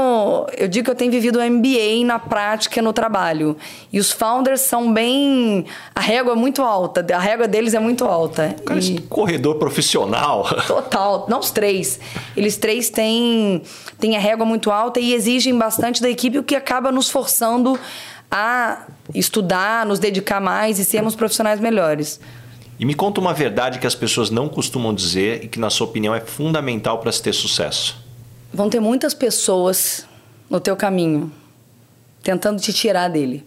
eu 0.56 0.68
digo 0.68 0.84
que 0.84 0.90
eu 0.90 0.94
tenho 0.94 1.10
vivido 1.10 1.38
o 1.38 1.50
MBA 1.50 2.04
na 2.04 2.18
prática 2.18 2.82
no 2.82 2.92
trabalho. 2.92 3.56
E 3.92 3.98
os 3.98 4.12
founders 4.12 4.60
são 4.60 4.92
bem, 4.92 5.64
a 5.94 6.00
régua 6.00 6.32
é 6.32 6.36
muito 6.36 6.62
alta, 6.62 7.04
a 7.14 7.18
régua 7.18 7.48
deles 7.48 7.72
é 7.72 7.80
muito 7.80 8.04
alta. 8.04 8.54
Cara, 8.64 8.78
e... 8.78 9.00
corredor 9.02 9.56
profissional. 9.56 10.46
Total, 10.68 11.26
não 11.28 11.38
os 11.38 11.50
três. 11.50 11.98
Eles 12.36 12.56
três 12.56 12.90
têm, 12.90 13.62
têm 13.98 14.16
a 14.16 14.20
régua 14.20 14.44
muito 14.44 14.70
alta 14.70 15.00
e 15.00 15.14
exigem 15.14 15.56
bastante 15.56 16.02
da 16.02 16.10
equipe, 16.10 16.38
o 16.38 16.42
que 16.42 16.54
acaba 16.54 16.92
nos 16.92 17.08
forçando 17.08 17.78
a 18.30 18.86
estudar, 19.14 19.86
nos 19.86 19.98
dedicar 19.98 20.40
mais 20.40 20.78
e 20.78 20.84
sermos 20.84 21.14
profissionais 21.14 21.60
melhores. 21.60 22.20
E 22.78 22.84
me 22.84 22.94
conta 22.94 23.20
uma 23.20 23.32
verdade 23.32 23.78
que 23.78 23.86
as 23.86 23.94
pessoas 23.94 24.28
não 24.28 24.48
costumam 24.48 24.94
dizer 24.94 25.44
e 25.44 25.48
que, 25.48 25.58
na 25.58 25.70
sua 25.70 25.86
opinião, 25.86 26.14
é 26.14 26.20
fundamental 26.20 26.98
para 26.98 27.10
se 27.10 27.22
ter 27.22 27.32
sucesso. 27.32 28.05
Vão 28.56 28.70
ter 28.70 28.80
muitas 28.80 29.12
pessoas 29.12 30.06
no 30.48 30.58
teu 30.58 30.74
caminho 30.74 31.30
tentando 32.22 32.58
te 32.58 32.72
tirar 32.72 33.08
dele. 33.08 33.46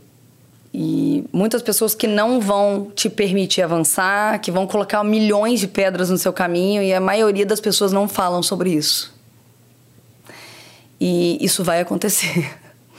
E 0.72 1.26
muitas 1.34 1.64
pessoas 1.64 1.96
que 1.96 2.06
não 2.06 2.40
vão 2.40 2.92
te 2.94 3.10
permitir 3.10 3.64
avançar, 3.64 4.40
que 4.40 4.52
vão 4.52 4.68
colocar 4.68 5.04
milhões 5.04 5.62
de 5.62 5.68
pedras 5.68 6.12
no 6.12 6.18
seu 6.20 6.32
caminho 6.32 6.84
e 6.84 6.94
a 6.94 7.00
maioria 7.00 7.44
das 7.44 7.60
pessoas 7.60 7.92
não 7.92 8.08
falam 8.08 8.44
sobre 8.44 8.72
isso. 8.72 9.12
E 11.02 11.44
isso 11.44 11.64
vai 11.64 11.82
acontecer. 11.82 12.48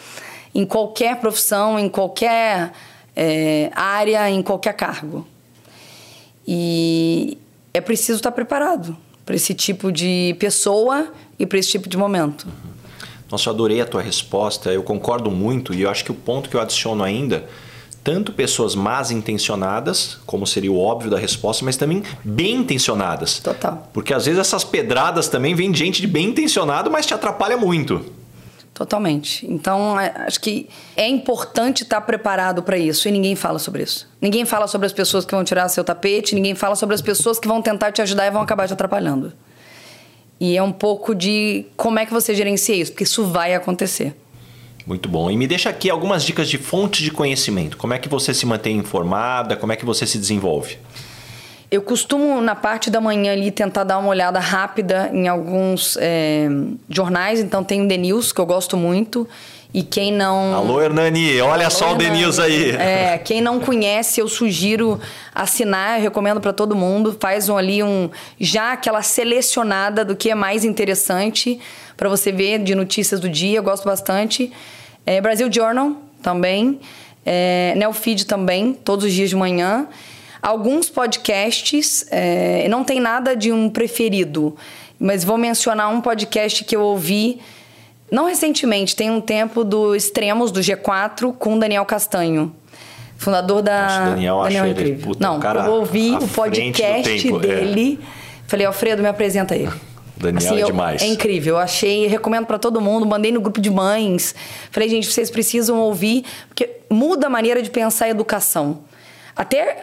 em 0.52 0.66
qualquer 0.66 1.14
profissão, 1.20 1.78
em 1.78 1.88
qualquer 1.88 2.72
é, 3.14 3.70
área, 3.72 4.28
em 4.28 4.42
qualquer 4.42 4.72
cargo. 4.72 5.24
E 6.44 7.38
é 7.72 7.80
preciso 7.80 8.16
estar 8.16 8.32
preparado 8.32 8.96
para 9.24 9.36
esse 9.36 9.54
tipo 9.54 9.92
de 9.92 10.34
pessoa 10.40 11.12
e 11.40 11.46
para 11.46 11.58
esse 11.58 11.70
tipo 11.70 11.88
de 11.88 11.96
momento. 11.96 12.46
Nossa, 13.30 13.48
eu 13.48 13.54
adorei 13.54 13.80
a 13.80 13.86
tua 13.86 14.02
resposta, 14.02 14.70
eu 14.70 14.82
concordo 14.82 15.30
muito 15.30 15.72
e 15.72 15.82
eu 15.82 15.90
acho 15.90 16.04
que 16.04 16.12
o 16.12 16.14
ponto 16.14 16.50
que 16.50 16.56
eu 16.56 16.60
adiciono 16.60 17.02
ainda, 17.02 17.46
tanto 18.04 18.32
pessoas 18.32 18.74
más 18.74 19.10
intencionadas, 19.10 20.18
como 20.26 20.46
seria 20.46 20.70
o 20.70 20.78
óbvio 20.78 21.10
da 21.10 21.18
resposta, 21.18 21.64
mas 21.64 21.76
também 21.76 22.02
bem 22.22 22.56
intencionadas. 22.56 23.38
Total. 23.38 23.88
Porque 23.92 24.12
às 24.12 24.26
vezes 24.26 24.38
essas 24.38 24.64
pedradas 24.64 25.28
também 25.28 25.54
vêm 25.54 25.70
de 25.70 25.78
gente 25.78 26.00
de 26.00 26.06
bem 26.06 26.28
intencionado, 26.28 26.90
mas 26.90 27.06
te 27.06 27.14
atrapalha 27.14 27.56
muito. 27.56 28.04
Totalmente. 28.74 29.46
Então, 29.46 30.00
é, 30.00 30.12
acho 30.26 30.40
que 30.40 30.68
é 30.96 31.06
importante 31.06 31.82
estar 31.82 32.00
preparado 32.00 32.62
para 32.62 32.78
isso 32.78 33.08
e 33.08 33.12
ninguém 33.12 33.36
fala 33.36 33.58
sobre 33.58 33.82
isso. 33.82 34.08
Ninguém 34.20 34.44
fala 34.44 34.66
sobre 34.66 34.86
as 34.86 34.92
pessoas 34.92 35.24
que 35.24 35.34
vão 35.34 35.44
tirar 35.44 35.68
seu 35.68 35.84
tapete, 35.84 36.34
ninguém 36.34 36.54
fala 36.54 36.74
sobre 36.74 36.94
as 36.94 37.02
pessoas 37.02 37.38
que 37.38 37.46
vão 37.46 37.60
tentar 37.60 37.92
te 37.92 38.00
ajudar 38.02 38.26
e 38.26 38.30
vão 38.30 38.42
acabar 38.42 38.66
te 38.66 38.72
atrapalhando. 38.72 39.32
E 40.40 40.56
é 40.56 40.62
um 40.62 40.72
pouco 40.72 41.14
de 41.14 41.66
como 41.76 41.98
é 41.98 42.06
que 42.06 42.12
você 42.12 42.34
gerencia 42.34 42.74
isso, 42.74 42.92
porque 42.92 43.04
isso 43.04 43.26
vai 43.26 43.54
acontecer. 43.54 44.16
Muito 44.86 45.08
bom. 45.08 45.30
E 45.30 45.36
me 45.36 45.46
deixa 45.46 45.68
aqui 45.68 45.90
algumas 45.90 46.24
dicas 46.24 46.48
de 46.48 46.56
fontes 46.56 47.02
de 47.02 47.10
conhecimento. 47.10 47.76
Como 47.76 47.92
é 47.92 47.98
que 47.98 48.08
você 48.08 48.32
se 48.32 48.46
mantém 48.46 48.78
informada? 48.78 49.54
Como 49.54 49.72
é 49.72 49.76
que 49.76 49.84
você 49.84 50.06
se 50.06 50.18
desenvolve? 50.18 50.78
Eu 51.70 51.82
costumo, 51.82 52.40
na 52.40 52.56
parte 52.56 52.90
da 52.90 53.00
manhã 53.00 53.32
ali, 53.32 53.52
tentar 53.52 53.84
dar 53.84 53.98
uma 53.98 54.08
olhada 54.08 54.40
rápida 54.40 55.08
em 55.12 55.28
alguns 55.28 55.96
é, 56.00 56.48
jornais. 56.88 57.38
Então, 57.38 57.62
tem 57.62 57.84
o 57.84 57.86
The 57.86 57.96
News, 57.96 58.32
que 58.32 58.40
eu 58.40 58.46
gosto 58.46 58.76
muito. 58.76 59.28
E 59.72 59.82
quem 59.84 60.12
não. 60.12 60.54
Alô, 60.54 60.82
Hernani, 60.82 61.40
olha 61.40 61.66
Alô, 61.66 61.70
só 61.70 61.92
o 61.92 61.96
News 61.96 62.40
aí. 62.40 62.70
É, 62.72 63.18
quem 63.18 63.40
não 63.40 63.60
conhece, 63.60 64.20
eu 64.20 64.28
sugiro 64.28 65.00
assinar, 65.32 65.98
eu 65.98 66.02
recomendo 66.02 66.40
para 66.40 66.52
todo 66.52 66.74
mundo. 66.74 67.16
Faz 67.20 67.48
um, 67.48 67.56
ali 67.56 67.82
um. 67.82 68.10
Já 68.38 68.72
aquela 68.72 69.02
selecionada 69.02 70.04
do 70.04 70.16
que 70.16 70.30
é 70.30 70.34
mais 70.34 70.64
interessante 70.64 71.60
para 71.96 72.08
você 72.08 72.32
ver 72.32 72.58
de 72.58 72.74
notícias 72.74 73.20
do 73.20 73.28
dia, 73.28 73.58
eu 73.58 73.62
gosto 73.62 73.84
bastante. 73.84 74.52
É, 75.06 75.20
Brasil 75.20 75.48
Journal 75.52 75.96
também. 76.20 76.80
É, 77.24 77.74
Neofeed 77.76 78.26
também, 78.26 78.72
todos 78.72 79.04
os 79.04 79.12
dias 79.12 79.30
de 79.30 79.36
manhã. 79.36 79.86
Alguns 80.42 80.88
podcasts, 80.88 82.06
é, 82.10 82.66
não 82.68 82.82
tem 82.82 82.98
nada 82.98 83.36
de 83.36 83.52
um 83.52 83.68
preferido, 83.68 84.56
mas 84.98 85.22
vou 85.22 85.36
mencionar 85.36 85.92
um 85.92 86.00
podcast 86.00 86.64
que 86.64 86.74
eu 86.74 86.80
ouvi, 86.80 87.40
não 88.10 88.26
recentemente, 88.26 88.96
tem 88.96 89.10
um 89.10 89.20
tempo 89.20 89.64
do 89.64 89.94
Extremos, 89.94 90.50
do 90.50 90.60
G4, 90.60 91.34
com 91.38 91.58
Daniel 91.58 91.84
Castanho. 91.84 92.54
Fundador 93.16 93.60
da. 93.60 93.82
Nossa, 93.82 94.10
Daniel, 94.10 94.42
Daniel 94.42 94.64
é 94.64 94.70
incrível. 94.70 95.08
Puta, 95.08 95.28
não, 95.28 95.38
cara 95.38 95.66
eu 95.66 95.72
ouvi 95.72 96.12
o 96.12 96.26
podcast 96.26 97.28
é. 97.28 97.38
dele. 97.38 97.98
É. 98.02 98.20
Falei, 98.46 98.66
Alfredo, 98.66 99.02
me 99.02 99.08
apresenta 99.08 99.54
ele. 99.54 99.70
Daniel 100.16 100.38
assim, 100.38 100.62
é 100.62 100.64
demais. 100.64 101.02
Eu, 101.02 101.08
é 101.08 101.10
incrível. 101.10 101.54
Eu 101.54 101.58
achei, 101.58 102.06
recomendo 102.06 102.46
para 102.46 102.58
todo 102.58 102.80
mundo. 102.80 103.06
Mandei 103.06 103.30
no 103.30 103.40
grupo 103.40 103.60
de 103.60 103.70
mães. 103.70 104.34
Falei, 104.70 104.88
gente, 104.88 105.06
vocês 105.06 105.30
precisam 105.30 105.78
ouvir, 105.78 106.24
porque 106.48 106.78
muda 106.90 107.26
a 107.26 107.30
maneira 107.30 107.62
de 107.62 107.70
pensar 107.70 108.06
a 108.06 108.08
educação. 108.08 108.80
Até 109.36 109.82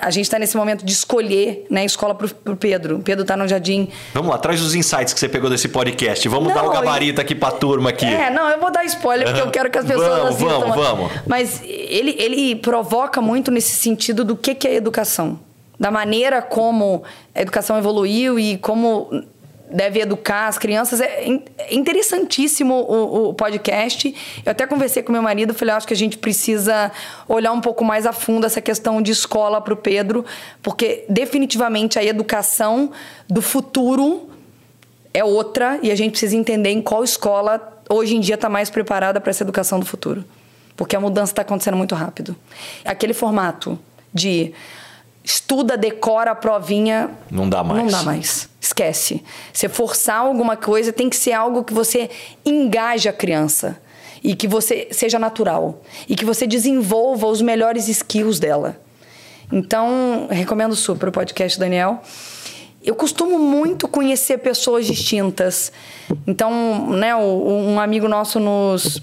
a 0.00 0.10
gente 0.10 0.24
está 0.24 0.38
nesse 0.38 0.56
momento 0.56 0.84
de 0.84 0.92
escolher 0.92 1.66
né, 1.68 1.82
a 1.82 1.84
escola 1.84 2.14
para 2.14 2.52
o 2.52 2.56
Pedro. 2.56 2.96
O 2.96 3.02
Pedro 3.02 3.22
está 3.22 3.36
no 3.36 3.48
jardim. 3.48 3.88
Vamos 4.14 4.30
lá, 4.30 4.38
traz 4.38 4.60
os 4.60 4.74
insights 4.74 5.12
que 5.12 5.20
você 5.20 5.28
pegou 5.28 5.50
desse 5.50 5.68
podcast. 5.68 6.28
Vamos 6.28 6.48
não, 6.48 6.54
dar 6.54 6.64
o 6.64 6.70
um 6.70 6.72
gabarito 6.72 7.20
aqui 7.20 7.34
para 7.34 7.48
a 7.48 7.52
turma 7.52 7.90
aqui. 7.90 8.06
É, 8.06 8.30
não, 8.30 8.48
eu 8.48 8.60
vou 8.60 8.70
dar 8.70 8.84
spoiler 8.84 9.26
porque 9.26 9.40
eu 9.40 9.50
quero 9.50 9.70
que 9.70 9.78
as 9.78 9.86
pessoas 9.86 10.08
vamos, 10.08 10.34
assistam. 10.36 10.60
Vamos, 10.60 10.76
vamos. 10.76 11.12
Mas 11.26 11.62
ele, 11.64 12.14
ele 12.18 12.56
provoca 12.56 13.20
muito 13.20 13.50
nesse 13.50 13.74
sentido 13.74 14.24
do 14.24 14.36
que, 14.36 14.54
que 14.54 14.68
é 14.68 14.74
educação. 14.74 15.40
Da 15.78 15.90
maneira 15.90 16.40
como 16.40 17.02
a 17.34 17.40
educação 17.40 17.76
evoluiu 17.76 18.38
e 18.38 18.58
como 18.58 19.10
deve 19.72 20.00
educar 20.00 20.46
as 20.48 20.58
crianças. 20.58 21.00
É 21.00 21.26
interessantíssimo 21.70 22.74
o, 22.74 23.30
o, 23.30 23.34
podcast. 23.34 24.14
Eu 24.44 24.52
até 24.52 24.66
conversei 24.66 25.02
com 25.02 25.12
meu 25.12 25.22
marido, 25.22 25.54
falei, 25.54 25.74
acho 25.74 25.86
que 25.86 25.94
a 25.94 25.96
gente 25.96 26.18
precisa 26.18 26.92
olhar 27.28 27.52
um 27.52 27.60
pouco 27.60 27.84
mais 27.84 28.06
a 28.06 28.12
fundo 28.12 28.46
essa 28.46 28.60
questão 28.60 29.00
de 29.00 29.12
escola 29.12 29.60
para 29.60 29.74
o 29.74 29.76
Pedro, 29.76 30.24
porque 30.62 31.04
definitivamente 31.08 31.98
a 31.98 32.04
educação 32.04 32.90
do 33.28 33.40
futuro 33.40 34.28
é 35.14 35.24
outra 35.24 35.78
e 35.82 35.90
a 35.90 35.94
gente 35.94 36.12
precisa 36.12 36.36
entender 36.36 36.70
em 36.70 36.80
qual 36.80 37.04
escola 37.04 37.82
hoje 37.88 38.16
em 38.16 38.20
dia 38.20 38.36
está 38.36 38.48
mais 38.48 38.70
preparada 38.70 39.20
para 39.20 39.30
essa 39.30 39.42
educação 39.42 39.78
do 39.78 39.86
futuro. 39.86 40.24
Porque 40.76 40.96
a 40.96 41.00
mudança 41.00 41.32
está 41.32 41.42
acontecendo 41.42 41.76
muito 41.76 41.94
rápido. 41.94 42.34
Aquele 42.84 43.12
formato 43.12 43.78
de 44.12 44.52
estuda, 45.24 45.76
decora 45.76 46.32
a 46.32 46.34
provinha. 46.34 47.10
Não 47.30 47.48
dá 47.48 47.62
mais. 47.62 47.82
Não 47.82 47.90
dá 47.90 48.02
mais. 48.02 48.48
Esquece. 48.60 49.22
Você 49.52 49.68
forçar 49.68 50.20
alguma 50.20 50.56
coisa 50.56 50.92
tem 50.92 51.08
que 51.08 51.16
ser 51.16 51.32
algo 51.32 51.64
que 51.64 51.72
você 51.72 52.10
engaje 52.44 53.08
a 53.08 53.12
criança. 53.12 53.80
E 54.24 54.36
que 54.36 54.46
você 54.46 54.88
seja 54.92 55.18
natural. 55.18 55.82
E 56.08 56.14
que 56.14 56.24
você 56.24 56.46
desenvolva 56.46 57.26
os 57.26 57.42
melhores 57.42 57.88
skills 57.88 58.38
dela. 58.38 58.80
Então, 59.50 60.28
recomendo 60.30 60.74
super 60.76 61.08
o 61.08 61.12
podcast 61.12 61.58
Daniel. 61.58 62.00
Eu 62.82 62.94
costumo 62.94 63.38
muito 63.38 63.86
conhecer 63.86 64.38
pessoas 64.38 64.86
distintas. 64.86 65.72
Então, 66.26 66.88
né, 66.90 67.14
um 67.14 67.78
amigo 67.78 68.08
nosso 68.08 68.40
nos 68.40 69.00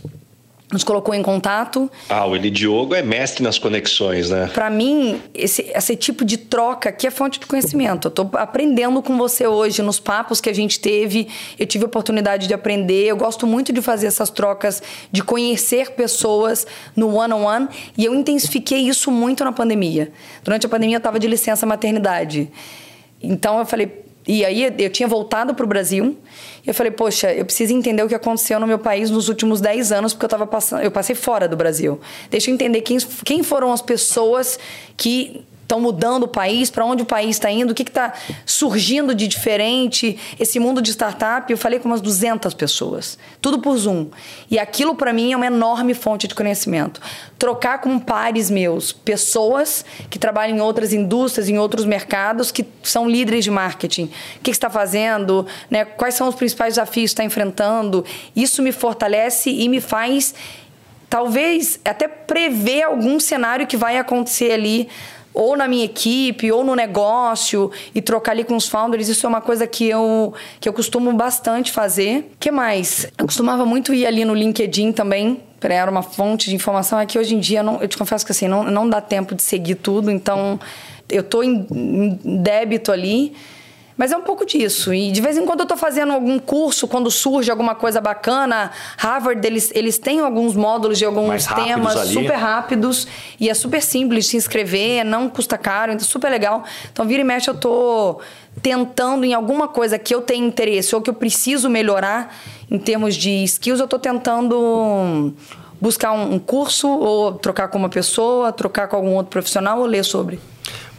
nos 0.72 0.84
colocou 0.84 1.16
em 1.16 1.24
contato. 1.24 1.90
Ah, 2.08 2.26
o 2.26 2.36
Eli 2.36 2.52
Diogo 2.52 2.94
é 2.94 3.02
mestre 3.02 3.44
nas 3.44 3.58
conexões, 3.58 4.30
né? 4.30 4.50
Para 4.54 4.70
mim, 4.70 5.20
esse, 5.34 5.64
esse 5.74 5.96
tipo 5.96 6.24
de 6.24 6.38
troca 6.38 6.90
aqui 6.90 7.08
é 7.08 7.12
fonte 7.12 7.40
de 7.40 7.48
conhecimento. 7.48 8.08
Eu 8.08 8.12
tô 8.12 8.30
aprendendo 8.34 9.02
com 9.02 9.18
você 9.18 9.48
hoje, 9.48 9.82
nos 9.82 10.00
papos 10.00 10.40
que 10.40 10.50
a 10.50 10.54
gente 10.54 10.80
teve, 10.80 11.28
eu 11.58 11.66
tive 11.66 11.86
a 11.86 11.88
oportunidade 11.88 12.48
de 12.48 12.54
aprender. 12.54 13.08
Eu 13.08 13.18
gosto 13.18 13.48
muito 13.48 13.74
de 13.74 13.82
fazer 13.82 14.08
essas 14.08 14.30
trocas, 14.30 14.84
de 15.12 15.24
conhecer 15.24 15.92
pessoas 15.92 16.68
no 16.96 17.16
one-on-one, 17.16 17.66
-on 17.66 17.70
-one, 17.70 17.92
e 17.98 18.06
eu 18.06 18.14
intensifiquei 18.14 18.80
isso 18.80 19.10
muito 19.10 19.44
na 19.44 19.52
pandemia. 19.52 20.12
Durante 20.44 20.68
a 20.68 20.70
pandemia, 20.70 20.98
eu 20.98 21.00
estava 21.00 21.20
de 21.20 21.28
licença 21.28 21.66
maternidade. 21.66 22.48
Então, 23.22 23.58
eu 23.58 23.66
falei, 23.66 24.09
e 24.32 24.46
aí 24.46 24.76
eu 24.78 24.92
tinha 24.92 25.08
voltado 25.08 25.56
para 25.56 25.66
o 25.66 25.68
Brasil. 25.68 26.16
E 26.64 26.70
eu 26.70 26.74
falei, 26.76 26.92
poxa, 26.92 27.34
eu 27.34 27.44
preciso 27.44 27.74
entender 27.74 28.04
o 28.04 28.08
que 28.08 28.14
aconteceu 28.14 28.60
no 28.60 28.68
meu 28.68 28.78
país 28.78 29.10
nos 29.10 29.28
últimos 29.28 29.60
10 29.60 29.92
anos, 29.92 30.14
porque 30.14 30.24
eu 30.24 30.30
tava 30.30 30.46
passando, 30.46 30.84
eu 30.84 30.92
passei 30.92 31.16
fora 31.16 31.48
do 31.48 31.58
Brasil. 31.58 32.00
Deixa 32.30 32.52
eu 32.52 32.54
entender 32.54 32.82
quem, 32.82 33.00
quem 33.26 33.42
foram 33.42 33.74
as 33.74 33.82
pessoas 33.82 34.60
que 34.96 35.44
estão 35.70 35.80
mudando 35.80 36.24
o 36.24 36.28
país, 36.28 36.72
para 36.72 36.84
onde 36.84 37.04
o 37.04 37.06
país 37.06 37.36
está 37.36 37.52
indo, 37.52 37.72
o 37.72 37.76
que 37.76 37.84
está 37.84 38.12
surgindo 38.44 39.14
de 39.14 39.28
diferente, 39.28 40.18
esse 40.40 40.60
mundo 40.60 40.82
de 40.82 40.90
startup. 40.90 41.50
Eu 41.52 41.58
falei 41.58 41.78
com 41.78 41.88
umas 41.88 42.02
200 42.02 42.56
pessoas, 42.56 43.20
tudo 43.40 43.60
por 43.60 43.78
Zoom. 43.78 44.08
E 44.50 44.58
aquilo 44.58 44.96
para 44.96 45.14
mim 45.14 45.32
é 45.32 45.36
uma 45.36 45.46
enorme 45.46 45.94
fonte 45.94 46.28
de 46.28 46.34
conhecimento. 46.34 47.00
Trocar 47.38 47.80
com 47.82 48.00
pares 48.00 48.50
meus, 48.50 48.92
pessoas 48.92 49.86
que 50.10 50.18
trabalham 50.18 50.58
em 50.58 50.62
outras 50.62 50.92
indústrias, 50.92 51.48
em 51.48 51.60
outros 51.60 51.86
mercados, 51.86 52.52
que 52.52 52.66
são 52.82 53.08
líderes 53.08 53.44
de 53.44 53.52
marketing. 53.52 54.06
O 54.38 54.40
que, 54.42 54.50
está 54.50 54.72
fazendo, 54.72 55.46
né? 55.70 55.86
quais 55.86 56.16
são 56.16 56.28
os 56.28 56.34
principais 56.34 56.74
desafios 56.74 57.12
que 57.12 57.14
está 57.14 57.24
enfrentando. 57.24 58.04
Isso 58.36 58.64
me 58.64 58.72
fortalece 58.72 59.52
e 59.52 59.70
me 59.70 59.80
faz 59.80 60.34
talvez 61.08 61.80
até 61.84 62.08
prever 62.08 62.84
algum 62.84 63.20
cenário 63.20 63.66
que 63.66 63.76
vai 63.76 63.98
acontecer 63.98 64.52
ali 64.52 64.88
ou 65.34 65.56
na 65.56 65.68
minha 65.68 65.86
equipe, 65.86 66.52
ou 66.52 66.64
no 66.64 66.76
negócio, 66.76 67.72
e 67.94 68.02
trocar 68.02 68.32
ali 68.32 68.44
com 68.44 68.56
os 68.56 68.68
founders, 68.68 69.08
isso 69.08 69.26
é 69.26 69.30
uma 69.30 69.42
coisa 69.42 69.68
que 69.68 69.88
eu, 69.88 70.34
que 70.60 70.68
eu 70.68 70.74
costumo 70.74 71.14
bastante 71.14 71.72
fazer. 71.72 72.32
que 72.40 72.52
mais? 72.52 73.08
Eu 73.18 73.26
costumava 73.26 73.66
muito 73.66 73.94
ir 73.94 74.06
ali 74.06 74.26
no 74.26 74.34
LinkedIn 74.34 74.92
também, 74.92 75.42
era 75.62 75.92
uma 75.92 76.02
fonte 76.02 76.50
de 76.50 76.56
informação. 76.56 77.00
É 77.00 77.06
que 77.06 77.20
hoje 77.20 77.36
em 77.36 77.40
dia, 77.40 77.62
não, 77.62 77.82
eu 77.82 77.88
te 77.88 77.98
confesso 77.98 78.26
que 78.26 78.32
assim, 78.32 78.48
não, 78.48 78.64
não 78.64 78.90
dá 78.90 79.02
tempo 79.02 79.36
de 79.36 79.44
seguir 79.44 79.76
tudo, 79.76 80.10
então 80.10 80.60
eu 81.10 81.22
estou 81.22 81.44
em 81.44 81.66
débito 82.24 82.92
ali. 82.92 83.34
Mas 84.00 84.14
é 84.14 84.18
um 84.18 84.22
pouco 84.22 84.46
disso. 84.46 84.94
E 84.94 85.12
de 85.12 85.20
vez 85.20 85.38
em 85.38 85.46
quando 85.46 85.60
eu 85.60 85.64
estou 85.64 85.78
fazendo 85.78 86.14
algum 86.14 86.40
curso, 86.40 86.88
quando 86.88 87.12
surge 87.12 87.52
alguma 87.52 87.76
coisa 87.76 88.00
bacana. 88.00 88.72
Harvard, 88.96 89.46
eles, 89.46 89.70
eles 89.76 89.98
têm 89.98 90.22
alguns 90.22 90.56
módulos 90.56 90.98
de 90.98 91.04
alguns 91.04 91.46
temas 91.46 91.98
ali. 91.98 92.14
super 92.14 92.36
rápidos. 92.36 93.06
E 93.38 93.50
é 93.50 93.54
super 93.54 93.82
simples 93.82 94.24
de 94.24 94.32
se 94.32 94.38
inscrever, 94.38 95.04
não 95.04 95.28
custa 95.28 95.58
caro, 95.58 95.92
então 95.92 96.06
é 96.06 96.10
super 96.10 96.32
legal. 96.32 96.64
Então, 96.90 97.06
vira 97.06 97.20
e 97.20 97.26
mexe, 97.26 97.50
eu 97.50 97.54
estou 97.54 98.22
tentando 98.62 99.26
em 99.26 99.34
alguma 99.34 99.68
coisa 99.68 100.00
que 100.00 100.16
eu 100.16 100.22
tenho 100.22 100.48
interesse 100.48 100.96
ou 100.96 101.02
que 101.02 101.10
eu 101.10 101.14
preciso 101.14 101.70
melhorar 101.70 102.34
em 102.72 102.80
termos 102.80 103.18
de 103.18 103.44
skills, 103.44 103.82
eu 103.82 103.84
estou 103.84 104.00
tentando 104.00 105.34
buscar 105.82 106.14
um 106.14 106.40
curso 106.40 106.88
ou 106.88 107.34
trocar 107.34 107.68
com 107.68 107.78
uma 107.78 107.90
pessoa, 107.90 108.54
trocar 108.54 108.88
com 108.88 108.96
algum 108.96 109.16
outro 109.16 109.32
profissional 109.32 109.80
ou 109.80 109.86
ler 109.86 110.06
sobre. 110.06 110.40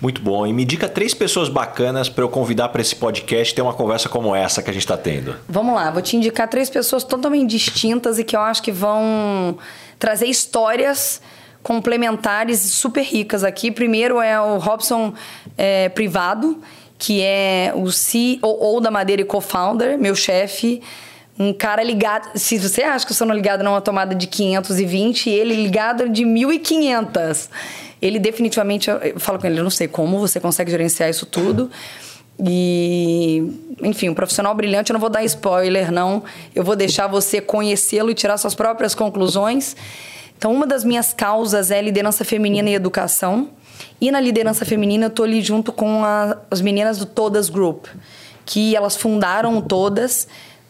Muito 0.01 0.23
bom. 0.23 0.47
E 0.47 0.53
me 0.53 0.63
indica 0.63 0.89
três 0.89 1.13
pessoas 1.13 1.49
bacanas 1.49 2.09
para 2.09 2.25
eu 2.25 2.29
convidar 2.29 2.71
para 2.71 2.81
esse 2.81 2.97
podcast 2.97 3.55
ter 3.55 3.61
uma 3.61 3.75
conversa 3.75 4.09
como 4.09 4.35
essa 4.35 4.63
que 4.63 4.71
a 4.71 4.73
gente 4.73 4.83
está 4.83 4.97
tendo. 4.97 5.37
Vamos 5.49 5.75
lá, 5.75 5.91
vou 5.91 6.01
te 6.01 6.17
indicar 6.17 6.49
três 6.49 6.71
pessoas 6.71 7.05
totalmente 7.05 7.51
distintas 7.51 8.19
e 8.19 8.25
que 8.25 8.35
eu 8.35 8.41
acho 8.41 8.63
que 8.63 8.73
vão 8.73 9.59
trazer 9.99 10.27
histórias 10.27 11.21
complementares 11.63 12.61
super 12.61 13.03
ricas 13.03 13.45
aqui. 13.45 13.71
Primeiro 13.71 14.21
é 14.21 14.41
o 14.41 14.57
Robson 14.57 15.13
é, 15.59 15.91
Privado, 15.91 16.59
que 16.99 17.21
é 17.23 17.73
o 17.77 17.93
CEO 17.93 18.81
da 18.81 18.91
Madeira 18.91 19.21
e 19.21 19.25
co-founder, 19.25 19.99
meu 19.99 20.15
chefe 20.15 20.83
um 21.39 21.55
cara 21.55 21.83
ligado. 21.83 22.39
Se 22.39 22.59
você 22.59 22.83
acha 22.83 23.07
que 23.07 23.13
eu 23.13 23.17
sou 23.17 23.27
ligado 23.33 23.65
numa 23.65 23.81
tomada 23.81 24.15
de 24.15 24.27
520, 24.27 25.31
ele 25.31 25.55
ligado 25.55 26.07
de 26.07 26.23
1500 26.23 27.49
ele 28.01 28.19
definitivamente, 28.19 28.89
eu 28.89 29.21
falo 29.21 29.39
com 29.39 29.47
ele, 29.47 29.59
eu 29.59 29.65
não 29.65 29.71
sei 29.71 29.87
como 29.87 30.19
você 30.19 30.41
consegue 30.41 30.71
gerenciar 30.71 31.11
isso 31.11 31.27
tudo. 31.27 31.71
E, 32.43 33.43
enfim, 33.83 34.09
um 34.09 34.15
profissional 34.15 34.55
brilhante, 34.55 34.91
eu 34.91 34.95
não 34.95 35.01
vou 35.01 35.11
dar 35.11 35.23
spoiler, 35.25 35.93
não. 35.93 36.23
Eu 36.55 36.65
vou 36.65 36.75
deixar 36.75 37.07
você 37.07 37.41
conhecê-lo 37.41 38.11
e 38.11 38.15
tirar 38.15 38.39
suas 38.39 38.55
próprias 38.55 38.95
conclusões. 38.95 39.77
Então, 40.39 40.53
uma 40.53 40.67
das 40.67 40.83
minhas 40.83 41.13
causas 41.13 41.71
é 41.71 41.83
liderança 41.83 42.25
feminina 42.25 42.71
e 42.71 42.75
educação. 42.75 43.51
E 44.01 44.11
na 44.11 44.21
liderança 44.21 44.65
feminina, 44.65 45.07
eu 45.07 45.09
estou 45.09 45.25
ali 45.25 45.43
junto 45.43 45.71
com 45.71 46.03
a, 46.03 46.39
as 46.51 46.63
meninas 46.63 46.97
do 46.97 47.05
Todas 47.05 47.51
Group, 47.51 47.87
que 48.47 48.75
elas 48.75 48.97
fundaram 48.97 49.61
todas. 49.61 50.27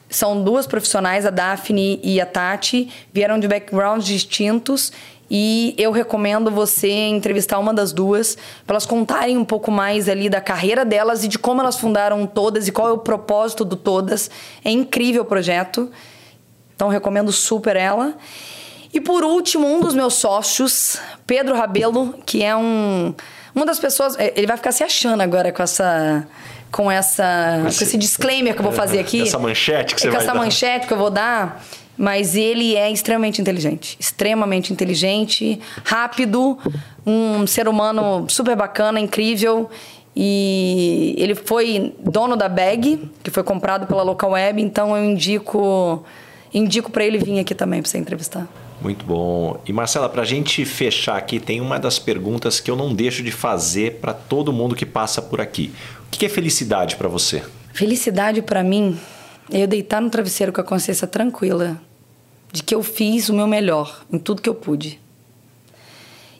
São 0.08 0.42
duas 0.42 0.66
profissionais, 0.66 1.24
a 1.24 1.30
Daphne 1.30 2.00
e 2.02 2.20
a 2.20 2.26
Tati, 2.26 2.90
vieram 3.12 3.38
de 3.38 3.46
backgrounds 3.46 4.04
distintos 4.04 4.92
E 5.30 5.74
eu 5.78 5.92
recomendo 5.92 6.50
você 6.50 6.90
entrevistar 6.90 7.58
uma 7.58 7.72
das 7.72 7.92
duas, 7.92 8.36
para 8.66 8.74
elas 8.74 8.86
contarem 8.86 9.36
um 9.36 9.44
pouco 9.44 9.70
mais 9.70 10.08
ali 10.08 10.28
da 10.28 10.40
carreira 10.40 10.84
delas 10.84 11.22
e 11.22 11.28
de 11.28 11.38
como 11.38 11.60
elas 11.60 11.78
fundaram 11.78 12.26
todas 12.26 12.66
e 12.66 12.72
qual 12.72 12.88
é 12.88 12.92
o 12.92 12.98
propósito 12.98 13.64
do 13.64 13.76
todas. 13.76 14.28
É 14.64 14.70
incrível 14.70 15.22
o 15.22 15.24
projeto. 15.24 15.90
Então 16.74 16.88
recomendo 16.88 17.30
super 17.30 17.76
ela. 17.76 18.14
E 18.92 19.00
por 19.00 19.22
último, 19.22 19.66
um 19.68 19.80
dos 19.80 19.94
meus 19.94 20.14
sócios, 20.14 20.98
Pedro 21.26 21.54
Rabelo, 21.54 22.14
que 22.26 22.42
é 22.42 22.56
um 22.56 23.14
uma 23.54 23.66
das 23.66 23.78
pessoas, 23.78 24.16
é, 24.18 24.32
ele 24.36 24.46
vai 24.46 24.56
ficar 24.56 24.72
se 24.72 24.82
achando 24.82 25.20
agora 25.20 25.52
com 25.52 25.62
essa 25.62 26.26
com 26.70 26.90
essa 26.90 27.64
esse, 27.68 27.78
com 27.78 27.84
esse 27.84 27.98
disclaimer 27.98 28.54
que 28.54 28.60
eu 28.60 28.64
vou 28.64 28.72
fazer 28.72 28.98
aqui. 28.98 29.22
Essa 29.22 29.38
manchete 29.38 29.94
que 29.94 30.00
você 30.00 30.08
com 30.08 30.14
vai 30.14 30.22
essa 30.24 30.32
dar. 30.32 30.38
manchete 30.38 30.86
que 30.86 30.92
eu 30.92 30.98
vou 30.98 31.10
dar. 31.10 31.62
Mas 32.00 32.34
ele 32.34 32.76
é 32.76 32.90
extremamente 32.90 33.42
inteligente. 33.42 33.94
Extremamente 34.00 34.72
inteligente, 34.72 35.60
rápido, 35.84 36.58
um 37.04 37.46
ser 37.46 37.68
humano 37.68 38.24
super 38.26 38.56
bacana, 38.56 38.98
incrível. 38.98 39.68
E 40.16 41.14
ele 41.18 41.34
foi 41.34 41.94
dono 42.02 42.36
da 42.36 42.48
Bag, 42.48 43.06
que 43.22 43.30
foi 43.30 43.42
comprado 43.42 43.86
pela 43.86 44.02
Local 44.02 44.30
Web, 44.30 44.62
então 44.62 44.96
eu 44.96 45.04
indico 45.04 46.02
indico 46.54 46.90
para 46.90 47.04
ele 47.04 47.18
vir 47.18 47.38
aqui 47.38 47.54
também 47.54 47.82
para 47.82 47.90
você 47.90 47.98
entrevistar. 47.98 48.48
Muito 48.80 49.04
bom. 49.04 49.60
E 49.66 49.72
Marcela, 49.72 50.08
para 50.08 50.22
a 50.22 50.24
gente 50.24 50.64
fechar 50.64 51.18
aqui, 51.18 51.38
tem 51.38 51.60
uma 51.60 51.78
das 51.78 51.98
perguntas 51.98 52.60
que 52.60 52.70
eu 52.70 52.76
não 52.76 52.94
deixo 52.94 53.22
de 53.22 53.30
fazer 53.30 53.96
para 54.00 54.14
todo 54.14 54.54
mundo 54.54 54.74
que 54.74 54.86
passa 54.86 55.20
por 55.20 55.38
aqui. 55.38 55.70
O 56.06 56.10
que 56.10 56.24
é 56.24 56.30
felicidade 56.30 56.96
para 56.96 57.10
você? 57.10 57.42
Felicidade 57.74 58.40
para 58.40 58.64
mim 58.64 58.98
é 59.52 59.64
eu 59.64 59.66
deitar 59.66 60.00
no 60.00 60.08
travesseiro 60.08 60.50
com 60.50 60.62
a 60.62 60.64
consciência 60.64 61.06
tranquila 61.06 61.78
de 62.52 62.62
que 62.62 62.74
eu 62.74 62.82
fiz 62.82 63.28
o 63.28 63.34
meu 63.34 63.46
melhor 63.46 64.04
em 64.12 64.18
tudo 64.18 64.42
que 64.42 64.48
eu 64.48 64.54
pude. 64.54 65.00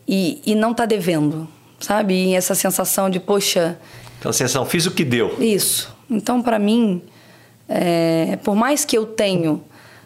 E, 0.07 0.41
e 0.45 0.55
não 0.55 0.75
tá 0.75 0.87
devendo, 0.87 1.47
sabe? 1.79 2.15
E 2.15 2.35
essa 2.35 2.55
sensação 2.55 3.09
de, 3.09 3.21
poxa. 3.21 3.79
Então, 4.19 4.33
sensação, 4.33 4.65
fiz 4.67 4.87
o 4.87 4.91
que 4.91 5.05
deu. 5.05 5.37
Isso. 5.41 5.95
Então, 6.11 6.43
para 6.43 6.59
mim, 6.59 7.03
é, 7.69 8.37
por 8.43 8.57
mais 8.57 8.85
que 8.85 8.99
eu 8.99 9.07
tenho 9.07 9.63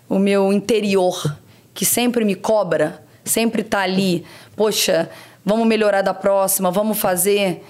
o 0.08 0.18
meu 0.18 0.52
interior 0.52 1.36
que 1.72 1.84
sempre 1.84 2.24
me 2.24 2.34
cobra, 2.34 3.02
sempre 3.24 3.62
tá 3.62 3.80
ali, 3.80 4.24
poxa, 4.54 5.10
vamos 5.44 5.66
melhorar 5.66 6.02
da 6.02 6.12
próxima, 6.12 6.70
vamos 6.70 6.98
fazer. 6.98 7.64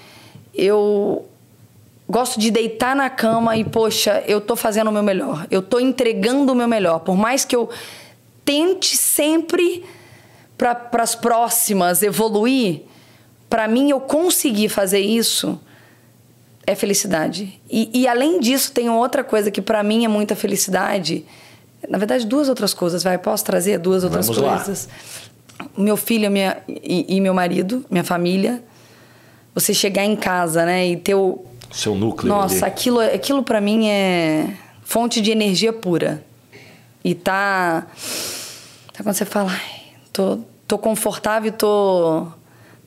Eu 0.53 1.25
gosto 2.07 2.39
de 2.39 2.51
deitar 2.51 2.95
na 2.95 3.09
cama 3.09 3.57
e, 3.57 3.63
poxa, 3.63 4.23
eu 4.27 4.39
tô 4.39 4.55
fazendo 4.55 4.89
o 4.89 4.93
meu 4.93 5.01
melhor. 5.01 5.47
Eu 5.49 5.61
tô 5.61 5.79
entregando 5.79 6.51
o 6.51 6.55
meu 6.55 6.67
melhor. 6.67 6.99
Por 6.99 7.15
mais 7.15 7.45
que 7.45 7.55
eu 7.55 7.69
tente 8.45 8.95
sempre 8.95 9.83
para 10.57 11.03
as 11.03 11.15
próximas 11.15 12.01
evoluir, 12.03 12.83
para 13.49 13.67
mim 13.67 13.89
eu 13.89 13.99
conseguir 13.99 14.69
fazer 14.69 14.99
isso 14.99 15.59
é 16.65 16.73
felicidade. 16.73 17.59
E, 17.69 17.89
e 17.93 18.07
além 18.07 18.39
disso, 18.39 18.71
tem 18.71 18.89
outra 18.89 19.23
coisa 19.23 19.51
que 19.51 19.61
para 19.61 19.83
mim 19.83 20.05
é 20.05 20.07
muita 20.07 20.35
felicidade. 20.35 21.25
Na 21.87 21.97
verdade, 21.97 22.25
duas 22.25 22.49
outras 22.49 22.73
coisas, 22.73 23.03
vai. 23.03 23.17
Posso 23.17 23.45
trazer 23.45 23.77
duas 23.77 24.03
outras 24.03 24.27
Vamos 24.27 24.41
lá. 24.41 24.55
coisas? 24.55 24.89
Meu 25.77 25.95
filho 25.95 26.31
minha, 26.31 26.57
e, 26.67 27.17
e 27.17 27.21
meu 27.21 27.33
marido, 27.33 27.85
minha 27.89 28.03
família. 28.03 28.63
Você 29.53 29.73
chegar 29.73 30.03
em 30.03 30.15
casa, 30.15 30.65
né, 30.65 30.87
e 30.87 30.97
ter 30.97 31.15
o, 31.15 31.45
Seu 31.71 31.95
núcleo. 31.95 32.27
nossa, 32.27 32.65
ali. 32.65 32.73
aquilo, 32.73 32.99
aquilo 32.99 33.41
para 33.43 33.61
mim 33.61 33.87
é 33.87 34.49
fonte 34.83 35.21
de 35.21 35.31
energia 35.31 35.71
pura. 35.71 36.21
E 37.05 37.13
tá. 37.13 37.85
Tá 38.91 39.03
quando 39.03 39.13
você 39.13 39.25
fala, 39.25 39.51
"Ai, 39.51 39.93
tô, 40.11 40.39
tô 40.67 40.75
confortável 40.79 41.49
e 41.49 41.51
tô, 41.51 42.25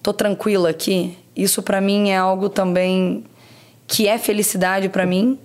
tô 0.02 0.12
tranquila 0.12 0.70
aqui. 0.70 1.16
Isso 1.36 1.62
para 1.62 1.80
mim 1.80 2.10
é 2.10 2.16
algo 2.16 2.48
também 2.48 3.24
que 3.86 4.08
é 4.08 4.18
felicidade 4.18 4.88
para 4.88 5.06
mim. 5.06 5.38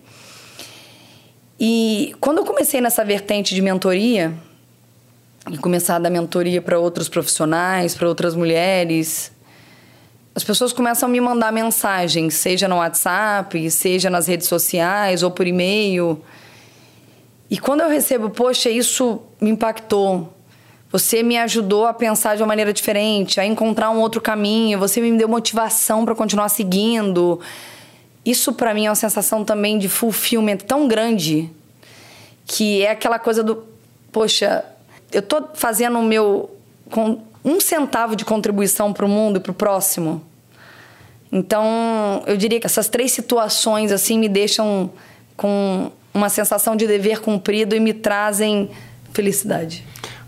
E 1.59 2.15
quando 2.19 2.39
eu 2.39 2.45
comecei 2.45 2.81
nessa 2.81 3.05
vertente 3.05 3.53
de 3.53 3.61
mentoria, 3.61 4.33
e 5.51 5.57
começar 5.59 5.97
a 5.97 5.99
dar 5.99 6.09
mentoria 6.09 6.59
para 6.59 6.79
outros 6.79 7.07
profissionais, 7.07 7.93
para 7.93 8.07
outras 8.07 8.33
mulheres, 8.35 9.31
as 10.33 10.43
pessoas 10.43 10.73
começam 10.73 11.07
a 11.07 11.11
me 11.11 11.21
mandar 11.21 11.53
mensagens, 11.53 12.33
seja 12.33 12.67
no 12.67 12.77
WhatsApp, 12.77 13.69
seja 13.69 14.09
nas 14.09 14.25
redes 14.25 14.47
sociais 14.47 15.21
ou 15.21 15.29
por 15.29 15.45
e-mail. 15.45 16.19
E 17.49 17.57
quando 17.57 17.81
eu 17.81 17.89
recebo, 17.89 18.29
poxa, 18.29 18.69
isso 18.69 19.21
me 19.39 19.49
impactou. 19.49 20.33
Você 20.91 21.23
me 21.23 21.37
ajudou 21.37 21.85
a 21.87 21.93
pensar 21.93 22.35
de 22.35 22.43
uma 22.43 22.47
maneira 22.47 22.71
diferente, 22.71 23.39
a 23.39 23.45
encontrar 23.45 23.89
um 23.89 23.99
outro 23.99 24.21
caminho, 24.21 24.77
você 24.77 25.01
me 25.01 25.17
deu 25.17 25.27
motivação 25.27 26.05
para 26.05 26.13
continuar 26.13 26.49
seguindo. 26.49 27.39
Isso 28.25 28.53
para 28.53 28.73
mim 28.73 28.85
é 28.85 28.89
uma 28.89 28.95
sensação 28.95 29.43
também 29.43 29.79
de 29.79 29.89
fulfillment 29.89 30.57
tão 30.57 30.87
grande 30.87 31.49
que 32.45 32.81
é 32.83 32.91
aquela 32.91 33.17
coisa 33.17 33.43
do, 33.43 33.63
poxa, 34.11 34.63
eu 35.11 35.21
tô 35.21 35.43
fazendo 35.53 35.97
o 35.97 36.03
meu 36.03 36.51
com 36.91 37.21
um 37.43 37.59
centavo 37.59 38.15
de 38.15 38.23
contribuição 38.23 38.93
para 38.93 39.05
o 39.05 39.09
mundo 39.09 39.37
e 39.37 39.39
para 39.39 39.51
o 39.51 39.55
próximo. 39.55 40.23
Então, 41.31 42.23
eu 42.27 42.37
diria 42.37 42.59
que 42.59 42.67
essas 42.67 42.87
três 42.87 43.11
situações 43.11 43.91
assim 43.91 44.19
me 44.19 44.29
deixam 44.29 44.91
com 45.35 45.91
uma 46.13 46.29
sensação 46.29 46.75
de 46.75 46.85
dever 46.85 47.19
cumprido 47.19 47.75
e 47.75 47.79
me 47.79 47.93
trazem 47.93 48.69
felicidade. 49.13 49.83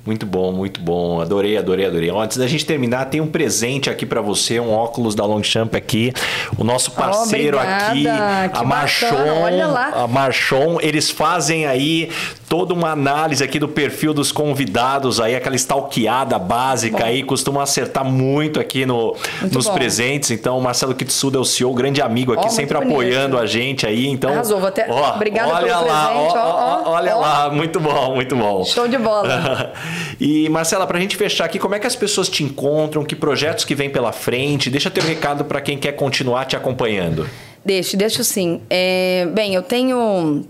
Muito 0.05 0.23
bom, 0.23 0.51
muito 0.51 0.79
bom. 0.79 1.19
Adorei, 1.19 1.57
adorei, 1.57 1.87
adorei. 1.87 2.11
Antes 2.11 2.37
da 2.37 2.45
gente 2.45 2.63
terminar, 2.63 3.05
tem 3.05 3.21
um 3.21 3.27
presente 3.27 3.89
aqui 3.89 4.05
para 4.05 4.21
você, 4.21 4.59
um 4.59 4.71
óculos 4.71 5.15
da 5.15 5.25
Longchamp 5.25 5.73
aqui. 5.73 6.13
O 6.59 6.63
nosso 6.63 6.91
parceiro 6.91 7.57
Obrigada, 7.57 7.87
aqui, 7.87 8.03
que 8.03 8.59
a 8.59 8.63
Marchon, 8.63 9.41
olha 9.41 9.65
lá. 9.65 10.03
a 10.03 10.07
Marchon, 10.07 10.77
eles 10.79 11.09
fazem 11.09 11.65
aí 11.65 12.11
toda 12.55 12.73
uma 12.73 12.91
análise 12.91 13.43
aqui 13.43 13.59
do 13.59 13.67
perfil 13.67 14.13
dos 14.13 14.31
convidados 14.31 15.19
aí, 15.19 15.35
aquela 15.35 15.57
stalkeada 15.57 16.39
básica 16.39 16.99
Bom. 16.99 17.03
aí, 17.03 17.21
costuma 17.21 17.61
acertar 17.61 18.05
muito 18.05 18.61
aqui 18.61 18.85
no, 18.85 19.13
Muito 19.41 19.53
nos 19.53 19.67
bom. 19.67 19.73
presentes. 19.73 20.31
Então, 20.31 20.57
o 20.57 20.61
Marcelo 20.61 20.95
Kitsuda 20.95 21.37
é 21.37 21.41
o 21.41 21.43
CEO, 21.43 21.73
grande 21.73 22.01
amigo 22.01 22.31
aqui, 22.31 22.45
Ó, 22.45 22.49
sempre 22.49 22.77
bonito. 22.77 22.91
apoiando 22.93 23.37
a 23.37 23.45
gente 23.45 23.85
aí. 23.85 24.07
Então, 24.07 24.31
Arrasou, 24.31 24.57
vou 24.59 24.69
até- 24.69 24.87
ó, 24.89 25.15
Obrigada 25.15 25.53
olha 25.53 25.65
pelo 25.75 25.85
lá, 25.85 26.07
presente, 26.07 26.37
ó, 26.37 26.83
ó, 26.85 26.91
olha 26.91 27.15
lá, 27.15 27.49
muito 27.51 27.77
bom, 27.77 28.15
muito 28.15 28.35
bom. 28.37 28.63
Show 28.63 28.87
de 28.87 28.97
bola. 28.97 29.73
e 30.17 30.47
Marcela, 30.47 30.87
pra 30.87 30.97
gente 30.97 31.17
fechar 31.17 31.43
aqui, 31.43 31.59
como 31.59 31.75
é 31.75 31.79
que 31.79 31.87
as 31.87 31.95
pessoas 31.97 32.29
te 32.29 32.41
encontram? 32.41 33.03
Que 33.03 33.17
projetos 33.17 33.65
que 33.65 33.75
vem 33.75 33.89
pela 33.89 34.13
frente? 34.13 34.69
Deixa 34.69 34.89
teu 34.89 35.03
recado 35.03 35.43
para 35.43 35.59
quem 35.59 35.77
quer 35.77 35.91
continuar 35.91 36.45
te 36.45 36.55
acompanhando. 36.55 37.27
Deixo, 37.65 37.97
deixo 37.97 38.23
sim. 38.23 38.61
É, 38.69 39.27
bem, 39.33 39.55
eu 39.55 39.61
tenho. 39.61 40.45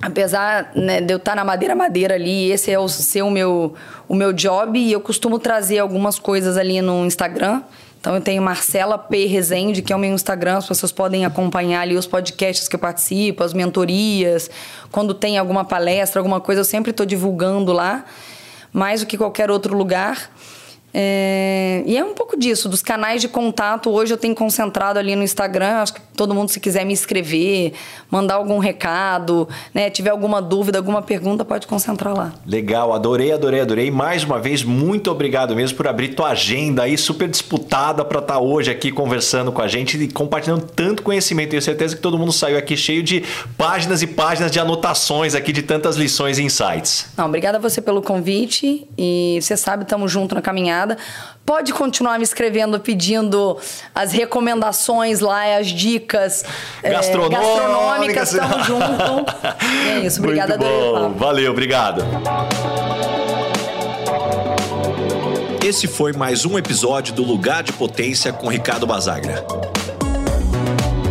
Apesar 0.00 0.72
né, 0.74 1.00
de 1.00 1.12
eu 1.12 1.16
estar 1.16 1.34
na 1.34 1.44
madeira 1.44 1.74
madeira 1.74 2.14
ali, 2.14 2.50
esse 2.50 2.70
é 2.70 2.78
o 2.78 2.88
ser 2.88 3.22
o 3.22 3.30
meu, 3.30 3.74
o 4.06 4.14
meu 4.14 4.32
job 4.32 4.78
e 4.78 4.92
eu 4.92 5.00
costumo 5.00 5.38
trazer 5.38 5.78
algumas 5.78 6.18
coisas 6.18 6.56
ali 6.56 6.82
no 6.82 7.06
Instagram. 7.06 7.62
Então 7.98 8.14
eu 8.14 8.20
tenho 8.20 8.40
Marcela 8.40 8.96
P. 8.98 9.26
Rezende, 9.26 9.82
que 9.82 9.92
é 9.92 9.96
o 9.96 9.98
meu 9.98 10.12
Instagram, 10.12 10.58
as 10.58 10.66
pessoas 10.68 10.92
podem 10.92 11.24
acompanhar 11.24 11.80
ali 11.80 11.96
os 11.96 12.06
podcasts 12.06 12.68
que 12.68 12.76
eu 12.76 12.78
participo, 12.78 13.42
as 13.42 13.52
mentorias. 13.52 14.48
Quando 14.92 15.12
tem 15.12 15.38
alguma 15.38 15.64
palestra, 15.64 16.20
alguma 16.20 16.40
coisa, 16.40 16.60
eu 16.60 16.64
sempre 16.64 16.92
estou 16.92 17.04
divulgando 17.04 17.72
lá, 17.72 18.04
mais 18.72 19.00
do 19.00 19.06
que 19.06 19.16
qualquer 19.18 19.50
outro 19.50 19.76
lugar. 19.76 20.30
É, 20.98 21.82
e 21.84 21.98
é 21.98 22.02
um 22.02 22.14
pouco 22.14 22.38
disso, 22.38 22.70
dos 22.70 22.80
canais 22.80 23.20
de 23.20 23.28
contato. 23.28 23.90
Hoje 23.90 24.14
eu 24.14 24.16
tenho 24.16 24.34
concentrado 24.34 24.98
ali 24.98 25.14
no 25.14 25.22
Instagram. 25.22 25.82
Acho 25.82 25.92
que 25.92 26.00
todo 26.16 26.34
mundo, 26.34 26.48
se 26.48 26.58
quiser 26.58 26.86
me 26.86 26.94
escrever, 26.94 27.74
mandar 28.10 28.36
algum 28.36 28.58
recado, 28.58 29.46
né? 29.74 29.90
Tiver 29.90 30.08
alguma 30.08 30.40
dúvida, 30.40 30.78
alguma 30.78 31.02
pergunta, 31.02 31.44
pode 31.44 31.66
concentrar 31.66 32.16
lá. 32.16 32.32
Legal, 32.46 32.94
adorei, 32.94 33.30
adorei, 33.30 33.60
adorei. 33.60 33.90
Mais 33.90 34.24
uma 34.24 34.38
vez, 34.38 34.62
muito 34.62 35.10
obrigado 35.10 35.54
mesmo 35.54 35.76
por 35.76 35.86
abrir 35.86 36.14
tua 36.14 36.30
agenda 36.30 36.84
aí 36.84 36.96
super 36.96 37.28
disputada 37.28 38.02
para 38.02 38.20
estar 38.20 38.38
hoje 38.38 38.70
aqui 38.70 38.90
conversando 38.90 39.52
com 39.52 39.60
a 39.60 39.68
gente 39.68 40.02
e 40.02 40.08
compartilhando 40.08 40.64
tanto 40.64 41.02
conhecimento. 41.02 41.50
Tenho 41.50 41.60
certeza 41.60 41.94
que 41.94 42.00
todo 42.00 42.16
mundo 42.16 42.32
saiu 42.32 42.56
aqui 42.56 42.74
cheio 42.74 43.02
de 43.02 43.22
páginas 43.58 44.00
e 44.00 44.06
páginas 44.06 44.50
de 44.50 44.58
anotações 44.58 45.34
aqui 45.34 45.52
de 45.52 45.60
tantas 45.60 45.96
lições 45.96 46.38
e 46.38 46.42
insights. 46.42 47.08
Não, 47.18 47.26
obrigada 47.26 47.58
a 47.58 47.60
você 47.60 47.82
pelo 47.82 48.00
convite 48.00 48.88
e 48.96 49.38
você 49.42 49.58
sabe, 49.58 49.82
estamos 49.82 50.10
juntos 50.10 50.34
na 50.34 50.40
caminhada. 50.40 50.85
Pode 51.44 51.72
continuar 51.72 52.18
me 52.18 52.24
escrevendo, 52.24 52.78
pedindo 52.80 53.56
as 53.94 54.12
recomendações 54.12 55.20
lá, 55.20 55.56
as 55.56 55.68
dicas 55.68 56.44
é, 56.82 56.90
Gastronômicas. 56.90 58.32
Estamos 58.32 58.66
juntos. 58.66 58.96
E 59.84 59.88
é 59.88 59.98
isso, 60.00 60.20
obrigada, 60.20 60.58
Muito 60.58 60.70
bom. 60.70 61.12
Valeu, 61.12 61.52
obrigado. 61.52 62.04
Esse 65.64 65.88
foi 65.88 66.12
mais 66.12 66.44
um 66.44 66.56
episódio 66.56 67.12
do 67.12 67.24
Lugar 67.24 67.62
de 67.62 67.72
Potência 67.72 68.32
com 68.32 68.48
Ricardo 68.48 68.86
Basagra. 68.86 69.44